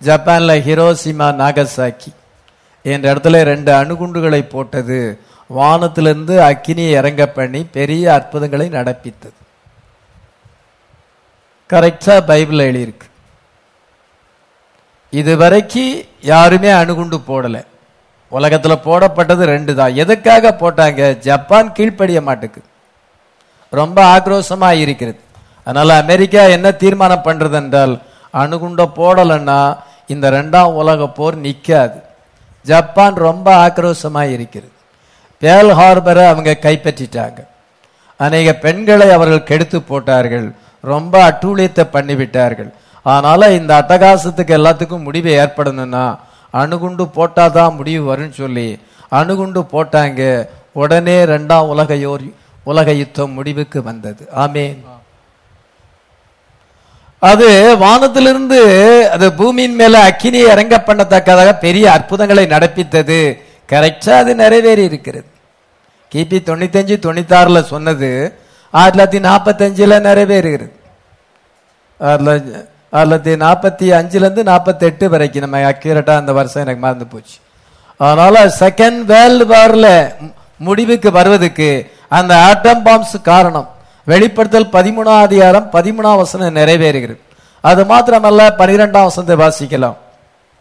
ஜப்பானில் 0.00 0.64
ஹிரோசிமா 0.68 1.28
நாகசாக்கி 1.42 2.12
என்ற 2.92 3.04
இடத்துல 3.12 3.42
ரெண்டு 3.52 3.72
அணுகுண்டுகளை 3.80 4.42
போட்டது. 4.54 5.00
வானத்திலிருந்து 5.58 6.34
அக்கினியை 6.50 6.94
இறங்க 7.00 7.26
பண்ணி 7.38 7.62
பெரிய 7.78 8.04
அற்புதங்களை 8.18 8.68
நடப்பித்தது. 8.78 9.38
கரெக்டாக 11.72 12.20
பைபிள் 12.30 12.64
எழுதியிருக்கு. 12.66 13.06
இதுவரைக்கும் 15.20 15.92
யாருமே 16.32 16.70
அணுகுண்டு 16.80 17.18
போடலை. 17.28 17.62
உலகத்தில் 18.32 18.84
போடப்பட்டது 18.86 19.42
ரெண்டு 19.52 19.72
தான் 19.80 19.98
எதுக்காக 20.02 20.52
போட்டாங்க? 20.62 21.02
ஜப்பான் 21.26 21.68
கீழ்ப்படிய 21.76 22.20
மாட்டுக்கு. 22.28 22.60
ரொம்ப 23.80 23.98
ஆக்ரோஷமாக 24.16 24.80
இருக்கிறது. 24.84 25.20
அதனால் 25.64 26.00
அமெரிக்கா 26.02 26.42
என்ன 26.56 26.68
தீர்மானம் 26.82 27.26
பண்ணுறது 27.28 27.56
என்றால் 27.60 27.94
அணுகுண்டை 28.42 28.86
போடலைன்னா 28.98 29.60
இந்த 30.14 30.26
ரெண்டாம் 30.36 30.76
உலக 30.80 31.08
போர் 31.18 31.36
நிற்காது 31.46 31.98
ஜப்பான் 32.70 33.16
ரொம்ப 33.28 33.48
ஆக்ரோஷமாக 33.66 34.34
இருக்கிறது. 34.36 34.74
பேல் 35.42 35.72
ஹார்பரை 35.80 36.24
அவங்க 36.32 36.52
கைப்பற்றிட்டாங்க. 36.66 37.40
அநேக 38.26 38.54
பெண்களை 38.64 39.08
அவர்கள் 39.16 39.48
கெடுத்து 39.50 39.78
போட்டார்கள். 39.90 40.48
ரொம்ப 40.80 41.14
அட்டூழியத்தை 41.28 41.84
பண்ணிவிட்டார்கள். 41.92 42.70
அதனால 43.02 43.50
இந்த 43.52 43.72
அட்டகாசத்துக்கு 43.80 44.52
எல்லாத்துக்கும் 44.58 45.06
முடிவு 45.08 45.30
ஏற்படணும்னா 45.42 46.18
அணுகுண்டு 46.50 47.04
போட்டாதான் 47.16 47.76
முடிவு 47.76 48.02
வரும்னு 48.10 48.36
சொல்லி 48.42 48.68
அணுகுண்டு 49.08 49.60
போட்டாங்க 49.72 50.48
உடனே 50.72 51.24
ரெண்டாம் 51.24 51.70
உலக 51.72 51.94
யோர் 51.94 52.28
உலக 52.64 52.92
யுத்தம் 52.92 53.32
முடிவுக்கு 53.32 53.82
வந்தது. 53.82 54.28
ஆமேன். 54.36 54.78
அது 57.18 57.76
வானத்திலிருந்து 57.78 58.58
அது 59.14 59.32
பூமியின் 59.32 59.74
மேல 59.74 60.02
அக்கினி 60.02 60.38
இறங்க 60.38 60.82
பண்ணத்தக்கதாக 60.86 61.52
பெரிய 61.58 61.92
அற்புதங்களை 61.92 62.44
நடப்பித்தது. 62.46 63.38
கரெக்டா 63.72 64.12
அது 64.22 64.34
நிறைவேறி 64.34 64.84
இருக்கிறது 64.84 65.28
கிபி 66.12 66.38
தொண்ணூத்தஞ்சு 66.48 66.96
தொண்ணூத்தாறுல 67.06 67.62
சொன்னது 67.62 68.10
ஆயிரத்தி 68.70 69.18
தொள்ளாயிரத்தி 69.18 69.20
நாற்பத்தஞ்சில் 69.28 69.94
நிறைவேறுகிறது. 70.08 70.72
ஆயிரத்தி 72.00 72.54
தொள்ளாயிரத்தி 72.92 73.34
நாற்பத்தி 73.44 73.86
அஞ்சுலேருந்து 73.98 74.42
நாற்பத்தெட்டு 74.50 75.08
வரைக்கும் 75.14 75.44
நம்ம 75.44 75.60
அக்யூரேட்டாக 75.70 76.22
அந்த 76.22 76.32
வருஷம் 76.38 76.62
எனக்கு 76.64 76.82
மறந்து 76.86 77.06
போச்சு. 77.12 77.36
அதனால 77.96 78.34
செகண்ட் 78.62 79.00
வேர்ல்டு 79.12 79.46
வாரில் 79.54 79.92
முடிவுக்கு 80.66 81.10
வருவதுக்கு 81.10 81.70
அந்த 82.18 82.32
ஆட்டம் 82.48 82.84
பாம்ஸ் 82.86 83.16
காரணம் 83.22 83.68
வெளிப்படுத்தல் 84.04 84.72
பதிமூணாம் 84.76 85.24
அதிகாரம் 85.28 85.66
பதிமூணாம் 85.72 86.20
வசனம் 86.22 86.56
நிறைவேறுகிறது. 86.60 87.18
அது 87.60 87.82
மாத்திரமல்ல 87.84 88.42
பனிரெண்டாம் 88.60 89.08
வசனத்தை 89.08 89.36
வாசிக்கலாம். 89.44 89.96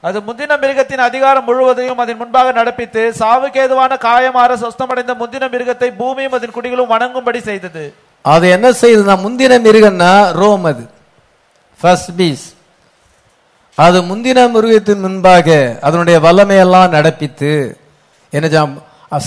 அது 0.03 0.17
முந்தின 0.25 0.55
மிருகத்தின் 0.63 1.01
அதிகாரம் 1.09 1.47
முழுவதையும் 1.49 2.01
அதன் 2.01 2.19
முன்பாக 2.21 2.51
நடப்பித்து 2.57 3.03
சாவுக்கேதுவான 3.21 3.93
காயமாற 4.05 4.51
சொஸ்தமடைந்த 4.63 5.13
முந்தின 5.21 5.45
மிருகத்தை 5.53 5.89
பூமியும் 6.01 6.35
அதன் 6.37 6.53
குடிகளும் 6.57 6.91
வணங்கும்படி 6.93 7.39
செய்தது. 7.49 7.83
அது 8.25 8.45
என்ன 8.57 8.67
செய்யுதுன்னா 8.81 9.15
முந்தின 9.25 9.59
மிருகம்னா 9.65 10.11
ரோம் 10.41 10.65
அது. 10.71 10.83
ஃபர்ஸ்ட் 11.79 12.13
பீஸ் 12.19 12.45
அது 13.77 13.97
முந்தின 14.11 14.39
மிருகத்தின் 14.53 15.03
முன்பாக 15.05 15.47
அதனுடைய 15.87 16.17
வல்லமையெல்லாம் 16.27 16.93
நடப்பித்து 16.97 17.51
என்ன 18.33 18.63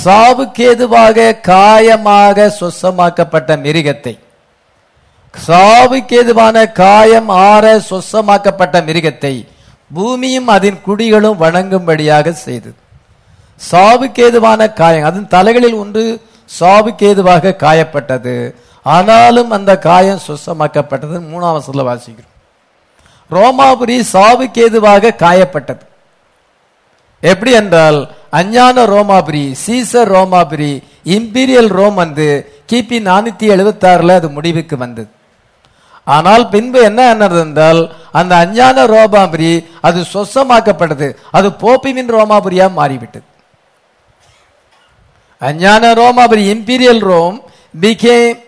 சாவுக்கேதுவாக 0.07 1.19
காயமாக 1.53 2.49
சொசமாக்கப்பட்ட 2.63 3.51
மிருகத்தை. 3.67 4.15
சாவுக்கேதுவான 5.35 6.57
காயம் 6.83 7.31
ஆற 7.49 7.67
சொசமாக்கப்பட்ட 7.93 8.77
மிருகத்தை 8.89 9.35
பூமியும் 9.93 10.49
அதன் 10.49 10.81
குடிகளும் 10.87 11.41
வணங்கும்படியாக 11.41 12.31
செய்தது. 12.31 12.75
சாவுக்கேதுவான 13.71 14.73
காயம் 14.73 15.05
அதன் 15.05 15.29
தலைகளில் 15.29 15.75
ஒன்று 15.75 16.21
சாவுக்கேதுவாக 16.61 17.57
காயப்பட்டது. 17.57 18.55
ஆனாலும் 18.83 19.51
அந்த 19.51 19.79
காயம் 19.79 20.21
சுசமாக்கப்பட்டது. 20.29 21.21
மூணாம் 21.33 21.59
சொல்ல 21.59 21.95
வாசிக்கிறோம். 21.95 22.29
ரோமாபுரி 23.31 24.03
சாவுக்கேதுவாக 24.13 25.15
காயப்பட்டது. 25.17 25.89
எப்படி 27.21 27.51
என்றால் 27.51 28.11
அஞ்ஞான 28.31 28.85
ரோமாபுரி 28.85 29.55
சீசர் 29.67 30.11
ரோமாபுரி 30.15 30.83
இம்பீரியல் 31.05 31.69
ரோம் 31.69 31.95
வந்து 31.95 32.53
கிபி 32.73 33.03
நானூத்தி 33.03 33.43
எழுபத்தி 33.43 33.85
ஆறுல 33.93 34.09
அது 34.09 34.31
முடிவுக்கு 34.31 34.77
வந்தது. 34.77 35.09
ஆனால் 36.15 36.45
பின்பு 36.53 36.79
என்ன 36.89 37.01
ஆனது 37.11 37.39
என்றால் 37.47 37.81
அந்த 38.19 38.33
அஞ்ஞான 38.45 38.85
ரோமாபுரி 38.93 39.53
அது 39.89 39.99
சொசமாக்கப்பட்டது. 40.15 41.09
அது 41.39 41.49
போப்பிமின் 41.63 42.13
ரோமாபுரியா 42.17 42.67
மாறிவிட்டது. 42.79 43.27
அஞ்ஞான 45.43 45.93
ரோமாபுரி 46.01 46.43
imperial 46.55 47.03
Rome 47.11 47.37
became 47.75 48.39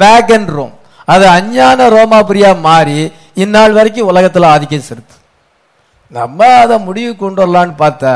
pagan 0.00 0.48
Rome 0.56 0.74
அது 1.12 1.24
அஞ்ஞான 1.38 1.80
ரோமாபுரியா 1.94 2.50
மாறி 2.68 2.98
இந்நாள் 3.42 3.76
வரைக்கும் 3.76 4.10
உலகத்தில் 4.12 4.52
ஆதிக்கம் 4.54 4.88
செலுத்து 4.88 5.14
நம்ம 6.12 6.40
அதை 6.62 6.76
முடிவு 6.86 7.12
கொண்டு 7.20 7.40
வரலான்னு 7.42 7.74
பார்த்தா 7.82 8.12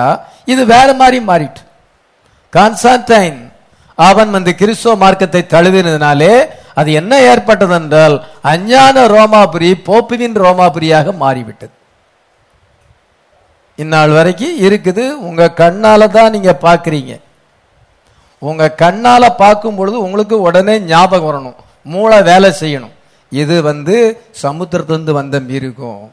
இது 0.52 0.62
வேற 0.72 0.88
மாதிரி 1.00 1.18
மாறிட்டு. 1.30 1.62
கான்ஸ்டான்டைன் 2.52 3.38
அவன் 3.98 4.30
வந்து 4.36 4.52
கிறிஸ்துவ 4.60 4.92
மார்க்கத்தை 5.02 5.42
தழுவினதுனாலே 5.54 6.34
அது 6.80 6.90
என்ன 7.00 7.12
ஏற்பட்டது 7.30 7.74
என்றால் 7.80 8.16
அஞ்ஞான 8.52 9.06
ரோமாபுரி 9.14 9.70
போப்புவின் 9.88 10.36
ரோமாபுரியாக 10.44 11.16
மாறிவிட்டது. 11.22 11.74
இந்நாள் 13.78 14.12
வரைக்கும் 14.18 14.56
இருக்குது 14.66 15.04
உங்க 15.28 15.42
கண்ணால 15.62 16.08
தான் 16.16 16.32
நீங்க 16.36 16.52
பாக்குறீங்க 16.66 17.12
உங்க 18.48 18.64
கண்ணால 18.82 19.24
பார்க்கும் 19.42 19.76
பொழுது 19.78 19.96
உங்களுக்கு 20.06 20.36
உடனே 20.48 20.74
ஞாபகம் 20.92 21.28
வரணும். 21.28 21.58
மூளை 21.92 22.18
வேலை 22.28 22.50
செய்யணும். 22.60 22.94
இது 23.32 23.56
வந்து 23.70 23.96
சமுத்திரத்திலிருந்து 24.42 25.12
வந்த 25.18 25.36
மிருகம். 25.48 26.04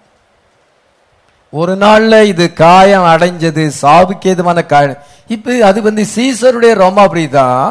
ஒரு 1.53 1.73
நாள்ல 1.83 2.13
இது 2.31 2.45
காயம் 2.63 3.09
அடைஞ்சது 3.11 3.63
சாவுக்கேதுமான 3.81 4.59
காயம். 4.73 5.03
இப்ப 5.35 5.55
அது 5.69 5.79
வந்து 5.87 6.03
சீசருடைய 6.15 6.73
ரோமாபுரி 6.83 7.25
தான். 7.37 7.67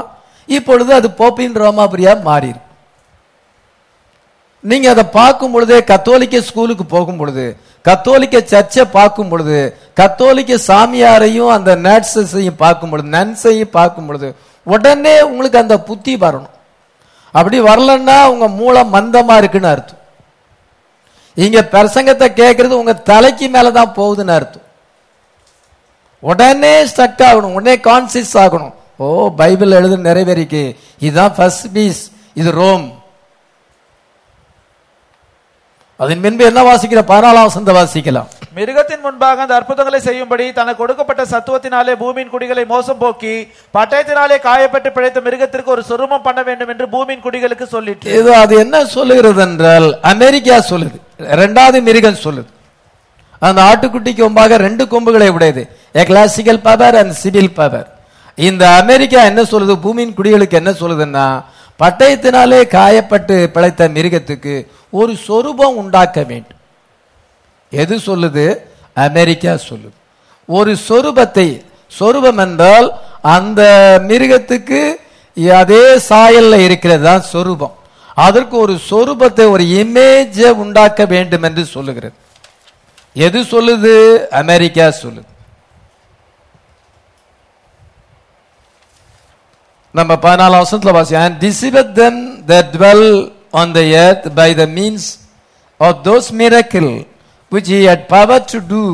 இப்பொழுது 0.59 0.91
அது 0.99 1.09
போப்பின் 1.21 1.59
ரோமாபுரியா 1.65 2.15
மாறி 2.29 2.49
இருக்கு. 2.53 2.66
நீங்க 4.71 4.91
அதை 4.91 5.05
பார்க்கும் 5.05 5.55
பொழுதே 5.55 5.79
கத்தோலிக்க 5.91 6.41
ஸ்கூலுக்கு 6.49 6.85
போகும் 6.85 7.19
பொழுது 7.21 7.45
கத்தோலிக்க 7.89 8.37
சர்ச்சை 8.53 8.85
பார்க்கும் 8.91 9.29
பொழுது 9.29 9.59
கத்தோலிக்க 10.01 10.59
சாமியாரையும் 10.69 11.51
அந்த 11.57 11.77
நர்சஸையும் 11.77 12.57
பார்க்கும் 12.57 12.91
பொழுது 12.91 13.09
நன்ஸையும் 13.09 13.75
பார்க்கும் 13.79 14.07
பொழுது 14.07 14.35
உடனே 14.63 15.23
உங்களுக்கு 15.23 15.59
அந்த 15.59 15.77
புத்தி 15.89 16.17
வரணும். 16.17 16.55
அப்படி 17.31 17.61
வரலன்னா 17.61 18.17
உங்க 18.33 18.49
மூளை 18.49 18.83
மந்தமா 18.95 19.37
இருக்குன்னு 19.37 19.69
அர்த்தம். 19.69 20.03
இங்க 21.35 21.61
பிரசங்கத்தை 21.73 22.29
கேட்கறது 22.41 22.75
உங்க 22.81 22.95
தலைக்கு 22.95 23.49
மேலதான் 23.49 23.95
போகுதுன்னு 23.99 24.37
அர்த்தம். 24.39 24.67
உடனே 26.23 26.75
ஸ்டக் 26.83 27.25
ஆகணும் 27.29 27.57
உடனே 27.59 27.77
கான்சியஸ் 27.89 28.37
ஆகணும். 28.45 28.75
ஓ 28.97 29.07
பைபிள் 29.41 29.71
எழுது 29.71 29.97
நிறைவேறிக்கு. 30.09 30.77
இதுதான் 30.99 31.35
ஃபர்ஸ்ட் 31.37 31.67
பீஸ் 31.73 32.03
இது 32.35 32.51
ரோம். 32.51 32.87
அதன் 36.01 36.23
பின்பு 36.25 36.45
என்ன 36.49 36.61
வாசிக்கிற 36.69 37.01
பதினாலாம் 37.11 37.47
வசந்த 37.49 37.73
வாசிக்கலாம் 37.77 38.27
மிருகத்தின் 38.57 39.03
முன்பாக 39.05 39.43
அந்த 39.45 39.55
அற்புதங்களை 39.59 39.99
செய்யும்படி 40.07 40.45
தனக்கு 40.59 40.81
கொடுக்கப்பட்ட 40.81 41.23
சத்துவத்தினாலே 41.31 41.95
பூமியின் 42.03 42.33
குடிகளை 42.35 42.65
மோசம் 42.73 43.01
போக்கி 43.03 43.33
பட்டயத்தினாலே 43.77 44.37
காயப்பட்டு 44.47 44.91
பிழைத்த 44.97 45.21
மிருகத்திற்கு 45.27 45.73
ஒரு 45.77 45.83
சுருமம் 45.91 46.25
பண்ண 46.27 46.41
வேண்டும் 46.49 46.71
என்று 46.73 46.87
பூமியின் 46.95 47.25
குடிகளுக்கு 47.27 47.67
சொல்லிற்று. 47.75 48.13
இது 48.19 48.31
அது 48.43 48.55
என்ன 48.65 48.85
சொல்லுகிறது 48.97 49.43
என்றால் 49.47 49.89
அமெரிக்கா 50.13 50.59
சொல்லுது. 50.71 50.97
இரண்டாவது 51.35 51.81
மிருகம் 51.89 52.23
சொல்லுது. 52.27 52.49
அந்த 53.43 53.61
ஆட்டுக்குட்டிக்கு 53.71 54.23
கொம்பாக 54.25 54.57
ரெண்டு 54.67 54.85
கொம்புகளை 54.93 55.29
உடையது. 55.37 55.63
A 55.99 56.05
classical 56.13 56.65
power 56.69 56.97
and 57.03 57.19
civil 57.23 57.55
power 57.59 57.89
இந்த 58.39 58.65
அமெரிக்கா 58.81 59.21
என்ன 59.31 59.43
சொல்லுது? 59.53 59.75
பூமியின் 59.85 60.17
குடிகளுக்கு 60.19 60.61
என்ன 60.63 60.71
சொல்லுதுன்னா 60.81 61.27
பட்டயத்தினாலே 61.81 62.59
காயப்பட்டு 62.77 63.37
பிழைத்த 63.55 63.89
மிருகத்துக்கு 63.97 64.55
ஒரு 65.01 65.17
சொரூபம் 65.17 65.77
உண்டாக்க 65.77 66.23
வேண்டும். 66.23 66.63
எது 67.71 67.97
சொல்லுது? 67.97 68.47
அமெரிக்கா 68.95 69.53
சொல்லுது. 69.69 69.97
ஒரு 70.47 70.73
சொரூபத்தை 70.89 71.49
சொரூபம் 71.89 72.39
என்றால் 72.39 72.89
அந்த 73.23 73.63
மிருகத்துக்கு 74.09 74.81
அதே 75.55 75.83
சாயல்ல 76.09 76.65
இருக்கிறது 76.65 77.05
தான் 77.05 77.23
சொரூபம். 77.23 77.75
அதற்கு 78.15 78.57
ஒரு 78.57 78.75
சொரூபத்தை 78.91 79.49
ஒரு 79.49 79.65
இமேஜை 79.83 80.51
உண்டாக்க 80.65 81.05
வேண்டும் 81.05 81.43
என்று 81.43 81.65
சொல்லுகிறது. 81.65 82.15
எது 83.13 83.43
சொல்லுது? 83.43 83.95
அமெரிக்கா 84.27 84.87
சொல்லுது. 85.03 85.35
நம்ம 89.91 90.15
பதினாலாம் 90.15 90.63
வருஷத்துல 90.63 90.93
வாசி 90.93 91.15
and 91.15 91.45
deceived 91.45 91.93
the 92.47 92.65
dwell 92.73 93.36
on 93.56 93.74
the 93.74 93.86
earth 93.98 94.34
by 94.36 94.50
the 94.54 94.68
means 94.78 95.04
of 95.80 96.04
those 96.04 96.28
miracle 96.34 96.92
which 97.52 97.68
he 97.68 97.84
had 97.84 98.08
power 98.08 98.40
to 98.54 98.60
do 98.76 98.86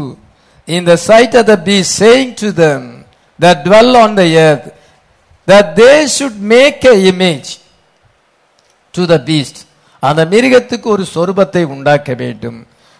in 0.67 0.83
the 0.85 0.97
sight 0.99 1.33
of 1.35 1.45
the 1.45 1.57
beast 1.57 1.91
saying 1.95 2.29
to 2.35 2.51
them 2.53 2.81
that 3.39 3.63
dwell 3.63 3.91
on 3.97 4.15
the 4.15 4.29
earth 4.39 4.65
that 5.47 5.75
they 5.75 5.97
should 6.07 6.37
make 6.55 6.83
a 6.85 6.95
image 7.11 7.49
to 8.93 9.05
the 9.05 9.19
beast 9.29 9.57
அந்த 10.03 10.21
மிருகத்துக்கு 10.33 10.87
ஒரு 10.95 11.03
சொரூபத்தை 11.13 11.61
உண்டாக்க 11.75 12.09
வேண்டும் 12.23 12.59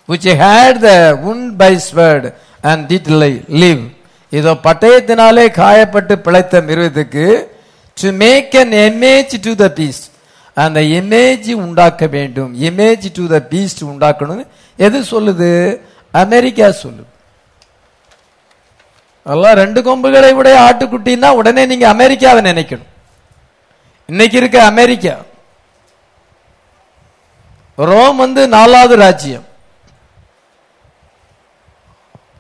which 0.10 0.26
had 0.44 0.76
the 0.88 0.98
wound 1.24 1.48
by 1.62 1.72
sword 1.88 2.24
and 2.70 2.88
did 2.92 3.06
li- 3.22 3.44
live 3.64 3.84
இதோ 4.32 4.54
பட்டயத்தினாலே 4.68 5.46
காயப்பட்டு 5.60 6.16
பிழைத்த 6.26 6.62
மிருகத்துக்கு 6.70 7.26
to 7.98 8.10
make 8.24 8.56
an 8.64 8.72
image 8.88 9.34
to 9.46 9.52
the 9.64 9.70
beast 9.78 10.06
அந்த 10.57 10.81
இமேஜ் 10.81 11.53
உண்டாக்க 11.53 12.07
வேண்டும். 12.07 12.55
இமேஜ் 12.55 13.07
டு 13.13 13.27
த 13.27 13.39
பீஸ்ட் 13.51 13.83
உண்டாக்கணும் 13.91 14.47
எது 14.77 14.99
சொல்லுது? 15.03 15.81
அமெரிக்கா 16.11 16.67
சொல்லுது. 16.67 17.11
அதெல்லாம் 19.27 19.55
ரெண்டு 19.55 19.83
கொம்புகளை 19.83 20.33
உடைய 20.33 20.57
ஆட்டுக்குட்டின்னா 20.69 21.29
உடனே 21.41 21.67
நீங்க 21.67 21.89
அமெரிக்காவை 21.89 22.41
நினைக்கணும். 22.51 22.91
இன்னைக்கு 24.07 24.37
இருக்க 24.37 24.65
அமெரிக்கா. 24.65 25.15
ரோம் 27.77 28.17
வந்து 28.17 28.49
நாலாவது 28.49 28.97
ராஜ்யம். 28.97 29.47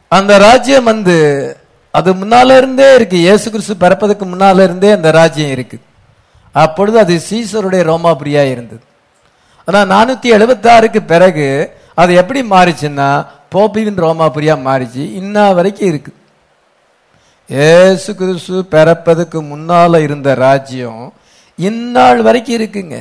அந்த 0.08 0.38
ராஜ்யம் 0.38 0.84
வந்து 0.84 1.16
அது 1.90 2.14
முன்னால 2.14 2.56
இருந்தே 2.56 2.94
இருக்கு. 2.94 3.16
இயேசு 3.16 3.50
கிறிஸ்து 3.50 3.76
பிறப்பதற்கு 3.76 4.26
முன்னால 4.26 4.62
இருந்தே 4.62 4.90
அந்த 4.90 5.10
ராஜ்யம் 5.10 5.54
இருக்குது 5.56 5.84
அப்பொழுது 6.54 6.98
அது 6.98 7.14
சீசருடைய 7.28 7.82
ரோமாபுரியா 7.90 8.42
இருந்தது. 8.50 8.82
ஆனால் 9.66 9.90
நானூத்தி 9.94 10.28
எழுபத்தி 10.36 10.68
ஆறுக்கு 10.68 11.02
பிறகு 11.02 11.46
அது 11.94 12.12
எப்படி 12.14 12.40
மாறிச்சுன்னா 12.42 13.08
போப்பிவின் 13.54 14.02
ரோமாபுரியா 14.04 14.54
மாறிச்சு 14.68 15.02
இன்ன 15.20 15.52
வரைக்கும் 15.58 15.88
இருக்கு 15.88 16.12
ஏசு 17.48 18.10
கிறிஸ்து 18.14 18.58
பிறப்பதுக்கு 18.74 19.38
முன்னால 19.52 20.02
இருந்த 20.02 20.34
ராஜ்யம் 20.34 21.02
இந்நாள் 21.58 22.22
வரைக்கும் 22.22 22.58
இருக்குங்க. 22.58 22.96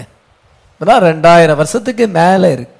இப்பதான் 0.73 1.05
ரெண்டாயிரம் 1.09 1.59
வருஷத்துக்கு 1.61 2.07
மேல 2.07 2.51
இருக்கு. 2.51 2.77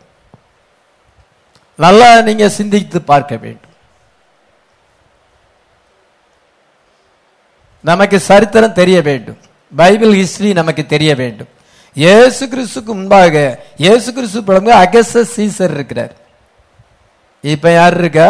நல்லா 1.76 2.22
நீங்க 2.22 2.49
சிந்தித்து 2.49 3.01
பார்க்க 3.01 3.36
வேண்டும். 3.43 3.76
நமக்கு 7.89 8.19
சரித்திரம் 8.19 8.78
தெரிய 8.82 8.97
வேண்டும். 9.01 9.39
பைபிள் 9.76 10.13
ஹிஸ்டரி 10.22 10.53
நமக்கு 10.53 10.86
தெரிய 10.86 11.15
வேண்டும். 11.15 11.47
ஏசு 11.95 12.43
கிறிஸ்துக்கு 12.45 12.91
முன்பாக 12.99 13.36
ஏசு 13.78 14.13
கிறிஸ்து 14.13 14.43
பிறகு 14.43 14.72
அகச 14.74 15.24
சீசர் 15.36 15.74
இருக்கிறார். 15.78 16.13
இப்ப 17.41 17.72
யார் 17.72 17.97
இருக்கா? 17.97 18.30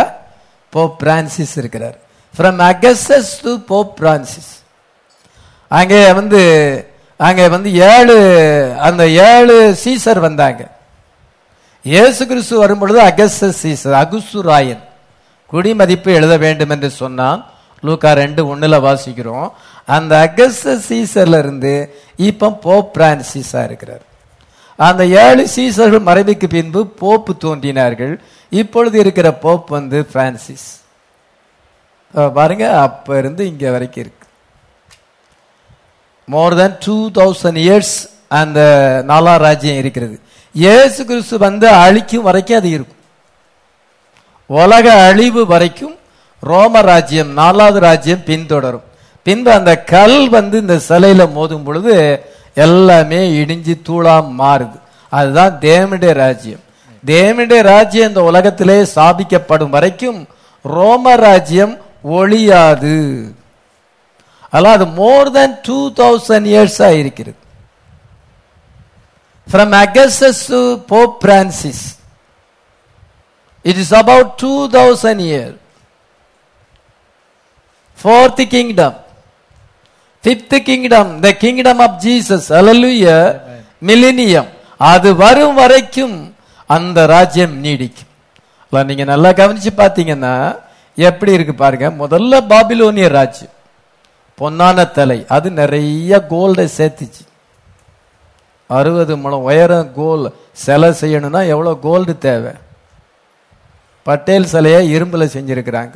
போப் 0.70 1.00
பிரான்சிஸ் 1.00 1.58
இருக்கிறார். 1.58 1.98
From 2.38 2.60
Augustus 2.72 3.32
to 3.42 3.60
Pope 3.72 3.96
Francis 4.00 4.52
அங்கே 5.68 6.14
வந்து 6.14 6.42
அங்கே 7.18 7.48
வந்து 7.48 7.74
ஏழு 7.74 8.16
அந்த 8.82 9.04
ஏழு 9.10 9.56
சீசர் 9.84 10.20
வந்தாங்க. 10.20 10.62
இயேசு 11.84 12.28
கிறிஸ்து 12.28 12.58
வரும்பொழுது 12.58 13.00
அகஸ்டஸ் 13.02 13.62
சீசர் 13.64 13.96
அகுசு 14.04 14.40
ராயன். 14.42 14.84
குடிமதிப்பு 15.52 16.14
எழுத 16.14 16.38
வேண்டும் 16.38 16.70
என்று 16.70 16.90
சொன்னான். 16.90 17.46
லூக்கா 17.82 18.12
ரெண்டு 18.14 18.42
ஒன்றில் 18.48 18.84
வாசிக்கிறோம். 18.88 19.48
அந்த 19.96 20.14
அகஸ்ட 20.26 20.74
சீசர்ல 20.90 21.40
இருந்து 21.44 21.74
இப்போ 22.30 22.48
போப் 22.66 22.92
பிரான்சிஸா 22.98 23.62
இருக்கிறார். 23.70 24.04
அந்த 24.80 25.04
ஏழு 25.24 25.44
சீசர்கள் 25.56 26.08
மறைவுக்கு 26.10 26.48
பின்பு 26.58 26.82
போப்பு 27.02 27.34
தோன்றினார்கள். 27.46 28.14
இப்பொழுது 28.62 28.98
இருக்கிற 29.04 29.28
போப் 29.44 29.68
வந்து 29.78 30.00
பிரான்சிஸ் 30.14 30.68
பாருங்க 32.38 32.66
அப்ப 32.86 33.18
இருந்து 33.22 33.44
இங்க 33.52 33.66
வரைக்கும் 33.76 34.04
இருக்கு. 34.04 34.26
More 36.28 36.56
then 36.62 36.78
two 36.86 36.96
thousand 37.20 37.60
years 37.66 37.96
அந்த 38.40 38.60
நாலா 39.12 39.34
ராஜ்யம் 39.46 39.80
இருக்கிறது. 39.82 40.16
இயேசு 40.56 41.00
கிறிஸ்து 41.10 41.36
வந்து 41.48 41.68
அழிக்கும் 41.84 42.28
வரைக்கும் 42.28 42.60
அது 42.60 42.70
இருக்கும். 42.76 43.00
உலக 44.50 44.86
அழிவு 45.08 45.42
வரைக்கும் 45.54 45.96
ரோம 46.52 46.82
ராஜ்யம் 46.92 47.32
நாலாவது 47.42 47.80
ராஜ்யம் 47.88 48.26
பின்தொடரும். 48.30 48.86
பின்பு 49.24 49.52
அந்த 49.52 49.84
கல் 49.84 50.30
வந்து 50.30 50.60
இந்த 50.60 50.76
சிலையில 50.76 51.30
மோதும் 51.38 51.64
பொழுது 51.64 52.26
எல்லாமே 52.54 53.30
இடிஞ்சு 53.30 53.74
தூளா 53.88 54.16
மாறுது. 54.40 54.80
அதுதான் 55.10 55.58
தேவனுடைய 55.60 56.14
ராஜ்யம். 56.14 56.60
தேவனுடைய 57.06 57.62
ராஜ்யம் 57.62 58.08
இந்த 58.08 58.24
உலகத்திலே 58.24 58.82
ஸ்தாபிக்கப்படும் 58.82 59.70
வரைக்கும் 59.70 60.28
ரோம 60.62 61.16
ராஜ்யம் 61.16 61.78
ஒழியாது. 62.04 62.98
அதெல்லாம் 64.50 64.74
அது 64.74 64.86
மோர் 64.86 65.32
தென் 65.32 65.60
டூ 65.62 65.92
தௌசண்ட் 65.92 66.48
இயர்ஸா 66.54 66.98
இருக்கிறது. 66.98 67.36
From 69.52 69.74
Augustus 69.84 70.44
to 70.48 70.80
Pope 70.92 71.26
Francis 71.26 72.00
it 73.62 73.78
is 73.78 73.94
about 73.94 74.32
two 74.36 74.70
thousand 74.70 75.24
year 75.30 75.56
fourth 78.04 78.48
kingdom 78.48 79.01
fifth 80.24 80.56
kingdom 80.68 81.12
the 81.26 81.30
kingdom 81.44 81.82
of 81.86 81.96
Jesus 82.06 82.50
அலலுய 82.60 83.06
millennium 83.90 84.50
அது 84.92 85.10
வரும் 85.24 85.58
வரைக்கும் 85.62 86.18
அந்த 86.76 87.00
ராஜ்யம் 87.16 87.56
நீடிக்கும். 87.64 88.10
நீங்க 88.90 89.04
நல்லா 89.14 89.30
கவனிச்சு 89.40 89.72
பார்த்தீங்கன்னா 89.80 90.36
எப்படி 91.08 91.32
இருக்கு 91.38 91.54
பாருங்க 91.64 91.88
முதல்ல 92.04 92.34
பாபிலோனிய 92.52 93.08
ராஜ்யம். 93.18 93.56
பொன்னான 94.40 94.86
தலை 94.98 95.20
அது 95.36 95.48
நிறைய 95.62 96.12
கோல்டை 96.30 96.66
சேர்த்துச்சு. 96.78 97.24
அறுபது 98.70 99.14
முழம் 99.22 99.48
உயரம் 99.50 99.90
கோல் 99.98 100.26
சிலை 100.64 100.90
செய்யணும்னா 101.02 101.42
எவ்வளோ 101.54 101.72
கோல்டு 101.86 102.14
தேவை? 102.28 102.54
பட்டேல் 104.06 104.52
சிலையை 104.54 104.82
இரும்பில் 104.96 105.34
செஞ்சிருக்கிறாங்க. 105.36 105.96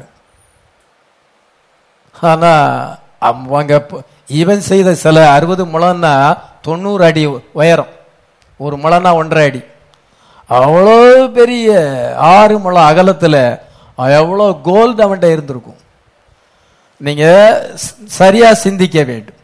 ஆனால் 2.31 2.73
அவங்க 3.33 3.85
இவன் 4.27 4.61
செய்த 4.61 4.95
சில 4.95 5.29
அறுபது 5.29 5.65
முழம்னா 5.65 6.37
தொண்ணூறு 6.61 7.03
அடி 7.03 7.25
உயரம். 7.51 7.87
ஒரு 8.57 8.77
முழம்னா 8.77 9.13
ஒன்றரை 9.13 9.45
அடி. 9.45 9.63
அவ்வளோ 10.49 11.31
பெரிய 11.31 12.13
ஆறு 12.17 12.59
முழம் 12.59 12.83
அகலத்தில் 12.83 13.57
எவ்வளோ 13.97 14.59
கோல்டு 14.63 15.03
அவன்கிட்ட 15.03 15.31
இருந்திருக்கும். 15.31 15.75
நீங்கள் 16.97 17.77
சரியாக 18.05 18.55
சிந்திக்க 18.55 19.03
வேண்டும். 19.03 19.35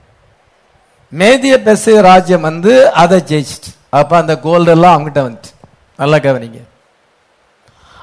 மேதிய 1.17 1.57
பெசு 1.57 2.01
ராஜ்யம் 2.01 2.41
வந்து 2.41 2.91
அதை 2.91 3.19
ஜெயிச்சிட்டு. 3.19 3.75
அப்போ 3.89 4.17
அந்த 4.17 4.39
கோல்டெல்லாம் 4.43 4.95
அவங்ககிட்ட 4.95 5.21
வந்துட்டு. 5.21 5.69
நல்லா 5.97 6.15
கவனிங்க. 6.15 6.61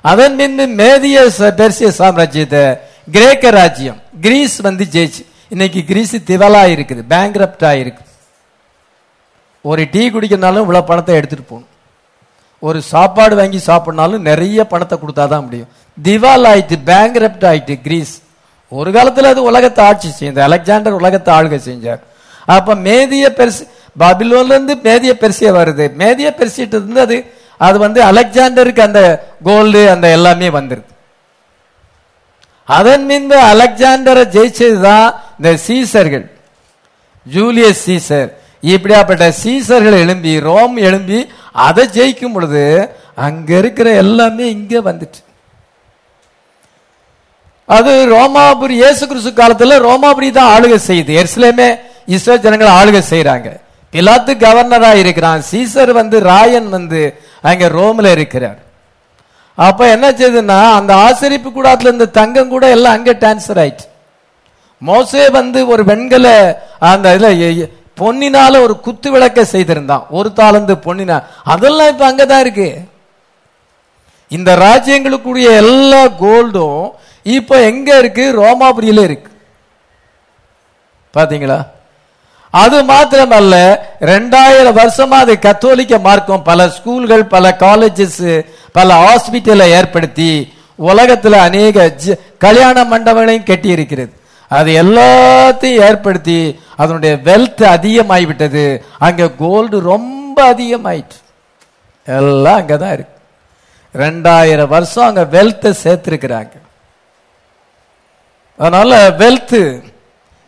அதன் 0.03 0.37
பின்பு 0.37 0.67
மேதிய 0.67 1.31
ச- 1.39 1.55
பெர்சிய 1.55 1.93
சாம்ராஜ்யத்தை 1.99 2.79
கிரேக்க 3.11 3.51
ராஜ்யம் 3.51 4.03
கிரீஸ் 4.21 4.57
வந்து 4.57 4.87
ஜெயிச்சு. 4.93 5.27
இன்னைக்கு 5.55 5.81
கிரீஸ் 5.91 6.15
திவலா 6.31 6.63
இருக்குது 6.75 7.03
பேங்க்ரப்ட் 7.13 7.65
இருக்கு 7.83 8.03
ஒரு 9.65 9.83
டீ 9.93 10.03
குடிக்கிறனாலும் 10.15 10.65
இவ்வளோ 10.65 10.83
பணத்தை 10.91 11.13
எடுத்துகிட்டு 11.19 11.51
போகணும். 11.53 11.71
ஒரு 12.63 12.79
சாப்பாடு 12.93 13.35
வாங்கி 13.39 13.59
சாப்பிட்னாலும் 13.69 14.27
நிறைய 14.31 14.65
பணத்தை 14.73 14.97
கொடுத்தாதான் 14.99 15.45
முடியும். 15.47 15.71
திவால் 15.99 16.47
ஆயிட்டு 16.51 16.77
பேங்க்ரப்ட் 16.91 17.47
ஆயிட்டு 17.51 17.75
கிரீஸ். 17.87 18.15
ஒரு 18.73 18.91
காலத்தில் 18.97 19.31
அது 19.33 19.43
உலகத்தை 19.51 19.83
ஆட்சி 19.91 20.09
செய்யுது 20.19 20.41
அலெக்சாண்டர் 20.49 20.99
உலகத்தை 21.01 21.31
ஆளுகை 21.37 21.61
செஞ்சார். 21.69 22.01
அப்போ 22.57 22.73
மேதிய 22.89 23.27
பெருசு 23.39 23.65
பாபிலோன்லேருந்து 24.03 24.77
மேதிய 24.89 25.13
பெருசியா 25.23 25.53
வருது. 25.61 25.87
மேதிய 26.03 26.29
பெருசிட்டு 26.41 26.77
இருந்து 26.79 27.03
அது 27.07 27.19
அது 27.61 27.77
வந்து 27.87 28.01
அலெக்சாண்டருக்கு 28.11 28.83
அந்த 28.89 29.01
கோல்டு 29.49 29.81
அந்த 29.95 30.07
எல்லாமே 30.17 30.51
வந்துருது 30.59 30.87
அதன் 32.69 33.07
பின்பு 33.11 33.37
அலெக்சாண்டரை 33.53 34.23
ஜெயிச்சதுதான் 34.35 35.09
இந்த 35.39 35.57
சீசர்கள் 35.67 36.25
ஜூலியஸ் 37.27 37.83
சீசர் 37.87 38.29
இப்படியாப்பட்ட 38.63 39.31
சீசர்கள் 39.43 39.97
எழும்பி 40.05 40.33
ரோம் 40.41 40.77
எழும்பி 40.89 41.19
அதை 41.67 41.85
ஜெயிக்கும் 41.97 42.33
பொழுது 42.33 42.63
அங்க 43.27 43.51
இருக்கிற 43.59 43.89
எல்லாமே 43.95 44.45
இங்க 44.51 44.75
வந்துட்டு. 44.81 45.21
அது 47.69 47.93
ரோமாபுரி 48.13 48.75
இயேசு 48.83 49.03
கிறிஸ்து 49.07 49.31
காலத்துல 49.41 49.79
ரோமாபுரி 49.87 50.29
தான் 50.31 50.53
ஆளுகை 50.55 50.79
செய்யுது 50.89 51.13
எர்சிலேமே 51.23 51.69
இஸ்ரோ 52.09 52.37
ஜனங்கள் 52.39 52.77
ஆளுகை 52.79 53.03
செய்யறாங்க 53.13 53.49
பிலாத்து 53.95 54.33
கவர்னரா 54.45 54.93
இருக்கிறான் 55.03 55.43
சீசர் 55.51 55.93
வந்து 55.93 56.17
ராயன் 56.21 56.69
வந்து 56.69 57.01
அங்க 57.43 57.65
ரோம்ல 57.69 58.07
இருக்கிறார். 58.17 58.59
அப்ப 59.59 59.89
என்ன 59.89 60.07
செய்யுதுன்னா 60.11 60.59
அந்த 60.79 60.93
ஆசரிப்பு 61.07 61.49
கூடாத்துல 61.51 61.91
இருந்த 61.91 62.07
தங்கம் 62.19 62.49
கூட 62.49 62.65
எல்லாம் 62.69 62.97
அங்க 62.99 63.13
டிரான்ஸ்பர் 63.13 63.61
ஆயிடுச்சு 63.63 63.88
மோசே 64.79 65.29
வந்து 65.29 65.67
ஒரு 65.67 65.85
வெண்கல 65.85 66.27
அந்த 66.79 67.19
இதுல 67.19 67.71
பொன்னினால 68.01 68.61
ஒரு 68.61 68.81
குத்து 68.81 69.11
விளக்க 69.11 69.45
செய்திருந்தான். 69.45 70.07
ஒரு 70.11 70.33
தாளந்து 70.37 70.75
பொன்னினா. 70.85 71.23
அதெல்லாம் 71.45 71.89
இப்ப 71.89 72.13
அங்கதான் 72.13 72.41
இருக்கு. 72.41 72.79
இந்த 74.29 74.57
ராஜ்யங்களுக்குரிய 74.57 75.57
எல்லா 75.57 76.05
கோல்டும் 76.05 76.91
இப்ப 77.23 77.63
எங்க 77.63 77.99
இருக்கு? 77.99 78.43
ரோமாபுரியில 78.43 79.03
இருக்கு. 79.03 79.31
பாத்தீங்களா? 81.15 81.67
அது 82.51 82.83
மாத்திரமல்ல 82.83 83.79
ரெண்டாயிரம் 84.01 84.77
வருஷமா 84.77 85.09
அது 85.09 85.39
கத்தோலிக்க 85.39 85.99
மார்க்கம் 85.99 86.43
பல 86.43 86.67
ஸ்கூல்கள் 86.67 87.23
பல 87.23 87.57
காலேஜஸ் 87.59 88.45
பல 88.73 88.95
ஹாஸ்பிட்டலை 88.95 89.63
ஏற்படுத்தி 89.63 90.53
உலகத்துல 90.79 91.31
அநேக 91.31 91.95
ஜ- 92.05 92.19
கல்யாண 92.39 92.85
மண்டபங்களையும் 92.85 93.43
கட்டி 93.43 93.69
இருக்கிறது 93.69 94.18
அது 94.51 94.71
எல்லாத்தையும் 94.83 95.85
ஏற்படுத்தி 95.89 96.39
அதனுடைய 96.83 97.15
வெல்த் 97.29 97.63
அதிகமாகிவிட்டது 97.77 98.65
அங்கே 99.07 99.27
கோல்டு 99.43 99.77
ரொம்ப 99.93 100.37
அதிகமாயிட்டு 100.53 101.19
எல்லாம் 102.07 102.59
அங்கே 102.61 102.77
தான் 102.83 102.95
இருக்கு. 102.97 103.15
ரெண்டாயிரம் 103.95 104.73
வருஷம் 104.75 105.09
அங்கே 105.09 105.25
வெல்த்தை 105.37 105.71
சேர்த்துருக்குறாங்க. 105.85 106.55
அதனால 108.59 108.93
wealth 109.23 109.59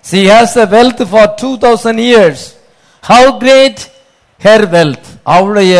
she 0.05 0.21
has 0.33 0.57
a 0.65 0.67
wealth 0.77 1.03
for 1.11 1.31
two 1.43 1.51
thousand 1.67 2.03
years 2.09 2.45
how 3.05 3.31
great 3.45 3.83
her 4.41 4.67
wealth 4.77 5.09
அவளுடைய 5.35 5.75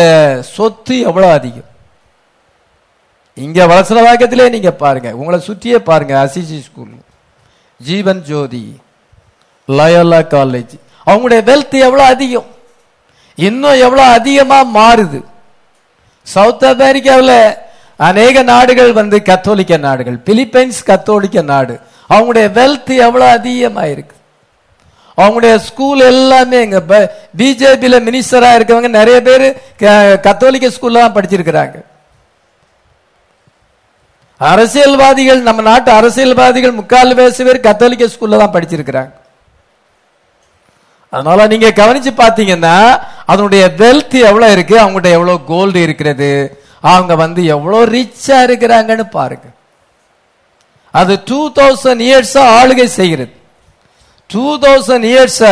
சொத்து 0.55 0.95
எவ்வளோ 1.09 1.29
அதிகம்? 1.37 1.69
இங்கே 3.37 3.63
வளசல 3.71 3.99
வாக்கத்திலே 4.07 4.47
நீங்கள் 4.55 4.79
பாருங்க. 4.83 5.09
உங்களை 5.21 5.39
சுற்றியே 5.49 5.79
பாருங்க 5.89 6.13
Assisi 6.25 6.59
school 6.67 6.91
Jeevan 7.87 8.21
Jothi 8.29 8.63
Loyola 9.69 10.19
college 10.35 10.73
அவங்களுடைய 11.07 11.41
வெல்த் 11.49 11.75
எவ்வளோ 11.87 12.03
அதிகம்? 12.13 12.49
இன்னும் 13.47 13.81
எவ்வளோ 13.85 14.03
அதிகமாக 14.17 14.71
மாறுது? 14.79 15.19
சவுத் 16.27 16.65
அமெரிக்காவில் 16.71 17.37
அநேக 18.09 18.43
நாடுகள் 18.53 18.91
வந்து 18.99 19.17
கத்தோலிக்க 19.29 19.73
நாடுகள் 19.87 20.17
பிலிப்பைன்ஸ் 20.27 20.81
கத்தோலிக்க 20.89 21.41
நாடு. 21.53 21.75
அவங்களுடைய 22.09 22.47
வெல்த் 22.57 22.91
எவ்வளோ 23.07 23.25
அதிகமாக 23.37 23.93
இருக்கு 23.93 24.15
அவங்களுடைய 25.17 25.55
ஸ்கூல் 25.67 26.01
எல்லாமே 26.11 26.57
எங்க 26.65 26.79
பிஜேபியில் 27.39 28.05
மினிஸ்டராக 28.07 28.57
இருக்கவங்க 28.57 28.89
நிறைய 28.99 29.17
பேர் 29.27 29.45
கத்தோலிக்க 30.27 30.67
ஸ்கூல்லாம் 30.75 31.15
படிச்சிருக்கிறாங்க. 31.15 31.77
அரசியல்வாதிகள் 34.49 35.41
நம்ம 35.47 35.61
நாட்டு 35.61 35.91
அரசியல்வாதிகள் 35.91 36.77
முக்கால் 36.77 37.19
பேசு 37.19 37.45
பேர் 37.45 37.65
கத்தோலிக்க 37.65 38.05
ஸ்கூல்ல 38.13 38.39
தான் 38.41 38.53
படிச்சிருக்கிறாங்க. 38.55 39.11
அதனால 41.13 41.47
நீங்க 41.51 41.69
கவனிச்சு 41.79 42.11
பாத்தீங்கன்னா 42.21 42.75
அதனுடைய 43.31 43.63
வெல்த் 43.81 44.17
எவ்வளவு 44.29 44.51
இருக்கு 44.51 44.75
அவங்ககிட்ட 44.81 45.09
எவ்வளவு 45.17 45.43
கோல்டு 45.51 45.79
இருக்கிறது 45.81 46.29
அவங்க 46.79 47.13
வந்து 47.23 47.41
எவ்வளவு 47.55 47.91
ரிச்சா 47.95 48.37
இருக்கிறாங்கன்னு 48.47 49.05
பாருங்க. 49.17 49.47
அது 50.91 51.13
டூ 51.29 51.41
தௌசண்ட் 51.59 52.01
இயர்ஸ் 52.07 52.35
ஆளுகை 52.57 52.87
செய்கிறது. 52.99 53.33
டூ 54.29 54.45
தௌசண்ட் 54.65 55.05
இயர்ஸ் 55.11 55.43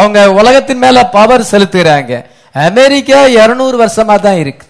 அவங்க 0.00 0.18
உலகத்தின் 0.40 0.82
மேல 0.84 0.98
பவர் 1.16 1.50
செலுத்துகிறாங்க. 1.52 2.12
அமெரிக்கா 2.68 3.20
இருநூறு 3.26 3.76
வருஷமா 3.84 4.16
தான் 4.26 4.40
இருக்கு. 4.44 4.66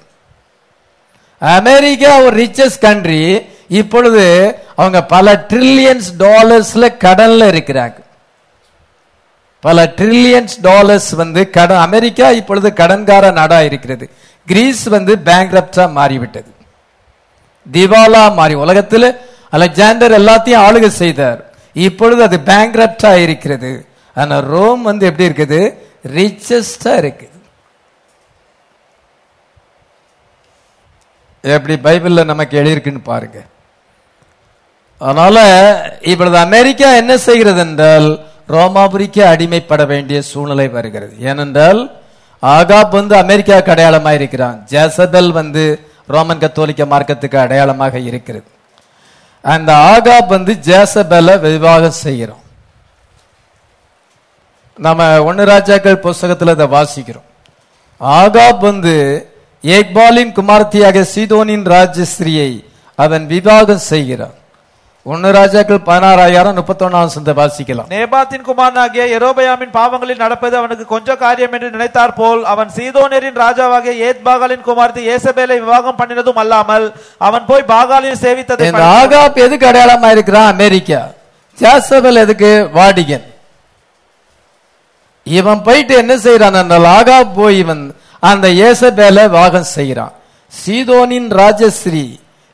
அமெரிக்கா 1.40 2.20
ஒரு 2.20 2.36
ரிச்சஸ்ட் 2.36 2.80
கண்ட்ரி 2.80 3.46
இப்பொழுது 3.68 4.24
அவங்க 4.76 5.04
பல 5.04 5.46
ட்ரில்லியன்ஸ் 5.48 6.08
டாலர்ஸ்ல 6.18 6.84
கடன்ல 7.04 7.42
இருக்கிறாங்க. 7.54 7.98
பல 9.60 9.92
ட்ரில்லியன்ஸ் 9.96 10.54
டாலர்ஸ் 10.60 11.10
வந்து 11.10 11.50
கடன் 11.50 11.78
அமெரிக்கா 11.78 12.30
இப்பொழுது 12.30 12.72
கடன்கார 12.76 13.32
நாடா 13.32 13.62
இருக்கிறது. 13.62 14.10
கிரீஸ் 14.46 14.84
வந்து 14.84 15.16
பேங்க்ரப்டா 15.24 15.92
மாறிவிட்டது. 15.92 16.50
திவாலா 17.72 18.34
மாறி 18.34 18.54
உலகத்தில் 18.54 19.20
அலெக்சாண்டர் 19.50 20.20
எல்லாத்தையும் 20.20 20.62
ஆளுகை 20.66 20.86
செய்தார். 20.86 21.52
இப்பொழுது 21.72 22.22
அது 22.22 22.38
பேங்க்ரப்டா 22.44 23.22
இருக்கிறது. 23.22 23.86
ஆனா 24.14 24.38
ரோம் 24.38 24.82
வந்து 24.82 25.06
எப்படி 25.06 25.28
இருக்குது? 25.28 25.74
ரிச்சஸ்டா 26.14 26.94
இருக்குது. 27.02 27.39
எப்படி 31.42 31.74
பைபிளில் 31.74 32.24
நமக்கு 32.24 32.62
எழுதியிருக்குன்னு 32.62 33.02
பாருங்க. 33.02 33.42
அதனால 34.98 35.38
இப்பொழுது 36.00 36.36
அமெரிக்கா 36.36 36.94
என்ன 36.94 37.16
செய்கிறது 37.16 37.60
என்றால் 37.60 38.20
ரோமாபுரிக்கு 38.48 39.22
அடிமைப்பட 39.22 39.86
வேண்டிய 39.86 40.22
சூழ்நிலை 40.22 40.68
வருகிறது. 40.68 41.14
ஏனென்றால் 41.20 42.00
ஆகாப் 42.42 42.90
வந்து 42.90 43.16
அமெரிக்கா 43.16 43.60
அடையாளமாக 43.66 44.14
இருக்கிறான். 44.14 44.66
ஜெசபெல் 44.70 45.30
வந்து 45.30 45.88
ரோமன் 46.06 46.38
கத்தோலிக்க 46.38 46.84
மார்க்கத்துக்கு 46.84 47.36
அடையாளமாக 47.36 47.98
இருக்கிறது. 47.98 48.44
அந்த 49.42 49.72
ஆகாப் 49.72 50.26
வந்து 50.26 50.52
ஜேசபெலை 50.54 51.40
விவாகம் 51.40 51.90
செய்கிறோம். 51.90 52.42
நம்ம 54.76 55.24
ஒன்னு 55.24 55.44
ராஜாக்கள் 55.44 55.98
புஸ்தகத்தில் 55.98 56.48
அதை 56.48 56.66
வாசிக்கிறோம். 56.66 57.28
ஆகாப் 58.00 58.58
வந்து 58.58 59.29
ஏக்பாலின் 59.64 60.34
குமார்த்தியாக 60.36 61.06
சீதோனின் 61.14 61.64
ராஜஸ்ரீயை 61.74 62.50
அவன் 62.94 63.26
விவாகம் 63.26 63.82
செய்கிறான். 63.92 64.36
ஒன்னு 65.02 65.32
ராஜாக்கள் 65.32 65.86
பதினாறாயிரம் 65.86 66.56
முப்பத்தொன்னாம் 66.58 67.12
சந்த 67.16 67.32
வாசிக்கலாம். 67.32 67.88
நேபாத்தின் 67.88 68.42
குமாரனாகிய 68.48 69.04
எரோபயாமின் 69.18 69.72
பாவங்களில் 69.78 70.22
நடப்பது 70.24 70.56
அவனுக்கு 70.56 70.84
கொஞ்ச 70.84 71.16
காரியம் 71.16 71.52
என்று 71.52 71.70
நினைத்தார் 71.70 72.14
போல் 72.14 72.44
அவன் 72.44 72.70
சீதோனரின் 72.76 73.38
ராஜாவாகிய 73.44 73.94
ஏத்பாகாலின் 74.08 74.66
குமார்த்தி 74.68 75.02
ஏசபேலை 75.14 75.56
விவாகம் 75.64 75.98
பண்ணினதும் 76.00 76.40
அல்லாமல் 76.42 76.86
அவன் 77.18 77.44
போய் 77.46 77.70
பாகாலில் 77.74 78.20
சேவித்ததை 78.24 78.72
ஆகாப் 78.72 79.40
எதுக்கு 79.46 79.66
அடையாளமா 79.70 80.10
இருக்கிறான்? 80.10 80.46
அமெரிக்கா. 80.46 81.00
ஜாசபல் 81.58 82.16
எதுக்கு? 82.16 82.70
வாடிகன். 82.74 83.26
இவன் 85.24 85.62
போயிட்டு 85.62 85.94
என்ன 85.94 86.14
செய்யறான் 86.16 86.86
ஆகாப் 86.98 87.34
போய் 87.34 87.58
இவன் 87.58 87.82
அந்த 88.22 88.46
ஏசபேல 88.68 89.18
வாகம் 89.38 89.68
செய்கிறான். 89.76 90.14
சீதோனின் 90.52 91.28
ராஜஸ்ரீ 91.42 92.06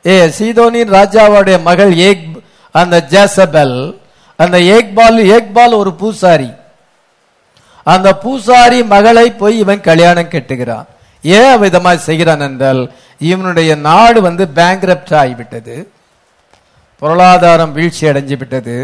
ஏ 0.05 0.17
சீதோனின் 0.39 0.91
ராஜாவுடைய 0.99 1.57
மகள் 1.69 1.93
ஏக் 2.09 2.25
அந்த 2.75 2.97
ஜேசபெல் 3.13 3.79
அந்த 4.39 4.57
ஏக்பால் 4.75 5.19
ஏக்பால் 5.35 5.75
ஒரு 5.81 5.93
பூசாரி. 6.01 6.51
அந்த 7.87 8.09
பூசாரி 8.25 8.79
மகளை 8.95 9.27
போய் 9.41 9.59
இவன் 9.59 9.87
கல்யாணம் 9.89 10.33
கட்டுகிறான். 10.35 10.87
ஏன் 11.25 11.59
விதமாக 11.59 12.05
செய்கிறான் 12.09 12.45
என்றால் 12.49 12.83
இவனுடைய 13.31 13.71
நாடு 13.89 14.19
வந்து 14.29 14.45
பேங்க்ரப்ட் 14.59 15.13
ஆகிவிட்டது. 15.23 15.77
பொருளாதாரம் 17.03 17.73
வீழ்ச்சி 17.77 18.05
அடைஞ்சு 18.11 18.37
விட்டது. 18.43 18.77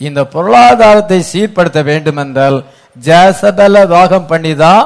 இந்த 0.00 0.20
பொருளாதாரத்தை 0.34 1.18
சீர்படுத்த 1.32 1.80
வேண்டும் 1.90 2.20
என்றால் 2.24 2.58
ஜேசபெல 3.06 3.86
வாகம் 3.94 4.28
பண்ணி 4.30 4.54
தான் 4.64 4.84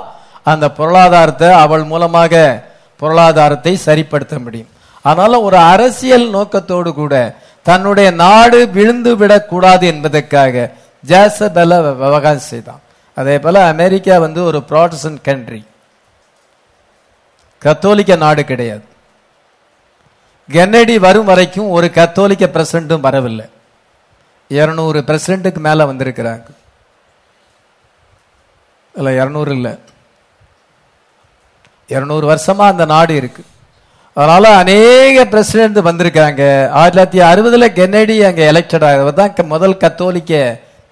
அந்த 0.53 0.67
பொருளாதாரத்தை 0.79 1.49
அவள் 1.65 1.85
மூலமாக 1.93 2.35
பொருளாதாரத்தை 3.01 3.73
சரிப்படுத்த 3.87 4.35
முடியும். 4.45 4.71
அதனால 5.05 5.33
ஒரு 5.47 5.59
அரசியல் 5.73 6.27
நோக்கத்தோடு 6.37 6.91
கூட 7.01 7.15
தன்னுடைய 7.67 8.09
நாடு 8.25 8.59
விழுந்து 8.77 9.13
விடக்கூடாது 9.21 9.85
என்பதற்காக 9.93 10.71
ஜேசபெல 11.11 11.81
விவகாரம் 12.03 12.49
செய்தான் 12.51 12.83
அதே 13.17 13.37
போல 13.45 13.63
அமெரிக்கா 13.75 14.15
வந்து 14.25 14.41
ஒரு 14.51 14.59
ப்ராட்டஸ்டன்ட் 14.69 15.21
கண்ட்ரி 15.29 15.61
கத்தோலிக்க 17.63 18.13
நாடு 18.17 18.43
கிடையாது. 18.51 18.85
கென்னடி 20.49 20.95
வரும் 21.07 21.29
வரைக்கும் 21.31 21.69
ஒரு 21.77 21.89
கத்தோலிக்க 21.97 22.45
பிரசிடண்டும் 22.55 23.07
வரவில்லை. 23.07 23.47
இருநூறு 24.59 25.01
பிரசிடண்ட்டுக்கு 25.09 25.61
மேல 25.67 25.85
வந்திருக்கிறாங்க. 25.91 26.47
இல்லை 28.95 29.13
இருநூறு 29.21 29.53
இல்ல. 29.57 29.69
இருநூறு 31.95 32.27
வருஷமா 32.33 32.67
அந்த 32.73 32.85
நாடு 32.95 33.15
இருக்கு. 33.21 33.43
அதனால 34.17 34.45
அநேக 34.63 35.25
பிரசிடென்ட் 35.33 35.79
வந்திருக்காங்க 35.89 36.43
ஆயிரத்தி 36.79 36.97
தொள்ளாயிரத்தி 36.97 37.21
அறுபதுல 37.31 37.67
கென்னடி 37.79 38.17
அங்கே 38.29 38.45
எலெக்டட் 38.53 38.87
ஆகிறவர் 38.89 39.19
தான் 39.21 39.53
முதல் 39.55 39.81
கத்தோலிக்க 39.83 40.33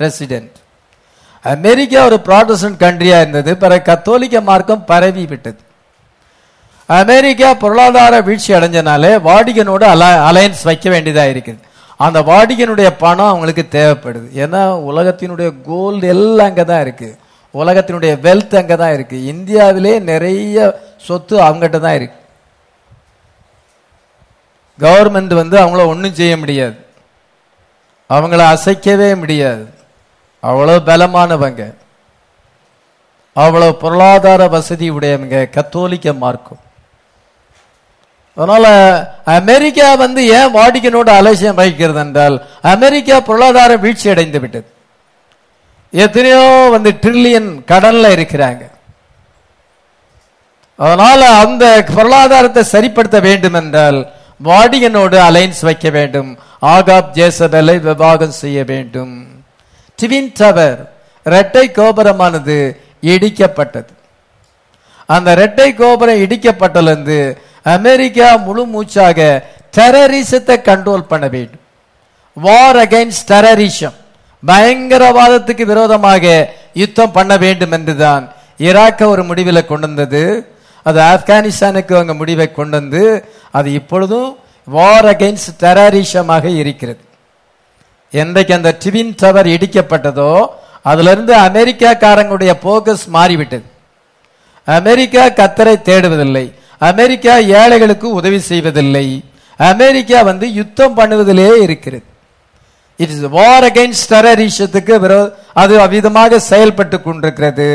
பிரசிடென்ட் 0.01 0.57
அமெரிக்கா 1.45 1.99
ஒரு 2.09 2.17
ப்ராடஸ்டன்ட் 2.29 2.79
கண்ட்ரியா 2.85 3.17
இருந்தது. 3.23 3.51
பிறகு 3.63 3.83
கத்தோலிக்க 3.91 4.41
மார்க்கம் 4.49 4.83
பரவி 4.91 5.25
விட்டது. 5.33 5.61
அமெரிக்கா 6.89 7.49
பொருளாதார 7.63 8.15
வீழ்ச்சி 8.27 8.51
அடைஞ்சனாலே 8.59 9.13
வாடிகனோட 9.29 9.83
அலையன்ஸ் 10.29 10.63
வைக்க 10.69 10.87
வேண்டியதாக 10.95 11.33
இருக்குது. 11.35 11.61
அந்த 12.07 12.19
வாடிகனுடைய 12.31 12.89
பணம் 13.03 13.31
அவங்களுக்கு 13.31 13.65
தேவைப்படுது. 13.77 14.27
ஏன்னா 14.43 14.61
உலகத்தினுடைய 14.91 15.49
கோல்டு 15.69 16.07
எல்லாம் 16.15 16.51
அங்கே 16.51 16.65
தான் 16.71 16.85
இருக்குது 16.87 17.17
உலகத்தினுடைய 17.55 18.13
வெல்த் 18.27 18.55
அங்கே 18.61 18.77
தான் 18.83 18.95
இருக்குது 18.97 19.27
இந்தியாவிலே 19.33 19.95
நிறைய 20.11 20.57
சொத்து 21.07 21.37
அவங்ககிட்ட 21.43 21.79
தான் 21.79 21.95
இருக்கு. 21.95 22.21
கவர்மெண்ட் 24.79 25.35
வந்து 25.35 25.57
அவங்கள 25.63 25.87
ஒன்றும் 25.87 26.19
செய்ய 26.21 26.37
முடியாது. 26.37 26.77
அவங்கள 28.11 28.41
அசைக்கவே 28.55 29.11
முடியாது. 29.23 29.65
அவ்வளோ 30.43 30.77
பலமானவங்க. 30.89 31.63
அவ்வளோ 33.37 33.69
பொருளாதார 33.73 34.49
வசதி 34.49 34.87
உடையவங்க 34.91 35.51
கத்தோலிக்க 35.57 36.13
மார்க்கும். 36.13 36.63
அதனால 38.37 38.67
அமெரிக்கா 39.25 39.95
வந்து 39.95 40.21
ஏன் 40.39 40.55
வாடிக்கனோட 40.57 41.09
அலட்சியம் 41.21 41.59
வகிக்கிறது 41.61 41.99
என்றால் 41.99 42.37
அமெரிக்கா 42.75 43.21
பொருளாதார 43.21 43.77
வீழ்ச்சி 43.77 44.09
அடைந்து 44.11 44.41
விட்டது. 44.41 44.69
எத்தனையோ 45.93 46.43
வந்து 46.71 46.91
ட்ரில்லியன் 47.03 47.49
கடல்ல 47.73 48.11
இருக்கிறாங்க. 48.17 48.63
அதனால 50.85 51.21
அந்த 51.45 51.65
பொருளாதாரத்தை 51.95 52.63
சரிப்படுத்த 52.73 53.19
வேண்டும் 53.21 53.57
என்றால் 53.61 53.99
வாடிகனோடு 54.45 55.17
அலைன்ஸ் 55.29 55.63
வைக்க 55.69 55.91
வேண்டும். 55.91 56.31
ஆகாப் 56.63 57.11
ஜேசபலை 57.17 57.75
விவாகம் 57.87 58.37
செய்ய 58.43 58.59
வேண்டும். 58.65 59.15
டிவின் 59.99 60.31
டவர் 60.35 60.79
இரட்டை 61.25 61.65
கோபுரமானது 61.79 62.57
இடிக்கப்பட்டது. 63.13 63.93
அந்த 65.07 65.33
இரட்டை 65.33 65.75
கோபுரம் 65.75 66.23
இடிக்கப்பட்டதிலிருந்து 66.25 67.19
அமெரிக்கா 67.63 68.29
முழு 68.37 68.65
மூச்சாக 68.75 69.19
டெரரிசத்தை 69.77 70.57
கண்ட்ரோல் 70.69 71.11
பண்ண 71.13 71.27
வேண்டும். 71.29 71.65
வார் 72.35 72.77
அகைன்ஸ்ட் 72.77 73.29
டெரரிசம் 73.29 73.97
பயங்கரவாதத்துக்கு 74.47 75.65
விரோதமாக 75.73 76.25
யுத்தம் 76.73 77.15
பண்ண 77.17 77.37
வேண்டும் 77.37 77.75
என்றுதான் 77.79 78.25
ஈராக்க 78.59 79.11
ஒரு 79.15 79.25
முடிவில் 79.25 79.69
கொண்டு 79.71 79.87
வந்தது. 79.87 80.23
அது 80.83 80.99
ஆப்கானிஸ்தானுக்கு 81.13 81.93
அவங்க 81.99 82.15
முடிவை 82.15 82.47
கொண்டு 82.53 82.77
வந்து 82.81 83.03
அது 83.59 83.69
இப்பொழுதும் 83.73 84.31
வார் 84.69 85.09
அகைன்ஸ்ட் 85.15 85.59
டெரரிசமாக 85.65 86.45
இருக்கிறது. 86.63 87.01
என்றைக்கு 88.13 88.53
அந்த 88.59 88.71
டிவின் 88.83 89.13
டவர் 89.21 89.49
இடிக்கப்பட்டதோ 89.55 90.33
அதிலிருந்து 90.91 91.33
அமெரிக்காக்காரங்களுடைய 91.49 92.53
போக்கஸ் 92.67 93.07
மாறிவிட்டது. 93.17 93.67
அமெரிக்கா 94.69 95.25
கத்தரை 95.41 95.75
தேடுவதில்லை. 95.89 96.47
அமெரிக்கா 96.91 97.35
ஏழைகளுக்கு 97.61 98.09
உதவி 98.21 98.41
செய்வதில்லை. 98.51 99.07
அமெரிக்கா 99.59 100.19
வந்து 100.23 100.47
யுத்தம் 100.61 100.97
பண்ணுவதிலே 100.99 101.51
இருக்கிறது. 101.67 102.05
இட் 102.97 103.13
இஸ் 103.15 103.27
வார் 103.37 103.67
அகெயின்ஸ்ட் 103.69 104.13
டெரரிசத்துக்கு 104.13 104.95
விரோ 105.05 105.21
அது 105.63 105.75
அவ்விதமாக 105.85 106.39
செயல்பட்டு 106.51 106.97
கொண்டிருக்கிறது. 107.03 107.69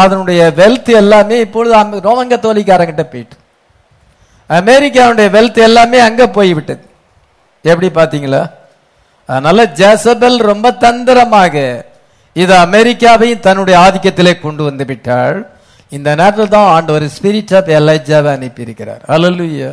அதனுடைய 0.00 0.40
வெல்த் 0.56 0.90
எல்லாமே 1.02 1.36
இப்பொழுது 1.44 2.00
ரோமன் 2.08 2.32
கத்தோலிக்காரங்கிட்ட 2.32 3.04
போயிட்டு. 3.12 3.36
அமெரிக்காவுடைய 4.58 5.28
வெல்த் 5.36 5.60
எல்லாமே 5.68 5.98
அங்க 6.08 6.22
போய்விட்டது. 6.36 6.84
எப்படி 7.64 7.88
பாத்தீங்களா 7.98 8.42
அதனால 9.28 9.64
ஜேசபெல் 9.80 10.38
ரொம்ப 10.50 10.72
தந்திரமாக 10.84 11.54
இது 12.42 12.54
அமெரிக்காவையும் 12.66 13.44
தன்னுடைய 13.46 13.76
ஆதிக்கத்திலே 13.84 14.32
கொண்டு 14.40 14.62
வந்து 14.68 14.84
விட்டாள். 14.90 15.38
இந்த 15.96 16.08
நேரத்தில் 16.20 16.54
தான் 16.54 16.70
ஆண்டவர் 16.76 17.04
ஸ்பிரிட் 17.16 17.54
ஆஃப் 17.58 17.70
எலைஜாவை 17.78 18.30
அனுப்பியிருக்கிறார். 18.36 19.02
அல்லலுயா 19.14 19.70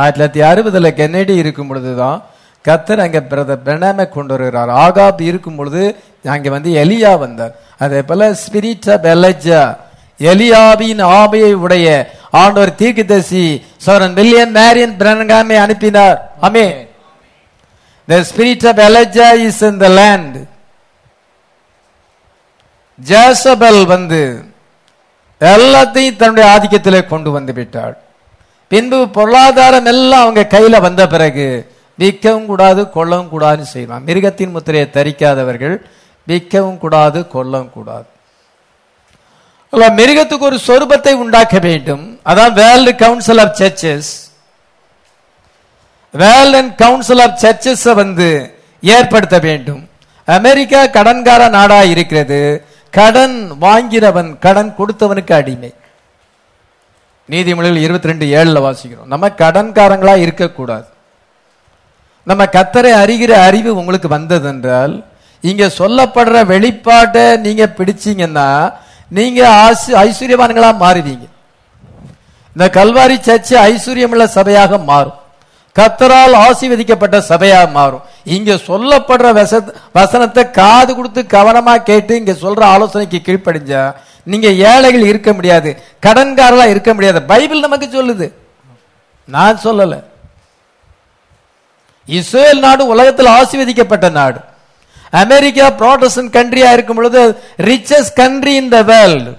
ஆயிரத்தி 0.00 0.40
தொள்ளாயிரத்தி 0.40 0.42
அறுபதுல 0.50 0.90
கென்னடி 1.00 1.34
இருக்கும் 1.42 1.70
பொழுதுதான் 1.70 2.20
கத்தர் 2.64 3.00
அங்க 3.00 3.20
பிரதர் 3.30 3.64
பிரணாமை 3.64 4.08
கொண்டு 4.08 4.36
வருகிறார் 4.36 4.68
ஆகாப் 4.68 5.20
இருக்கும் 5.20 5.56
பொழுது 5.56 6.02
அங்க 6.24 6.50
வந்து 6.50 6.70
எலியா 6.84 7.18
வந்தார். 7.18 7.54
அதே 7.78 8.02
போல 8.02 8.30
ஸ்பிரிட் 8.30 8.88
ஆஃப் 8.92 9.04
எலஜா 9.04 9.76
எலியாவின் 10.18 11.02
ஆவையை 11.18 11.52
உடைய 11.52 12.12
ஆண்டவர் 12.30 12.78
தீர்க்கதசி 12.78 13.62
சோரன் 13.86 14.14
மில்லியன் 14.14 14.54
மேரியன் 14.54 14.98
பிரனகாமை 14.98 15.56
அனுப்பினார். 15.56 16.32
அமே 16.42 16.90
The 18.08 18.24
spirit 18.24 18.62
of 18.64 18.78
Elijah 18.78 19.32
is 19.48 19.62
in 19.68 19.80
the 19.80 19.88
land. 19.88 20.46
Jezebel 22.98 23.86
வந்து 23.86 24.44
எல்லாத்தையும் 25.40 26.16
தன்னுடைய 26.16 26.46
ஆதிக்கத்திலே 26.54 27.06
கொண்டு 27.06 27.30
வந்து 27.30 27.52
விட்டாள். 27.52 27.96
பின்பு 28.68 29.08
பொருளாதாரம் 29.08 29.86
எல்லாம் 29.86 30.20
அவங்க 30.20 30.46
கையில 30.50 30.80
வந்த 30.80 31.06
பிறகு 31.06 31.71
விற்கவும் 31.98 32.46
கூடாது 32.46 32.82
கொல்லவும் 32.82 33.28
கூடாதுன்னு 33.32 33.70
செய்வான் 33.74 34.02
மிருகத்தின் 34.06 34.50
முத்திரையை 34.50 34.90
தரிக்காதவர்கள் 34.92 35.76
விற்கவும் 36.26 36.78
கூடாது 36.78 37.20
கொல்லவும் 37.20 37.70
கூடாது. 37.70 38.06
மிருகத்துக்கு 39.72 40.46
ஒரு 40.48 40.58
சொரூபத்தை 40.66 41.12
உண்டாக்க 41.12 41.58
வேண்டும். 41.58 42.20
அதான் 42.24 42.52
world 42.52 42.94
council 42.94 43.38
of 43.38 43.54
churches 43.58 44.10
world 46.10 46.54
and 46.54 46.76
council 46.76 47.22
of 47.26 47.38
churches 47.42 47.94
வந்து 47.94 48.28
ஏற்படுத்த 48.82 49.38
வேண்டும். 49.38 49.88
அமெரிக்கா 50.24 50.84
கடன்கார 50.84 51.48
நாடா 51.48 51.82
இருக்கிறது. 51.82 52.64
கடன் 52.90 53.36
வாங்கிறவன் 53.60 54.38
கடன் 54.38 54.74
கொடுத்தவனுக்கு 54.78 55.32
அடிமை. 55.32 55.74
நீதிமொழிகள் 57.30 57.82
இருபத்தி 57.86 58.08
ரெண்டு 58.08 58.26
ஏழுல 58.26 58.58
வாசிக்கிறோம். 58.66 59.10
நம்ம 59.14 59.28
கடன்காரங்களா 59.28 60.16
இருக்கக்கூடாது. 60.26 60.86
நம்ம 62.24 62.44
கத்தரை 62.44 62.92
அறிகிற 62.92 63.30
அறிவு 63.30 63.76
உங்களுக்கு 63.76 64.08
வந்தது 64.08 64.48
என்றால் 64.48 65.04
இங்க 65.40 65.66
சொல்லப்படுற 65.66 66.44
வெளிப்பாட்டை 66.44 67.38
நீங்க 67.38 67.72
பிடிச்சீங்கன்னா 67.76 68.72
நீங்க 69.08 69.48
ஆசி- 69.48 69.90
ஐஸ்வர்யவான்களா 69.90 70.76
மாறுவீங்க. 70.80 71.28
இந்த 72.56 72.84
கல்வாரி 72.84 73.20
சர்ச்சு 73.20 73.56
ஐஸ்வர்யமுள்ள 73.56 74.24
சபையாக 74.24 74.82
மாறும். 74.82 75.12
கத்தரால் 75.78 76.34
ஆசீர்வதிக்கப்பட்ட 76.34 77.18
சபையாக 77.28 77.70
மாறும். 77.70 78.00
இங்க 78.24 78.54
சொல்லப்படுற 78.54 79.32
வச- 79.32 79.74
வசனத்தை 79.92 80.50
காது 80.50 80.94
கொடுத்து 80.94 81.24
கவனமா 81.28 81.76
கேட்டு 81.76 82.16
இங்க 82.16 82.32
சொல்ற 82.32 82.60
ஆலோசனைக்கு 82.60 83.22
கீழ்ப்படிஞ்சா 83.24 83.94
நீங்க 84.22 84.48
ஏழைகள் 84.48 85.06
இருக்க 85.06 85.32
முடியாது 85.32 85.82
கடன்காரலா 86.06 86.66
இருக்க 86.66 86.94
முடியாது. 86.94 87.22
பைபிள் 87.22 87.60
நமக்கு 87.60 87.86
சொல்லுது. 87.86 88.32
நான் 89.26 89.58
சொல்லலை. 89.64 90.02
இஸ்ரேல் 92.08 92.58
நாடு 92.58 92.86
உலகத்தில் 92.86 93.26
ஆசீர்வதிக்கப்பட்ட 93.26 94.10
நாடு. 94.10 94.40
அமெரிக்கா 95.12 95.66
ப்ரோட்டஸ்டன் 95.70 96.34
கண்ட்ரியா 96.36 96.72
இருக்கும் 96.72 96.96
பொழுது 96.96 97.22
richest 97.58 98.14
country 98.14 98.54
in 98.54 98.68
the 98.68 98.82
world 98.82 99.32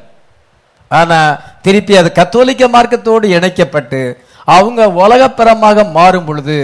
ஆனா 0.92 1.20
திருப்பி 1.62 1.98
அது 1.98 2.12
கத்தோலிக்க 2.12 2.68
மார்க்கத்தோடு 2.68 3.26
இணைக்கப்பட்டு 3.38 4.02
அவங்க 4.46 4.88
உலகப்பரமாக 4.90 5.84
மாறும் 5.84 6.26
பொழுது 6.26 6.58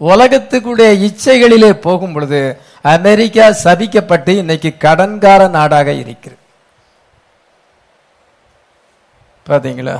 உலகத்துக்குடைய 0.00 0.90
இச்சைகளிலே 1.08 1.72
போகும் 1.72 2.12
பொழுது 2.12 2.40
அமெரிக்கா 2.82 3.48
சபிக்கப்பட்டு 3.64 4.28
இன்னைக்கு 4.28 4.74
கடன்கார 4.84 5.50
நாடாக 5.50 5.92
இருக்கிறது. 5.92 6.40
பாத்தீங்களா? 9.46 9.96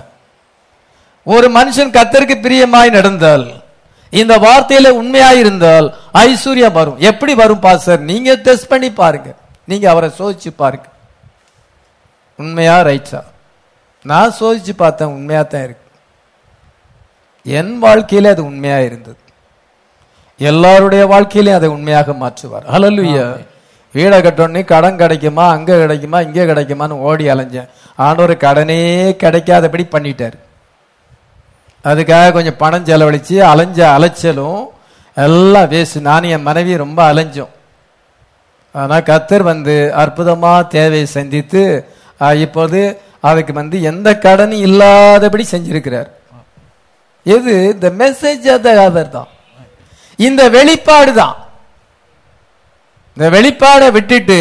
ஒரு 1.22 1.48
மனுஷன் 1.50 1.94
கத்தருக்கு 1.96 2.36
பிரியமாய் 2.46 2.90
நடந்தால் 2.90 3.61
இந்த 4.20 4.34
வார்த்தையில 4.46 4.88
உண்மையாய் 5.00 5.40
இருந்தால் 5.42 5.86
ஐஸ்வர்யம் 6.24 6.76
வரும். 6.78 6.98
எப்படி 7.10 7.34
வரும் 7.42 7.62
பாஸ்டர்? 7.66 8.00
நீங்க 8.10 8.34
டெஸ்ட் 8.46 8.70
பண்ணி 8.72 8.90
பாருங்க. 9.02 9.30
நீங்க 9.70 9.86
அவரை 9.90 10.10
சோதிச்சு 10.18 10.50
பாருங்க. 10.62 10.86
உண்மையா 12.38 12.76
ரைட்ஸா 12.88 13.22
நான் 14.10 14.36
சோதிச்சு 14.40 14.72
பார்த்தேன் 14.76 15.14
உண்மையா 15.16 15.42
தான் 15.42 15.64
இருக்கு. 15.66 15.88
என் 17.58 17.74
வாழ்க்கையில 17.82 18.32
அது 18.34 18.42
உண்மையா 18.50 18.78
இருந்தது 18.88 19.20
எல்லாருடைய 20.50 21.02
வாழ்க்கையிலையும் 21.14 21.60
அதை 21.60 21.68
உண்மையாக 21.76 22.12
மாற்றுவார். 22.12 22.64
ஹalleluya 22.72 23.24
வீடை 23.94 24.18
கட்டோன்னே 24.24 24.64
கடன் 24.64 25.00
கிடைக்குமா 25.02 25.44
அங்க 25.56 25.78
கிடைக்குமா 25.82 26.18
இங்க 26.26 26.44
கிடைக்குமான்னு 26.50 27.02
ஓடி 27.08 27.24
அலைஞ்சேன். 27.32 27.68
ஆண்டவர் 27.96 28.36
கடனே 28.36 28.80
கிடைக்காதபடி 29.22 29.84
பண்ணிட்டார். 29.94 30.36
அதுக்காக 31.90 32.32
கொஞ்சம் 32.36 32.60
பணம் 32.62 32.86
செலவழித்து 32.88 33.36
அலைஞ்ச 33.52 33.78
அலைச்சலும் 33.96 34.62
எல்லாம் 35.16 35.70
வேஸ்ட் 35.72 36.06
நானும் 36.08 36.32
என் 36.34 36.46
மனைவி 36.48 36.76
ரொம்ப 36.84 37.00
அலைஞ்சோம். 37.12 37.52
ஆனால் 38.80 39.06
கத்தர் 39.10 39.44
வந்து 39.52 39.74
அற்புதமாக 40.02 40.68
தேவையை 40.76 41.06
சந்தித்து 41.16 41.62
இப்போது 42.44 42.80
அதுக்கு 43.28 43.52
வந்து 43.60 43.76
எந்த 43.90 44.08
கடனும் 44.24 44.64
இல்லாதபடி 44.66 45.44
செஞ்சிருக்கிறார். 45.50 46.10
எது? 47.34 47.54
இந்த 47.74 47.88
மெசேஜ் 48.02 48.46
அவர் 48.86 49.14
தான். 49.16 49.28
இந்த 50.28 50.42
வெளிப்பாடு 50.56 51.12
தான். 51.22 51.36
இந்த 53.16 53.26
வெளிப்பாடை 53.36 53.88
விட்டுட்டு 53.96 54.38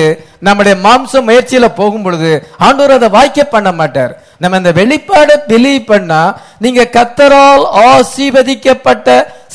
நம்முடைய 0.47 0.76
மாம்ச 0.85 1.22
முயற்சியில 1.27 1.65
போகும் 1.80 2.05
பொழுது 2.05 2.31
ஆண்டவர் 2.65 2.95
அதை 2.97 3.09
வாய்க்க 3.18 3.43
பண்ண 3.55 3.69
மாட்டார். 3.80 4.13
நம்ம 4.41 4.57
இந்த 4.61 4.72
வெளிப்பாடை 4.80 5.35
பிலீவ் 5.51 5.84
பண்ணா 5.91 6.22
நீங்க 6.63 6.84
கத்தரால் 6.97 7.65
ஆசீர்வதிக்கப்பட்ட 7.89 9.07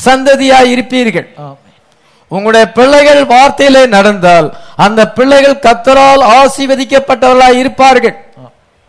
சந்ததியா 0.05 0.61
இருப்பீர்கள். 0.75 1.29
உங்களுடைய 2.35 2.67
பிள்ளைகள் 2.77 3.23
வார்த்தையிலே 3.35 3.83
நடந்தால் 3.97 4.49
அந்த 4.87 5.01
பிள்ளைகள் 5.19 5.63
கத்தரால் 5.67 6.25
ஆசீர்வதிக்கப்பட்டவர்களா 6.39 7.51
இருப்பார்கள். 7.63 8.17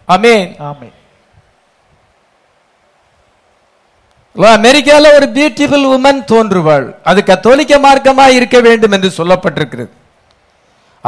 ஆமென். 0.10 0.48
அமெரிக்கால 4.56 5.12
ஒரு 5.18 5.28
பியூட்டிஃபுல் 5.36 5.86
உமன் 5.94 6.20
தோன்றுவாள். 6.32 6.86
அது 7.10 7.20
கத்தோலிக்க 7.30 7.76
மார்க்கமா 7.86 8.26
இருக்க 8.40 8.58
வேண்டும் 8.68 8.96
என்று 8.98 9.10
சொல்லப்பட்டிருக்கிறது. 9.20 9.92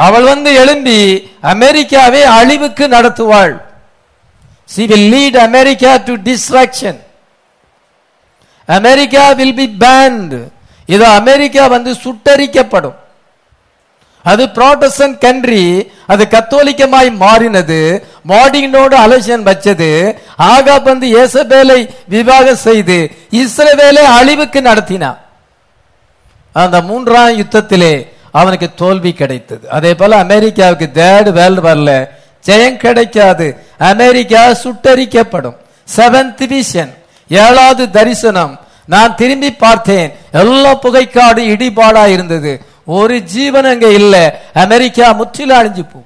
அவள் 0.05 0.25
வந்து 0.31 0.49
எழும்பி 0.61 0.99
அமெரிக்காவை 1.53 2.21
அழிவுக்கு 2.39 2.85
நடத்துவாள். 2.95 3.55
She 4.73 4.81
will 4.91 5.09
lead 5.13 5.37
America 5.47 5.91
to 6.07 6.13
destruction 6.27 6.99
America 8.77 9.23
will 9.39 9.57
be 9.59 9.67
burned 9.83 10.35
இது 10.95 11.05
அமெரிக்கா 11.19 11.63
வந்து 11.75 11.91
சுட்டரிக்கப்படும். 12.03 12.97
அது 14.25 14.43
புரோட்டஸ்டன் 14.55 15.15
கண்ட்ரி 15.25 15.63
அது 16.11 16.23
கத்தோலிக்கமாய் 16.33 17.09
மாறினது. 17.23 17.79
மார்டினோடு 18.31 18.95
அலட்சியம் 19.03 19.45
வச்சது. 19.49 19.89
ஆகா 20.53 20.75
வந்து 20.89 21.07
ஏசபேலை 21.21 21.79
விவாகம் 22.13 22.63
செய்து 22.67 22.97
இஸ்ரவேலை 23.41 24.03
அழிவுக்கு 24.17 24.61
நடத்தினான். 24.69 25.19
அந்த 26.55 26.77
மூன்றாம் 26.89 27.37
யுத்தத்திலே 27.41 27.93
அவனுக்கு 28.31 28.73
தோல்வி 28.75 29.13
கிடைத்தது. 29.13 29.69
அதே 29.69 29.95
போல 29.95 30.17
அமெரிக்காவுக்கு 30.17 30.89
தேர்ட் 30.93 31.29
வேர்ல்டு 31.29 31.61
வரல 31.61 32.07
ஜெயம் 32.45 32.77
கிடைக்காது. 32.77 33.63
அமெரிக்கா 33.77 34.47
சுட்டரிக்கப்படும். 34.47 35.55
செவன்த் 35.95 36.61
விஷன் 36.61 36.93
ஏழாவது 37.29 37.89
தரிசனம். 37.89 38.59
நான் 38.85 39.15
திரும்பி 39.15 39.53
பார்த்தேன். 39.53 40.13
எல்லா 40.31 40.75
புகைக்காடு 40.75 41.41
இடிபாடா 41.53 42.07
இருந்தது. 42.07 42.61
ஒரு 42.85 43.19
ஜீவன் 43.21 43.65
அங்க 43.65 43.87
இல்ல. 43.87 44.39
அமெரிக்கா 44.53 45.11
முற்றிலும் 45.11 45.57
அழிஞ்சு 45.57 45.85
போ 45.91 46.03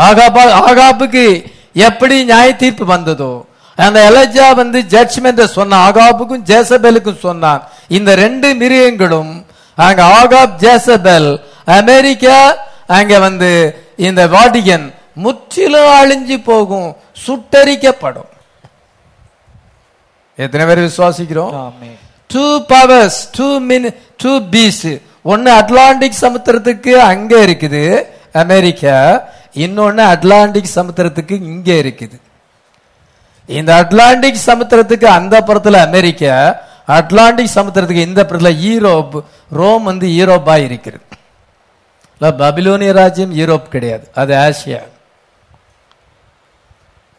ஆகாபா 0.00 0.42
ஆகாப்புக்கு 0.68 1.44
எப்படி 1.74 2.24
நியாய 2.24 2.56
தீர்ப்பு 2.56 2.84
வந்ததோ 2.84 3.44
அந்த 3.76 3.98
எலஜா 4.10 4.54
வந்து 4.54 4.80
ஜட்ஜ்மெண்ட் 4.80 5.44
சொன்ன 5.44 5.88
ஆகாபுக்கும் 5.88 6.44
ஜேசபேலுக்கும் 6.46 7.18
சொன்னான். 7.18 7.68
இந்த 7.88 8.14
ரெண்டு 8.14 8.54
மிருகங்களும் 8.54 9.46
அங்க 9.78 10.02
ஆகாப் 10.20 10.56
ஜேசபேல் 10.64 11.30
அமெரிக்கா 11.78 12.36
அங்க 12.98 13.18
வந்து 13.18 13.50
இந்த 13.96 14.22
வாடிகன் 14.34 14.86
முற்றிலும் 15.24 15.90
அழிஞ்சு 16.00 16.36
போகும் 16.50 16.90
சுட்டரிக்கப்படும். 17.24 18.30
எத்தனை 20.38 20.64
பேர் 20.66 20.86
விசுவாசிக்கிறோம்? 20.88 21.52
Two 22.26 22.46
powers 22.72 23.20
two 23.36 23.48
mean 23.70 23.88
two 24.22 24.32
beasts 24.54 24.86
ஒன்னு 25.32 25.50
அட்லாண்டிக் 25.60 26.22
சமுத்திரத்துக்கு 26.24 26.92
அங்க 27.12 27.32
இருக்குது 27.46 27.82
அமெரிக்கா. 28.42 28.96
இன்னொன்னு 29.64 30.02
அட்லாண்டிக் 30.14 30.74
சமுத்திரத்துக்கு 30.74 31.34
இங்க 31.52 31.72
இருக்குது. 31.82 32.16
இந்த 33.48 33.70
அட்லாண்டிக் 33.82 34.44
சமுத்திரத்துக்கு 34.46 35.08
அந்த 35.18 35.34
புறத்துல 35.48 35.80
அமெரிக்கா 35.88 36.34
அட்லாண்டிக் 36.86 37.50
சமுத்திரத்துக்கு 37.54 38.00
இந்த 38.00 38.22
புறத்துல 38.22 38.52
ஈரோப் 38.52 39.24
ரோம் 39.50 39.82
வந்து 39.82 40.06
ஈரோப்பா 40.06 40.64
இருக்கிறது. 40.64 41.04
பபிலோனிய 42.20 42.92
ராஜ்யம் 42.92 43.36
யூரோப் 43.36 43.68
கிடையாது. 43.68 44.10
அது 44.14 44.34
ஆசியா. 44.34 44.82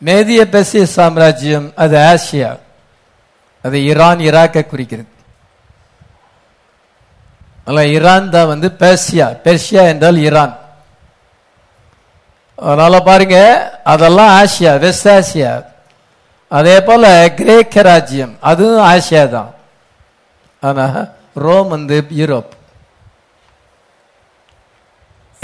மேதிய 0.05 0.45
பெசிய 0.45 0.83
சாம்ராஜ்யம் 0.83 1.71
அது 1.75 1.97
ஆசியா. 1.97 2.59
அது 3.63 3.83
ஈரான் 3.83 4.17
ஈராக்கை 4.17 4.65
குறிக்கிறது. 4.65 5.07
அல்ல 7.65 7.87
ஈரான் 7.87 8.29
தான் 8.29 8.47
வந்து 8.47 8.71
பெர்சியா. 8.79 9.39
பெர்சியா 9.43 9.87
என்றால் 9.87 10.17
ஈரான். 10.17 10.57
அதனால 12.55 12.99
பாருங்க 12.99 13.37
அதெல்லாம் 13.83 14.45
ஆசியா 14.45 14.79
வெஸ்ட் 14.79 15.07
ஆசியா. 15.07 15.72
அதே 16.57 16.75
போல 16.87 17.03
கிரேக்க 17.39 17.81
ராஜ்யம் 17.91 18.33
அதுவும் 18.51 18.85
ஆசியா 18.93 19.23
தான் 19.35 19.51
ஆனா 20.63 20.85
ரோம் 21.45 21.69
வந்து 21.75 21.95
யூரோப். 22.19 22.51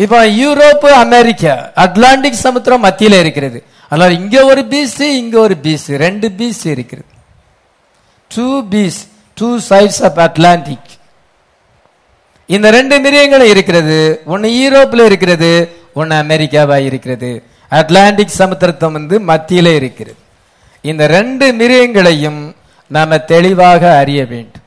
இப்ப 0.04 0.20
யூரோப் 0.42 0.86
அமெரிக்கா 1.06 1.56
அட்லாண்டிக் 1.86 2.44
சமுத்திரம் 2.46 2.86
மத்தியில் 2.88 3.18
இருக்கிறது. 3.24 3.60
அதனால 3.90 4.12
இங்க 4.20 4.38
ஒரு 4.52 4.62
பீஸ் 4.72 5.00
இங்க 5.22 5.36
ஒரு 5.46 5.58
பீஸ் 5.66 5.88
ரெண்டு 6.06 6.28
பீஸ் 6.40 6.62
இருக்கிறது. 6.76 7.12
Two 8.36 8.48
beasts 8.74 9.02
two 9.38 9.50
sides 9.70 10.02
of 10.10 10.20
Atlantic 10.28 10.90
இந்த 12.56 12.68
ரெண்டு 12.78 12.96
மிரியங்களும் 13.06 13.52
இருக்கிறது. 13.54 13.98
ஒன்னு 14.34 14.48
யூரோப்ல 14.62 15.02
இருக்கிறது 15.10 15.52
ஒன்னு 16.00 16.16
அமெரிக்காவா 16.24 16.78
இருக்கிறது. 16.90 17.32
அட்லாண்டிக் 17.80 18.40
சமுத்திரத்தம் 18.42 18.98
வந்து 18.98 19.16
மத்தியில 19.32 19.76
இருக்கிறது. 19.82 20.20
இந்த 20.82 21.08
ரெண்டு 21.08 21.54
மிருகங்களையும் 21.54 22.56
நாம 22.88 23.18
தெளிவாக 23.18 23.98
அறிய 23.98 24.26
வேண்டும். 24.26 24.62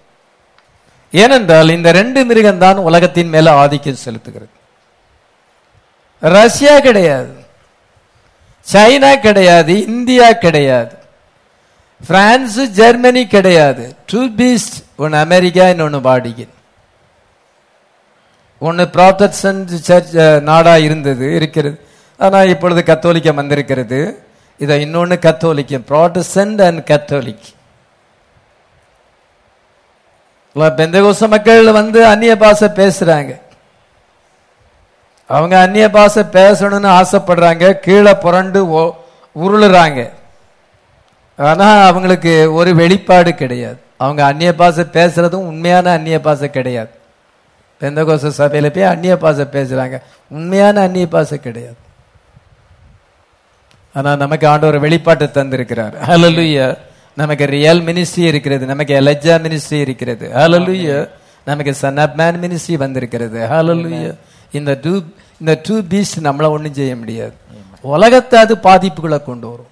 ஏனென்றால் 1.11 1.69
இந்த 1.69 1.93
ரெண்டு 1.93 2.25
மிருகம் 2.25 2.59
தான் 2.59 2.77
உலகத்தின் 2.77 3.29
மேல 3.29 3.53
ஆதிக்கம் 3.53 4.03
செலுத்துகிறது. 4.05 4.53
ரஷ்யா 6.21 6.81
கிடையாது. 6.81 7.35
சைனா 8.73 9.21
கிடையாது. 9.21 9.87
இந்தியா 9.87 10.33
கிடையாது. 10.33 10.95
பிரான்ஸ் 12.07 12.71
ஜெர்மனி 12.71 13.27
கிடையாது. 13.27 13.97
டூ 14.07 14.25
பீஸ்ட் 14.25 14.85
ஒன்னு 14.97 15.17
அமெரிக்கா 15.17 15.65
இன்னொன்னு 15.65 16.01
பாடிகன் 16.09 16.55
ஒன்று 18.59 18.85
ப்ராட்டஸ்டன்ட் 18.85 19.67
சர்ச் 19.67 20.17
நாடாக 20.41 20.81
இருந்தது 20.81 21.35
இருக்கிறது. 21.35 21.81
ஆனால் 22.19 22.49
இப்பொழுது 22.49 22.83
கத்தோலிக்கம் 22.87 23.35
வந்திருக்கிறது. 23.35 24.22
இதை 24.63 24.77
இன்னொன்னு 24.85 25.17
கத்தோலிக்க 25.25 25.79
ப்ராட்டஸ்டன்ட் 25.91 26.61
அண்ட் 26.69 26.83
கத்தோலிக் 26.91 27.49
பெந்தகோச 30.79 31.29
மக்கள் 31.33 31.71
வந்து 31.79 32.01
அந்நிய 32.07 32.33
பாஷை 32.43 32.69
பேசுறாங்க. 32.81 33.33
அவங்க 35.37 35.55
அந்நிய 35.65 35.87
பாஷை 35.91 36.23
பேசணும்னு 36.37 36.91
ஆசைப்படுறாங்க. 37.01 37.65
கீழே 37.85 38.13
புரண்டு 38.25 38.61
உருளுறாங்க. 39.45 40.01
ஆனால் 41.51 41.87
அவங்களுக்கு 41.91 42.33
ஒரு 42.59 42.71
வெளிப்பாடு 42.81 43.31
கிடையாது. 43.35 43.79
அவங்க 44.05 44.21
அந்நிய 44.31 44.51
பாஷை 44.61 44.85
பேசுறதும் 44.97 45.47
உண்மையான 45.51 45.87
அந்நிய 45.97 46.19
பாஷை 46.27 46.49
கிடையாது. 46.59 46.93
பெந்தகோச 47.81 48.25
சபையில் 48.41 48.75
போய் 48.75 48.91
அந்நிய 48.95 49.15
பாஷை 49.25 49.47
பேசுறாங்க. 49.57 49.97
உண்மையான 50.39 50.77
அந்நிய 50.87 51.07
பாஷை 51.15 51.39
கிடையாது. 51.47 51.81
ஆனா 53.95 54.17
நமக்கு 54.17 54.49
ஆண்டவர் 54.49 54.83
வெளிப்பாட்டை 54.83 55.29
தந்திருக்கிறார். 55.35 55.93
ஹalleluya 56.07 56.79
நமக்கு 57.17 57.47
ரியல் 57.47 57.83
மினிஸ்ட்ரி 57.83 58.19
இருக்கிறது 58.19 58.67
நமக்கு 58.67 59.01
எலஜா 59.01 59.35
மினிஸ்ட்ரி 59.39 59.81
இருக்கிறது. 59.81 60.31
ஹalleluya 60.35 61.09
நமக்கு 61.45 61.75
சன் 61.75 61.97
ஆப் 61.97 62.21
மேன் 62.21 62.41
மினிஸ்ட்ரி 62.41 62.75
வந்திருக்கிறது. 62.75 63.49
ஹalleluya 63.49 64.17
இந்த 64.53 64.79
டூ 64.83 65.01
இந்த 65.41 65.61
டூ 65.63 65.79
பீஸ்ட் 65.79 66.21
நம்மள 66.23 66.49
ஒண்ணும் 66.49 66.75
செய்ய 66.75 66.97
முடியாது. 66.97 67.33
உலகத்தை 67.81 68.41
அது 68.41 68.55
பாதிப்புகளை 68.55 69.23
கொண்டு 69.23 69.49
வரும். 69.49 69.67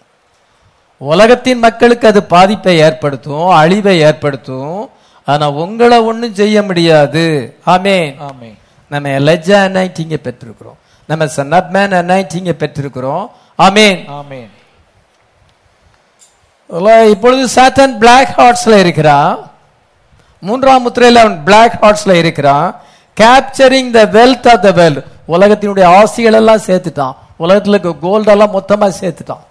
உலகத்தின் 0.97 1.59
மக்களுக்கு 1.59 2.09
அது 2.09 2.23
பாதிப்பை 2.23 2.77
ஏற்படுத்தும் 2.77 3.47
அழிவை 3.47 3.99
ஏற்படுத்தும். 3.99 4.89
ஆனா 5.25 5.51
உங்களை 5.51 5.99
ஒண்ணும் 5.99 6.35
செய்ய 6.35 6.63
முடியாது. 6.63 7.57
ஆமென். 7.65 8.17
ஆமென். 8.19 8.59
நம்ம 8.89 9.09
எலஜா 9.09 9.55
அனாயிட்டிங்க 9.67 10.17
பெற்றிருக்கிறோம். 10.25 10.79
நம்ம 11.07 11.27
சன் 11.27 11.53
ஆப் 11.53 11.71
மேன் 11.71 11.93
அனாயிட்டிங்க 11.93 12.53
பெற்றிருக்கிறோம். 12.53 13.27
ஆமென். 13.61 14.05
ஆமென். 14.09 14.51
இப்பொழுது 17.11 17.63
சாத்தன் 17.63 17.99
பிளாக் 17.99 18.35
ஹார்ட்ஸ்ல 18.37 18.79
இருக்கிறான் 18.79 19.51
மூன்றாம் 20.41 20.83
முத்திரையில் 20.83 21.21
அவன் 21.21 21.45
பிளாக் 21.45 21.79
ஹார்ட்ஸ்ல 21.81 22.13
இருக்கிறான் 22.13 22.81
capturing 23.21 23.91
the 23.91 24.05
wealth 24.05 24.51
of 24.51 24.63
the 24.63 24.71
world 24.71 25.05
உலகத்தினுடைய 25.29 25.85
ஆசைகள் 25.85 26.33
எல்லாம் 26.33 26.57
சேர்த்துட்டான். 26.57 27.15
உலகத்துல 27.39 27.69
இருக்க 27.69 27.95
கோல்ட் 28.01 28.29
எல்லாம் 28.29 28.61
மொத்தமா 28.61 28.93
சேர்த்துட்டான். 29.01 29.49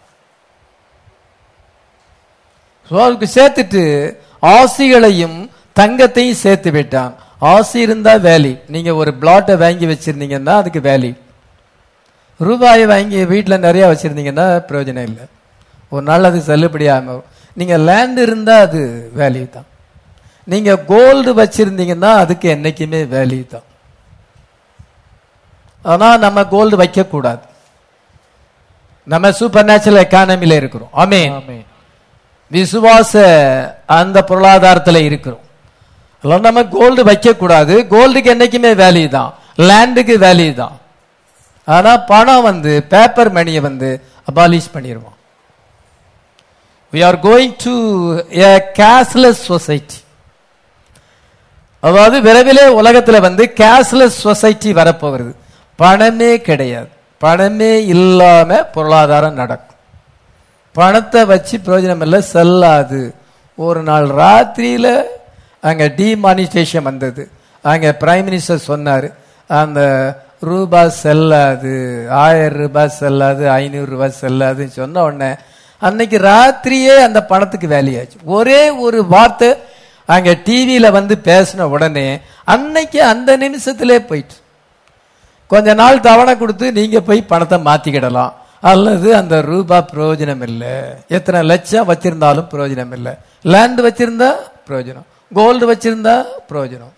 So, 2.90 3.04
அதுக்கு 3.04 3.28
சேர்த்துட்டு 3.34 4.16
ஆசிகளையும் 4.42 5.50
தங்கத்தையும் 5.80 6.32
சேர்த்து 6.32 6.72
விட்டான். 6.72 7.16
ஆசி 7.40 7.80
இருந்தா 7.80 8.16
வேலி 8.16 8.58
நீங்க 8.68 8.96
ஒரு 8.96 9.14
பிளாட்டை 9.22 9.58
வாங்கி 9.58 9.86
வச்சிருந்தீங்கன்னா 9.86 10.50
அதுக்கு 10.50 10.82
வேலி 10.82 11.16
ரூபாயை 12.48 12.86
வாங்கி 12.92 13.20
வீட்டுல 13.34 13.56
நிறைய 13.68 13.84
வச்சிருந்தீங்கன்னா 13.92 14.46
பிரயோஜனம் 14.70 15.08
இல்லை. 15.10 15.26
ஒரு 15.94 16.04
நாள் 16.10 16.28
அது 16.30 16.40
செல்லுபடியாம 16.50 17.10
வரும். 17.12 17.28
நீங்க 17.60 17.78
லேண்ட் 17.90 18.20
இருந்தா 18.26 18.56
அது 18.66 18.82
வேல்யூ 19.20 19.46
தான். 19.56 19.68
நீங்க 20.52 20.72
கோல்டு 20.92 21.32
வச்சிருந்தீங்கன்னா 21.42 22.12
அதுக்கு 22.24 22.48
என்னைக்குமே 22.56 23.02
வேல்யூ 23.16 23.44
தான். 23.54 23.68
ஆனா 25.92 26.08
நம்ம 26.26 26.40
கோல்டு 26.54 26.76
வைக்க 26.82 27.06
கூடாது 27.16 27.44
நம்ம 29.12 29.32
சூப்பர் 29.40 29.68
நேச்சுரல் 29.70 30.04
எக்கானமில 30.06 30.56
இருக்கிறோம். 30.62 30.90
ஆமென் 31.02 31.66
விசுவாச 32.52 33.14
அந்த 34.00 34.18
பொருளாதாரத்துல 34.30 35.00
இருக்கிறோம். 35.10 35.44
அதனால 36.24 36.42
நம்ம 36.48 36.62
கோல்டு 36.78 37.02
வைக்க 37.10 37.34
கூடாது 37.42 37.76
கோல்டுக்கு 37.94 38.32
என்னைக்குமே 38.36 38.72
வேல்யூ 38.84 39.08
தான். 39.18 39.32
லேண்டுக்கு 39.70 40.16
வேல்யூ 40.26 40.54
தான். 40.62 40.76
ஆனா 41.76 41.92
பணம் 42.12 42.46
வந்து 42.50 42.74
பேப்பர் 42.94 43.32
மணியை 43.38 43.62
வந்து 43.68 43.90
அபாலிஷ் 44.30 44.74
பண்ணிடுவோம் 44.76 45.18
we 46.94 47.02
are 47.08 47.18
going 47.28 47.58
to 47.66 47.74
a 48.50 48.54
cashless 48.80 49.42
society 49.52 50.00
அதாவது 51.84 52.18
விரைவிலே 52.28 52.64
உலகத்தில் 52.80 53.26
வந்து 53.26 53.44
கேஷ்லெஸ் 53.60 54.18
சொசைட்டி 54.26 54.70
வரப்போகிறது. 54.80 55.32
பணமே 55.80 56.32
கிடையாது. 56.48 56.90
பணமே 57.24 57.74
இல்லாம 57.94 58.58
பொருளாதாரம் 58.76 59.40
நடக்கும். 59.42 59.78
பணத்தை 60.76 61.22
வச்சு 61.32 61.56
பிரயோஜனம் 61.66 62.04
இல்லை 62.06 62.20
செல்லாது. 62.34 63.02
ஒரு 63.66 63.82
நாள் 63.90 64.08
ராத்திரியில 64.22 64.88
அங்க 65.68 65.84
டிமானிஸ்டேஷன் 66.00 66.88
வந்தது. 66.90 67.24
அங்க 67.66 67.88
பிரைம் 68.02 68.26
மினிஸ்டர் 68.28 68.68
சொன்னார் 68.70 69.08
அந்த 69.50 69.80
ரூபாய் 70.40 70.90
செல்லாது 70.90 72.06
ஆயிரம் 72.12 72.58
ரூபாய் 72.58 72.90
செல்லாது 72.90 73.50
ஐநூறு 73.50 73.86
ரூபாய் 73.86 74.20
செல்லாதுன்னு 74.22 74.68
சொன்ன 74.68 75.04
உடனே 75.04 75.36
அன்னைக்கு 75.78 76.18
ராத்திரியே 76.18 76.96
அந்த 76.98 77.26
பணத்துக்கு 77.26 77.68
வேலையாச்சு. 77.68 78.18
ஒரே 78.24 78.70
ஒரு 78.70 79.06
வார்த்தை 79.06 79.56
அங்க 80.06 80.32
டிவியில 80.32 80.92
வந்து 80.92 81.16
பேசின 81.24 81.62
உடனே 81.62 82.20
அன்னைக்கு 82.44 83.04
அந்த 83.04 83.38
நிமிஷத்திலே 83.38 84.06
போயிட்டு. 84.06 84.34
கொஞ்ச 85.48 85.74
நாள் 85.74 86.00
தவணை 86.00 86.38
கொடுத்து 86.38 86.72
நீங்க 86.72 87.00
போய் 87.00 87.22
பணத்தை 87.22 87.60
மாத்திக்கிடலாம். 87.60 88.32
அல்லது 88.62 89.16
அந்த 89.16 89.42
ரூபா 89.42 89.86
பிரயோஜனம் 89.94 90.42
இல்லை. 90.42 90.74
எத்தனை 91.08 91.42
லட்சம் 91.42 91.90
வச்சிருந்தாலும் 91.90 92.48
பிரயோஜனம் 92.52 92.94
இல்லை. 92.94 93.14
லேண்ட் 93.42 93.82
வச்சிருந்தா 93.82 94.32
பிரயோஜனம். 94.70 95.08
கோல்டு 95.34 95.74
வச்சிருந்தா 95.74 96.24
பிரயோஜனம். 96.50 96.94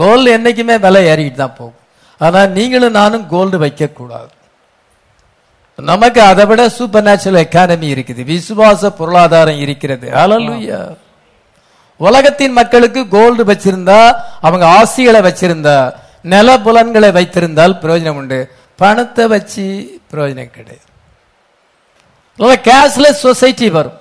கோல்டு 0.00 0.28
என்னைக்குமே 0.36 0.76
விலை 0.86 1.02
ஏறிக்கிட்டு 1.12 1.40
தான் 1.42 1.58
போகும். 1.60 1.78
ஆனால் 2.20 2.52
நீங்களும் 2.56 2.98
நானும் 3.00 3.24
கோல்டு 3.34 3.56
வைக்கக்கூடாது. 3.64 4.32
நமக்கு 5.78 6.20
அதை 6.30 6.44
விட 6.50 6.62
சூப்பர் 6.76 7.06
நேச்சுரல் 7.08 7.42
எக்கானமி 7.44 7.88
இருக்குது. 7.94 8.22
விசுவாச 8.32 8.90
பொருளாதாரம் 9.00 9.60
இருக்கிறது. 9.64 10.06
அலலுயா 10.22 10.80
உலகத்தின் 12.00 12.56
மக்களுக்கு 12.58 13.00
கோல்டு 13.14 13.42
வச்சிருந்தா 13.50 14.00
அவங்க 14.46 14.64
ஆசிகளை 14.78 15.20
வச்சிருந்தா 15.28 15.76
நில 16.32 16.48
புலன்களை 16.66 17.10
வைத்திருந்தால் 17.18 17.74
பிரயோஜனம் 17.82 18.18
உண்டு. 18.20 18.38
பணத்தை 18.82 19.24
வச்சு 19.32 19.64
பிரயோஜனம் 20.10 20.52
கிடையாது. 20.56 20.84
கேஷ்லெஸ் 22.68 23.24
சொசைட்டி 23.26 23.68
வரும். 23.76 23.98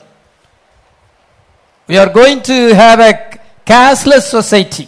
We 1.89 1.95
are 2.03 2.11
going 2.19 2.43
to 2.49 2.57
have 2.81 3.01
a 3.09 3.13
cashless 3.71 4.29
society 4.35 4.85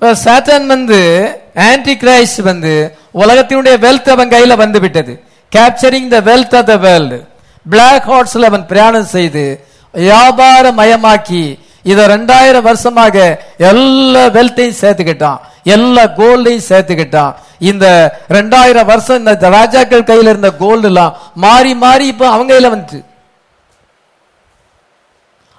சாத்தான் 0.00 0.66
வந்து 0.66 1.00
ஆன்டி 1.54 1.94
கிரைஸ்ட் 1.94 2.42
வந்து 2.42 2.96
உலகத்தினுடைய 3.14 3.74
வெல்த் 3.86 4.10
அவன் 4.10 4.28
கையில 4.28 4.56
வந்து 4.56 4.80
விட்டது 4.80 5.22
capturing 5.56 6.08
the 6.08 6.20
wealth 6.20 6.56
of 6.56 6.66
the 6.66 6.76
world 6.76 7.24
black 7.68 8.08
ஹார்ட்ஸ்ல 8.08 8.42
அவன் 8.42 8.66
பிரயாணம் 8.66 9.12
செய்து 9.16 9.64
வியாபார 9.92 10.70
மயமாக்கி 10.70 11.58
இதை 11.82 12.04
ரெண்டாயிரம் 12.04 12.62
வருஷமாக 12.62 13.44
எல்லா 13.58 14.26
வெல்த்தையும் 14.26 14.80
சேர்த்துக்கிட்டான். 14.80 15.38
எல்லா 15.64 16.06
கோல்டையும் 16.06 16.68
சேர்த்துக்கிட்டான். 16.68 17.34
இந்த 17.58 17.86
ரெண்டாயிரம் 18.28 18.84
வருஷம் 18.84 19.26
இந்த 19.26 19.48
ராஜாக்கள் 19.48 20.02
கையில 20.02 20.32
இருந்த 20.32 20.50
கோல்டு 20.50 20.86
எல்லாம் 20.86 21.16
மாறி 21.34 21.74
மாறி 21.74 22.06
இப்ப 22.06 22.28
அவங்க 22.28 22.54
கையில 22.54 22.70
வந்துட்டு. 22.74 23.04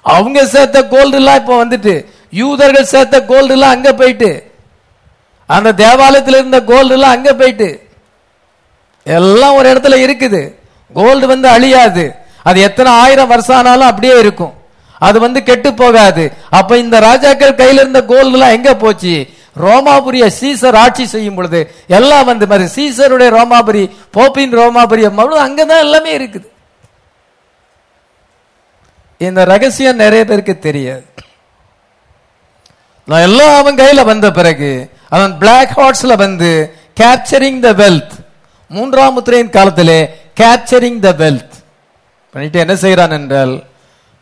அவங்க 0.02 0.46
சேர்த்த 0.46 0.88
கோல்டு 0.88 1.18
எல்லாம் 1.18 1.36
இப்ப 1.36 1.66
வந்துட்டு. 1.66 2.06
யூதர்கள் 2.32 2.92
சேர்த்த 2.94 3.26
கோல்டு 3.26 3.54
எல்லாம் 3.54 3.70
அங்க 3.70 3.94
போயிட்டு. 3.94 4.52
அந்த 5.46 5.74
தேவாலயத்தில் 5.74 6.34
இருந்த 6.34 6.62
கோல்டு 6.62 6.94
எல்லாம் 6.94 7.12
அங்க 7.12 7.34
போயிட்டு. 7.34 7.90
எல்லாம் 9.04 9.56
ஒரு 9.56 9.74
இடத்துல 9.74 9.96
இருக்குது. 10.06 10.56
கோல்டு 10.94 11.28
வந்து 11.28 11.48
அழியாது. 11.48 12.14
அது 12.44 12.62
எத்தனை 12.62 12.92
ஆயிரம் 12.92 13.28
வருஷம் 13.28 13.56
ஆனாலும் 13.56 13.88
அப்படியே 13.88 14.20
இருக்கும். 14.20 14.54
அது 15.00 15.20
வந்து 15.20 15.44
கெட்டு 15.44 15.74
போகாது. 15.74 16.32
அப்ப 16.50 16.78
இந்த 16.78 17.00
ராஜாக்கள் 17.00 17.56
கையில 17.56 17.82
இருந்த 17.84 18.06
கோல்டு 18.06 18.32
எல்லாம் 18.32 18.50
எங்க 18.50 18.76
போச்சு? 18.76 19.28
ரோமாபுரிய 19.60 20.32
சீசர் 20.40 20.76
ஆட்சி 20.76 21.06
செய்யும் 21.06 21.36
பொழுது 21.36 21.76
எல்லாம் 21.88 22.26
வந்து 22.26 22.48
மாதிரி 22.48 22.70
சீசருடைய 22.70 23.32
ரோமாபுரி 23.38 23.90
போப்பின் 24.12 24.58
ரோமாபுரி 24.58 25.04
அங்கதான் 25.46 25.80
எல்லாமே 25.80 26.18
இருக்குது. 26.18 26.48
இந்த 29.18 29.44
ரகசியம் 29.44 29.96
நிறைய 29.96 30.26
பேருக்கு 30.26 30.60
தெரியாது. 30.60 31.04
நான் 33.12 33.26
எல்லாம் 33.28 33.56
அவன் 33.62 33.80
கையில 33.80 34.02
வந்த 34.12 34.28
பிறகு 34.40 34.72
அவன் 35.16 35.34
பிளாக் 35.42 35.74
ஹார்ட்ஸ்ல 35.78 36.16
வந்து 36.24 36.52
கேப்சரிங் 37.00 37.60
த 37.66 37.72
வெல்த் 37.82 38.14
மூன்றாம் 38.72 39.16
முத்திரையின் 39.16 39.56
காலத்திலே 39.58 40.00
கேப்சரிங் 40.42 41.00
த 41.08 41.12
வெல்த் 41.24 41.56
பண்ணிட்டு 42.36 42.62
என்ன 42.64 42.74
செய்யறான் 42.84 43.16
என்றால் 43.20 43.54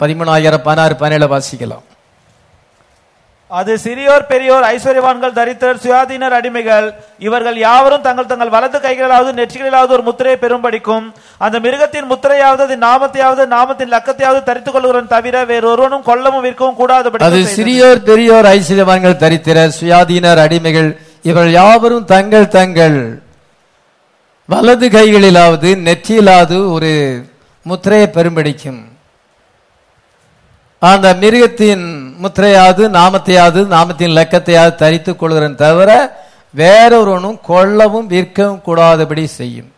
பதிமூணாயிரம் 0.02 0.66
பதினாறு 0.68 0.96
பதினேழு 1.02 1.28
வாசிக்கலாம். 1.34 1.86
அது 3.52 3.74
சிறியோர் 3.84 4.26
பெரியோர் 4.30 4.66
ஐஸ்வர்யவான்கள் 4.68 5.36
தரித்திரர் 5.38 5.80
சுயாதீனர் 5.84 6.34
அடிமைகள். 6.38 6.88
இவர்கள் 7.20 7.58
யாவரும் 7.60 8.04
தங்கள் 8.04 8.28
தங்கள் 8.28 8.52
வலது 8.54 8.80
கைகளிலாவது 8.80 9.32
நெற்றிகளிலாவது 9.40 9.92
ஒரு 9.96 10.04
முத்திரையை 10.08 10.38
பெறும்படிக்கும் 10.44 11.06
அந்த 11.42 11.58
மிருகத்தின் 11.60 12.10
முத்திரையாவது 12.12 12.64
அதன் 12.66 12.84
நாமத்தையாவது 12.86 13.44
நாமத்தின் 13.56 13.92
லக்கத்தையாவது 13.96 14.42
தரித்துக் 14.50 14.76
கொள்கிறவன் 14.76 15.10
தவிர 15.16 15.36
வேறொருவனும் 15.52 16.06
கொல்லவும் 16.10 16.46
விற்கவும் 16.46 16.78
கூடாதபடி 16.80 17.26
அது 17.28 17.40
சிறியோர் 17.56 18.04
பெரியோர் 18.04 18.50
ஐஸ்வர்யவான்கள் 18.52 19.18
தரித்திரர் 19.18 19.74
சுயாதீனர் 19.80 20.42
அடிமைகள் 20.46 20.92
இவர்கள் 21.26 21.56
யாவரும் 21.56 22.06
தங்கள் 22.06 22.48
தங்கள் 22.58 23.00
வலது 24.50 24.88
கைகளிலாவது 24.90 25.72
நெற்றியிலாவது 25.88 26.60
ஒரு 26.76 26.94
முத்திரையை 27.66 28.08
பெரும்படிக்கும் 28.12 28.80
அந்த 30.82 31.08
மிருகத்தின் 31.22 31.86
முத்திரையாவது 32.22 32.84
நாமத்தையாவது 32.98 33.60
நாமத்தின் 33.76 34.16
லக்கத்தையாவது 34.18 34.76
தரித்துக் 34.76 35.20
கொள்கிறேன் 35.20 35.56
தவிர 35.56 35.90
வேறொருவனும் 36.58 37.40
கொல்லவும் 37.48 38.06
விற்கவும் 38.06 38.62
கூடாதபடி 38.62 39.28
செய்யும். 39.28 39.72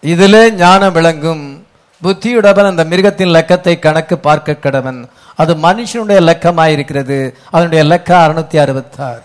இதிலே 0.00 0.50
ஞானம் 0.50 0.92
விளங்கும். 0.92 1.66
புத்தியுடவன் 2.02 2.66
அந்த 2.66 2.84
மிருகத்தின் 2.84 3.30
லக்கத்தை 3.30 3.78
கணக்கு 3.78 4.18
பார்க்க 4.18 4.52
கடவன். 4.52 5.04
அது 5.36 5.54
மனுஷனுடைய 5.54 6.20
லக்கமாயிருக்கிறது. 6.30 7.32
அதனுடைய 7.50 7.84
லக்க 7.84 8.08
அறுநூத்தி 8.24 8.56
அறுபத்தாறு. 8.56 9.22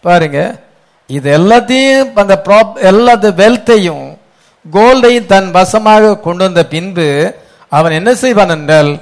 பாருங்க. 0.00 0.60
இது 1.06 1.38
எல்லாத்தையும் 1.38 2.12
அந்த 2.14 2.42
ப்ராப் 2.44 2.74
எல்லா 2.74 3.12
வெல்த்தையும் 3.14 4.18
கோல்டையும் 4.72 5.26
தன் 5.26 5.50
வசமாக 5.50 6.16
கொண்டு 6.18 6.44
வந்த 6.44 6.66
பின்பு 6.66 7.34
அவன் 7.68 7.92
என்ன 7.92 8.14
செய்வான் 8.14 8.48
என்றால் 8.48 9.00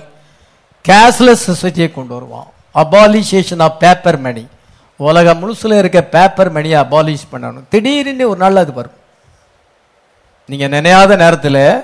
கேஷ்லெஸ் 0.88 1.46
சொசைட்டியை 1.46 1.92
கொண்டு 1.92 2.14
வருவான். 2.14 2.46
அபாலிசேஷன் 2.74 3.62
ஆஃப் 3.62 3.80
பேப்பர் 3.80 4.18
மணி 4.18 4.46
உலகம் 4.96 5.40
முழுசில் 5.40 5.78
இருக்க 5.78 6.02
பேப்பர் 6.02 6.50
மணியை 6.50 6.80
அபாலிஷ் 6.80 7.30
பண்ணணும். 7.32 7.68
திடீர்னு 7.68 8.28
ஒரு 8.28 8.38
நாள் 8.38 8.56
அது 8.56 8.72
வரும். 8.72 8.98
நீங்கள் 10.46 10.72
நினையாத 10.76 11.16
நேரத்தில் 11.16 11.82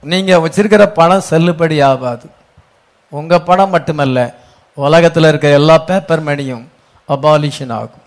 நீங்கள் 0.00 0.42
வச்சிருக்கிற 0.44 0.86
பணம் 0.86 1.28
செல்லுபடி 1.30 1.84
ஆகாது. 1.84 2.30
உங்கள் 3.08 3.46
பணம் 3.48 3.70
மட்டுமல்ல 3.70 4.34
உலகத்தில் 4.74 5.24
இருக்க 5.24 5.48
எல்லா 5.48 5.78
பேப்பர் 5.78 6.20
மணியும் 6.20 6.70
அபாலிஷன் 7.08 7.72
ஆகும். 7.72 8.04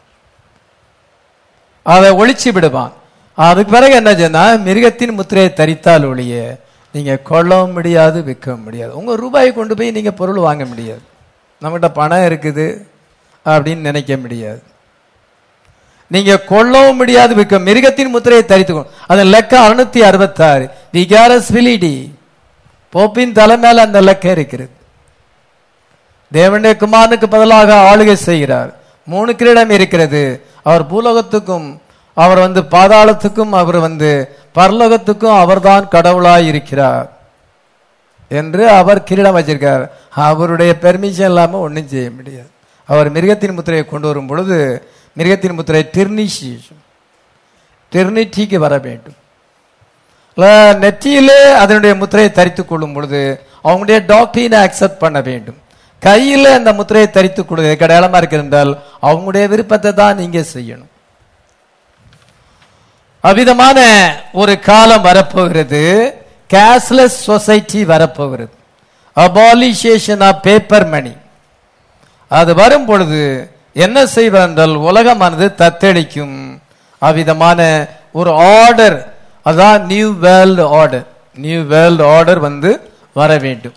அதை 1.83 2.09
ஒழிச்சு 2.11 2.49
விடுவான். 2.51 2.93
அதுக்கு 3.35 3.71
பிறகு 3.71 3.95
என்ன 3.95 4.15
சொன்னா 4.15 4.53
மிருகத்தின் 4.53 5.13
முத்திரையை 5.13 5.53
தரித்தால் 5.53 6.05
ஒழிய 6.05 6.59
நீங்க 6.91 7.15
கொள்ளவும் 7.17 7.71
முடியாது 7.71 8.23
விற்கவும் 8.23 8.63
முடியாது. 8.63 8.97
உங்க 8.97 9.15
ரூபாயை 9.15 9.53
கொண்டு 9.53 9.75
போய் 9.75 9.91
நீங்க 9.91 10.11
பொருள் 10.11 10.35
வாங்க 10.35 10.65
முடியாது. 10.65 11.01
நம்மகிட்ட 11.61 11.87
பணம் 11.93 12.19
இருக்குது 12.19 12.83
அப்படின்னு 13.45 13.77
நினைக்க 13.77 14.17
முடியாது. 14.17 14.63
நீங்க 16.07 16.39
கொள்ளவும் 16.39 16.95
முடியாது 16.95 17.35
விற்க 17.35 17.59
மிருகத்தின் 17.59 18.09
முத்திரையை 18.09 18.47
தரித்துக்கோ 18.47 18.85
அதன் 19.07 19.27
லெக்க 19.27 19.53
அறுநூத்தி 19.67 19.99
அறுபத்தாறு. 19.99 20.69
விகாரஸ் 20.93 21.51
விலிடி. 21.53 22.11
போப்பின் 22.93 23.31
தலை 23.31 23.57
மேல 23.57 23.81
அந்த 23.81 24.01
லெக்க 24.01 24.25
இருக்கிறது. 24.31 24.69
தேவனுடைய 26.33 26.75
குமாரனுக்கு 26.83 27.25
பதிலாக 27.25 27.95
ஆளுகை 27.95 28.13
செய்கிறார். 28.13 28.75
மூணு 29.03 29.35
கிரீடம் 29.35 29.69
இருக்கிறது. 29.69 30.45
அவர் 30.63 30.93
பூலோகத்துக்கும் 30.93 31.77
அவர் 32.23 32.39
வந்து 32.45 32.61
பாதாளத்துக்கும் 32.75 33.53
அவர் 33.61 33.79
வந்து 33.87 34.09
பரலோகத்துக்கும் 34.57 35.39
அவர்தான் 35.43 35.91
கடவுளாய் 35.95 36.49
இருக்கிறார் 36.51 37.07
என்று 38.39 38.63
அவர் 38.79 39.05
கிரீடம் 39.09 39.37
வச்சிருக்கார். 39.37 39.83
அவருடைய 40.27 40.71
பெர்மிஷன் 40.85 41.29
இல்லாம 41.31 41.59
ஒன்றும் 41.65 41.91
செய்ய 41.93 42.09
முடியாது. 42.17 42.49
அவர் 42.89 43.07
மிருகத்தின் 43.15 43.57
முத்திரையை 43.57 43.83
கொண்டு 43.85 44.09
வரும் 44.09 44.29
பொழுது 44.31 44.57
மிருகத்தின் 45.19 45.57
முத்திரை 45.59 45.83
டிர்னிஷி 45.95 46.51
டிர்னிட்டிக்கு 47.91 48.57
வர 48.65 48.73
வேண்டும். 48.87 49.17
நெற்றியிலே 50.83 51.39
அதனுடைய 51.61 51.93
முத்திரையை 52.01 52.31
தரித்துக் 52.39 52.69
கொள்ளும் 52.71 52.95
பொழுது 52.95 53.21
அவங்களுடைய 53.67 53.99
டாக்டரினை 54.11 54.57
அக்செப்ட் 54.65 55.01
பண்ண 55.03 55.19
வேண்டும். 55.29 55.59
கையில் 56.01 56.55
அந்த 56.57 56.71
முத்திரையை 56.79 57.07
தரித்துக் 57.15 57.49
கொள்வது 57.49 57.71
கடையாளமாக 57.81 58.21
இருக்கிறால் 58.21 58.73
அவங்களுடைய 59.07 59.45
விருப்பத்தை 59.53 59.91
தான் 60.01 60.19
நீங்க 60.21 60.39
செய்யணும். 60.55 60.91
அவ்விதமான 63.21 63.79
ஒரு 64.33 64.59
காலம் 64.59 65.01
வரப்போகிறது. 65.01 65.81
கேஷ்லெஸ் 66.53 67.17
சொசைட்டி 67.29 67.85
வரப்போகிறது. 67.85 68.53
அபாலிஷேஷன் 69.15 70.23
ஆஃப் 70.23 70.43
பேப்பர் 70.43 70.87
மணி 70.87 71.13
அது 72.27 72.53
வரும் 72.55 72.85
பொழுது 72.85 73.51
என்ன 73.73 74.05
செய்வார் 74.05 74.47
என்றால் 74.47 74.75
உலகமானது 74.75 75.47
தத்தளிக்கும். 75.61 76.59
அவ்விதமான 76.97 77.87
ஒரு 78.11 78.31
ஆர்டர் 78.33 78.97
அதான் 79.45 79.81
new 79.81 80.13
world 80.19 80.65
order 80.67 81.07
new 81.35 81.61
world 81.63 82.05
order 82.05 82.39
வந்து 82.39 82.91
வர 83.13 83.37
வேண்டும். 83.37 83.75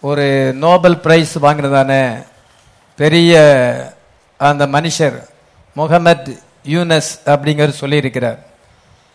ஒரு 0.00 0.52
நோபல் 0.64 0.98
பிரைஸ் 0.98 1.38
வாங்கினதான 1.38 1.92
பெரிய 2.96 3.32
அந்த 4.36 4.66
மனுஷர் 4.66 5.16
முகமது 5.72 6.38
யூனஸ் 6.74 7.10
அப்படிங்கிற 7.26 7.72
சொல்லியிருக்கிறார். 7.80 8.38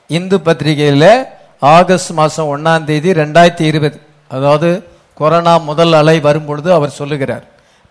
இந்து 0.10 0.38
பத்திரிகையில் 0.48 1.12
ஆகஸ்ட் 1.76 2.12
மாதம் 2.20 2.52
ஒன்றாம் 2.54 2.88
தேதி 2.90 3.10
ரெண்டாயிரத்தி 3.22 3.66
இருபது. 3.72 3.98
அதாவது 4.32 4.70
கொரோனா 5.20 5.54
முதல் 5.70 5.94
அலை 6.00 6.18
வரும்பொழுது 6.28 6.70
அவர் 6.78 6.98
சொல்லுகிறார் 7.00 7.46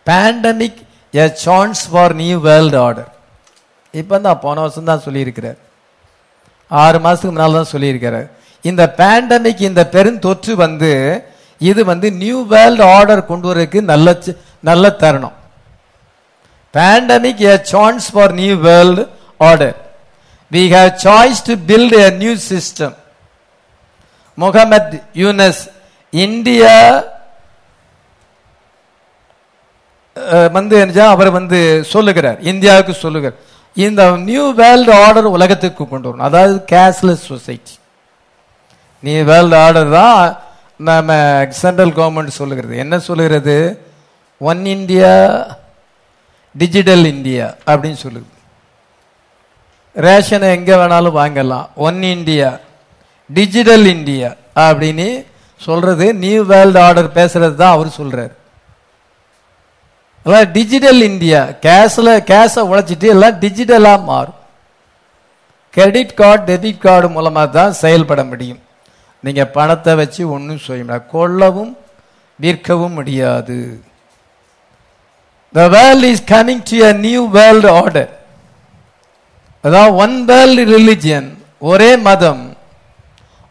pandemic 0.06 0.80
a 1.14 1.26
chance 1.44 1.82
for 1.90 2.14
new 2.20 2.36
world 2.46 2.78
order 2.86 3.10
இப்போ 3.94 4.16
தான் 4.26 4.42
போன 4.44 4.56
வருஷம் 4.64 4.90
தான் 4.90 5.04
சொல்லியிருக்கிறார். 5.06 5.58
ஆறு 6.70 6.98
மாதத்துக்கு 7.04 7.32
முன்னால் 7.32 7.58
தான் 7.58 7.72
சொல்லியிருக்கிறார். 7.74 8.28
இந்த 8.64 8.82
பேண்டமிக் 9.00 9.62
இந்த 9.68 9.82
பெருந்தொற்று 9.94 10.52
வந்து 10.64 10.90
இது 11.60 11.80
வந்து 11.90 12.08
நியூ 12.22 12.38
வேர்ல்டு 12.52 12.84
ஆர்டர் 12.96 13.28
கொண்டு 13.30 13.46
வரதுக்கு 13.50 13.80
நல்ல 13.92 14.14
நல்ல 14.70 14.84
தருணம். 15.02 15.36
Pandemic 16.74 17.42
a 17.52 17.54
chance 17.72 18.06
for 18.12 18.34
new 18.40 18.54
world 18.66 19.02
order 19.40 19.76
we 20.52 20.62
have 20.74 20.90
choice 21.06 21.38
to 21.48 21.54
build 21.68 21.92
a 22.06 22.10
new 22.22 22.34
system. 22.50 22.90
Muhammad 24.42 24.92
Yunus 25.22 25.62
India 26.10 26.76
வந்து 30.56 30.76
அவர் 31.14 31.30
வந்து 31.38 31.58
சொல்லுகிறார். 31.92 32.38
இந்தியாவுக்கு 32.52 32.94
சொல்லுகிறார். 33.04 33.38
இந்த 33.86 34.02
நியூ 34.28 34.44
வேர்ல்டு 34.62 34.92
ஆர்டர் 35.04 35.28
உலகத்துக்கு 35.36 35.82
கொண்டு 35.88 36.06
வரணும். 36.08 36.28
அதாவது 36.28 36.54
cashless 36.72 37.28
society 37.30 37.74
new 39.06 39.22
world 39.30 39.56
order 39.64 39.90
தான் 40.00 40.20
நம்ம 40.88 41.12
சென்ட்ரல் 41.62 41.96
கவர்மெண்ட் 41.98 42.38
சொல்லுகிறது. 42.40 42.74
என்ன 42.84 42.94
சொல்லுகிறது? 43.08 43.56
ஒன் 44.50 44.62
இந்தியா 44.76 45.12
டிஜிட்டல் 46.62 47.04
இந்தியா 47.14 47.46
அப்படின்னு 47.72 47.98
சொல்லுது 48.04 48.28
ரேஷனை 49.96 50.48
எங்கே 50.56 50.74
வேணாலும் 50.80 51.18
வாங்கலாம் 51.20 51.66
ஒன் 51.86 52.02
இந்தியா 52.16 52.50
டிஜிட்டல் 53.30 53.86
இந்தியா 53.96 54.30
அப்படின்னு 54.66 55.08
சொல்றது 55.60 56.06
நியூ 56.22 56.40
வேர்ல்டு 56.52 56.80
ஆர்டர் 56.84 57.16
பேசுறது 57.18 57.54
தான் 57.60 57.74
அவர் 57.74 57.96
சொல்றாரு. 57.98 58.32
எல்லாம் 60.26 60.50
டிஜிட்டல் 60.56 61.02
இந்தியா 61.10 61.40
கேஷில் 61.64 62.12
கேஷை 62.30 62.62
உழைச்சிட்டு 62.70 63.06
எல்லாம் 63.14 63.38
டிஜிட்டலாக 63.44 64.06
மாறும். 64.10 64.38
கிரெடிட் 65.74 66.14
கார்டு 66.20 66.42
டெபிட் 66.50 66.82
கார்டு 66.86 67.08
மூலமாக 67.16 67.48
தான் 67.58 67.78
செயல்பட 67.82 68.22
முடியும். 68.30 68.60
நீங்கள் 69.24 69.52
பணத்தை 69.56 69.92
வச்சு 70.00 70.22
ஒன்றும் 70.34 70.62
செய்ய 70.66 70.82
முடியாது. 70.84 71.08
கொள்ளவும் 71.14 71.72
விற்கவும் 72.38 72.96
முடியாது. 72.98 73.58
The 75.54 75.68
world 75.76 76.08
is 76.12 76.26
coming 76.34 76.64
to 76.70 76.78
a 76.90 76.92
new 77.06 77.22
world 77.38 77.70
order 77.80 78.10
அதாவது 79.62 79.94
ஒன் 79.94 80.24
வேர்ல்டு 80.24 80.78
ரிலிஜியன் 80.78 81.36
ஒரே 81.58 81.96
மதம் 81.96 82.56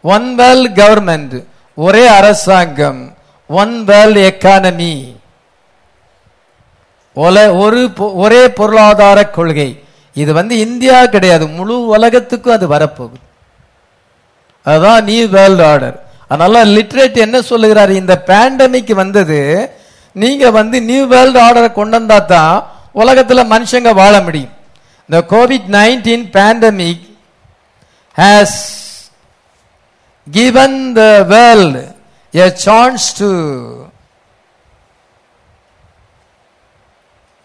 ஒன் 0.02 0.34
வேர்ல்டு 0.34 0.82
கவர்மெண்ட் 0.82 1.44
ஒரே 1.74 2.06
அரசாங்கம் 2.06 3.16
ஒன் 3.48 3.84
வேர்ல்டு 3.84 4.36
எக்கானமி 4.38 5.20
ஒரு 7.58 7.90
பொ- 7.96 8.14
ஒரே 8.14 8.48
பொருளாதார 8.48 9.24
கொள்கை. 9.24 9.84
இது 10.14 10.32
வந்து 10.32 10.58
இந்தியா 10.58 11.06
கிடையாது. 11.06 11.46
முழு 11.48 11.86
உலகத்துக்கும் 11.86 12.52
அது 12.52 12.68
வரப்போகுது. 12.68 13.20
அதுதான் 14.64 15.04
நியூ 15.04 15.26
வேர்ல்டு 15.26 15.64
ஆர்டர் 15.64 16.02
அதனால 16.28 16.64
லிட்ரேட் 16.64 17.16
என்ன 17.16 17.42
சொல்லுகிறார்? 17.42 17.90
இந்த 17.90 18.22
பேண்டமிக் 18.26 18.92
வந்தது 18.92 19.70
நீங்க 20.12 20.50
வந்து 20.50 20.82
நியூ 20.82 21.06
வேர்ல்டு 21.06 21.40
ஆர்டரை 21.40 21.72
கொண்டு 21.72 21.96
வந்தா 21.96 22.18
தான் 22.18 22.70
உலகத்துல 22.94 23.44
மனுஷங்க 23.44 23.94
வாழ 23.94 24.20
முடியும். 24.20 24.60
இந்த 25.12 25.24
COVID 25.30 25.66
nineteen 25.70 26.26
pandemic 26.32 27.02
has 28.16 28.60
given 30.26 30.94
the 30.94 31.26
world 31.28 31.74
a 32.34 32.50
chance 32.64 33.12
to 33.12 33.28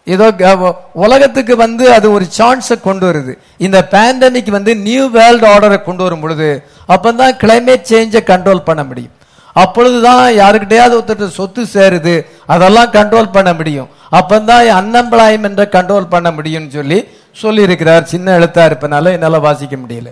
ஏதோ 0.06 0.32
க- 0.32 0.74
உலகத்துக்கு 0.92 1.56
வந்து 1.56 1.92
அது 1.92 2.12
ஒரு 2.12 2.26
சான்ஸை 2.38 2.80
கொண்டு 2.80 3.12
வருது. 3.12 3.32
இந்த 3.58 3.88
பேண்டமிக் 3.90 4.50
வந்து 4.50 4.76
நியூ 4.76 5.08
வேர்ல்டு 5.08 5.46
ஆர்டரை 5.46 5.82
கொண்டு 5.82 6.02
வரும் 6.02 6.20
பொழுது 6.20 6.48
அப்பதான் 6.88 7.36
கிளைமேட் 7.42 7.88
சேஞ்சை 7.90 8.22
கண்ட்ரோல் 8.32 8.64
பண்ண 8.64 8.84
முடியும். 8.84 9.14
அப்பொழுது 9.56 10.02
தான் 10.02 10.32
யாருக்கிட்டையாவது 10.32 10.98
ஒருத்தர் 11.00 11.38
சொத்து 11.40 11.64
சேருது 11.74 12.16
அதெல்லாம் 12.46 12.90
கண்ட்ரோல் 12.92 13.32
பண்ண 13.32 13.54
முடியும். 13.54 13.88
அப்போ 14.10 14.40
தான் 14.40 14.64
அன்எம்ப்ளாய்மெண்ட்டை 14.80 15.66
கண்ட்ரோல் 15.76 16.08
பண்ண 16.08 16.30
முடியும்னு 16.30 16.68
சொல்லி 16.68 16.98
சொல்லியிருக்கிறார் 17.42 18.02
சின்ன 18.02 18.38
எழுத்தா 18.38 18.62
இருப்பனால 18.68 19.12
என்னால் 19.16 19.44
வாசிக்க 19.46 19.76
முடியல. 19.76 20.10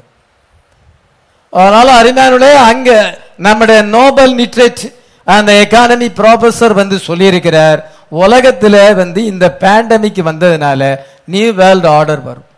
அதனால 1.51 1.89
அறிஞானுடைய 2.01 2.55
அங்க 2.71 3.19
நம்முடைய 3.37 3.83
நோபல் 3.83 4.35
நிட்ரேட் 4.37 4.83
அந்த 5.25 5.53
எக்கானமி 5.63 6.09
ப்ரொஃபசர் 6.19 6.75
வந்து 6.81 6.97
சொல்லியிருக்கிறார் 7.07 7.81
உலகத்தில் 8.09 8.79
வந்து 8.95 9.25
இந்த 9.25 9.47
பேண்டமிக் 9.61 10.21
வந்ததுனால 10.31 10.99
நியூ 11.25 11.53
வேர்ல்டு 11.53 11.89
ஆர்டர் 11.89 12.23
வரும். 12.23 12.49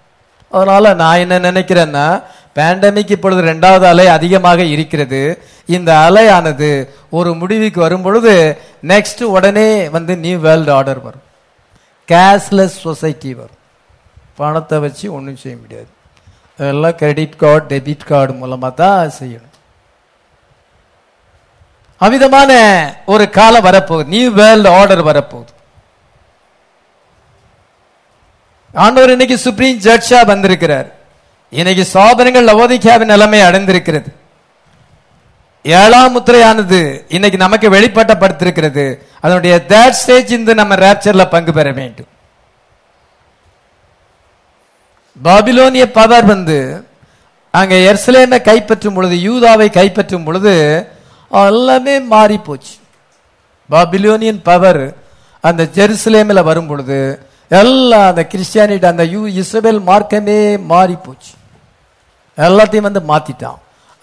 அதனால 0.50 0.94
நான் 1.02 1.22
என்ன 1.24 1.38
நினைக்கிறேன்னா 1.50 2.06
பேண்டமிக் 2.58 3.10
இப்பொழுது 3.10 3.42
ரெண்டாவது 3.42 3.86
அலை 3.92 4.06
அதிகமாக 4.08 4.62
இருக்கிறது. 4.74 5.20
இந்த 5.66 5.90
அலையானது 6.06 6.70
ஒரு 7.10 7.34
முடிவுக்கு 7.34 7.80
வரும் 7.80 8.02
பொழுது 8.02 8.34
நெக்ஸ்ட் 8.86 9.22
உடனே 9.36 9.88
வந்து 9.88 10.16
நியூ 10.16 10.38
வேர்ல்டு 10.38 10.72
ஆர்டர் 10.72 11.02
வரும். 11.02 11.24
கேஷ்லெஸ் 12.08 12.78
சொசைட்டி 12.86 13.32
வரும். 13.34 13.57
பணத்தை 14.40 14.76
வச்சு 14.84 15.06
ஒன்றும் 15.16 15.42
செய்ய 15.42 15.56
முடியாது. 15.60 15.90
அதெல்லாம் 16.60 16.98
கிரெடிட் 17.00 17.38
கார்டு 17.42 17.64
டெபிட் 17.72 18.08
கார்டு 18.10 18.32
மூலமாக 18.40 18.72
தான் 18.80 19.14
செய்யணும். 19.20 19.54
அமிதமான 22.00 22.50
ஒரு 23.12 23.24
காலம் 23.38 23.66
வரப்போகுது. 23.68 24.12
நியூ 24.14 24.28
வேர்ல்டு 24.40 24.68
ஆர்டர் 24.78 25.08
வரப்போகுது. 25.10 25.52
ஆண்டவர் 28.84 29.14
இன்னைக்கு 29.14 29.36
சுப்ரீம் 29.46 29.78
ஜட்ஜா 29.86 30.18
வந்திருக்கிறார். 30.32 30.88
இன்னைக்கு 31.60 31.84
சோதனைகள் 31.94 32.48
லவோதிக்காவின் 32.50 33.12
நிலைமை 33.14 33.40
அடைந்திருக்கிறது. 33.48 34.10
ஏழாம் 35.64 36.14
முத்திரையானது 36.14 36.80
இன்னைக்கு 37.16 37.38
நமக்கு 37.44 37.68
வெளிப்பட்டப்படுத்திருக்கிறது 37.76 38.84
அதனுடைய 39.24 39.54
தேர்ட் 39.72 39.98
ஸ்டேஜ் 40.02 40.30
இந்த 40.38 40.54
நம்ம 40.60 40.76
ரேப்சர்ல 40.84 41.24
பங்கு 41.34 41.52
பெற 41.58 41.68
வேண்டும். 41.80 42.10
பாபிலோனிய 45.26 45.84
பவர் 45.98 46.26
வந்து 46.34 46.58
அங்கே 47.54 47.76
எர்சலேமை 47.90 48.38
கைப்பற்றும் 48.48 48.96
பொழுது 48.96 49.16
யூதாவை 49.28 49.68
கைப்பற்றும் 49.78 50.26
பொழுது 50.26 50.52
எல்லாமே 51.30 51.94
மாறி 52.12 52.38
போச்சு. 52.48 52.74
பாபிலோனியன் 53.70 54.42
பவர் 54.48 54.82
அந்த 55.44 55.62
ஜெருசலேமில் 55.76 56.46
வரும் 56.50 56.68
பொழுது 56.70 56.98
எல்லாம் 57.60 58.06
அந்த 58.10 58.22
கிறிஸ்டியானிட்டி 58.32 58.86
அந்த 58.92 59.04
யூ 59.14 59.22
இஸ்ரேல் 59.40 59.80
மார்க்கமே 59.90 60.38
மாறி 60.72 60.96
போச்சு. 61.06 61.32
எல்லாத்தையும் 62.38 62.88
வந்து 62.88 63.02
மாத்திட்டான். 63.12 63.58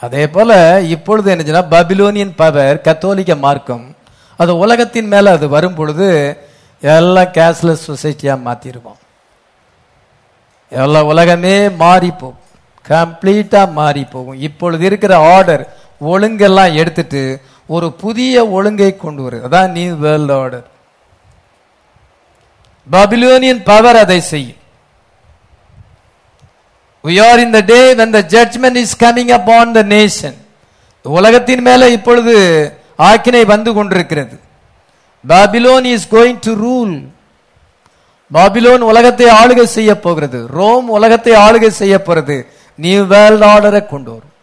அதே 0.06 0.24
போல 0.36 0.52
இப்பொழுது 0.96 1.28
என்னச்சுன்னா 1.34 1.64
பபிலோனியன் 1.76 2.36
பவர் 2.42 2.84
கத்தோலிக்க 2.88 3.34
மார்க்கம் 3.46 3.86
அது 4.40 4.52
உலகத்தின் 4.64 5.10
மேல 5.14 5.34
அது 5.38 5.46
வரும் 5.56 5.78
பொழுது 5.80 6.10
எல்லாம் 6.82 7.34
கேஷ்லெஸ் 7.38 7.88
சொசைட்டியா 7.90 8.34
மாத்திருவோம். 8.48 9.00
எல்லா 10.70 11.04
உலகமே 11.04 11.70
மாறி 11.70 12.12
போகும் 12.12 13.72
மாறி 13.74 14.04
போகும் 14.04 14.40
இப்பொழுது 14.40 14.86
இருக்கிற 14.86 15.36
ஆர்டர் 15.36 15.78
ஒழுங்கெல்லாம் 16.02 16.74
எடுத்துட்டு 16.74 17.42
ஒரு 17.68 17.94
புதிய 17.94 18.46
ஒழுங்கை 18.46 18.96
கொண்டு 18.96 19.30
வருது 19.30 19.46
அதான் 19.48 19.68
new 19.68 19.96
world 19.96 20.32
order 20.32 20.74
Babylonian 22.92 23.64
power 23.64 23.96
அதை 23.96 24.20
செய்யும். 24.22 24.58
We 27.04 27.20
are 27.20 27.40
in 27.40 27.54
the 27.54 27.62
day 27.62 27.94
when 27.94 28.14
the 28.14 28.24
judgment 28.24 28.76
is 28.76 28.96
coming 29.04 29.30
upon 29.30 29.76
the 29.76 29.84
nation. 29.84 30.34
உலகத்தின் 31.02 31.62
மேல 31.62 31.90
இப்பொழுது 31.90 32.36
ஆக்கினை 33.00 33.46
வந்து 33.46 33.74
கொண்டிருக்கிறது. 33.74 34.40
Babylon 35.28 35.84
is 35.84 36.08
going 36.12 36.40
to 36.40 36.54
rule 36.66 37.08
Babylon 38.34 38.78
உலகத்தை 38.78 39.28
ஆளுகை 39.28 39.64
செய்ய 39.64 40.00
போகிறது. 40.00 40.48
ரோம் 40.48 40.90
உலகத்தை 40.90 41.34
ஆளுகை 41.34 41.68
செய்ய 41.68 42.02
போகிறது. 42.02 42.52
நியூ 42.76 43.04
வேர்ல்ட் 43.04 43.44
ஆர்டரை 43.44 43.86
கொண்டு 43.86 44.12
வரும். 44.12 44.34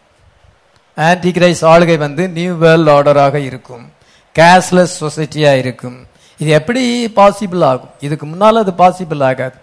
ஆன்டி 0.97 1.31
கிரைஸ் 1.31 1.63
ஆளுகை 1.63 1.97
வந்து 1.99 2.29
நியூ 2.29 2.55
வேர்ல்ட் 2.55 2.89
ஆர்டராக 2.89 3.35
இருக்கும். 3.35 3.93
கேஷ்லெஸ் 4.39 4.95
சொசைட்டியாக 5.01 5.59
இருக்கும். 5.59 6.07
இது 6.39 6.51
எப்படி 6.51 7.13
பாசிபிள் 7.17 7.65
ஆகும்? 7.65 7.91
இதுக்கு 8.01 8.27
முன்னால் 8.27 8.57
அது 8.57 8.71
பாசிபிள் 8.71 9.23
ஆகாது. 9.23 9.55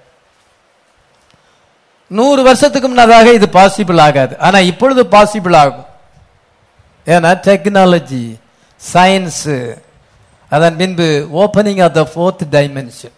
நூறு 2.07 2.43
வருஷத்துக்கு 2.43 2.87
முன்னதாக 2.87 3.33
இது 3.33 3.45
பாசிபிள் 3.45 3.99
ஆகாது. 3.99 4.39
ஆனால் 4.39 4.63
இப்பொழுது 4.63 5.03
பாசிபிள் 5.03 5.55
ஆகும். 5.55 5.85
ஏன்னா 7.05 7.31
டெக்னாலஜி 7.47 8.35
சயின்ஸு 8.93 9.77
அதன் 10.49 10.77
பின்பு 10.77 11.27
opening 11.33 11.83
of 11.83 11.93
the 11.93 12.07
fourth 12.13 12.47
dimension 12.51 13.17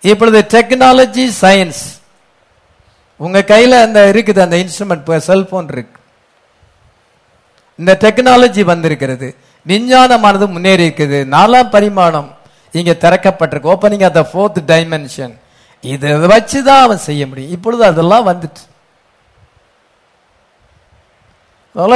இப்பொழுது 0.00 0.46
டெக்னாலஜி 0.58 1.30
சயின்ஸ் 1.40 1.82
உங்க 3.16 3.38
கையில 3.46 3.70
அந்த 3.82 4.10
இருக்குது 4.12 4.40
அந்த 4.40 4.56
இன்ஸ்ட்ருமெண்ட் 4.56 5.16
செல்போன் 5.16 5.68
இருக்கு. 5.68 6.00
இந்த 7.76 7.96
டெக்னாலஜி 8.00 8.62
வந்திருக்கிறது. 8.64 9.36
விஞ்ஞானமானது 9.66 10.46
முன்னேறி 10.46 10.88
இருக்குது. 10.88 11.18
நாலாம் 11.34 11.70
பரிமாணம் 11.70 12.36
இங்க 12.72 12.92
திறக்கப்பட்டிருக்கு. 12.92 13.70
Opening 13.74 14.04
of 14.08 14.12
the 14.12 14.22
fourth 14.32 14.60
dimension 14.70 15.34
இதை 15.80 16.12
வச்சு 16.12 16.62
தான் 16.62 16.82
அவன் 16.82 16.98
செய்ய 16.98 17.26
முடியும். 17.26 17.50
இப்பொழுது 17.50 17.84
அதெல்லாம் 17.84 18.26
வந்துட்டு. 18.26 18.62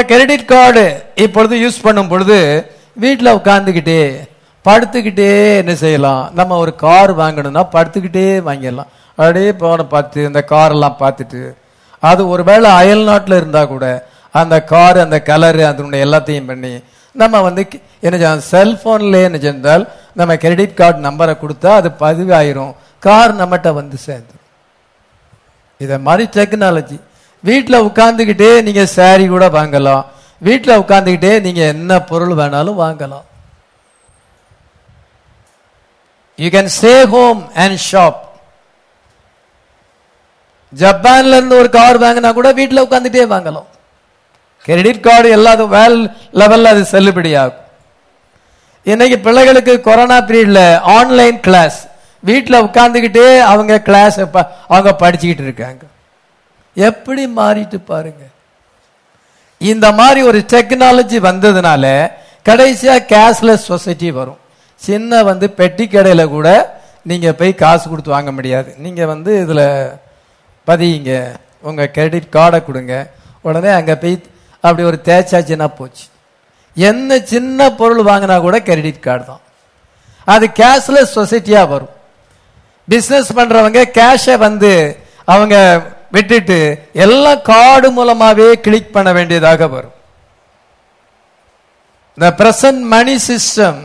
கிரெடிட் 0.04 0.44
கார்டு 0.44 1.04
இப்பொழுது 1.14 1.56
யூஸ் 1.56 1.82
பண்ணும் 1.82 2.08
பொழுது 2.08 2.36
வீட்டில் 2.92 3.36
உட்காந்துக்கிட்டே 3.38 4.30
படுத்துக்கிட்டே 4.64 5.56
என்ன 5.56 5.74
செய்யலாம்? 5.74 6.30
நம்ம 6.34 6.56
ஒரு 6.56 6.74
கார் 6.74 7.18
வாங்கணும்னா 7.18 7.68
படுத்துக்கிட்டே 7.72 8.42
வாங்கிடலாம். 8.42 8.86
அப்படியே 9.08 9.52
போன 9.52 9.84
பார்த்து 9.84 10.24
இந்த 10.24 10.44
காரெல்லாம் 10.48 10.94
பார்த்துட்டு 10.98 11.54
அது 12.00 12.28
ஒருவேளை 12.28 12.70
அயல் 12.70 13.04
நாட்டில் 13.04 13.36
இருந்தால் 13.36 13.66
கூட 13.66 14.08
அந்த 14.32 14.62
கார் 14.62 14.98
அந்த 14.98 15.22
கலரு 15.24 15.64
அதனுடைய 15.64 16.06
எல்லாத்தையும் 16.06 16.46
பண்ணி 16.46 16.82
நம்ம 17.12 17.40
வந்து 17.40 17.68
கி- 17.74 17.82
என்ன 18.00 18.40
செல்போன்ல 18.50 19.22
என்ன 19.22 19.38
செஞ்சால் 19.38 19.88
நம்ம 20.12 20.36
கிரெடிட் 20.36 20.74
கார்டு 20.74 21.10
நம்பரை 21.10 21.36
கொடுத்தா 21.36 21.66
அது 21.66 21.88
பதிவாயிரும். 21.88 22.74
கார் 22.98 23.34
நம்மகிட்ட 23.34 23.72
வந்து 23.72 23.96
சேர்ந்து. 23.96 24.32
இதை 25.78 25.98
மாதிரி 25.98 26.28
டெக்னாலஜி. 26.32 27.00
வீட்டில் 27.40 27.82
உட்காந்துக்கிட்டே 27.82 28.62
நீங்கள் 28.62 28.86
சாரி 28.86 29.26
கூட 29.26 29.48
வாங்கலாம். 29.48 30.04
வீட்டில் 30.38 30.78
உட்காந்துக்கிட்டே 30.78 31.40
நீங்கள் 31.40 31.64
என்ன 31.64 32.00
பொருள் 32.00 32.34
வேணாலும் 32.34 32.78
வாங்கலாம். 32.78 33.22
You 36.38 36.48
can 36.48 36.70
stay 36.80 36.94
home 37.14 37.40
and 37.62 37.78
shop 37.90 38.18
ஜப்பான்ல 40.82 41.36
இருந்து 41.36 41.58
ஒரு 41.62 41.68
கார் 41.76 42.00
வாங்கினா 42.02 42.32
கூட 42.32 42.52
வீட்டில் 42.58 42.84
உட்காந்துட்டே 42.84 43.24
வாங்கலாம். 43.34 43.68
கிரெடிட் 44.66 45.02
கார்டு 45.06 45.28
எல்லாத்தும் 45.36 45.72
வேல் 45.76 45.98
லெவல்ல 46.40 46.70
அது 46.72 46.82
செல்லுபடி 46.92 47.32
ஆகும் 47.38 47.60
இன்னைக்கு 48.92 49.18
பிள்ளைகளுக்கு 49.26 49.74
கொரோனா 49.80 50.18
பீரியட்ல 50.28 50.60
ஆன்லைன் 50.96 51.40
கிளாஸ் 51.46 51.78
வீட்டில் 52.30 52.64
உட்காந்துக்கிட்டே 52.66 53.26
அவங்க 53.52 53.80
கிளாஸ் 53.88 54.18
அவங்க 54.74 54.90
படிச்சுக்கிட்டு 55.02 55.46
இருக்காங்க. 55.48 55.84
எப்படி 56.74 57.22
மாறிட்டு 57.38 57.78
பாருங்க. 57.90 58.24
இந்த 59.70 59.86
மாதிரி 60.00 60.20
ஒரு 60.28 60.38
டெக்னாலஜி 60.52 61.18
வந்ததுனால 61.28 61.84
கடைசியா 62.48 62.94
கேஷ்லெஸ் 63.12 63.68
சொசைட்டி 63.70 64.10
வரும். 64.18 64.40
சின்ன 64.86 65.22
வந்து 65.30 65.46
பெட்டி 65.60 65.84
கடையில் 65.86 66.32
கூட 66.36 66.48
நீங்கள் 67.10 67.38
போய் 67.40 67.60
காசு 67.62 67.84
கொடுத்து 67.88 68.16
வாங்க 68.16 68.30
முடியாது. 68.38 68.70
நீங்கள் 68.84 69.10
வந்து 69.12 69.30
இதில் 69.44 69.66
பதியுங்க. 70.68 71.12
உங்கள் 71.68 71.92
கிரெடிட் 71.96 72.34
கார்டை 72.36 72.60
கொடுங்க. 72.68 72.94
உடனே 73.46 73.70
அங்கே 73.78 73.94
போய் 74.02 74.14
அப்படி 74.64 74.82
ஒரு 74.90 74.98
தேய்ச்சாச்சுன்னா 75.08 75.68
போச்சு. 75.78 76.04
என்ன 76.76 77.18
சின்ன 77.32 77.70
பொருள் 77.80 78.08
வாங்கினா 78.10 78.36
கூட 78.44 78.58
கிரெடிட் 78.68 79.06
கார்டு 79.06 79.24
தான். 79.30 79.42
அது 80.34 80.46
கேஷ்லெஸ் 80.60 81.16
சொசைட்டியாக 81.18 81.70
வரும். 81.72 81.94
பிஸ்னஸ் 82.92 83.30
பண்ணுறவங்க 83.38 83.80
கேஷை 83.98 84.36
வந்து 84.46 84.72
அவங்க 85.32 85.56
விட்டுட்டு 86.16 86.58
எல்லாம் 87.04 87.42
கார்டு 87.50 87.88
மூலமாகவே 87.96 88.48
கிளிக் 88.64 88.94
பண்ண 88.96 89.10
வேண்டியதாக 89.18 89.66
வரும். 89.74 89.96
இந்த 92.18 92.28
present 92.40 92.82
money 92.94 93.14
system 93.30 93.80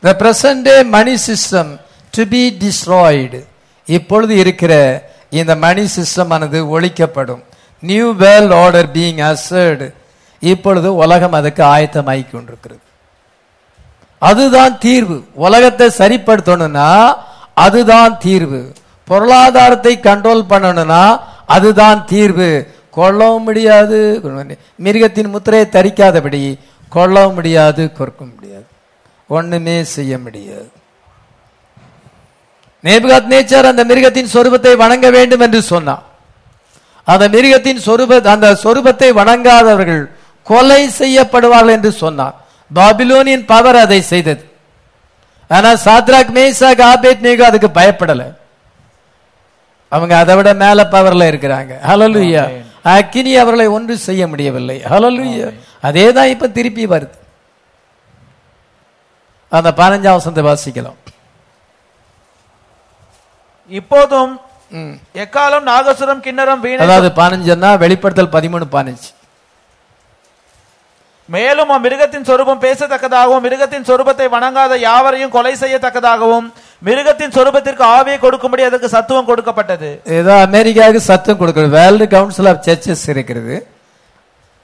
the 0.00 0.16
present 0.18 0.62
day 0.62 0.80
money 0.92 1.16
system 1.26 1.78
to 2.10 2.24
be 2.24 3.52
இப்பொழுது 3.84 4.36
இருக்கிற 4.36 5.02
இந்த 5.30 5.56
மணி 5.56 5.86
சிஸ்டம் 5.96 6.26
ஆனது 6.28 6.80
ஒழிக்கப்படும். 6.80 7.42
New 7.80 8.12
world 8.12 8.52
order 8.52 8.88
being 8.92 9.20
ushered 9.20 9.92
இப்பொழுது 10.40 10.94
உலகம் 10.94 11.32
அதுக்கு 11.32 11.64
ஆயத்தமாகி 11.64 12.26
கொண்டிருக்கிறது. 12.30 12.80
அதுதான் 14.18 14.78
தீர்வு. 14.78 15.24
உலகத்தை 15.34 15.90
சரிப்படுத்தணும்னா 15.98 17.14
அதுதான் 17.54 18.18
தீர்வு. 18.18 18.72
பொருளாதாரத்தை 19.04 19.98
கண்ட்ரோல் 20.02 20.44
பண்ணணும்னா 20.48 21.20
அதுதான் 21.46 22.04
தீர்வு. 22.04 22.74
கொல்லவும் 22.96 23.42
முடியாது. 23.42 24.20
மிருகத்தின் 24.76 25.28
முத்திரையை 25.28 25.68
தரிக்காதபடி 25.72 26.58
கொல்லவும் 26.94 27.34
முடியாது 27.34 27.92
கொடுக்க 27.92 28.24
முடியாது. 28.24 28.66
ஒண்ணுமே 29.36 29.74
செய்ய 29.94 30.12
முடியாது. 30.24 30.68
நேபுகாத் 32.86 33.30
நேச்சர் 33.32 33.70
அந்த 33.70 33.82
மிருகத்தின் 33.90 34.32
சொரூபத்தை 34.34 34.72
வணங்க 34.82 35.06
வேண்டும் 35.16 35.44
என்று 35.46 35.60
சொன்னான் 35.72 36.04
அந்த 37.12 37.24
மிருகத்தின் 37.34 37.80
சொரூப 37.86 38.18
அந்த 38.34 38.48
சொரூபத்தை 38.64 39.08
வணங்காதவர்கள் 39.20 40.02
கொலை 40.50 40.82
செய்யப்படுவார்கள் 41.00 41.76
என்று 41.78 41.92
சொன்னார். 42.02 42.34
பாபிலோனியன் 42.74 43.48
பவர் 43.52 43.78
அதை 43.84 44.00
செய்தது. 44.12 44.42
ஆனா 45.56 45.70
சாத்ராக் 45.86 46.32
மேசாக் 46.36 46.82
ஆபேத் 46.90 47.24
நேகோ 47.26 47.44
அதுக்கு 47.50 47.68
பயப்படல. 47.80 48.22
அவங்க 49.94 50.14
அதை 50.22 50.34
விட 50.36 50.50
மேல 50.64 50.80
பவர்ல 50.94 51.22
இருக்கிறாங்க. 51.30 51.72
ஹலலுயா 51.88 52.44
அக்கினி 52.96 53.32
அவர்களை 53.42 53.66
ஒன்று 53.76 53.94
செய்ய 54.08 54.22
முடியவில்லை. 54.32 54.76
ஹலலுயா 54.92 55.48
அதே 55.88 56.06
தான் 56.16 56.32
இப்ப 56.34 56.48
திருப்பி 56.58 56.84
வருது. 56.92 57.16
அந்த 59.56 59.70
பதினஞ்சாம் 59.80 60.18
வசனத்தை 60.18 60.44
வாசிக்கலாம். 60.50 60.98
இப்போதும். 63.78 64.32
எக்காலம் 65.22 65.64
நாகசுரம் 65.70 66.20
கிண்ணறம் 66.26 66.60
வீணை 66.66 66.82
அதாவது 66.84 67.08
பதினஞ்சுன்னா 67.22 67.70
வெளிப்படுத்தல் 67.84 68.34
பதிமூணு 68.36 68.66
பதினஞ்சு. 68.74 69.10
மேலும் 71.34 71.70
அம்மிருகத்தின் 71.74 72.28
சொரூபம் 72.28 72.62
பேசத்தக்கதாகவும் 72.64 73.44
மிருகத்தின் 73.46 73.86
சொரூபத்தை 73.88 74.26
வணங்காத 74.36 74.78
யாவரையும் 74.84 75.34
கொலை 75.34 75.52
செய்யத்தக்கதாகவும் 75.62 76.46
மிருகத்தின் 76.88 77.34
சொரூபத்திற்கு 77.36 77.84
ஆவியை 77.96 78.18
கொடுக்கும்படி 78.24 78.62
அதற்கு 78.68 78.88
சத்துவம் 78.94 79.28
கொடுக்கப்பட்டது. 79.28 79.90
ஏதோ 80.20 80.32
அமெரிக்காவுக்கு 80.46 81.02
சத்தம் 81.10 81.40
கொடுக்கிறது. 81.42 81.76
வேர்ல்டு 81.78 82.06
கவுன்சில் 82.14 82.50
ஆஃப் 82.52 82.64
சர்ச்சஸ் 82.68 83.04
இருக்கிறது. 83.14 83.56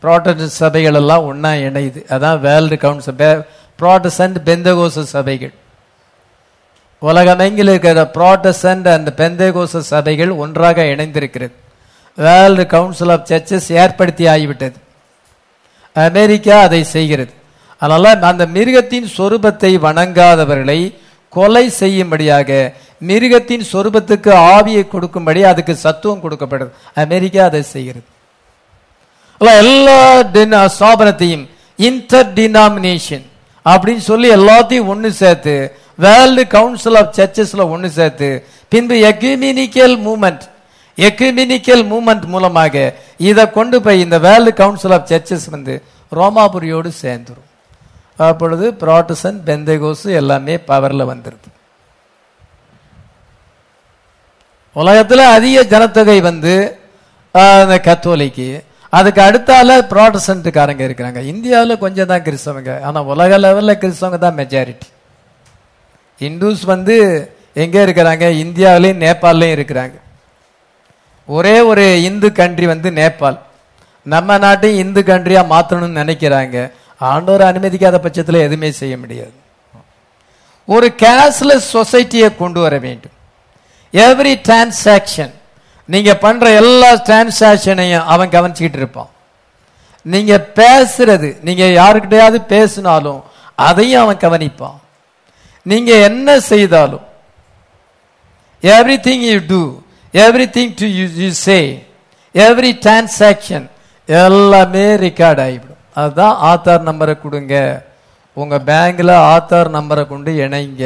ப்ராட்டஸ்டன்ட் 0.02 0.58
சபைகள் 0.62 0.98
எல்லாம் 1.02 1.26
ஒண்ணா 1.30 1.52
இணையுது. 1.66 2.00
அதான் 2.14 2.42
வேர்ல்டு 2.46 2.78
கவுன்சில். 2.86 3.22
ப்ராட்டஸ்டன்ட் 3.80 4.36
பெந்தகோச 4.44 5.02
சபைகள். 5.02 5.52
உலகமெங்கில் 7.00 7.68
இருக்கிற 7.68 8.10
ப்ராட்டஸ்டன்ட் 8.14 8.88
அண்ட் 8.88 9.08
பெந்தகோச 9.08 9.78
சபைகள் 9.78 10.30
ஒன்றாக 10.30 10.82
இணைந்திருக்கிறது. 10.82 11.52
வேர்ல்டு 12.16 12.66
கவுன்சில் 12.66 13.08
ஆஃப் 13.08 13.26
சர்ச்சஸ் 13.28 13.72
ஏற்படுத்தி 13.72 14.26
ஆகிவிட்டது. 14.26 14.72
அமெரிக்கா 15.94 16.60
அதை 16.60 16.84
செய்கிறது. 16.84 17.32
அதனால் 17.78 18.20
அந்த 18.20 18.46
மிருகத்தின் 18.46 19.08
சொரூபத்தை 19.16 19.78
வணங்காதவர்களை 19.78 20.98
கொலை 21.28 21.68
செய்யும்படியாக 21.68 22.72
மிருகத்தின் 22.98 23.64
சொரூபத்துக்கு 23.72 24.30
ஆவியை 24.34 24.88
கொடுக்கும்படி 24.88 25.44
அதுக்கு 25.44 25.76
சத்துவம் 25.76 26.20
கொடுக்கப்படுது. 26.22 26.70
அமெரிக்கா 26.94 27.44
அதை 27.44 27.62
செய்கிறது. 27.62 28.04
எல்லா 29.38 30.22
டின- 30.22 30.68
ஸ்தாபனத்தையும் 30.78 31.48
இன்டர் 31.76 32.32
டினாமினேஷன் 32.32 33.22
அப்படின்னு 33.72 34.04
சொல்லி 34.10 34.28
எல்லாத்தையும் 34.34 34.90
ஒன்று 34.92 35.10
சேர்த்து 35.22 35.54
வேர்ல்டு 36.04 36.42
கவுன்சில் 36.56 36.98
ஆஃப் 37.00 37.14
சர்ச்சஸில் 37.18 37.70
ஒன்று 37.74 37.88
சேர்த்து 37.98 38.28
பின்பு 38.72 38.96
எக்யூமினிக்கல் 39.10 39.96
மூமெண்ட் 40.06 40.44
எக்யூமினிக்கல் 40.98 41.82
மூமெண்ட் 41.92 42.26
மூலமாக 42.34 42.84
இதை 43.30 43.44
கொண்டு 43.50 43.76
போய் 43.82 44.04
இந்த 44.04 44.18
வேர்ல்டு 44.26 44.52
கவுன்சில் 44.62 44.94
ஆஃப் 44.98 45.10
சர்ச்சஸ் 45.12 45.50
வந்து 45.54 45.74
ரோமாபுரியோடு 46.12 46.90
சேர்ந்துரும். 47.02 47.48
அப்பொழுது 48.28 48.66
ப்ராட்டசன் 48.82 49.38
பெந்தகோசு 49.46 50.08
எல்லாமே 50.20 50.54
பவரில் 50.70 51.10
வந்துடுது 51.10 51.48
உலகத்தில் 54.76 55.24
அதிக 55.36 55.64
ஜனத்தொகை 55.72 56.18
வந்து 56.20 56.54
கத்தோலிக்கு 57.86 58.48
அதுக்கு 58.92 59.20
அடுத்தால 59.28 59.78
ப்ராட்டஸ்டன்ட்காரங்க 59.92 60.82
இருக்கிறாங்க. 60.88 61.20
இந்தியாவில் 61.32 61.82
கொஞ்சம் 61.84 62.10
தான் 62.12 62.24
கிறிஸ்தவங்க. 62.26 62.82
ஆனால் 62.82 63.08
உலக 63.12 63.38
லெவலில் 63.38 63.80
கிறிஸ்தவங்க 63.82 64.18
தான் 64.18 64.38
மெஜாரிட்டி 64.42 64.88
இந்துஸ் 66.20 66.64
வந்து 66.64 66.96
எங்கே 67.64 67.80
இருக்கிறாங்க? 67.86 68.24
இந்தியாவிலையும் 68.44 69.02
நேபாள்லயும் 69.04 69.56
இருக்கிறாங்க. 69.56 69.96
ஒரே 71.28 71.60
ஒரு 71.60 72.02
இந்து 72.02 72.32
கண்ட்ரி 72.32 72.66
வந்து 72.66 72.90
நேபாள். 72.90 73.38
நம்ம 74.02 74.38
நாட்டையும் 74.38 74.82
இந்து 74.84 75.02
கண்ட்ரியாக 75.02 75.50
மாற்றணும்னு 75.52 76.00
நினைக்கிறாங்க. 76.02 76.56
ஆண்டோர் 77.00 77.42
அனுமதிக்காத 77.50 77.96
பட்சத்தில் 77.98 78.44
எதுவுமே 78.46 78.70
செய்ய 78.70 78.94
முடியாது. 78.98 79.34
ஒரு 80.64 80.94
கேஷ்லெஸ் 81.02 81.66
சொசைட்டியை 81.76 82.36
கொண்டு 82.36 82.60
வர 82.60 82.78
வேண்டும். 82.78 83.16
எவ்ரி 83.94 84.34
டிரான்சாக்ஷன் 84.46 85.34
நீங்க 85.86 86.12
பண்ற 86.16 86.50
எல்லா 86.50 86.90
டிரான்சாக்ஷனையும் 87.08 88.04
அவன் 88.04 88.28
கவனிச்சுக்கிட்டு 88.28 88.80
இருப்பான். 88.82 89.10
நீங்க 90.02 90.46
பேசுறது 90.54 91.28
நீங்க 91.42 91.64
யாருக்கிட்டையாவது 91.80 92.38
பேசினாலும் 92.54 93.20
அதையும் 93.54 94.02
அவன் 94.02 94.22
கவனிப்பான். 94.24 94.78
நீங்க 95.62 95.92
என்ன 96.08 96.40
செய்தாலும் 96.40 97.06
everything 99.06 99.24
you 99.30 99.40
do 99.46 99.62
everything 100.56 100.74
to 100.80 100.86
you, 100.98 101.06
you 101.22 101.30
say 101.30 101.86
every 102.34 102.70
transaction 102.84 103.66
எல்லாமே 104.06 104.84
ரெக்கார்ட் 105.06 105.42
ஆகிவிடும். 105.44 105.82
அதுதான் 105.94 106.36
ஆதார் 106.42 106.86
நம்பரை 106.88 107.20
கொடுங்க. 107.20 107.54
உங்கள் 108.32 108.64
பேங்கில் 108.70 109.12
ஆதார் 109.34 109.70
நம்பரை 109.76 110.06
கொண்டு 110.06 110.32
இணைங்க. 110.32 110.84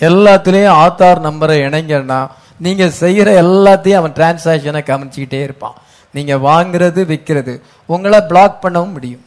எல்லாத்துலேயும் 0.00 0.78
ஆதார் 0.84 1.20
நம்பரை 1.28 1.56
இணைங்கன்னா 1.66 2.20
நீங்க 2.58 2.84
செய்யற 3.00 3.28
எல்லாத்தையும் 3.44 4.00
அவன் 4.00 4.16
டிரான்சாக்ஷனை 4.18 4.82
கவனிச்சுக்கிட்டே 4.90 5.40
இருப்பான். 5.42 5.76
நீங்க 6.14 6.34
வாங்குறது 6.48 7.00
விற்கிறது 7.12 7.54
உங்களை 7.86 8.20
பிளாக் 8.20 8.62
பண்ணவும் 8.64 8.92
முடியும். 8.92 9.24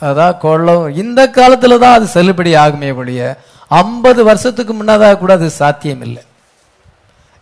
அதான் 0.00 0.38
கொள்ளவும். 0.38 0.94
இந்த 1.02 1.20
காலத்துல 1.36 1.78
தான் 1.78 1.96
அது 1.98 2.06
செல்லுபடி 2.16 2.52
ஆகுமே 2.64 2.90
ஒழிய 2.94 3.22
ஐம்பது 3.68 4.24
வருஷத்துக்கு 4.24 4.72
முன்னதாக 4.74 5.18
கூட 5.18 5.32
அது 5.32 5.50
சாத்தியம் 5.50 6.02
இல்லை 6.06 6.22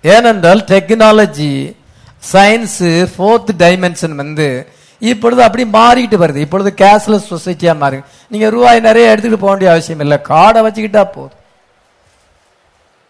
ஏனென்றால் 0.04 0.62
டெக்னாலஜி 0.70 1.52
சயின்ஸு 2.32 2.90
ஃபோர்த் 3.14 3.52
டைமென்ஷன் 3.58 4.14
வந்து 4.22 4.48
இப்பொழுது 4.98 5.40
அப்படி 5.46 5.64
மாறிக்கிட்டு 5.78 6.18
வருது. 6.22 6.40
இப்பொழுது 6.46 6.70
கேஷ்லெஸ் 6.82 7.30
சொசைட்டியாக 7.32 7.78
மாறி. 7.78 7.98
நீங்கள் 8.28 8.50
ரூபாய் 8.50 8.80
நிறைய 8.80 9.14
எடுத்துகிட்டு 9.14 9.42
போக 9.42 9.52
வேண்டிய 9.52 9.70
அவசியம் 9.70 10.00
இல்லை. 10.00 10.18
கார்டை 10.28 10.60
வச்சுக்கிட்டா 10.66 11.02
போதும். 11.16 11.42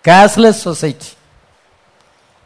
கேஷ்லெஸ் 0.08 0.64
சொசைட்டி 0.68 1.10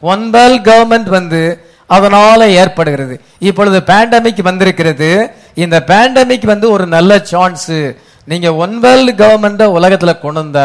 ஒன் 0.00 0.30
கவர்மெண்ட் 0.30 1.10
வந்து 1.18 1.42
அதனால 1.86 2.48
ஏற்படுகிறது. 2.48 3.20
இப்பொழுது 3.38 3.78
பேண்டமிக் 3.86 4.42
வந்திருக்கிறது. 4.42 5.10
இந்த 5.54 5.76
பேண்டமிக் 5.86 6.46
வந்து 6.46 6.70
ஒரு 6.70 6.86
நல்ல 6.86 7.18
சான்ஸ் 7.18 7.72
நீங்க 8.24 8.54
ஒன் 8.54 8.80
கவர்மெண்ட 8.82 9.64
உலகத்துல 9.78 10.12
கொண்டு 10.20 10.40
வந்த 10.40 10.60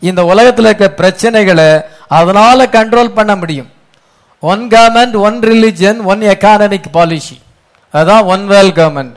இந்த 0.00 0.22
உலகத்துல 0.22 0.70
இருக்க 0.70 0.86
பிரச்சனைகளை 1.00 1.68
அதனால 2.08 2.66
கண்ட்ரோல் 2.66 3.14
பண்ண 3.18 3.36
முடியும். 3.36 3.70
One 4.40 4.68
government 4.68 5.16
one 5.26 5.38
religion 5.40 6.02
one 6.02 6.20
economic 6.20 6.90
policy 6.90 7.38
அதான் 7.94 8.24
ஒன் 8.24 8.46
வேர்ல்ட் 8.46 8.78
கவர்மெண்ட் 8.78 9.14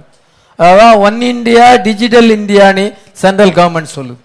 அதான் 0.59 0.97
ஒன் 0.97 1.21
இந்தியா 1.21 1.75
டிஜிட்டல் 1.75 2.29
இந்தியான்னு 2.37 2.85
சென்ட்ரல் 3.11 3.57
கவர்மெண்ட் 3.59 3.95
சொல்லுது. 3.95 4.21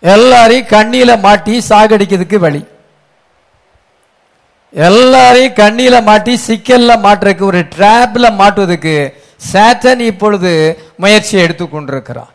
எல்லாரையும் 0.00 0.66
கண்ணியில 0.66 1.20
மாட்டி 1.20 1.62
சாகடிக்கிறதுக்கு 1.68 2.36
வழி. 2.36 2.64
எல்லாரையும் 4.84 5.58
கண்ணியில 5.60 5.96
மாட்டி 6.08 6.32
சிக்கல்ல 6.46 6.94
மாட்டுறதுக்கு 7.04 7.44
ஒரு 7.50 7.60
டிராப்ல 7.74 8.26
மாட்டுவதற்கு 8.40 8.96
சேட்டன் 9.52 10.02
இப்பொழுது 10.10 10.52
முயற்சி 10.96 11.34
எடுத்துக்கொண்டிருக்கிறான் 11.44 12.32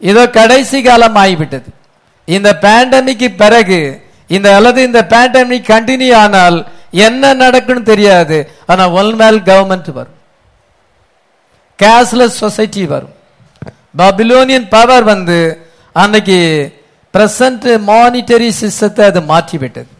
இதோ 0.00 0.22
கடைசி 0.30 0.78
காலம் 0.82 1.16
ஆகிவிட்டது. 1.16 1.68
இந்த 2.24 2.50
பேண்டமிக்கு 2.64 3.28
பிறகு 3.42 3.78
இந்த 4.26 4.48
அல்லது 4.56 4.80
இந்த 4.82 5.00
பேண்டமிக் 5.12 5.70
கண்டினியூ 5.72 6.14
ஆனால் 6.14 6.56
என்ன 7.06 7.32
நடக்குன்னு 7.34 7.82
தெரியாது. 7.92 8.38
ஆனா 8.66 8.84
ஒன் 9.00 9.12
மேல் 9.20 9.38
கவர்மெண்ட் 9.50 9.90
வரும். 9.98 10.18
கேஷ்லெஸ் 11.82 12.40
சொசைட்டி 12.42 12.84
வரும். 12.86 13.14
பபிலோனியன் 14.00 14.68
பவர் 14.68 15.04
வந்து 15.12 15.38
அன்னைக்கு 15.92 16.38
பிரசன்ட் 17.16 17.68
மானிட்டரி 17.90 18.50
சிஸ்டத்தை 18.62 19.04
அது 19.10 19.22
மாற்றி 19.32 19.58
விட்டது 19.64 19.92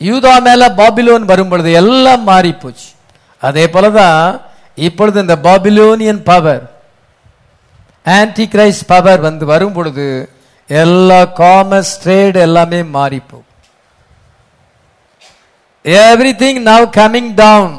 யூதா 0.00 0.34
மேல 0.48 0.68
பாபிலோன் 0.80 1.30
வரும் 1.30 1.50
பொழுது 1.52 1.70
எல்லாம் 1.82 2.22
மாறி 2.30 2.52
போச்சு 2.62 2.88
அதே 3.42 3.64
போலதான் 3.74 4.24
இப்பொழுது 4.86 5.16
இந்த 5.24 5.36
Babylonian 5.46 6.22
power 6.28 6.64
anti 8.16 8.44
Christ 8.52 8.86
power 8.92 9.20
வந்து 9.28 9.44
வரும் 9.52 9.74
பொழுது 9.76 10.06
எல்லா 10.70 11.20
காமர்ஸ் 11.40 11.94
ட்ரேட் 12.02 12.36
எல்லாமே 12.46 12.80
மாறிப்போம். 12.96 13.46
Every 15.84 16.32
thing 16.42 16.60
now 16.70 16.86
coming 16.98 17.32
down 17.42 17.74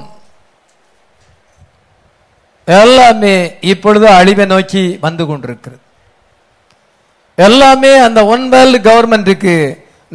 எல்லாமே 2.67 3.35
இப்பொழுது 3.73 4.07
அழிவை 4.17 4.45
நோக்கி 4.53 4.83
வந்து 5.05 5.25
கொண்டிருக்கிறது. 5.29 5.81
எல்லாமே 7.37 7.91
அந்த 8.07 8.19
ஒன் 8.33 8.45
வேர்ல்டு 8.53 8.79
கவர்மெண்ட்டுக்கு 8.89 9.53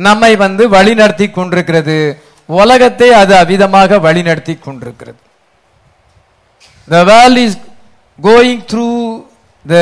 நம்மை 0.06 0.32
வந்து 0.44 0.62
வழி 0.74 0.93
நடத்தி 0.94 1.26
கொண்டிருக்கிறது. 1.30 1.97
உலகத்தை 2.48 3.09
அது 3.20 3.32
அவிதமாக 3.43 3.98
வழிநடத்தி 4.06 4.55
கொண்டிருக்கிறது. 4.66 5.20
The 6.88 6.98
world 7.10 7.40
is 7.44 7.56
going 8.18 8.62
through 8.72 8.88
the 9.64 9.74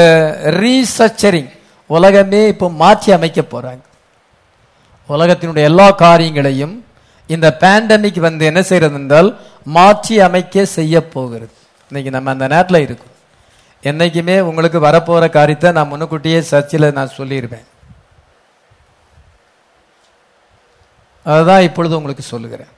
restructuring 0.60 1.50
உலகமே 1.90 2.42
இப்போ 2.52 2.68
மாற்றி 2.82 3.10
அமைக்க 3.16 3.40
போகிறாங்க 3.42 3.84
உலகத்தினுடைய 5.10 5.64
எல்லா 5.70 5.88
காரியங்களையும் 6.04 6.74
இந்த 7.34 7.46
பேண்டமிக் 7.62 8.20
வந்து 8.28 8.44
என்ன 8.50 8.60
செய்யறது 8.68 8.96
என்றால் 9.00 9.28
மாற்றி 9.76 10.14
அமைக்க 10.28 10.64
செய்ய 10.76 10.94
போகிறது. 11.14 11.52
இன்னைக்கு 11.90 12.10
நம்ம 12.16 12.30
அந்த 12.34 12.46
நேரத்தில் 12.52 12.84
இருக்கும். 12.86 13.13
என்னைக்குமே 13.90 14.36
உங்களுக்கு 14.48 14.78
வரப்போற 14.86 15.24
காரியத்தை 15.36 15.70
நான் 15.76 15.90
முன்னுக்கூட்டியே 15.92 16.38
சர்ச்சில் 16.52 16.94
நான் 16.98 17.16
சொல்லியிருப்பேன் 17.18 17.66
அதுதான் 21.26 21.66
இப்பொழுது 21.66 21.96
உங்களுக்கு 21.98 22.24
சொல்லுகிறேன். 22.32 22.72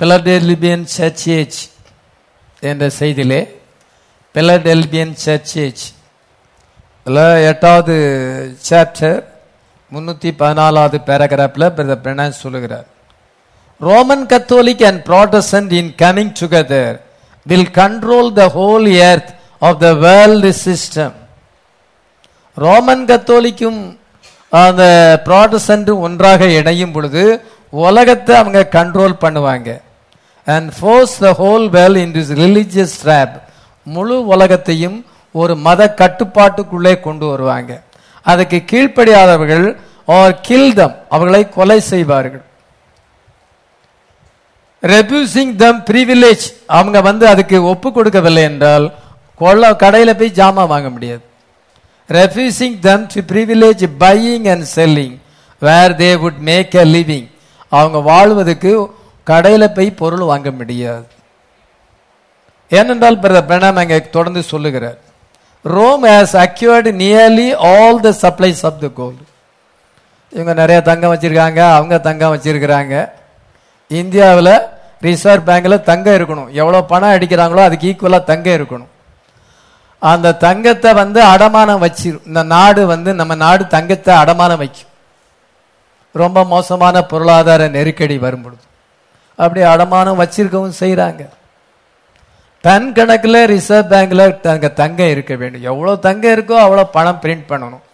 பிலடெல்பியன் 0.00 0.86
சர்ச்சேஜ் 0.98 1.58
என்ற 2.70 2.84
செய்தியிலே 3.00 3.40
பிலடெல்பியன் 4.34 5.14
சர்ச்சேஜ் 5.24 5.82
இதில் 7.06 7.44
எட்டாவது 7.50 7.94
சாப்டர் 8.68 9.20
முன்னூற்றி 9.92 10.30
பதினாலாவது 10.40 10.98
பேராகிராஃபில் 11.08 11.72
பிரதர் 11.76 12.02
பிரணாஸ் 12.04 12.42
சொல்லுகிறார். 12.44 12.88
Roman 13.80 14.26
Catholic 14.32 14.84
and 14.88 15.00
Protestant 15.10 15.72
in 15.80 15.92
coming 16.02 16.34
together 16.40 16.96
will 17.46 17.70
control 17.80 18.30
the 18.40 18.44
whole 18.56 18.88
earth 19.10 19.32
of 19.68 19.80
the 19.84 19.88
world 20.04 20.50
system 20.66 21.16
Roman 22.56 23.04
கத்தோலிக்கும் 23.10 23.80
அந்த 24.52 24.84
ப்ராட்டஸ்டன்ட்டும் 25.26 26.02
ஒன்றாக 26.06 26.48
இணையும் 26.58 26.94
பொழுது 26.94 27.22
உலகத்தை 27.84 28.32
அவங்க 28.40 28.60
கண்ட்ரோல் 28.76 29.14
பண்ணுவாங்க. 29.24 29.68
And 30.46 30.68
force 30.78 31.14
the 31.24 31.28
whole 31.42 31.66
world 31.76 31.96
in 32.02 32.14
this 32.16 32.32
religious 32.42 32.96
trap 33.04 33.36
முழு 33.82 34.16
உலகத்தையும் 34.34 34.98
ஒரு 35.40 35.54
மத 35.66 35.82
கட்டுப்பாட்டுக்குள்ளே 36.00 36.94
கொண்டு 37.06 37.26
வருவாங்க. 37.32 37.72
அதுக்கு 38.26 38.58
கீழ்ப்படியாதவர்கள் 38.70 39.66
ஆர் 40.16 40.34
கில்தம் 40.48 40.94
அவர்களை 41.14 41.42
கொலை 41.58 41.78
செய்வார்கள். 41.92 42.44
ரெபியூசிங் 44.82 45.54
தம் 45.62 45.80
ப்ரிவிலேஜ் 45.90 46.44
அவங்க 46.78 47.00
வந்து 47.08 47.24
அதுக்கு 47.32 47.56
ஒப்பு 47.72 47.88
கொடுக்கவில்லை 47.92 48.42
என்றால் 48.50 48.86
கொள்ள 49.42 49.72
கடையில் 49.84 50.18
போய் 50.20 50.36
ஜாமான் 50.40 50.72
வாங்க 50.74 50.88
முடியாது. 50.96 51.24
Refusing 52.18 52.76
them 52.88 53.06
to 53.14 53.20
privilege 53.32 53.84
buying 54.04 54.46
and 54.54 54.66
selling 54.76 55.16
where 55.62 55.94
they 56.02 56.10
would 56.24 56.40
make 56.50 56.74
a 56.84 56.86
living 56.96 57.28
அவங்க 57.78 57.98
வாழ்வதற்கு 58.12 58.72
கடையில் 59.30 59.74
போய் 59.76 59.98
பொருள் 60.00 60.30
வாங்க 60.30 60.48
முடியாது. 60.60 61.06
ஏனென்றால் 62.78 63.18
பிரதர் 63.22 63.48
பிரணாம் 63.50 63.80
அங்கே 63.80 63.98
தொடர்ந்து 64.16 64.42
சொல்லுகிறார். 64.52 64.98
Rome 65.64 66.04
has 66.10 66.34
acquired 66.44 66.90
nearly 67.02 67.48
all 67.70 68.00
the 68.06 68.10
supplies 68.22 68.62
of 68.68 68.80
the 68.84 68.88
gold 69.00 69.24
இவங்க 70.32 70.52
நிறைய 70.60 70.78
தங்கம் 70.88 71.12
வச்சிருக்காங்க 71.14 71.60
அவங்க 71.76 71.94
தங்கம் 72.08 72.32
வச்சிருக்கிறாங்க. 72.34 72.94
இந்தியாவில் 73.90 74.54
ரிசர்வ் 75.06 75.48
பேங்கில் 75.48 75.84
தங்கம் 75.90 76.16
இருக்கணும். 76.18 76.50
எவ்வளோ 76.60 76.80
பணம் 76.92 77.14
அடிக்கிறாங்களோ 77.16 77.62
அதுக்கு 77.68 77.88
ஈக்குவலாக 77.90 78.28
தங்கம் 78.32 78.56
இருக்கணும். 78.58 78.91
அந்த 80.10 80.36
தங்கத்தை 80.44 80.90
வந்து 81.02 81.20
அடமானம் 81.32 81.82
வச்சிடும் 81.84 82.24
இந்த 82.30 82.42
நாடு 82.54 82.82
வந்து 82.92 83.10
நம்ம 83.20 83.34
நாடு 83.44 83.62
தங்கத்தை 83.74 84.12
அடமானம் 84.22 84.60
வைக்கும். 84.62 84.90
ரொம்ப 86.14 86.38
மோசமான 86.54 86.96
பொருளாதார 87.12 87.68
நெருக்கடி 87.76 88.16
வரும் 88.24 88.42
பொழுது. 88.44 88.64
அப்படி 89.38 89.60
அடமானம் 89.74 90.20
வச்சிருக்கவும் 90.22 90.80
செய்கிறாங்க 90.82 91.22
டன் 92.64 92.90
கணக்கில் 92.96 93.38
ரிசர்வ் 93.52 93.88
பேங்க்ல 93.92 94.24
தங்க 94.48 94.66
தங்கம் 94.80 95.12
இருக்க 95.14 95.32
வேண்டும். 95.40 95.64
எவ்வளோ 95.70 95.92
தங்கம் 96.06 96.34
இருக்கோ 96.36 96.56
அவ்வளோ 96.64 96.84
பணம் 96.96 97.22
பிரிண்ட் 97.22 97.48
பண்ணணும். 97.52 97.84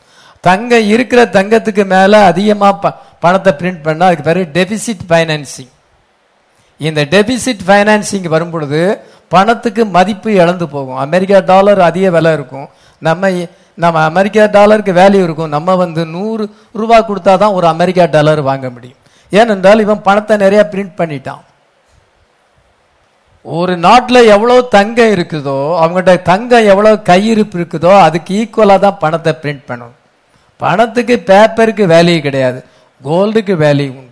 தங்கம் 0.49 0.89
இருக்கிற 0.95 1.21
தங்கத்துக்கு 1.37 1.85
மேலே 1.93 2.19
அதிகமாக 2.31 2.75
ப 2.83 2.93
பணத்தை 3.25 3.53
பிரிண்ட் 3.61 3.85
பண்ணால் 3.87 4.09
அதுக்கு 4.09 4.27
பேர் 4.29 4.41
டெபிசிட் 4.59 5.05
ஃபைனான்சிங். 5.11 5.71
இந்த 6.81 7.01
டெபிசிட் 7.15 7.65
ஃபைனான்சிங் 7.69 8.29
வரும் 8.35 8.53
பொழுது 8.55 8.83
பணத்துக்கு 9.35 9.83
மதிப்பு 9.97 10.31
இழந்து 10.43 10.67
போகும். 10.75 11.01
அமெரிக்கா 11.07 11.39
டாலர் 11.53 11.81
அதிக 11.91 12.07
விலை 12.17 12.33
இருக்கும். 12.39 12.69
நம்ம 13.03 13.31
நம்ம 13.83 13.99
அமெரிக்கா 14.11 14.45
டாலருக்கு 14.55 14.93
வேல்யூ 15.01 15.23
இருக்கும். 15.27 15.53
நம்ம 15.57 15.75
வந்து 15.83 16.03
நூறு 16.15 16.45
ரூபா 16.79 16.97
கொடுத்தா 17.09 17.35
தான் 17.43 17.57
ஒரு 17.59 17.67
அமெரிக்கா 17.75 18.05
டாலர் 18.17 18.41
வாங்க 18.49 18.67
முடியும். 18.77 18.99
ஏனென்றால் 19.33 19.83
இவன் 19.85 20.07
பணத்தை 20.09 20.37
நிறைய 20.45 20.63
பிரிண்ட் 20.73 20.99
பண்ணிட்டான். 21.01 21.43
ஒரு 23.45 23.75
நாட்டில் 23.85 24.29
எவ்வளோ 24.35 24.57
தங்கம் 24.77 25.13
இருக்குதோ 25.17 25.59
அவங்கள்ட்ட 25.83 26.15
தங்கம் 26.31 26.69
எவ்வளோ 26.73 26.91
கையிருப்பு 27.11 27.57
இருக்குதோ 27.61 27.93
அதுக்கு 28.07 28.33
ஈக்குவலாக 28.41 28.85
தான் 28.87 29.01
பணத்தை 29.05 29.33
பிரிண்ட் 29.43 29.65
பண்ணணும். 29.69 29.97
பணத்துக்கு 30.61 31.17
பேப்பருக்கு 31.31 31.85
வேல்யூ 31.95 32.19
கிடையாது. 32.27 32.59
கோல்டுக்கு 33.01 33.55
வேல்யூ 33.65 33.89
உண்டு. 33.99 34.08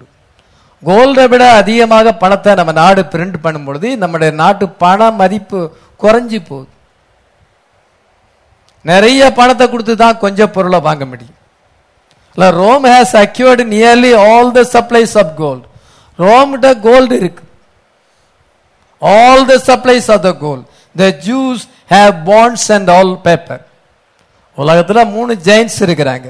கோல்டை 0.82 1.24
விட 1.32 1.44
அதிகமாக 1.60 2.12
பணத்தை 2.22 2.52
நம்ம 2.58 2.72
நாடு 2.80 3.02
பிரிண்ட் 3.12 3.36
பண்ணும் 3.44 3.66
பொழுது 3.66 3.88
நம்முடைய 4.02 4.30
நாட்டு 4.40 4.64
பண 4.82 5.10
மதிப்பு 5.20 5.60
குறைஞ்சி 6.02 6.38
போகுது. 6.48 6.70
நிறைய 8.90 9.20
பணத்தை 9.38 9.64
கொடுத்து 9.68 9.94
தான் 10.02 10.20
கொஞ்சம் 10.24 10.52
பொருளை 10.56 10.80
வாங்க 10.88 11.04
முடியும். 11.12 11.38
இல்லை 12.36 12.48
Rome 12.62 12.84
has 12.92 13.14
acquired 13.22 13.64
nearly 13.74 14.12
all 14.30 14.52
the 14.58 14.62
supplies 14.74 15.14
of 15.22 15.32
gold 15.40 15.64
ரோம்கிட்ட 16.18 16.68
gold 16.86 17.14
இருக்கு. 17.22 17.42
All 19.02 19.46
the 19.52 19.56
supplies 19.68 20.10
of 20.14 20.24
the 20.28 20.32
gold 20.44 20.64
the 20.96 21.08
Jews 21.28 21.64
have 21.94 22.14
bonds 22.30 22.68
and 22.76 22.90
all 22.98 23.14
paper 23.26 23.62
உலகத்தில் 24.58 25.10
மூணு 25.16 25.32
ஜெயின்ஸ் 25.48 25.78
இருக்கிறாங்க. 25.86 26.28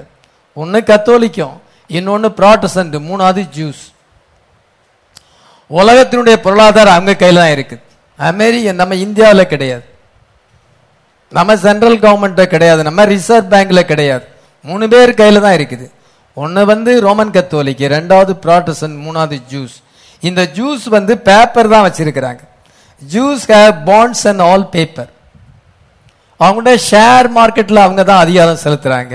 ஒன்று 0.56 0.78
கத்தோலிக்கம் 0.92 1.56
இன்னொன்று 1.90 2.28
ப்ராட்டசன்ட் 2.40 2.96
மூணாவது 3.08 3.42
ஜூஸ் 3.58 3.82
உலகத்தினுடைய 5.70 6.36
பொருளாதாரம் 6.46 6.96
அவங்க 6.96 7.12
கையில் 7.22 7.42
தான் 7.42 7.54
இருக்குது 7.56 7.82
அமெரிக்க 8.18 8.72
நம்ம 8.80 8.94
இந்தியாவில் 9.06 9.50
கிடையாது. 9.52 9.84
நம்ம 11.32 11.56
சென்ட்ரல் 11.64 11.98
கவர்மெண்ட்டில் 12.04 12.52
கிடையாது. 12.54 12.80
நம்ம 12.88 13.04
ரிசர்வ் 13.14 13.50
பேங்க்ல 13.54 13.80
கிடையாது. 13.92 14.24
மூணு 14.68 14.84
பேர் 14.92 15.18
கையில் 15.20 15.44
தான் 15.46 15.56
இருக்குது. 15.58 15.86
ஒன்று 16.42 16.62
வந்து 16.72 16.92
ரோமன் 17.06 17.34
கத்தோலிக்கு 17.36 17.86
ரெண்டாவது 17.96 18.32
ப்ராட்டசன்ட் 18.44 18.96
மூணாவது 19.06 19.36
ஜூஸ் 19.52 19.76
இந்த 20.28 20.42
ஜூஸ் 20.56 20.84
வந்து 20.96 21.12
பேப்பர் 21.28 21.72
தான் 21.74 21.86
வச்சிருக்கிறாங்க. 21.86 22.42
Jews 23.02 23.44
have 23.54 23.74
bonds 23.90 24.24
and 24.30 24.42
all 24.50 24.66
paper 24.76 25.10
அவங்கள்ட்ட 26.40 26.72
ஷேர் 26.90 27.26
மார்க்கெட்டில் 27.38 27.84
அவங்க 27.84 28.02
தான் 28.10 28.22
அதிகாரம் 28.24 28.62
செலுத்துறாங்க. 28.64 29.14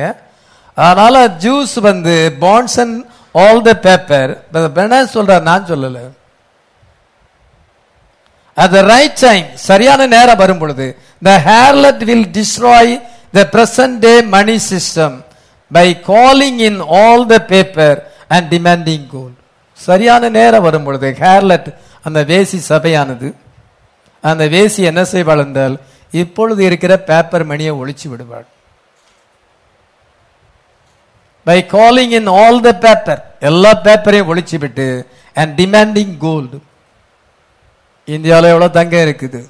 அதனால 0.77 1.15
ஜூஸ் 1.43 1.75
வந்து 1.89 2.15
bonds 2.43 2.79
and 2.83 2.97
all 3.43 3.61
the 3.67 3.73
paper 3.87 4.31
என்ன 4.85 5.05
சொல்றார் 5.17 5.47
நான் 5.51 5.69
சொல்லலை. 5.71 6.03
அட் 8.57 8.73
த 8.75 8.79
ரைட் 8.93 9.19
டைம் 9.25 9.45
சரியான 9.69 10.07
நேரம் 10.15 10.41
வரும் 10.43 10.61
பொழுது 10.61 10.87
the 11.27 11.33
harlot 11.49 12.01
will 12.09 12.29
destroy 12.37 12.93
the 13.37 13.43
present 13.53 13.99
day 14.05 14.13
money 14.35 14.57
system 14.71 15.15
by 15.71 15.87
calling 16.11 16.59
in 16.69 16.81
all 17.01 17.23
the 17.33 17.37
paper 17.51 17.99
and 18.35 18.47
demanding 18.53 19.05
gold. 19.13 19.35
சரியான 19.79 20.23
நேரம் 20.37 20.65
வரும் 20.65 20.85
பொழுது 20.87 21.07
ஹேர்லட் 21.21 21.69
அந்த 22.05 22.19
வேசி 22.31 22.57
சபையானது 22.71 23.27
அந்த 24.23 24.43
வேசி 24.53 24.81
என்ன 24.89 25.01
செய்வாள் 25.13 25.43
என்றால் 25.45 25.75
இப்பொழுது 26.13 26.61
இருக்கிற 26.69 26.93
பேப்பர் 27.09 27.45
மணியை 27.51 27.73
ஒழிச்சு 27.81 28.07
விடுவாள். 28.09 28.47
By 31.45 31.57
calling 31.75 32.13
in 32.19 32.29
all 32.41 32.59
the 32.67 32.71
paper 32.85 33.21
எல்லா 33.49 33.71
பேப்பரையும் 33.87 34.29
ஒழிச்சு 34.31 34.57
விட்டு 34.63 34.87
அண்ட் 35.35 35.53
டிமாண்டிங் 35.61 36.13
கோல்டு 36.25 36.57
இந்தியாவில் 38.07 38.51
எவ்வளோ 38.53 38.67
தங்கம் 38.77 39.03
இருக்குது? 39.05 39.41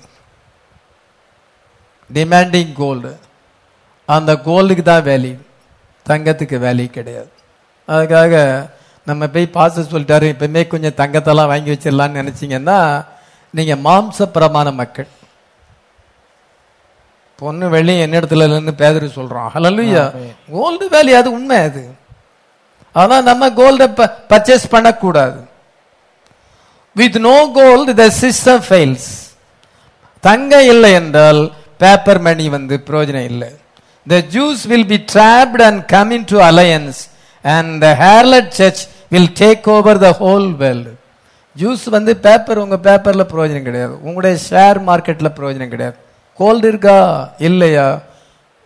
டிமாண்டிங் 2.09 2.73
கோல்டு 2.81 3.11
அந்த 4.09 4.31
கோல்டுக்கு 4.47 4.83
தான் 4.89 5.07
வேல்யூ 5.09 5.35
தங்கத்துக்கு 6.05 6.57
வேல்யூ 6.65 6.87
கிடையாது. 6.97 7.31
அதுக்காக 7.87 8.35
நம்ம 9.07 9.27
போய் 9.33 9.53
பாச 9.55 9.83
சொல்லிட்டாரு 9.91 10.25
இப்பவுமே 10.33 10.61
கொஞ்சம் 10.73 10.97
தங்கத்தெல்லாம் 10.99 11.51
வாங்கி 11.51 11.73
வச்சிடலாம்னு 11.73 12.19
நினைச்சீங்கன்னா 12.21 12.77
நீங்க 13.57 13.75
மாம்சப்பிரமான 13.87 14.67
மக்கள். 14.81 15.09
பொண்ணு 17.39 17.65
வெள்ளி 17.75 17.93
என்னிடத்துல 18.05 18.45
இல்லைன்னு 18.47 18.73
பேதரு 18.81 19.07
சொல்றான். 19.15 19.49
ஹலலுயா 19.55 20.03
கோல்டு 20.55 20.85
வேல்யூ 20.95 21.15
அது 21.21 21.31
உண்மை 21.37 21.57
அது. 21.67 21.83
ஆனா 22.95 23.15
நம்ம 23.29 23.49
கோல்ட 23.59 23.85
பர்ச்சேஸ் 24.31 24.71
பண்ணக்கூடாது. 24.75 25.39
With 26.93 27.17
no 27.17 27.51
gold 27.53 27.93
the 27.95 28.05
system 28.21 28.63
fails 28.69 29.09
தங்கம் 30.19 30.67
இல்லை 30.73 30.91
என்றால் 30.91 31.53
பேப்பர் 31.77 32.19
மணி 32.19 32.49
வந்து 32.49 32.81
பிரயோஜனம் 32.85 33.27
இல்லை. 33.31 33.49
The 34.07 34.15
Jews 34.15 34.67
will 34.67 34.87
be 34.87 35.05
trapped 35.13 35.61
and 35.61 35.85
come 35.85 36.11
into 36.25 36.39
alliance 36.39 36.99
and 37.41 37.81
the 37.81 37.97
harlot 37.99 38.47
church 38.47 38.87
will 39.09 39.31
take 39.39 39.69
over 39.69 39.97
the 39.97 40.17
whole 40.19 40.55
world 40.55 40.93
Jews 41.57 41.89
வந்து 41.89 42.17
பேப்பர் 42.17 42.57
உங்க 42.57 42.75
பேப்பர்ல 42.75 43.23
பிரயோஜனம் 43.33 43.61
கிடையாது. 43.61 44.01
உங்களுடைய 44.01 44.37
ஷேர் 44.49 44.79
மார்க்கெட்ல 44.89 45.29
பிரயோஜனம் 45.37 45.67
கிடையாது. 45.67 45.95
கோல்டு 46.35 46.67
இருக்கா? 46.67 47.29
இல்லையா? 47.37 47.99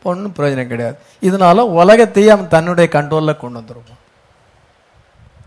ஒன்றும் 0.03 0.33
பிரயோஜனம் 0.37 0.67
கிடையாது. 0.67 0.97
இதனால 1.21 1.53
உலகத்தையே 1.53 2.29
அவன் 2.29 2.47
தன்னுடைய 2.47 2.89
கண்ட்ரோலில் 2.93 3.37
கொண்டு 3.37 3.59
வந்துருவான். 3.59 4.01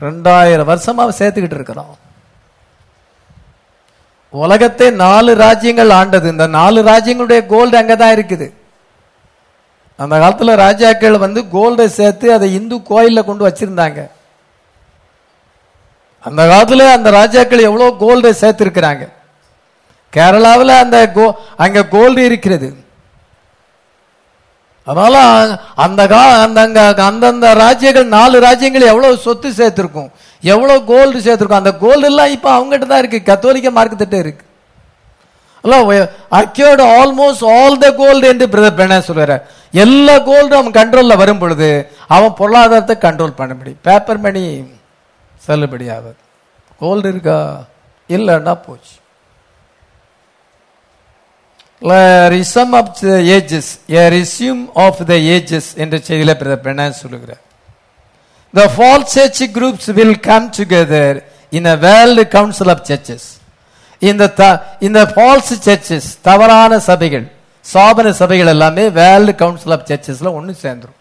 ரெண்டாயிரம் 0.01 0.65
வருஷமாக 0.65 1.11
சேர்த்துக்கிட்டு 1.19 1.59
இருக்கிறான். 1.61 1.97
உலகத்தை 4.31 4.91
நாலு 4.91 5.35
ராஜ்யங்கள் 5.35 5.91
ஆண்டது. 5.91 6.27
இந்த 6.35 6.47
நாலு 6.47 6.83
ராஜ்யங்களுடைய 6.83 7.47
கோல்டு 7.47 7.79
அங்கதான் 7.81 8.15
இருக்குது. 8.17 8.47
அந்த 9.97 10.15
காலத்துல 10.23 10.57
ராஜாக்கள் 10.57 11.17
வந்து 11.19 11.41
கோல்டை 11.55 11.87
சேர்த்து 11.87 12.33
அதை 12.33 12.55
இந்து 12.55 12.83
கோயிலில் 12.83 13.29
கொண்டு 13.29 13.49
வச்சிருந்தாங்க. 13.49 14.01
அந்த 16.21 16.43
காலத்துல 16.51 16.93
அந்த 16.97 17.11
ராஜாக்கள் 17.11 17.67
எவ்வளவு 17.69 17.97
கோல்டை 18.05 18.33
சேர்த்திருக்கிறாங்க. 18.43 19.05
கேரளாவில் 20.13 20.79
அந்த 20.83 20.99
கோ 21.17 21.25
அங்க 21.57 21.85
கோல்டு 21.95 22.25
இருக்கிறது. 22.25 22.69
அதனால 24.85 25.17
அந்த 25.75 26.07
கா 26.07 26.21
அந்த 26.43 27.05
அந்தந்த 27.09 27.49
ராஜ்யங்கள் 27.55 28.07
நாலு 28.07 28.41
ராஜ்யங்கள் 28.41 28.91
எவ்வளவு 28.93 29.17
சொத்து 29.17 29.49
சேர்த்திருக்கும். 29.51 30.11
எவ்வளவு 30.43 30.85
கோல்டு 30.91 31.19
சேர்த்துருக்கோம்? 31.27 31.63
அந்த 31.63 31.73
கோல்டு 31.85 32.07
எல்லாம் 32.11 32.35
இப்ப 32.37 32.49
அவங்ககிட்ட 32.59 32.87
தான் 32.93 33.03
இருக்கு. 33.03 33.21
கத்தோலிக்க 33.31 33.71
மார்க்கத்திட்ட 33.79 34.19
இருக்கு. 34.25 34.45
Acquired 36.41 36.85
almost 36.99 37.45
all 37.55 37.81
the 37.85 37.87
gold 38.01 38.29
என்று 38.33 38.47
பிரதர் 38.53 38.77
பிரணா 38.79 38.99
சொல்லுறார் 39.09 39.43
எல்லா 39.85 40.15
கோல்டும் 40.29 40.61
அவன் 40.61 40.77
கண்ட்ரோல்ல 40.79 41.15
வரும் 41.23 41.41
பொழுது 41.43 41.69
அவன் 42.17 42.37
பொருளாதாரத்தை 42.41 42.97
கண்ட்ரோல் 43.07 43.39
பண்ண 43.41 43.53
முடியும் 43.55 43.83
பேப்பர் 43.89 44.21
மணி 44.27 44.43
செல்லுபடி 45.47 45.87
ஆகாது 45.97 46.21
கோல்டு 46.81 47.09
இருக்கா? 47.13 47.39
இல்லைன்னா 48.17 48.55
போச்சு. 48.67 48.95
Resume 52.37 52.73
of 52.81 52.95
the 53.01 53.19
ages 53.37 53.73
a 53.99 54.05
resume 54.19 54.63
of 54.85 55.03
the 55.11 55.19
ages 55.35 55.71
என்ற 55.83 55.97
செய்தியில 56.09 56.35
பிரதர் 56.41 56.65
பிரணா 56.65 56.87
சொல்லுகிறார். 57.03 57.43
The 58.55 58.69
false 58.71 59.15
church 59.15 59.53
groups 59.53 59.89
will 59.89 60.15
come 60.17 60.51
together 60.51 61.23
in 61.53 61.67
a 61.67 61.77
world 61.79 62.19
council 62.31 62.71
of 62.71 62.81
churches. 62.83 63.23
இந்த 64.03 64.25
இந்த 64.87 65.01
ஃபால்ஸ் 65.13 65.49
சர்ச்சஸ் 65.65 66.09
தவறான 66.27 66.73
சபைகள் 66.87 67.25
சாபன 67.65 68.09
சபைகள் 68.21 68.51
எல்லாமே 68.53 68.85
வேர்ல்டு 68.99 69.33
கவுன்சில் 69.41 69.75
ஆஃப் 69.77 69.87
சர்ச்சஸ்ல 69.89 70.29
ஒன்று 70.39 70.53
சேர்ந்துரும் 70.61 70.99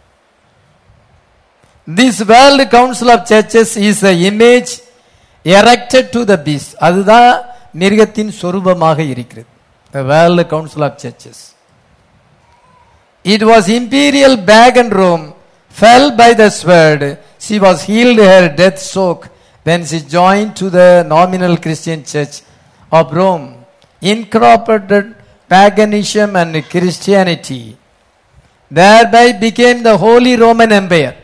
this 1.88 2.22
world 2.32 2.66
council 2.76 3.12
of 3.16 3.28
churches 3.32 3.74
is 3.90 4.02
a 4.12 4.14
image 4.30 4.72
erected 5.46 6.10
to 6.16 6.22
the 6.32 6.38
beast 6.48 6.68
அதுதான் 6.88 7.30
மிருகத்தின் 7.82 8.34
சொரூபமாக 8.42 9.00
இருக்கிறது 9.14 9.48
the 9.94 10.04
world 10.12 10.46
council 10.54 10.86
of 10.90 10.98
churches 11.06 11.44
it 13.26 13.46
was 13.52 13.70
imperial 13.80 14.38
pagan 14.84 14.96
Rome 15.04 15.26
fell 15.76 16.12
by 16.20 16.32
the 16.42 16.46
sword. 16.62 17.02
She 17.42 17.60
was 17.60 17.84
healed 17.84 18.20
her 18.20 18.44
death 18.52 18.82
shock 18.84 19.20
when 19.66 19.86
she 19.86 20.00
joined 20.10 20.56
to 20.58 20.70
the 20.70 20.88
nominal 21.06 21.56
Christian 21.58 22.04
church 22.04 22.36
of 22.92 23.14
Rome, 23.14 23.46
incorporated 24.02 25.06
paganism 25.52 26.36
and 26.36 26.54
Christianity. 26.66 27.62
Thereby 28.72 29.34
became 29.40 29.84
the 29.84 29.98
Holy 29.98 30.36
Roman 30.38 30.72
Empire. 30.74 31.16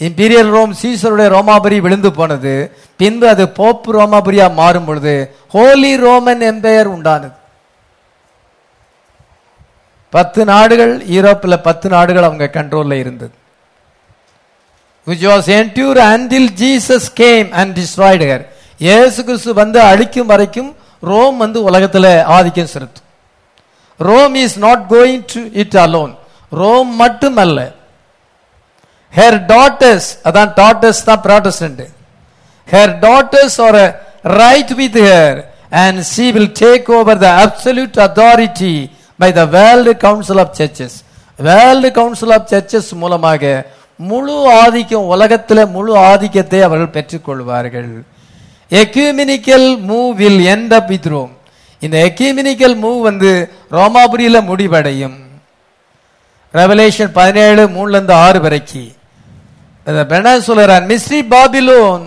Imperial 0.00 0.48
Rome 0.54 0.72
சீசருடைய 0.78 1.28
ரோமாபுரி 1.34 1.76
விழுந்து 1.84 2.10
போனது 2.16 2.52
பின்பு 3.00 3.26
அது 3.32 3.44
pope 3.58 3.90
ரோமாபுரியா 3.96 4.46
மாறும் 4.54 4.86
பொழுது 4.88 5.12
Holi 5.54 5.92
Roman 6.04 6.42
empire 6.48 6.90
உண்டானது 6.94 7.36
பத்து 10.12 10.40
நாடுகள் 10.50 10.94
யூரோப்பில் 11.14 11.62
பத்து 11.68 11.86
நாடுகள் 11.94 12.26
அவங்க 12.28 12.48
கண்ட்ரோலில் 12.56 13.00
இருந்தது 13.02 13.34
which 15.06 15.22
was 15.24 15.48
endured 15.50 15.98
until 15.98 16.48
Jesus 16.54 17.08
came 17.12 17.48
and 17.52 17.74
destroyed 17.74 18.22
her. 18.22 18.40
இயேசு 18.80 19.18
கிறிஸ்து 19.26 19.50
வந்து 19.54 19.78
அழிக்கும் 19.88 20.30
வரைக்கும் 20.30 20.70
ரோம் 21.02 21.36
வந்து 21.42 21.58
உலகத்துல 21.68 22.06
ஆதிக்கம் 22.36 22.70
செலுத்தும் 22.72 23.08
Rome 24.00 24.34
is 24.42 24.56
not 24.64 24.82
going 24.92 25.22
to 25.32 25.40
it 25.62 25.76
alone 25.84 26.12
Rome 26.52 26.90
மட்டுமல்ல 27.02 27.60
ஹேர் 29.12 29.38
டாட்டர்ஸ் 29.52 30.08
அதான் 30.28 30.52
டாட்டர்ஸ் 30.60 31.02
தான் 31.10 31.22
Protestant 31.26 31.82
her 32.68 32.92
daughters 33.06 33.58
are 33.66 33.80
right 34.36 34.72
with 34.80 34.98
her 35.06 35.38
and 35.82 36.00
she 36.12 36.26
will 36.36 36.52
take 36.62 36.90
over 36.98 37.20
the 37.24 37.30
absolute 37.44 38.00
authority 38.06 38.74
by 39.18 39.30
the 39.38 39.44
world 39.56 39.94
council 40.06 40.42
of 40.44 40.54
churches 40.60 40.96
world 41.38 41.90
council 42.00 42.34
of 42.38 42.48
churches 42.52 42.90
மூலமாக 43.02 43.42
முழு 44.10 44.34
ஆதிக்கம் 44.62 45.10
உலகத்தில் 45.14 45.70
முழு 45.74 45.92
ஆதிக்கத்தை 46.10 46.60
அவர்கள் 46.66 46.94
பெற்றுக்கொள்வார்கள். 46.96 47.90
Ecumenical 48.82 49.66
move 49.90 50.12
will 50.20 50.42
end 50.54 50.74
up 50.78 50.88
with 50.92 51.08
Rome 51.12 51.32
இந்த 51.86 51.96
ecumenical 52.08 52.76
move 52.84 53.00
வந்து 53.08 53.30
ரோமாபுரியில் 53.76 54.48
முடிவடையும். 54.50 55.16
ரெவலேஷன் 56.60 57.12
பதினேழு 57.18 57.62
மூணுல 57.76 57.96
இருந்து 57.96 58.14
ஆறு 58.24 58.40
வரைக்கும் 58.46 58.90
பெண்ணா 60.12 60.32
சொல்றான் 60.48 60.86
mystery 60.90 61.20
Babylon 61.34 62.04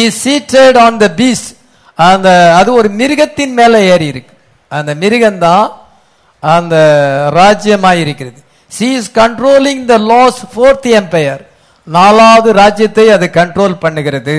is 0.00 0.18
seated 0.28 0.78
on 0.86 1.00
the 1.02 1.06
beast 1.20 1.46
அந்த 2.08 2.28
அது 2.58 2.70
ஒரு 2.80 2.88
மிருகத்தின் 3.00 3.54
மேலே 3.58 3.78
ஏறி 3.92 4.06
இருக்கு. 4.12 4.34
அந்த 4.68 4.92
மிருகம்தான் 5.02 5.66
அந்த 6.40 6.74
ராஜ்யமாக 7.38 8.02
இருக்கிறது. 8.04 8.40
She 8.76 8.88
is 8.98 9.10
controlling 9.20 9.84
the 9.92 9.96
last 10.12 10.40
fourth 10.52 10.88
empire 11.00 11.42
நாலாவது 11.96 12.48
ராஜ்யத்தை 12.62 13.06
அது 13.16 13.26
கண்ட்ரோல் 13.38 13.76
பண்ணுகிறது. 13.84 14.36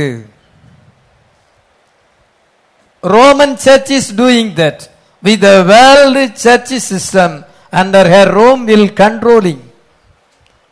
Roman 3.03 3.55
church 3.65 3.91
is 3.97 4.11
doing 4.21 4.53
that 4.61 4.81
with 5.27 5.47
world 5.73 6.23
church 6.45 6.73
system 6.91 7.35
under 7.81 8.09
her 8.13 8.31
Rome 8.39 8.63
will 8.69 8.91
controlling 9.03 9.63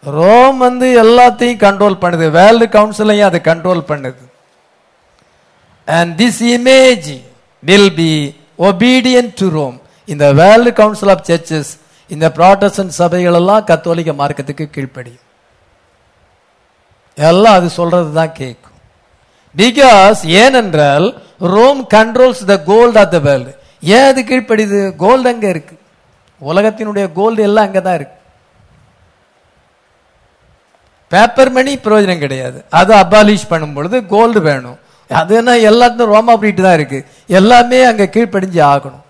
Rome 0.03 0.57
வந்து 0.67 0.87
எல்லாத்தையும் 1.03 1.61
கண்ட்ரோல் 1.65 1.97
பண்ணுது. 2.03 2.25
வேர்ல்டு 2.39 2.65
கவுன்சிலையும் 2.77 3.29
அது 3.29 3.39
கண்ட்ரோல் 3.49 3.83
பண்ணுது. 3.91 4.23
And 5.87 6.11
this 6.21 6.41
image 6.55 7.09
will 7.69 7.91
be 8.01 8.11
obedient 8.69 9.33
to 9.41 9.47
Rome 9.57 9.75
இந்த 10.13 10.25
வேர்ல்டு 10.41 10.71
கவுன்சில் 10.81 11.11
ஆஃப் 11.15 11.25
சர்ச்சஸ் 11.29 11.71
இந்த 12.15 12.27
Protestant 12.37 12.93
சபைகள் 12.99 13.37
எல்லாம் 13.39 13.65
கத்தோலிக்க 13.69 14.11
மார்க்கத்துக்கு 14.21 14.65
கீழ்ப்படியும். 14.75 15.25
எல்லாம் 17.17 17.57
அது 17.59 17.67
சொல்றது 17.79 18.09
தான் 18.19 18.37
கேட்கும் 18.41 18.77
பிகாஸ் 19.55 20.21
ஏனென்றால் 20.41 21.07
Rome 21.55 21.81
controls 21.95 22.43
the 22.51 22.55
gold 22.71 22.97
of 23.01 23.11
the 23.15 23.19
world 23.27 23.51
ஏன் 23.95 24.07
அது 24.11 24.21
கீழ்ப்படிது 24.29 24.79
கோல்டு 25.03 25.27
அங்கே 25.31 25.49
இருக்கு. 25.53 25.75
உலகத்தினுடைய 26.41 27.05
கோல்டு 27.17 27.41
எல்லாம் 27.47 27.67
அங்கதான் 27.67 27.97
இருக்கு. 27.99 28.17
பேப்பர் 31.11 31.51
மணி 31.57 31.71
பிரயோஜனம் 31.85 32.23
கிடையாது. 32.23 32.57
அது 32.79 32.91
அபாலிஷ் 33.03 33.49
பண்ணும் 33.51 33.75
பொழுது 33.77 33.97
கோல்டு 34.13 34.39
வேணும். 34.47 34.79
அது 35.19 35.35
என்ன 35.41 35.55
எல்லாத்தையும் 35.69 36.11
ரோமா 36.15 36.33
போயிட்டு 36.41 36.61
தான் 36.65 36.77
இருக்கு. 36.79 36.99
எல்லாமே 37.39 37.79
அங்கே 37.91 38.05
கீழ்ப்படிஞ்சு 38.15 38.59
ஆகணும். 38.73 39.05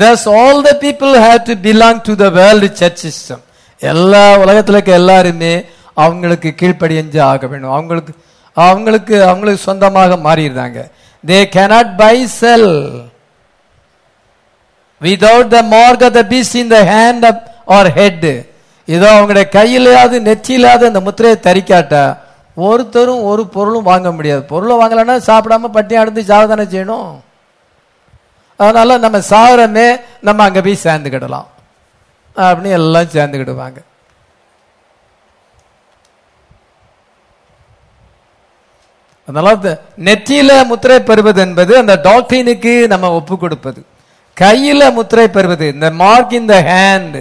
Thus, 0.00 0.26
all 0.26 0.56
the 0.68 0.74
people 0.84 1.12
had 1.26 1.40
to 1.48 1.54
belong 1.66 1.96
to 2.06 2.12
the 2.22 2.30
world 2.38 2.64
church 2.78 2.98
system. 3.06 3.38
எல்லா 3.80 4.24
உலகத்தில் 4.42 4.74
இருக்க 4.76 4.92
எல்லாருமே 5.00 5.52
அவங்களுக்கு 6.04 6.50
கீழ்ப்படியஞ்சு 6.60 7.20
ஆக 7.30 7.46
வேணும் 7.52 7.74
அவங்களுக்கு 7.76 8.12
அவங்களுக்கு 8.56 9.14
அவங்களுக்கு 9.30 9.62
சொந்தமாக 9.68 10.16
மாறிடுறாங்க. 10.26 10.78
They 11.30 11.38
cannot 11.54 11.90
buy 12.02 12.16
sell 12.40 12.70
without 15.06 15.50
the 15.56 15.62
mark 15.74 16.04
of 16.08 16.16
the 16.18 16.22
beast 16.32 16.54
in 16.62 16.68
the 16.74 16.78
hand 16.92 17.24
up 17.30 17.42
or 17.76 17.90
head. 17.98 18.24
இதோ 18.94 19.06
அவங்களுடைய 19.16 19.46
கையிலையாவது 19.58 20.16
நெற்றியிலாவது 20.28 20.84
அந்த 20.90 21.00
முத்திரையை 21.06 21.38
தரிக்காட்டா 21.48 22.04
ஒருத்தரும் 22.66 23.22
ஒரு 23.30 23.42
பொருளும் 23.54 23.88
வாங்க 23.92 24.08
முடியாது. 24.16 24.42
பொருளை 24.52 24.74
வாங்கலைன்னா 24.82 25.16
சாப்பிடாம 25.30 25.70
பட்டி 25.78 25.94
அடைந்து 26.02 26.22
சாவதானே 26.32 26.66
செய்யணும்? 26.74 27.08
அதனால 28.60 28.98
நம்ம 29.04 29.18
சாகிறமே 29.32 29.88
நம்ம 30.26 30.42
அங்க 30.48 30.60
போய் 30.66 30.84
சேர்ந்துக்கிடலாம். 30.86 31.48
அப்படின்னு 32.36 32.72
எல்லாம் 32.78 33.12
சேர்ந்துக்கிடுவாங்க. 33.16 33.78
அதனால 39.28 39.52
நெற்றியில 40.06 40.50
முத்திரை 40.70 40.96
பெறுவது 41.08 41.40
என்பது 41.46 41.72
அந்த 41.82 41.94
டாக்டரினுக்கு 42.08 42.72
நம்ம 42.92 43.10
ஒப்பு 43.18 43.34
கொடுப்பது. 43.38 43.80
கையில 44.40 44.92
முத்திரை 44.98 45.24
பெறுவது 45.36 45.66
இந்த 45.74 45.88
mark 46.02 46.34
in 46.38 46.50
the 46.52 46.56
hand 46.72 47.16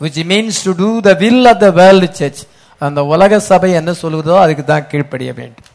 which 0.00 0.20
means 0.32 0.60
to 0.66 0.72
do 0.82 0.90
the 1.08 1.12
will 1.22 1.46
of 1.52 1.62
the 1.64 1.68
world 1.80 2.08
church 2.20 2.42
அந்த 2.86 3.00
உலக 3.12 3.38
சபை 3.50 3.70
என்ன 3.80 3.90
சொல்லுதோ 4.02 4.34
அதுக்கு 4.44 4.64
தான் 4.72 4.86
கீழ்ப்படிய 4.90 5.30
வேண்டும். 5.40 5.68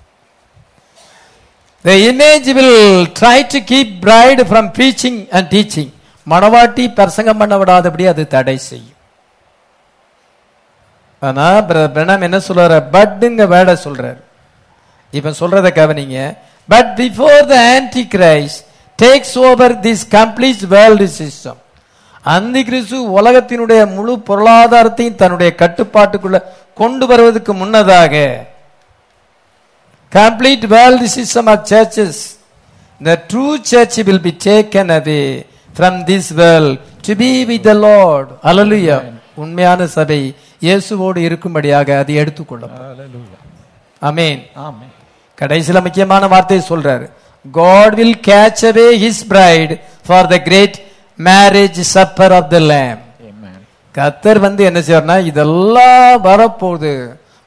The 1.87 1.93
image 2.11 2.47
will 2.57 3.05
try 3.19 3.37
to 3.51 3.59
keep 3.69 4.01
bride 4.05 4.39
from 4.49 4.65
preaching 4.77 5.17
and 5.31 5.45
teaching. 5.53 5.89
மணவாட்டி 6.31 6.93
பிரசங்கம் 6.97 7.37
பண்ண 7.41 7.53
விடாதபடி 7.57 8.05
அது 8.11 8.23
தடை 8.33 8.57
செய்யும். 8.57 8.97
ஆனா 11.19 11.45
பிரதர் 11.69 11.93
பிரணாம் 11.95 12.25
என்ன 12.27 12.39
சொல்றாரு? 12.47 12.79
பட்ங்க 12.95 13.47
வேட 13.53 13.73
சொல்றாரு. 13.85 14.19
இப்ப 15.11 15.33
சொல்றத 15.39 15.71
கவனிங்க. 15.79 16.19
But 16.69 16.91
before 16.99 17.39
the 17.53 17.55
antichrist 18.15 18.61
takes 18.99 19.35
over 19.47 19.75
this 19.87 20.05
complete 20.17 20.67
world 20.75 21.09
system 21.21 21.59
அந்தி 22.35 22.61
கிறிஸ்து 22.63 22.97
உலகத்தினுடைய 23.19 23.81
முழு 23.95 24.13
பொருளாதாரத்தையும் 24.29 25.19
தன்னுடைய 25.21 25.49
கட்டுப்பாட்டுக்குள்ள 25.61 26.39
கொண்டு 26.73 27.07
வருவதற்கு 27.07 27.53
முன்னதாக 27.53 28.13
complete 30.11 30.63
world 30.67 31.01
system 31.07 31.47
of 31.47 31.65
churches 31.65 32.13
the 33.01 33.15
true 33.29 33.59
church 33.61 33.97
will 33.99 34.19
be 34.19 34.31
taken 34.49 34.89
away 34.91 35.25
from 35.75 36.03
this 36.05 36.31
world 36.33 36.71
to 37.05 37.15
be 37.15 37.45
with 37.45 37.63
the 37.63 37.77
lord 37.87 38.27
hallelujah 38.43 38.99
உண்மையான 39.43 39.81
சபை 39.97 40.21
இயேசுவோடு 40.61 41.19
இருக்கும்படியாக 41.27 41.89
அது 42.01 42.13
எடுத்துக்கொள்ளப்படும் 42.21 43.27
அமேன் 44.01 44.41
கடைசியில 45.37 45.81
முக்கியமான 45.85 46.27
வார்த்தையை 46.33 46.63
சொல்றாரு 46.71 47.05
God 47.45 47.91
will 47.99 48.15
catch 48.29 48.61
away 48.71 48.89
his 49.03 49.17
bride 49.31 49.71
for 50.07 50.21
the 50.33 50.39
great 50.49 50.75
marriage 51.19 51.79
supper 51.93 52.29
of 52.39 52.45
the 52.55 52.61
lamb 52.71 52.99
கத்தர் 53.95 54.39
வந்து 54.47 54.61
என்ன 54.69 54.79
செய்யறனா 54.87 55.17
இதெல்லாம் 55.29 56.19
வரப்போகுது 56.27 56.93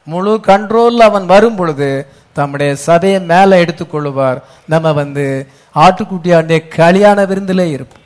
முழு 0.06 0.32
கண்ட்ரோல்ல 0.48 1.04
அவன் 1.10 1.26
வரும் 1.34 1.58
பொழுது 1.58 1.90
தம்முடைய 2.32 2.76
சபையை 2.76 3.20
மேல 3.20 3.60
எடுத்துக்கொள்ளுவார். 3.62 4.42
நம்ம 4.64 4.92
வந்து 4.92 5.46
ஆட்டுக்குட்டியாண்டிய 5.74 6.68
கல்யாண 6.68 7.24
விருந்திலே 7.24 7.70
இருப்போம். 7.70 8.02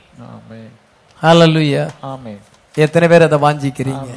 ஆமென். 2.01 2.41
எத்தனை 2.75 3.07
பேர் 3.07 3.21
அதை 3.21 3.39
வாஞ்சிக்கிறீங்க? 3.39 4.07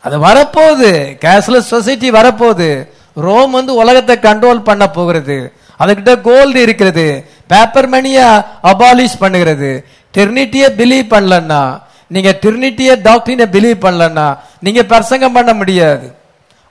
அது 0.00 0.18
வரப்போகுது. 0.18 0.92
கேஷ்லெஸ் 1.24 1.70
சொசைட்டி 1.72 2.10
வரப்போகுது. 2.10 2.88
ரோம் 3.14 3.50
வந்து 3.50 3.74
உலகத்தை 3.74 4.32
கண்ட்ரோல் 4.32 4.58
பண்ண 4.58 4.88
போகிறது. 4.88 5.52
அதுகிட்ட 5.78 6.20
கோல்டு 6.20 6.62
இருக்கிறது. 6.62 7.30
பேப்பர் 7.46 7.86
மணியை 7.86 8.24
அபாலிஷ் 8.62 9.20
பண்ணுகிறது. 9.20 9.84
டெர்னிட்டியை 10.14 10.68
பிலீவ் 10.76 11.06
பண்ணலன்னா 11.10 11.82
நீங்க 12.06 12.38
டெர்னிட்டியை 12.40 13.00
டாக்டரினை 13.02 13.46
பிலீவ் 13.46 13.82
பண்ணலன்னா 13.82 14.38
நீங்க 14.60 14.82
பிரசங்கம் 14.82 15.32
பண்ண 15.32 15.52
முடியாது. 15.52 16.14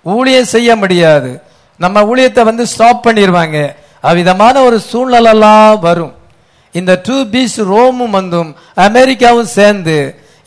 ஊழியம் 0.01 0.45
செய்ய 0.45 0.75
முடியாது. 0.75 1.41
நம்ம 1.79 2.03
ஊழியத்தை 2.03 2.41
வந்து 2.41 2.67
ஸ்டாப் 2.67 3.07
பண்ணிடுவாங்க 3.07 3.57
அவ்விதமான 4.03 4.61
ஒரு 4.61 4.81
சூழ்நிலைலாம் 4.91 5.79
வரும். 5.79 6.13
இந்த 6.75 7.01
டூ 7.03 7.25
பீஸ் 7.25 7.61
ரோமும் 7.61 8.09
வந்தும் 8.09 8.49
அமெரிக்காவும் 8.75 9.45
சேர்ந்து 9.51 9.97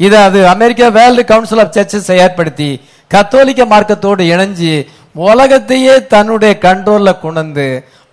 இதை 0.01 0.19
அது 0.21 0.49
America 0.49 0.89
world 0.89 1.25
council 1.25 1.59
of 1.59 1.73
churches 1.73 2.17
ஏற்படுத்தி 2.17 2.71
கத்தோலிக்க 3.11 3.65
மார்க்கத்தோடு 3.65 4.23
இணைஞ்சு 4.33 4.73
உலகத்தையே 5.15 6.07
தன்னுடைய 6.07 6.59
கண்ட்ரோல்ல 6.61 7.19
கொண்டு 7.19 7.67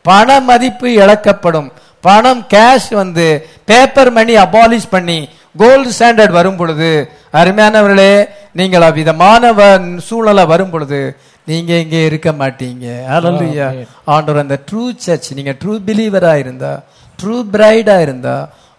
பண 0.06 0.40
மதிப்பு 0.40 0.88
இழக்கப்படும். 0.96 1.70
பணம் 2.02 2.46
கேஷ் 2.54 2.94
வந்து 2.94 3.28
பேப்பர் 3.66 4.12
மணி 4.12 4.36
அபாலிஷ் 4.36 4.90
பண்ணி 4.90 5.20
கோல்டு 5.58 5.90
ஸ்டாண்டர்ட் 6.00 6.32
வரும் 6.32 6.56
பொழுது 6.56 6.90
அருமையானவர்களே 7.34 8.14
நீங்கள் 8.52 8.82
அவ்விதமான 8.82 9.52
வ- 9.54 9.98
சூழ்நிலை 10.00 10.46
வரும் 10.46 10.70
பொழுது 10.70 11.00
நீங்க 11.50 11.72
இங்கே 11.84 12.02
இருக்க 12.06 12.30
மாட்டீங்க. 12.32 12.86
ஹalleluya 13.12 13.68
ஆண்டவர் 14.14 14.44
அந்த 14.44 14.58
ட்ரூ 14.72 14.84
சர்ச் 15.06 15.30
நீங்க 15.34 15.54
ட்ரூ 15.62 15.74
பிலீவரா 15.88 16.34
இருந்தா 16.44 16.72
ட்ரூ 17.20 17.36
பிரைடா 17.54 17.96
இருந்தா 18.02 18.36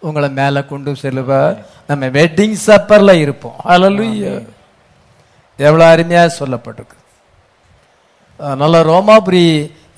உங்களை 0.06 0.28
மேல 0.40 0.62
கொண்டு 0.64 0.96
செல்லுவார். 1.02 1.56
நம்ம 1.86 2.06
வெட்டிங் 2.18 2.56
சப்பர்ல 2.66 3.12
இருப்போம். 3.24 3.58
ஹalleluya 3.64 4.32
எவ்வளவு 5.58 5.90
அருமையா 5.92 6.22
சொல்லப்பட்டிருக்கு. 6.40 6.98
அதனால 8.38 8.82
ரோமாபுரி 8.92 9.44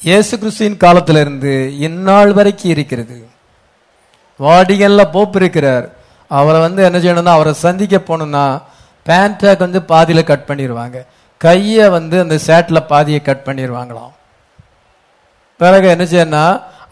இயேசு 0.03 0.39
கிறிஸ்துவின் 0.39 0.83
காலத்துல 0.85 1.21
இருந்து 1.25 1.53
இந்நாள் 1.79 2.33
வரைக்கும் 2.33 2.73
இருக்கிறது. 2.75 3.17
வாடிகன்ல 4.41 5.05
போப் 5.11 5.37
இருக்கிறார். 5.37 5.87
அவரை 6.31 6.61
வந்து 6.61 6.81
என்ன 6.85 6.99
செய்யணும்னா 6.99 7.37
அவரை 7.39 7.53
சந்திக்க 7.67 7.97
போகணும்னா 7.99 8.45
பேண்ட்டை 9.09 9.51
கொஞ்சம் 9.57 9.89
பாதியில 9.93 10.23
கட் 10.31 10.49
பண்ணிடுவாங்க. 10.49 10.97
கையை 11.41 11.87
வந்து 11.97 12.17
அந்த 12.25 12.37
சேட்டில் 12.47 12.89
பாதியை 12.93 13.21
கட் 13.23 13.47
பண்ணிடுவாங்களாம் 13.47 14.13
பிறகு 15.61 15.87
என்ன 15.95 16.05
செய்யணும்னா 16.13 16.45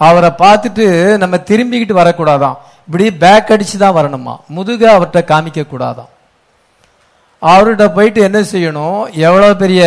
அவரை 0.06 0.30
பார்த்துட்டு 0.42 0.84
நம்ம 1.22 1.36
திரும்பிக்கிட்டு 1.48 1.94
வரக்கூடாதாம். 2.00 2.56
இப்படி 2.86 3.04
பேக் 3.22 3.52
அடிச்சு 3.54 3.76
தான் 3.82 3.96
வரணுமா? 3.98 4.34
முதுக 4.56 4.82
அவர்கிட்ட 4.94 5.20
காமிக்கக்கூடாதான் 5.32 6.10
அவர்கிட்ட 7.42 7.86
போயிட்டு 7.96 8.20
என்ன 8.28 8.38
செய்யணும்? 8.52 8.98
எவ்வளோ 9.26 9.48
பெரிய 9.62 9.82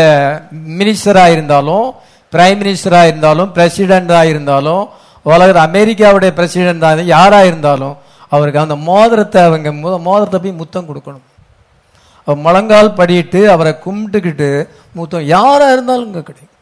மினிஸ்டராக 0.80 1.34
இருந்தாலும் 1.36 1.86
பிரைம் 2.34 2.60
மினிஸ்டராக 2.62 3.10
இருந்தாலும் 3.12 3.52
பிரசிடென்டா 3.58 4.22
இருந்தாலும் 4.32 4.84
உலக 5.32 5.60
அமெரிக்காவுடைய 5.70 6.32
ப்ரெசிடெண்ட்டாக 6.40 6.92
இருந்தாலும் 6.92 7.14
யாராக 7.16 7.50
இருந்தாலும் 7.52 7.96
அவருக்கு 8.36 8.64
அந்த 8.66 8.78
மோதிரத்தை 8.90 9.42
அவங்க 9.48 9.72
மோதிரத்தை 10.08 10.40
போய் 10.44 10.60
முத்தம் 10.62 10.88
கொடுக்கணும். 10.90 11.27
முழங்கால் 12.36 12.96
படிட்டு 13.00 13.42
அவரை 13.54 13.74
கும்பிட்டுக்கிட்டு 13.86 14.50
மூத்தம் 14.98 15.26
யாராக 15.36 15.74
இருந்தாலும் 15.76 16.08
இங்கே 16.10 16.24
கிடைக்கும். 16.30 16.54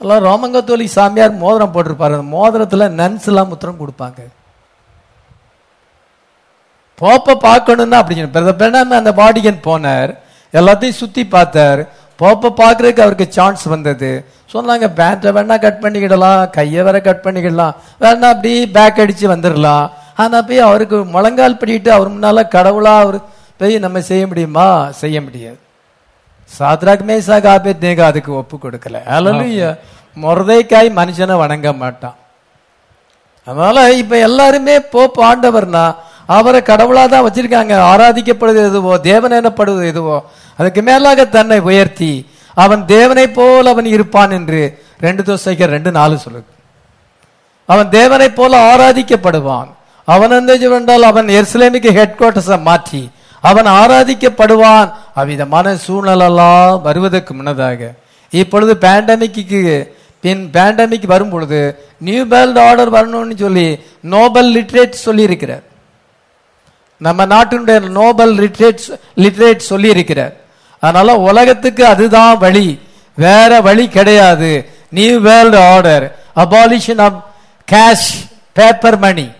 எல்லாம் 0.00 0.24
ரோமங்கத்தோலி 0.26 0.84
சாமியார் 0.96 1.40
மோதிரம் 1.44 1.72
போட்டிருப்பாரு. 1.74 2.16
அந்த 2.16 2.28
மோதிரத்தில் 2.36 2.94
நன்ஸ் 3.00 3.28
எல்லாம் 3.30 3.50
முத்திரம் 3.52 3.80
கொடுப்பாங்க. 3.82 4.20
போப்பை 7.00 7.34
பார்க்கணும்னா 7.46 7.98
அப்படி 8.00 8.22
பிரதர் 8.36 8.58
பிரணாம 8.60 8.96
அந்த 9.00 9.12
பாடிகன் 9.20 9.64
போனார். 9.68 10.12
எல்லாத்தையும் 10.54 11.00
சுற்றி 11.00 11.22
பார்த்தார். 11.34 11.80
போப்பை 12.20 12.48
பார்க்குறதுக்கு 12.60 13.04
அவருக்கு 13.04 13.26
சான்ஸ் 13.36 13.64
வந்தது. 13.72 14.10
சொன்னாங்க 14.52 14.86
பேண்ட்டை 14.98 15.30
வேணா 15.36 15.56
கட் 15.64 15.82
பண்ணிக்கிடலாம். 15.82 16.42
கையை 16.56 16.82
வேற 16.86 16.98
கட் 17.08 17.24
பண்ணிக்கிடலாம். 17.24 17.74
வேணா 18.02 18.28
அப்படி 18.34 18.52
பேக் 18.76 19.00
அடித்து 19.02 19.26
வந்துடலாம். 19.34 19.86
ஆனால் 20.22 20.46
போய் 20.46 20.66
அவருக்கு 20.68 20.98
முழங்கால் 21.16 21.60
படிட்டு 21.60 21.90
அவர் 21.96 22.12
முன்னால் 22.14 22.50
கடவுளாக 22.54 23.02
அவர் 23.04 23.18
போய் 23.58 23.78
நம்ம 23.78 24.00
செய்ய 24.00 24.26
முடியுமா? 24.26 24.90
செய்ய 24.90 25.20
முடியாது. 25.20 25.58
சாத்ராக் 26.58 27.02
மேசாக் 27.02 27.48
ஆபேத்நேகா 27.54 28.04
அதுக்கு 28.10 28.34
ஒப்பு 28.34 28.56
கொடுக்கல. 28.56 28.96
அல்லலுயா. 29.16 29.70
முறதைக்காய் 30.22 30.88
மனுஷனை 31.00 31.36
வணங்க 31.36 31.72
மாட்டான். 31.72 32.16
அதனால 33.46 33.92
இப்ப 33.92 34.18
எல்லாருமே 34.18 34.80
போப் 34.80 35.20
ஆண்டவர்னா 35.20 35.84
அவரை 36.26 36.60
கடவுளா 36.60 37.08
தான் 37.08 37.26
வச்சிருக்காங்க. 37.26 37.74
ஆராதிக்கப்படுவது 37.92 38.62
எதுவோ 38.70 38.98
தேவன் 38.98 39.30
எனப்படுவது 39.30 39.86
எதுவோ 39.86 40.16
அதுக்கு 40.56 40.82
மேலாக 40.82 41.24
தன்னை 41.24 41.58
உயர்த்தி 41.60 42.12
அவன் 42.54 42.82
தேவனை 42.86 43.26
போல் 43.28 43.66
அவன் 43.66 43.84
இருப்பான் 43.84 44.30
என்று 44.30 44.62
ரெண்டு 45.00 45.22
தோசைக்க 45.22 45.66
ரெண்டு 45.66 45.90
நாலு 45.90 46.18
சொல்லுது. 46.24 46.50
அவன் 47.66 47.88
தேவனை 47.90 48.28
போல 48.28 48.52
ஆராதிக்கப்படுவான். 48.70 49.68
அவன் 50.04 50.48
என்றால் 50.78 51.02
அவன் 51.02 51.26
எருசலேமுக்கு 51.26 51.90
ஹெட் 51.98 52.18
குவார்டர்ஸை 52.18 52.58
மாற்றி 52.62 53.02
அவன் 53.40 53.66
ஆராதிக்கப்படுவான். 53.66 54.92
அவ்விதமான 55.14 55.74
சூழ்நிலெல்லாம் 55.74 56.82
வருவதற்கு 56.82 57.34
முன்னதாக 57.34 57.94
இப்பொழுது 58.30 58.88
பேண்டமிக்கு 58.88 59.92
பின் 60.20 60.50
பேண்டமிக் 60.52 61.06
வரும் 61.06 61.28
பொழுது 61.28 61.86
நியூ 61.98 62.24
வேர்ல்ட் 62.24 62.58
ஆர்டர் 62.58 62.92
வரணும்னு 62.92 63.36
சொல்லி 63.36 63.78
நோபல் 64.00 64.54
லிட்ரேட் 64.54 64.92
சொல்லியிருக்கிறார். 65.04 65.62
நம்ம 66.96 67.26
நாட்டினுடைய 67.26 67.88
நோபல் 67.88 68.36
லிட்ரேட் 68.36 68.78
லிட்ரேட் 69.16 69.60
சொல்லியிருக்கிறார். 69.70 70.32
அதனால 70.80 71.16
உலகத்துக்கு 71.16 71.86
அதுதான் 71.86 72.38
வழி. 72.38 72.80
வேற 73.14 73.60
வழி 73.60 73.88
கிடையாது. 73.88 74.68
New 74.90 75.18
world 75.18 75.58
order 75.58 76.18
abolition 76.36 77.00
of 77.00 77.24
cash 77.72 78.10
paper 78.52 78.98
money 78.98 79.30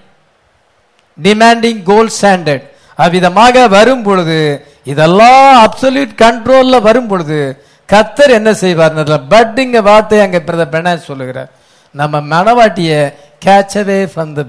demanding 1.23 1.83
gold 1.83 2.13
standard 2.21 2.67
அவ்விதமாக 2.99 3.69
வரும் 3.69 4.03
பொழுது 4.03 4.67
இதெல்லாம் 4.85 5.69
அப்சல்யூட் 5.69 6.13
கண்ட்ரோல்ல 6.23 6.83
வரும் 6.83 7.07
பொழுது 7.07 7.63
கத்தர் 7.93 8.31
என்ன 8.31 8.55
செய்வார்? 8.55 8.93
பட்டுங்க 9.29 9.83
வார்த்தை 9.83 10.21
அங்க 10.21 10.39
பிரதர் 10.39 10.69
பென 10.69 10.97
சொல்லுகிறார்? 10.97 11.51
நம்ம 11.91 12.21
மனவாட்டிய 12.21 13.15
catch 13.45 13.77
away 13.79 14.09
from 14.15 14.33
the 14.33 14.43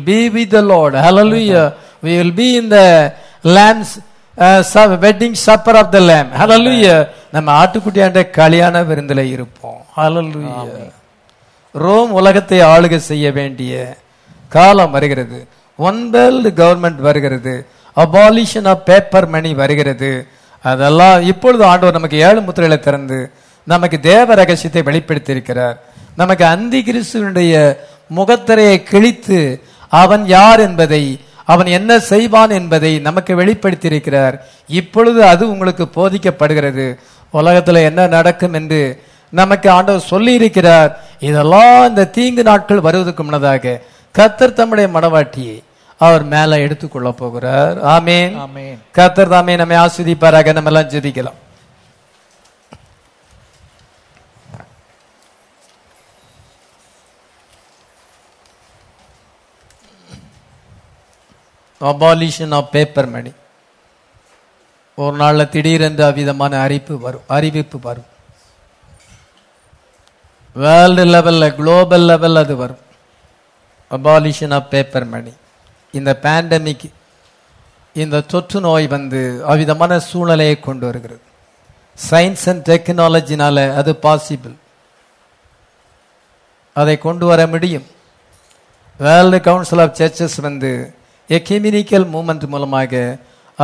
be 0.00 0.30
with 0.30 0.50
the 0.50 0.62
lord. 0.62 0.94
Hallelujah. 0.94 1.74
We 2.02 2.18
will 2.18 2.32
be 2.32 2.56
in 2.56 2.68
the 2.70 3.12
lamb's 3.44 3.98
uh, 4.38 4.62
su- 4.62 4.96
wedding 4.96 5.34
supper 5.34 5.76
of 5.76 5.92
the 5.92 6.00
lamb. 6.00 6.30
Hallelujah. 6.30 7.06
நம்ம 7.30 7.64
ஆட்டுக்குட்டியாண்ட 7.64 8.30
கல்யாண 8.30 8.82
விருந்தில 8.82 9.18
இருப்போம். 9.18 9.80
Hallelujah. 9.96 10.90
ரோம் 11.72 12.12
உலகத்தை 12.12 12.60
ஆளுகை 12.60 12.96
செய்ய 12.96 13.32
வேண்டிய 13.32 13.96
காலம் 14.48 14.90
வருகிறது. 14.90 15.46
ஒன் 15.86 16.00
வேர்ல்டு 16.14 16.50
கவர்மெண்ட் 16.60 17.00
வருகிறது. 17.08 17.54
அபாலிஷன் 17.96 18.68
ஆஃப் 18.72 18.84
பேப்பர் 18.88 19.28
மணி 19.34 19.50
வருகிறது. 19.60 20.10
அதெல்லாம் 20.64 21.18
இப்பொழுது 21.32 21.62
ஆண்டவர் 21.64 21.98
நமக்கு 21.98 22.18
ஏழு 22.28 22.40
முத்திரைகளை 22.46 22.78
திறந்து 22.78 23.18
நமக்கு 23.66 23.96
தேவ 24.10 24.34
ரகசியத்தை 24.40 24.82
வெளிப்படுத்தி 24.88 25.30
இருக்கிறார் 25.36 25.76
நமக்கு 26.20 26.44
அந்தி 26.54 26.80
கிறிஸ்துவனுடைய 26.88 27.54
முகத்திரையை 28.18 28.76
கிழித்து 28.82 29.40
அவன் 30.02 30.24
யார் 30.36 30.60
என்பதை 30.60 31.02
அவன் 31.52 31.68
என்ன 31.78 31.98
செய்வான் 32.12 32.52
என்பதை 32.60 32.90
நமக்கு 33.08 33.32
வெளிப்படுத்தி 33.34 33.86
இருக்கிறார் 33.86 34.34
இப்பொழுது 34.80 35.20
அது 35.32 35.42
உங்களுக்கு 35.52 35.84
போதிக்கப்படுகிறது. 35.98 36.86
உலகத்தில் 37.34 37.86
என்ன 37.88 38.06
நடக்கும் 38.16 38.56
என்று 38.60 38.82
நமக்கு 39.32 39.68
ஆண்டவர் 39.70 40.10
சொல்லி 40.12 40.32
இருக்கிறார் 40.40 40.90
இதெல்லாம் 41.28 41.88
இந்த 41.88 42.10
தீங்கு 42.16 42.42
நாட்கள் 42.42 42.86
வருவதற்கு 42.88 43.22
முன்னதாக 43.22 43.80
கத்தர் 44.14 44.58
தம்முடைய 44.58 44.86
மனவாட்டியை 44.96 45.56
அவர் 46.00 46.24
மேல 46.32 46.58
எடுத்துக்கொள்ள 46.64 47.10
போகிறார். 47.20 47.76
ஆமேன். 47.94 48.34
ஆமென். 48.44 48.78
கத்தர் 48.96 49.32
தாமே 49.34 49.56
நம்மை 49.56 49.76
ஆஸ்வதிப்பாராக 49.76 50.52
நம்ம 50.52 50.70
எல்லாம் 50.72 50.90
ஜெபிக்கலாம். 50.94 51.38
அபாலிஷன் 61.80 62.54
ஆஃப் 62.54 62.70
பேப்பர் 62.72 63.08
மணி 63.08 63.32
ஒரு 64.94 65.16
நாள்ல 65.16 65.48
திடீரென்று 65.48 66.04
அவ்விதமான 66.04 66.60
அறிவிப்பு 66.60 66.94
வரும் 66.98 67.26
அறிவிப்பு 67.26 67.78
வரும். 67.82 68.08
வேர்ல்டு 70.56 71.04
லெவல்ல 71.04 71.54
குளோபல் 71.58 72.06
லெவல் 72.10 72.40
அது 72.42 72.56
வரும். 72.62 72.82
அபாலிஷன் 73.90 74.54
ஆஃப் 74.54 74.70
பேப்பர் 74.70 75.06
மணி 75.14 75.32
இந்த 75.96 76.10
பேண்டமிக் 76.22 76.86
இந்த 78.02 78.20
தொற்று 78.32 78.58
நோய் 78.60 78.86
வந்து 78.86 79.20
அவ்விதமான 79.52 79.92
சூழ்நிலையை 80.08 80.56
கொண்டு 80.60 80.84
வருகிறது. 80.86 81.22
சயின்ஸ் 82.10 82.44
அண்ட் 82.50 82.66
டெக்னாலஜினால 82.70 83.56
அது 83.80 83.92
பாசிபிள் 84.02 84.56
அதை 86.72 86.98
கொண்டு 86.98 87.24
வர 87.26 87.46
முடியும். 87.54 87.86
வேர்ல்டு 89.04 89.38
கவுன்சில் 89.40 89.82
ஆஃப் 89.84 89.96
சர்ச்சஸ் 89.98 90.38
வந்து 90.46 90.70
எக்கிமினிக்கல் 91.28 92.06
மூமெண்ட் 92.14 92.46
மூலமாக 92.54 92.92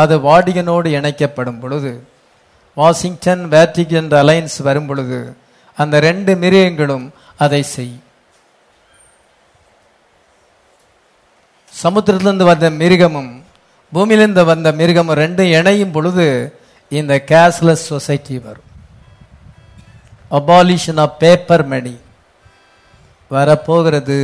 அது 0.00 0.14
வாடிகனோடு 0.18 0.88
இணைக்கப்படும் 0.98 1.60
பொழுது 1.60 1.92
வாஷிங்டன் 2.74 3.44
வேட்டிகன் 3.54 4.10
அலைன்ஸ் 4.22 4.58
வரும் 4.68 4.86
பொழுது 4.86 5.36
அந்த 5.76 6.00
ரெண்டு 6.00 6.32
மிருகங்களும் 6.36 7.06
அதை 7.44 7.62
செய்யும். 7.62 8.03
சமுத்திரத்திலிருந்து 11.82 12.44
வந்த 12.50 12.70
மிருகமும் 12.80 13.32
பூமியிலிருந்து 13.92 14.42
வந்த 14.44 14.68
மிருகமும் 14.72 15.18
ரெண்டும் 15.22 15.50
இணையும் 15.58 15.94
பொழுது 15.96 16.26
இந்த 16.88 17.14
கேஷ்லெஸ் 17.30 17.86
சொசைட்டி 17.90 18.36
வரும். 18.46 18.70
அபாலிஷன் 20.38 21.00
ஆஃப் 21.04 21.18
பேப்பர் 21.18 21.66
மணி 21.72 21.94
வரப்போகிறது 23.28 24.18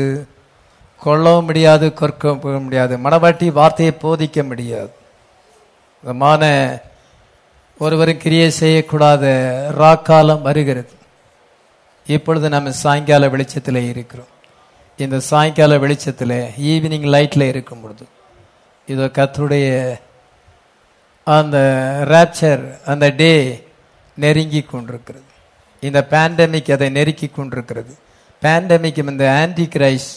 கொள்ளவும் 1.04 1.44
முடியாது 1.44 1.86
கொற்க 2.00 2.32
முடியாது 2.66 2.96
மனவாட்டி 3.04 3.46
வார்த்தையை 3.58 3.94
போதிக்க 4.02 4.38
முடியாது. 4.50 4.92
விதமான 6.02 6.42
ஒருவரும் 7.78 8.22
கிரியை 8.24 8.48
செய்யக்கூடாத 8.60 9.24
ராக்காலம் 9.80 10.42
வருகிறது. 10.48 10.92
இப்பொழுது 12.06 12.48
நம்ம 12.54 12.72
சாயங்கால 12.82 13.28
வெளிச்சத்தில் 13.34 13.88
இருக்கிறோம். 13.92 14.32
இந்த 15.06 15.20
சாயங்கால 15.20 15.78
வெளிச்சத்தில் 15.78 16.36
ஈவினிங் 16.70 17.08
லைட்டில் 17.14 17.50
இருக்கும் 17.52 17.82
பொழுது 17.82 18.04
இதோ 18.86 19.06
கத்தருடைய 19.18 19.66
அந்த 21.26 21.56
ரேப்சர் 22.12 22.62
அந்த 22.86 23.08
டே 23.10 23.32
நெருங்கி 24.14 24.62
கொண்டிருக்கிறது. 24.62 25.28
இந்த 25.80 26.06
பேண்டமிக் 26.10 26.72
அதை 26.72 26.90
நெருக்கி 26.90 27.28
கொண்டிருக்கிறது. 27.28 27.92
பேண்டமிக் 28.42 28.98
இந்த 28.98 29.26
ஆன்டி 29.40 29.68
கிரைஸ் 29.74 30.10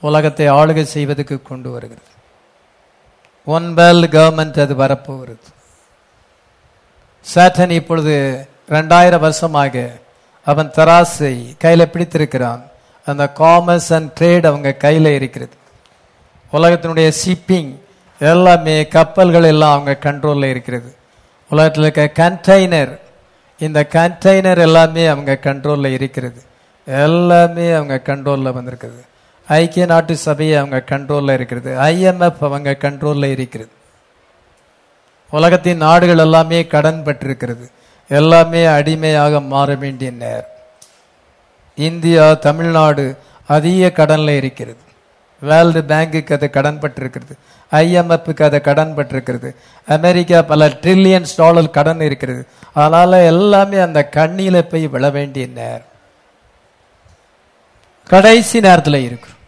உலகத்தை 0.00 0.46
ஆளுகை 0.48 0.82
செய்வதற்கு 0.82 1.42
கொண்டு 1.42 1.70
வருகிறது. 1.70 2.10
ஒன் 3.44 3.74
வேர்ல்டு 3.74 4.06
கவர்மெண்ட் 4.06 4.60
அது 4.60 4.74
வரப்போகிறது. 4.74 5.46
சாட்டன் 7.34 7.70
இப்பொழுது 7.70 8.14
ரெண்டாயிரம் 8.68 9.24
வருஷமாக 9.26 9.98
அவன் 10.46 10.70
தராசை 10.76 11.34
கையில் 11.58 11.90
பிடித்திருக்கிறான். 11.92 12.69
அந்த 13.04 13.30
காமர்ஸ் 13.34 13.92
அண்ட் 13.94 14.18
ட்ரேட் 14.20 14.46
அவங்க 14.46 14.72
கையில் 14.72 15.04
இருக்கிறது. 15.04 15.52
உலகத்தினுடைய 16.52 17.12
ஷிப்பிங் 17.26 17.74
எல்லாமே 18.18 18.88
கப்பல்கள் 18.88 19.42
எல்லாம் 19.42 19.72
அவங்க 19.72 19.98
கண்ட்ரோலில் 20.00 20.44
இருக்கிறது. 20.44 20.94
உலகத்தில் 21.50 21.82
இருக்க 21.82 22.30
கண்டெய்னர் 22.30 22.98
இந்த 23.58 23.86
கண்டெய்னர் 23.92 24.58
எல்லாமே 24.58 25.06
அவங்க 25.06 25.38
கண்ட்ரோலில் 25.42 25.92
இருக்கிறது. 25.92 26.42
எல்லாமே 26.86 27.70
அவங்க 27.70 28.00
கண்ட்ரோலில் 28.04 28.54
வந்திருக்குது. 28.58 29.00
ஐக்கிய 29.46 29.86
நாட்டு 29.86 30.16
சபை 30.16 30.54
அவங்க 30.54 30.82
கண்ட்ரோலில் 30.90 31.32
இருக்கிறது. 31.32 31.78
ஐஎம்எஃப் 31.78 32.36
அவங்க 32.40 32.76
கண்ட்ரோலில் 32.80 33.30
இருக்கிறது. 33.30 33.70
உலகத்தின் 35.30 35.76
நாடுகள் 35.76 36.18
எல்லாமே 36.18 36.66
கடன் 36.66 37.02
பட்டிருக்கிறது 37.04 37.68
எல்லாமே 38.08 38.64
அடிமையாக 38.64 39.40
மாற 39.40 39.74
வேண்டிய 39.74 40.10
நேரம். 40.10 40.58
இந்தியா 41.88 42.24
தமிழ்நாடு 42.46 43.04
அதிக 43.56 43.90
கடனில் 43.98 44.38
இருக்கிறது. 44.40 44.80
வேர்ல்டு 45.48 45.80
பேங்குக்கு 45.90 46.32
அது 46.36 46.46
கடன் 46.56 46.80
பட்டிருக்கிறது 46.82 47.34
ஐஎம்எஃப்க்கு 47.80 48.42
அது 48.48 48.58
கடன் 48.68 48.92
பட்டிருக்கிறது 48.96 49.50
அமெரிக்கா 49.96 50.38
பல 50.50 50.68
ட்ரில்லியன்ஸ் 50.82 51.32
டாலர் 51.40 51.74
கடன் 51.76 52.02
இருக்கிறது. 52.08 52.42
அதனால் 52.80 53.16
எல்லாமே 53.32 53.78
அந்த 53.86 54.00
கண்ணியில் 54.16 54.68
போய் 54.72 54.84
விழ 54.94 55.04
வேண்டிய 55.16 55.46
நேரம். 55.60 55.88
கடைசி 58.10 58.60
நேரத்தில் 58.66 59.04
இருக்கிறோம் 59.08 59.38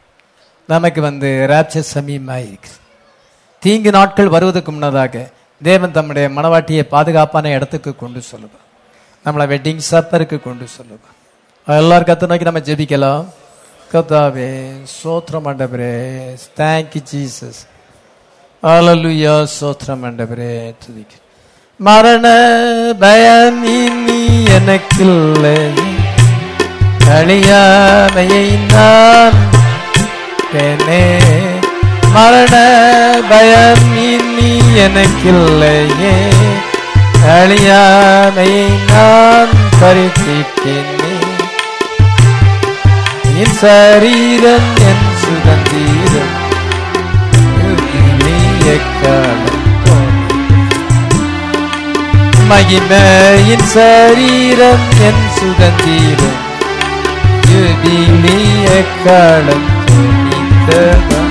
நமக்கு 0.72 1.00
வந்து 1.08 1.28
ராப்சர் 1.52 1.92
சமீபமாக 1.94 2.46
இருக்குது. 2.48 2.78
தீங்கு 3.62 3.90
நாட்கள் 3.96 4.34
வருவதற்கு 4.34 4.70
முன்னதாக 4.72 5.24
தேவன் 5.62 5.96
தம்முடைய 5.96 6.26
மனவாட்டியை 6.36 6.84
பாதுகாப்பான 6.94 7.50
இடத்துக்கு 7.56 7.90
கொண்டு 7.96 8.20
சொல்லுவார். 8.30 8.66
நம்மளை 9.24 9.46
வெட்டிங் 9.52 9.82
சப்பருக்கு 9.90 10.38
கொண்டு 10.46 10.66
சொல்லுவார். 10.78 11.18
எல்லாரும் 11.66 12.06
கத்த 12.06 12.26
நோக்கி 12.26 12.44
நம்ம 12.44 12.60
ஜெபிக்கலாம். 12.68 13.24
கத்தாவே 13.92 14.46
சோத்திரம் 14.92 15.46
ஆண்டவரே 15.50 15.92
தேங்க்யூ 16.60 17.02
ஜீசஸ் 17.10 17.60
அலலுயா 18.70 19.34
சோத்திரம் 19.58 20.02
ஆண்டவரே 20.08 20.56
துதிக்கு. 20.82 21.18
மரண 21.76 22.26
பயம் 23.02 23.60
இனி 23.74 24.44
எனக்கில்லை. 24.56 25.56
அழியாமையை 27.18 28.44
நான் 28.72 29.38
பெண்ணே 30.52 31.04
மரண 32.16 32.54
பயம் 33.30 33.86
இனி 34.08 34.52
எனக்கில்லையே. 34.86 36.16
அழியாமையை 37.38 38.66
நான் 38.92 39.54
பரிசித்தேனே 39.80 41.11
என் 43.42 43.52
சரீரம் 43.52 44.68
என் 44.78 45.06
சுதந்திரம். 45.14 46.32
மகிமையின் 52.50 53.62
சரீரம் 53.62 54.84
என் 55.00 55.24
சுதந்திரம். 55.34 56.38
காலம் 59.04 59.68
துணித்ததா. 59.86 61.22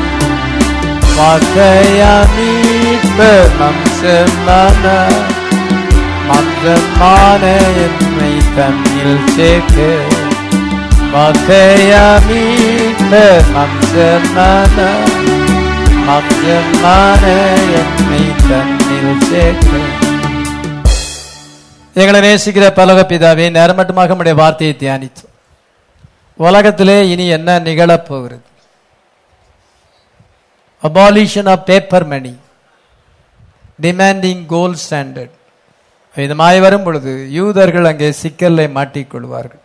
வாக்கையா 1.18 2.26
மீட்பர் 2.36 3.52
மம்சமான 3.60 5.08
மம்சமான 6.30 7.44
என்னை 7.76 8.42
தன்னில் 8.56 9.28
சேர்க்க. 9.36 10.11
வாக்கையா 11.14 12.04
மீட்பர் 12.28 13.48
மம்சமான 13.56 14.78
மம்சமான 16.08 17.24
என்னை 17.80 18.22
எங்களை 21.96 22.20
நேசிக்கிற 22.26 22.66
பலக 22.80 23.00
பிதாவே 23.10 23.46
நேரமட்டமாக 23.58 24.12
நம்முடைய 24.12 24.36
வார்த்தையை 24.42 24.74
தியானித்தோம் 24.84 25.30
உலகத்திலே 26.40 26.98
இனி 27.14 27.26
என்ன 27.38 27.58
நிகழப்போகிறது? 27.68 28.46
Abolition 30.84 31.50
of 31.54 31.66
paper 31.70 32.08
money 32.14 32.34
demanding 33.86 34.44
gold 34.54 34.82
standard 34.86 35.36
இதுமாய் 36.16 36.64
வரும் 36.66 36.86
பொழுது 36.86 37.12
யூதர்கள் 37.38 37.90
அங்கே 37.92 38.10
சிக்கலை 38.22 38.68
மாட்டிக்கொள்வார்கள். 38.78 39.61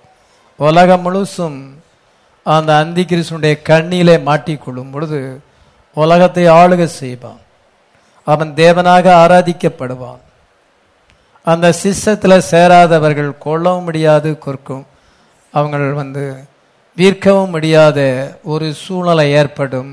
உலகம் 0.59 1.05
முழுசும் 1.07 1.59
அந்த 2.43 2.71
அந்தி 2.77 3.03
கிருஷ்ணனுடைய 3.03 3.63
கண்ணிலே 3.63 4.17
மாட்டிக்கொள்ளும் 4.17 4.93
பொழுது 4.93 5.19
உலகத்தை 5.95 6.45
ஆளுக 6.61 6.85
செய்வான். 6.85 7.43
அவன் 8.25 8.53
தேவனாக 8.55 9.07
ஆராதிக்கப்படுவான். 9.23 10.23
அந்த 11.45 11.67
சிஸ்டத்தில் 11.83 12.47
சேராதவர்கள் 12.51 13.31
கொல்லவும் 13.45 13.87
முடியாது 13.89 14.31
கொற்கும் 14.45 14.87
அவங்கள் 15.55 15.93
வந்து 15.93 16.25
விற்கவும் 16.97 17.51
முடியாத 17.51 17.99
ஒரு 18.43 18.75
சூழ்நிலை 18.75 19.27
ஏற்படும். 19.41 19.93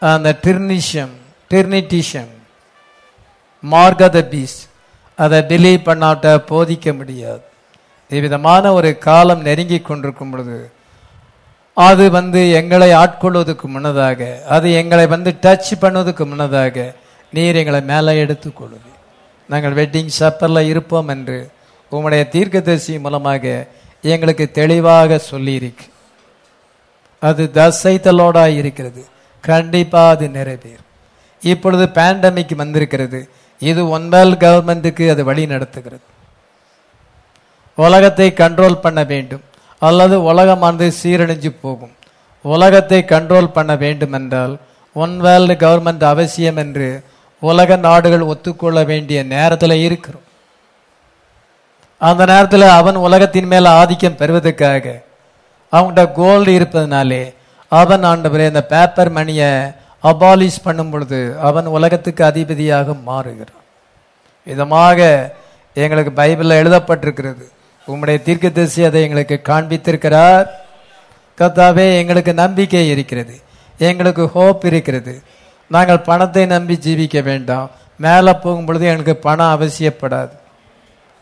அந்த 0.00 0.28
டிர்னிஷம் 0.42 1.14
டிர்னிட்டிஷம் 1.50 2.32
மார்கத 3.62 4.18
பீஸ் 4.32 4.58
அதை 5.18 5.38
பிலீவ் 5.50 5.86
பண்ணாட்ட 5.88 6.26
போதிக்க 6.50 6.96
முடியாது. 6.96 7.46
இவ்விதமான 8.08 8.72
ஒரு 8.72 8.98
காலம் 8.98 9.42
நெருங்கி 9.42 9.80
கொண்டிருக்கும் 9.80 10.30
பொழுது 10.30 10.70
அது 11.74 12.10
வந்து 12.10 12.50
எங்களை 12.50 12.92
ஆட்கொள்வதற்கு 12.92 13.62
முன்னதாக 13.62 14.42
அது 14.48 14.72
எங்களை 14.72 15.06
வந்து 15.06 15.34
டச் 15.42 15.72
பண்ணுவதற்கு 15.80 16.26
முன்னதாக 16.26 16.94
நீர் 17.32 17.56
எங்களை 17.56 17.80
மேலே 17.80 18.24
எடுத்துக்கொள்ளுது 18.24 18.90
நாங்கள் 19.48 19.74
வெட்டிங் 19.74 20.08
சப்பரில் 20.18 20.68
இருப்போம் 20.68 21.08
என்று 21.08 21.50
உம்முடைய 21.92 22.28
தீர்க்கதரிசி 22.28 22.98
மூலமாக 22.98 23.66
எங்களுக்கு 24.02 24.50
தெளிவாக 24.50 25.20
சொல்லியிருக்கு. 25.30 25.86
அது 27.18 27.50
தசைத்தலோடாக 27.54 28.56
இருக்கிறது. 28.56 29.06
கண்டிப்பாக 29.40 30.08
அது 30.08 30.26
நிறைவேறும். 30.26 30.86
இப்பொழுது 31.40 31.84
பேண்டமிக் 31.84 32.54
வந்திருக்கிறது. 32.54 33.28
இது 33.58 33.98
ஒன்பால் 33.98 34.32
கவர்மெண்ட்டுக்கு 34.44 35.10
அது 35.10 35.24
வழி 35.24 35.46
நடத்துகிறது. 35.46 36.06
உலகத்தை 37.84 38.28
கண்ட்ரோல் 38.42 38.82
பண்ண 38.84 39.00
வேண்டும். 39.12 39.44
அல்லது 39.82 40.16
உலகமானது 40.30 40.86
சீரழிஞ்சு 41.00 41.50
போகும். 41.64 41.94
உலகத்தை 42.44 43.00
கண்ட்ரோல் 43.12 43.54
பண்ண 43.56 43.72
வேண்டும் 43.82 44.14
என்றால் 44.18 44.54
ஒன் 44.96 45.14
வேர்ல்டு 45.24 45.54
கவர்மெண்ட் 45.64 46.04
அவசியம் 46.12 46.58
என்று 46.62 46.88
உலக 47.42 47.76
நாடுகள் 47.86 48.28
ஒத்துக்கொள்ள 48.32 48.78
வேண்டிய 48.90 49.18
நேரத்தில் 49.34 49.82
இருக்கிறோம். 49.86 50.24
அந்த 52.08 52.22
நேரத்தில் 52.30 52.66
அவன் 52.78 52.98
உலகத்தின் 53.06 53.50
மேல் 53.52 53.68
ஆதிக்கம் 53.80 54.18
பெறுவதற்காக 54.20 54.84
அவங்கள்ட்ட 55.72 56.04
கோல்டு 56.18 56.50
இருப்பதனாலே 56.58 57.22
அவன் 57.72 58.04
ஆண்டவரே 58.10 58.44
இந்த 58.52 58.62
பேப்பர் 58.72 59.10
மணியை 59.18 59.50
அபாலிஷ் 60.10 60.64
பண்ணும் 60.66 60.90
பொழுது 60.92 61.20
அவன் 61.48 61.66
உலகத்துக்கு 61.76 62.22
அதிபதியாக 62.30 62.94
மாறுகிறான். 63.08 63.64
விதமாக 64.46 64.98
எங்களுக்கு 65.84 66.12
பைபிளில் 66.20 66.60
எழுதப்பட்டிருக்கிறது. 66.62 67.44
உம்முடைய 67.88 68.22
தீர்க்கதரிசி 68.22 68.84
அதை 68.84 69.02
எங்களுக்கு 69.02 69.40
காண்பித்திருக்கிறார். 69.44 70.46
கத்தாவே 71.38 71.96
எங்களுக்கு 71.96 72.34
நம்பிக்கை 72.34 72.88
இருக்கிறது. 72.88 73.40
எங்களுக்கு 73.78 74.30
ஹோப் 74.30 74.64
இருக்கிறது. 74.64 75.22
நாங்கள் 75.66 76.00
பணத்தை 76.00 76.46
நம்பி 76.46 76.74
ஜீவிக்க 76.74 77.22
வேண்டாம். 77.22 77.70
மேலே 77.96 78.30
போகும்பொழுது 78.30 78.80
எங்களுக்கு 78.80 79.16
பணம் 79.16 79.62
அவசியப்படாது. 79.62 80.30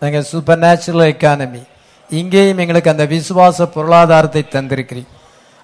நாங்கள் 0.00 0.22
சூப்பர் 0.22 0.58
நேச்சுரல் 0.58 1.12
எக்கானமி 1.12 1.62
இங்கேயும் 2.10 2.58
எங்களுக்கு 2.58 2.90
அந்த 2.90 3.06
விசுவாச 3.06 3.64
பொருளாதாரத்தை 3.64 4.44
தந்திருக்கிறீங்க 4.50 5.06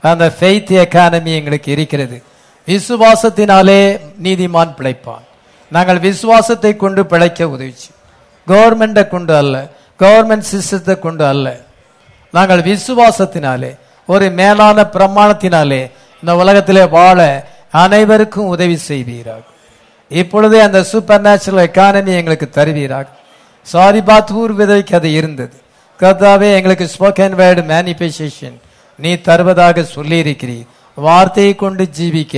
அந்த 0.00 0.32
ஃபெய்த் 0.40 0.80
எக்கானமி 0.84 1.34
எங்களுக்கு 1.34 1.72
இருக்கிறது. 1.72 2.22
விசுவாசத்தினாலே 2.66 4.00
நீதிமான் 4.22 4.74
பிழைப்பான். 4.78 5.24
நாங்கள் 5.70 5.98
விசுவாசத்தை 5.98 6.76
கொண்டு 6.76 7.06
பிழைக்க 7.06 7.44
உதவிச்சு. 7.44 7.90
கவர்மெண்ட்டை 8.48 9.08
கொண்டு 9.08 9.36
அல்ல. 9.36 9.68
கவர்மெண்ட் 10.02 10.50
சிஸ்டத்தை 10.52 10.94
கொண்டு 10.98 11.24
அல்ல. 11.32 11.46
நாங்கள் 12.34 12.62
விசுவாசத்தினாலே 12.70 13.70
ஒரு 14.08 14.26
மேலான 14.40 14.84
பிரமாணத்தினாலே 14.96 15.82
இந்த 16.22 16.32
உலகத்திலே 16.42 16.84
வாழ 16.96 17.18
அனைவருக்கும் 17.70 18.50
உதவி 18.54 18.76
செய்வீராக. 18.88 19.42
இப்பொழுதே 20.10 20.58
அந்த 20.60 20.82
சூப்பர் 20.82 21.24
நேச்சுரல் 21.26 21.66
எக்கானமி 21.66 22.12
எங்களுக்கு 22.20 22.48
தருவீராக. 22.58 23.06
சாரி 23.66 24.00
பாத்தூர் 24.08 24.52
விதைக்கு 24.60 24.94
அது 24.94 25.12
இருந்தது. 25.12 25.56
கர்த்தாவே 26.00 26.48
எங்களுக்கு 26.58 26.86
ஸ்போக்கன் 26.94 27.36
வேர்டு 27.40 27.62
மேனிஃபெஸ்டேஷன் 27.72 28.56
நீ 28.98 29.10
தருவதாக 29.28 29.84
சொல்லியிருக்கிறீர். 29.94 30.66
வார்த்தையை 30.94 31.54
கொண்டு 31.54 31.84
ஜீவிக்க 31.98 32.36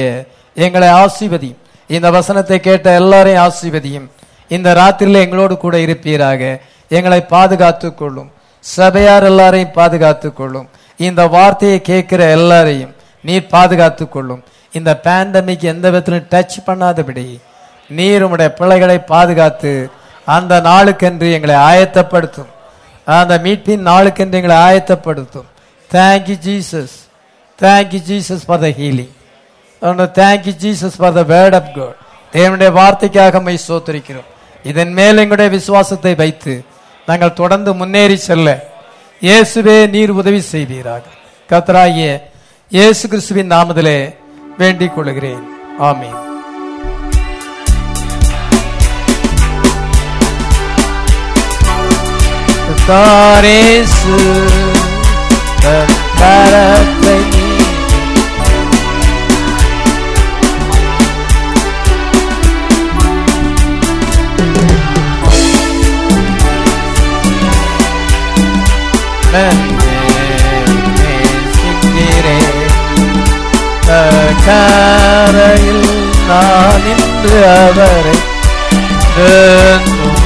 எங்களை 0.57 0.89
ஆசீர்வதியும். 0.89 1.61
இந்த 1.87 2.11
வசனத்தை 2.11 2.59
கேட்ட 2.61 2.95
எல்லாரையும் 3.01 3.43
ஆசீர்வதியும். 3.47 4.07
இந்த 4.49 4.69
ராத்திரியில் 4.81 5.23
எங்களோடு 5.25 5.57
கூட 5.57 5.77
இருப்பீராக. 5.79 6.43
எங்களை 6.89 7.21
பாதுகாத்து 7.35 7.95
கொள்ளும். 7.95 8.31
சபையார் 8.65 9.27
எல்லாரையும் 9.31 9.73
பாதுகாத்து 9.73 10.33
கொள்ளும். 10.33 10.69
இந்த 10.97 11.23
வார்த்தையை 11.27 11.81
கேட்கிற 11.81 12.31
எல்லாரையும் 12.37 12.95
நீர் 13.25 13.53
பாதுகாத்து 13.55 14.05
கொள்ளும். 14.09 14.43
இந்த 14.73 15.01
பேண்டமிக் 15.05 15.65
எந்த 15.73 15.87
விதத்திலும் 15.91 16.29
டச் 16.33 16.57
பண்ணாதபடி 16.67 17.27
நீர் 17.91 18.23
உடைய 18.23 18.53
பிள்ளைகளை 18.53 18.99
பாதுகாத்து 18.99 19.73
அந்த 20.37 20.61
நாளுக்கென்று 20.61 21.29
எங்களை 21.37 21.57
ஆயத்தப்படுத்தும். 21.71 22.51
அந்த 23.05 23.35
மீட்பின் 23.45 23.87
நாளுக்கென்று 23.91 24.39
எங்களை 24.41 24.57
ஆயத்தப்படுத்தும். 24.69 25.49
Thank you 25.91 26.37
Jesus 26.47 26.95
thank you 27.59 28.01
Jesus 28.11 28.45
for 28.47 28.63
the 28.67 28.71
healing 28.81 29.13
thank you 30.21 30.55
Jesus 30.65 30.97
for 30.99 31.17
the 31.19 31.23
word 31.35 31.55
of 31.55 31.75
God 31.77 31.99
தேவனுடைய 32.33 32.71
வார்த்தைக்காக 32.81 33.43
மை 33.43 33.59
சோத்திருக்கிறோம். 33.69 34.29
இதன் 34.63 34.93
மேல் 34.93 35.19
எங்களுடைய 35.19 35.51
விசுவாசத்தை 35.51 36.15
வைத்து 36.15 36.65
நாங்கள் 37.07 37.33
தொடர்ந்து 37.33 37.75
முன்னேறி 37.75 38.17
செல்ல 38.17 38.73
இயேசுவே 39.21 39.89
நீர் 39.91 40.11
உதவி 40.11 40.41
செய்வீராக. 40.41 41.03
கத்தராகிய 41.49 42.23
இயேசு 42.69 43.09
கிறிஸ்துவின் 43.09 43.51
நாமதிலே 43.51 44.15
வேண்டிக் 44.59 44.95
கொள்கிறேன். 44.95 45.45
ஆமீன். 45.79 46.23
தாரேசு 52.89 54.17
தரத்தை 56.19 57.24
கரையில் 74.47 75.87
நான் 76.29 76.87
இன்று 76.87 77.39
அவரை 77.55 78.17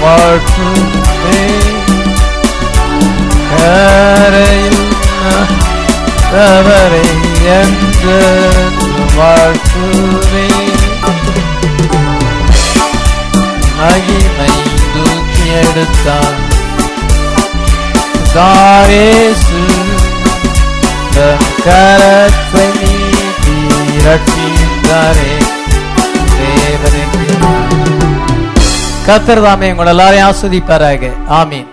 வாழ்த்துமே 0.02 1.42
கரையில் 3.52 4.84
அவரை 6.44 7.06
என்று 7.56 8.18
வாழ்த்துமே 9.16 10.46
மகிமை 13.78 14.52
தூக்கி 14.92 15.46
எடுத்தான். 15.62 16.47
தாரேசு 18.34 19.60
கரத்தை 21.66 22.66
நீட்டி 22.80 23.56
ரட்சித்தாரே 24.06 25.30
தேவனே 26.38 27.04
கத்தர் 29.06 29.42
தாமே 29.42 29.70
உங்களை 29.70 29.90
எல்லாரையும் 29.92 30.28
ஆஸ்வதிப்பாராக. 30.28 31.10
ஆமீன். 31.40 31.68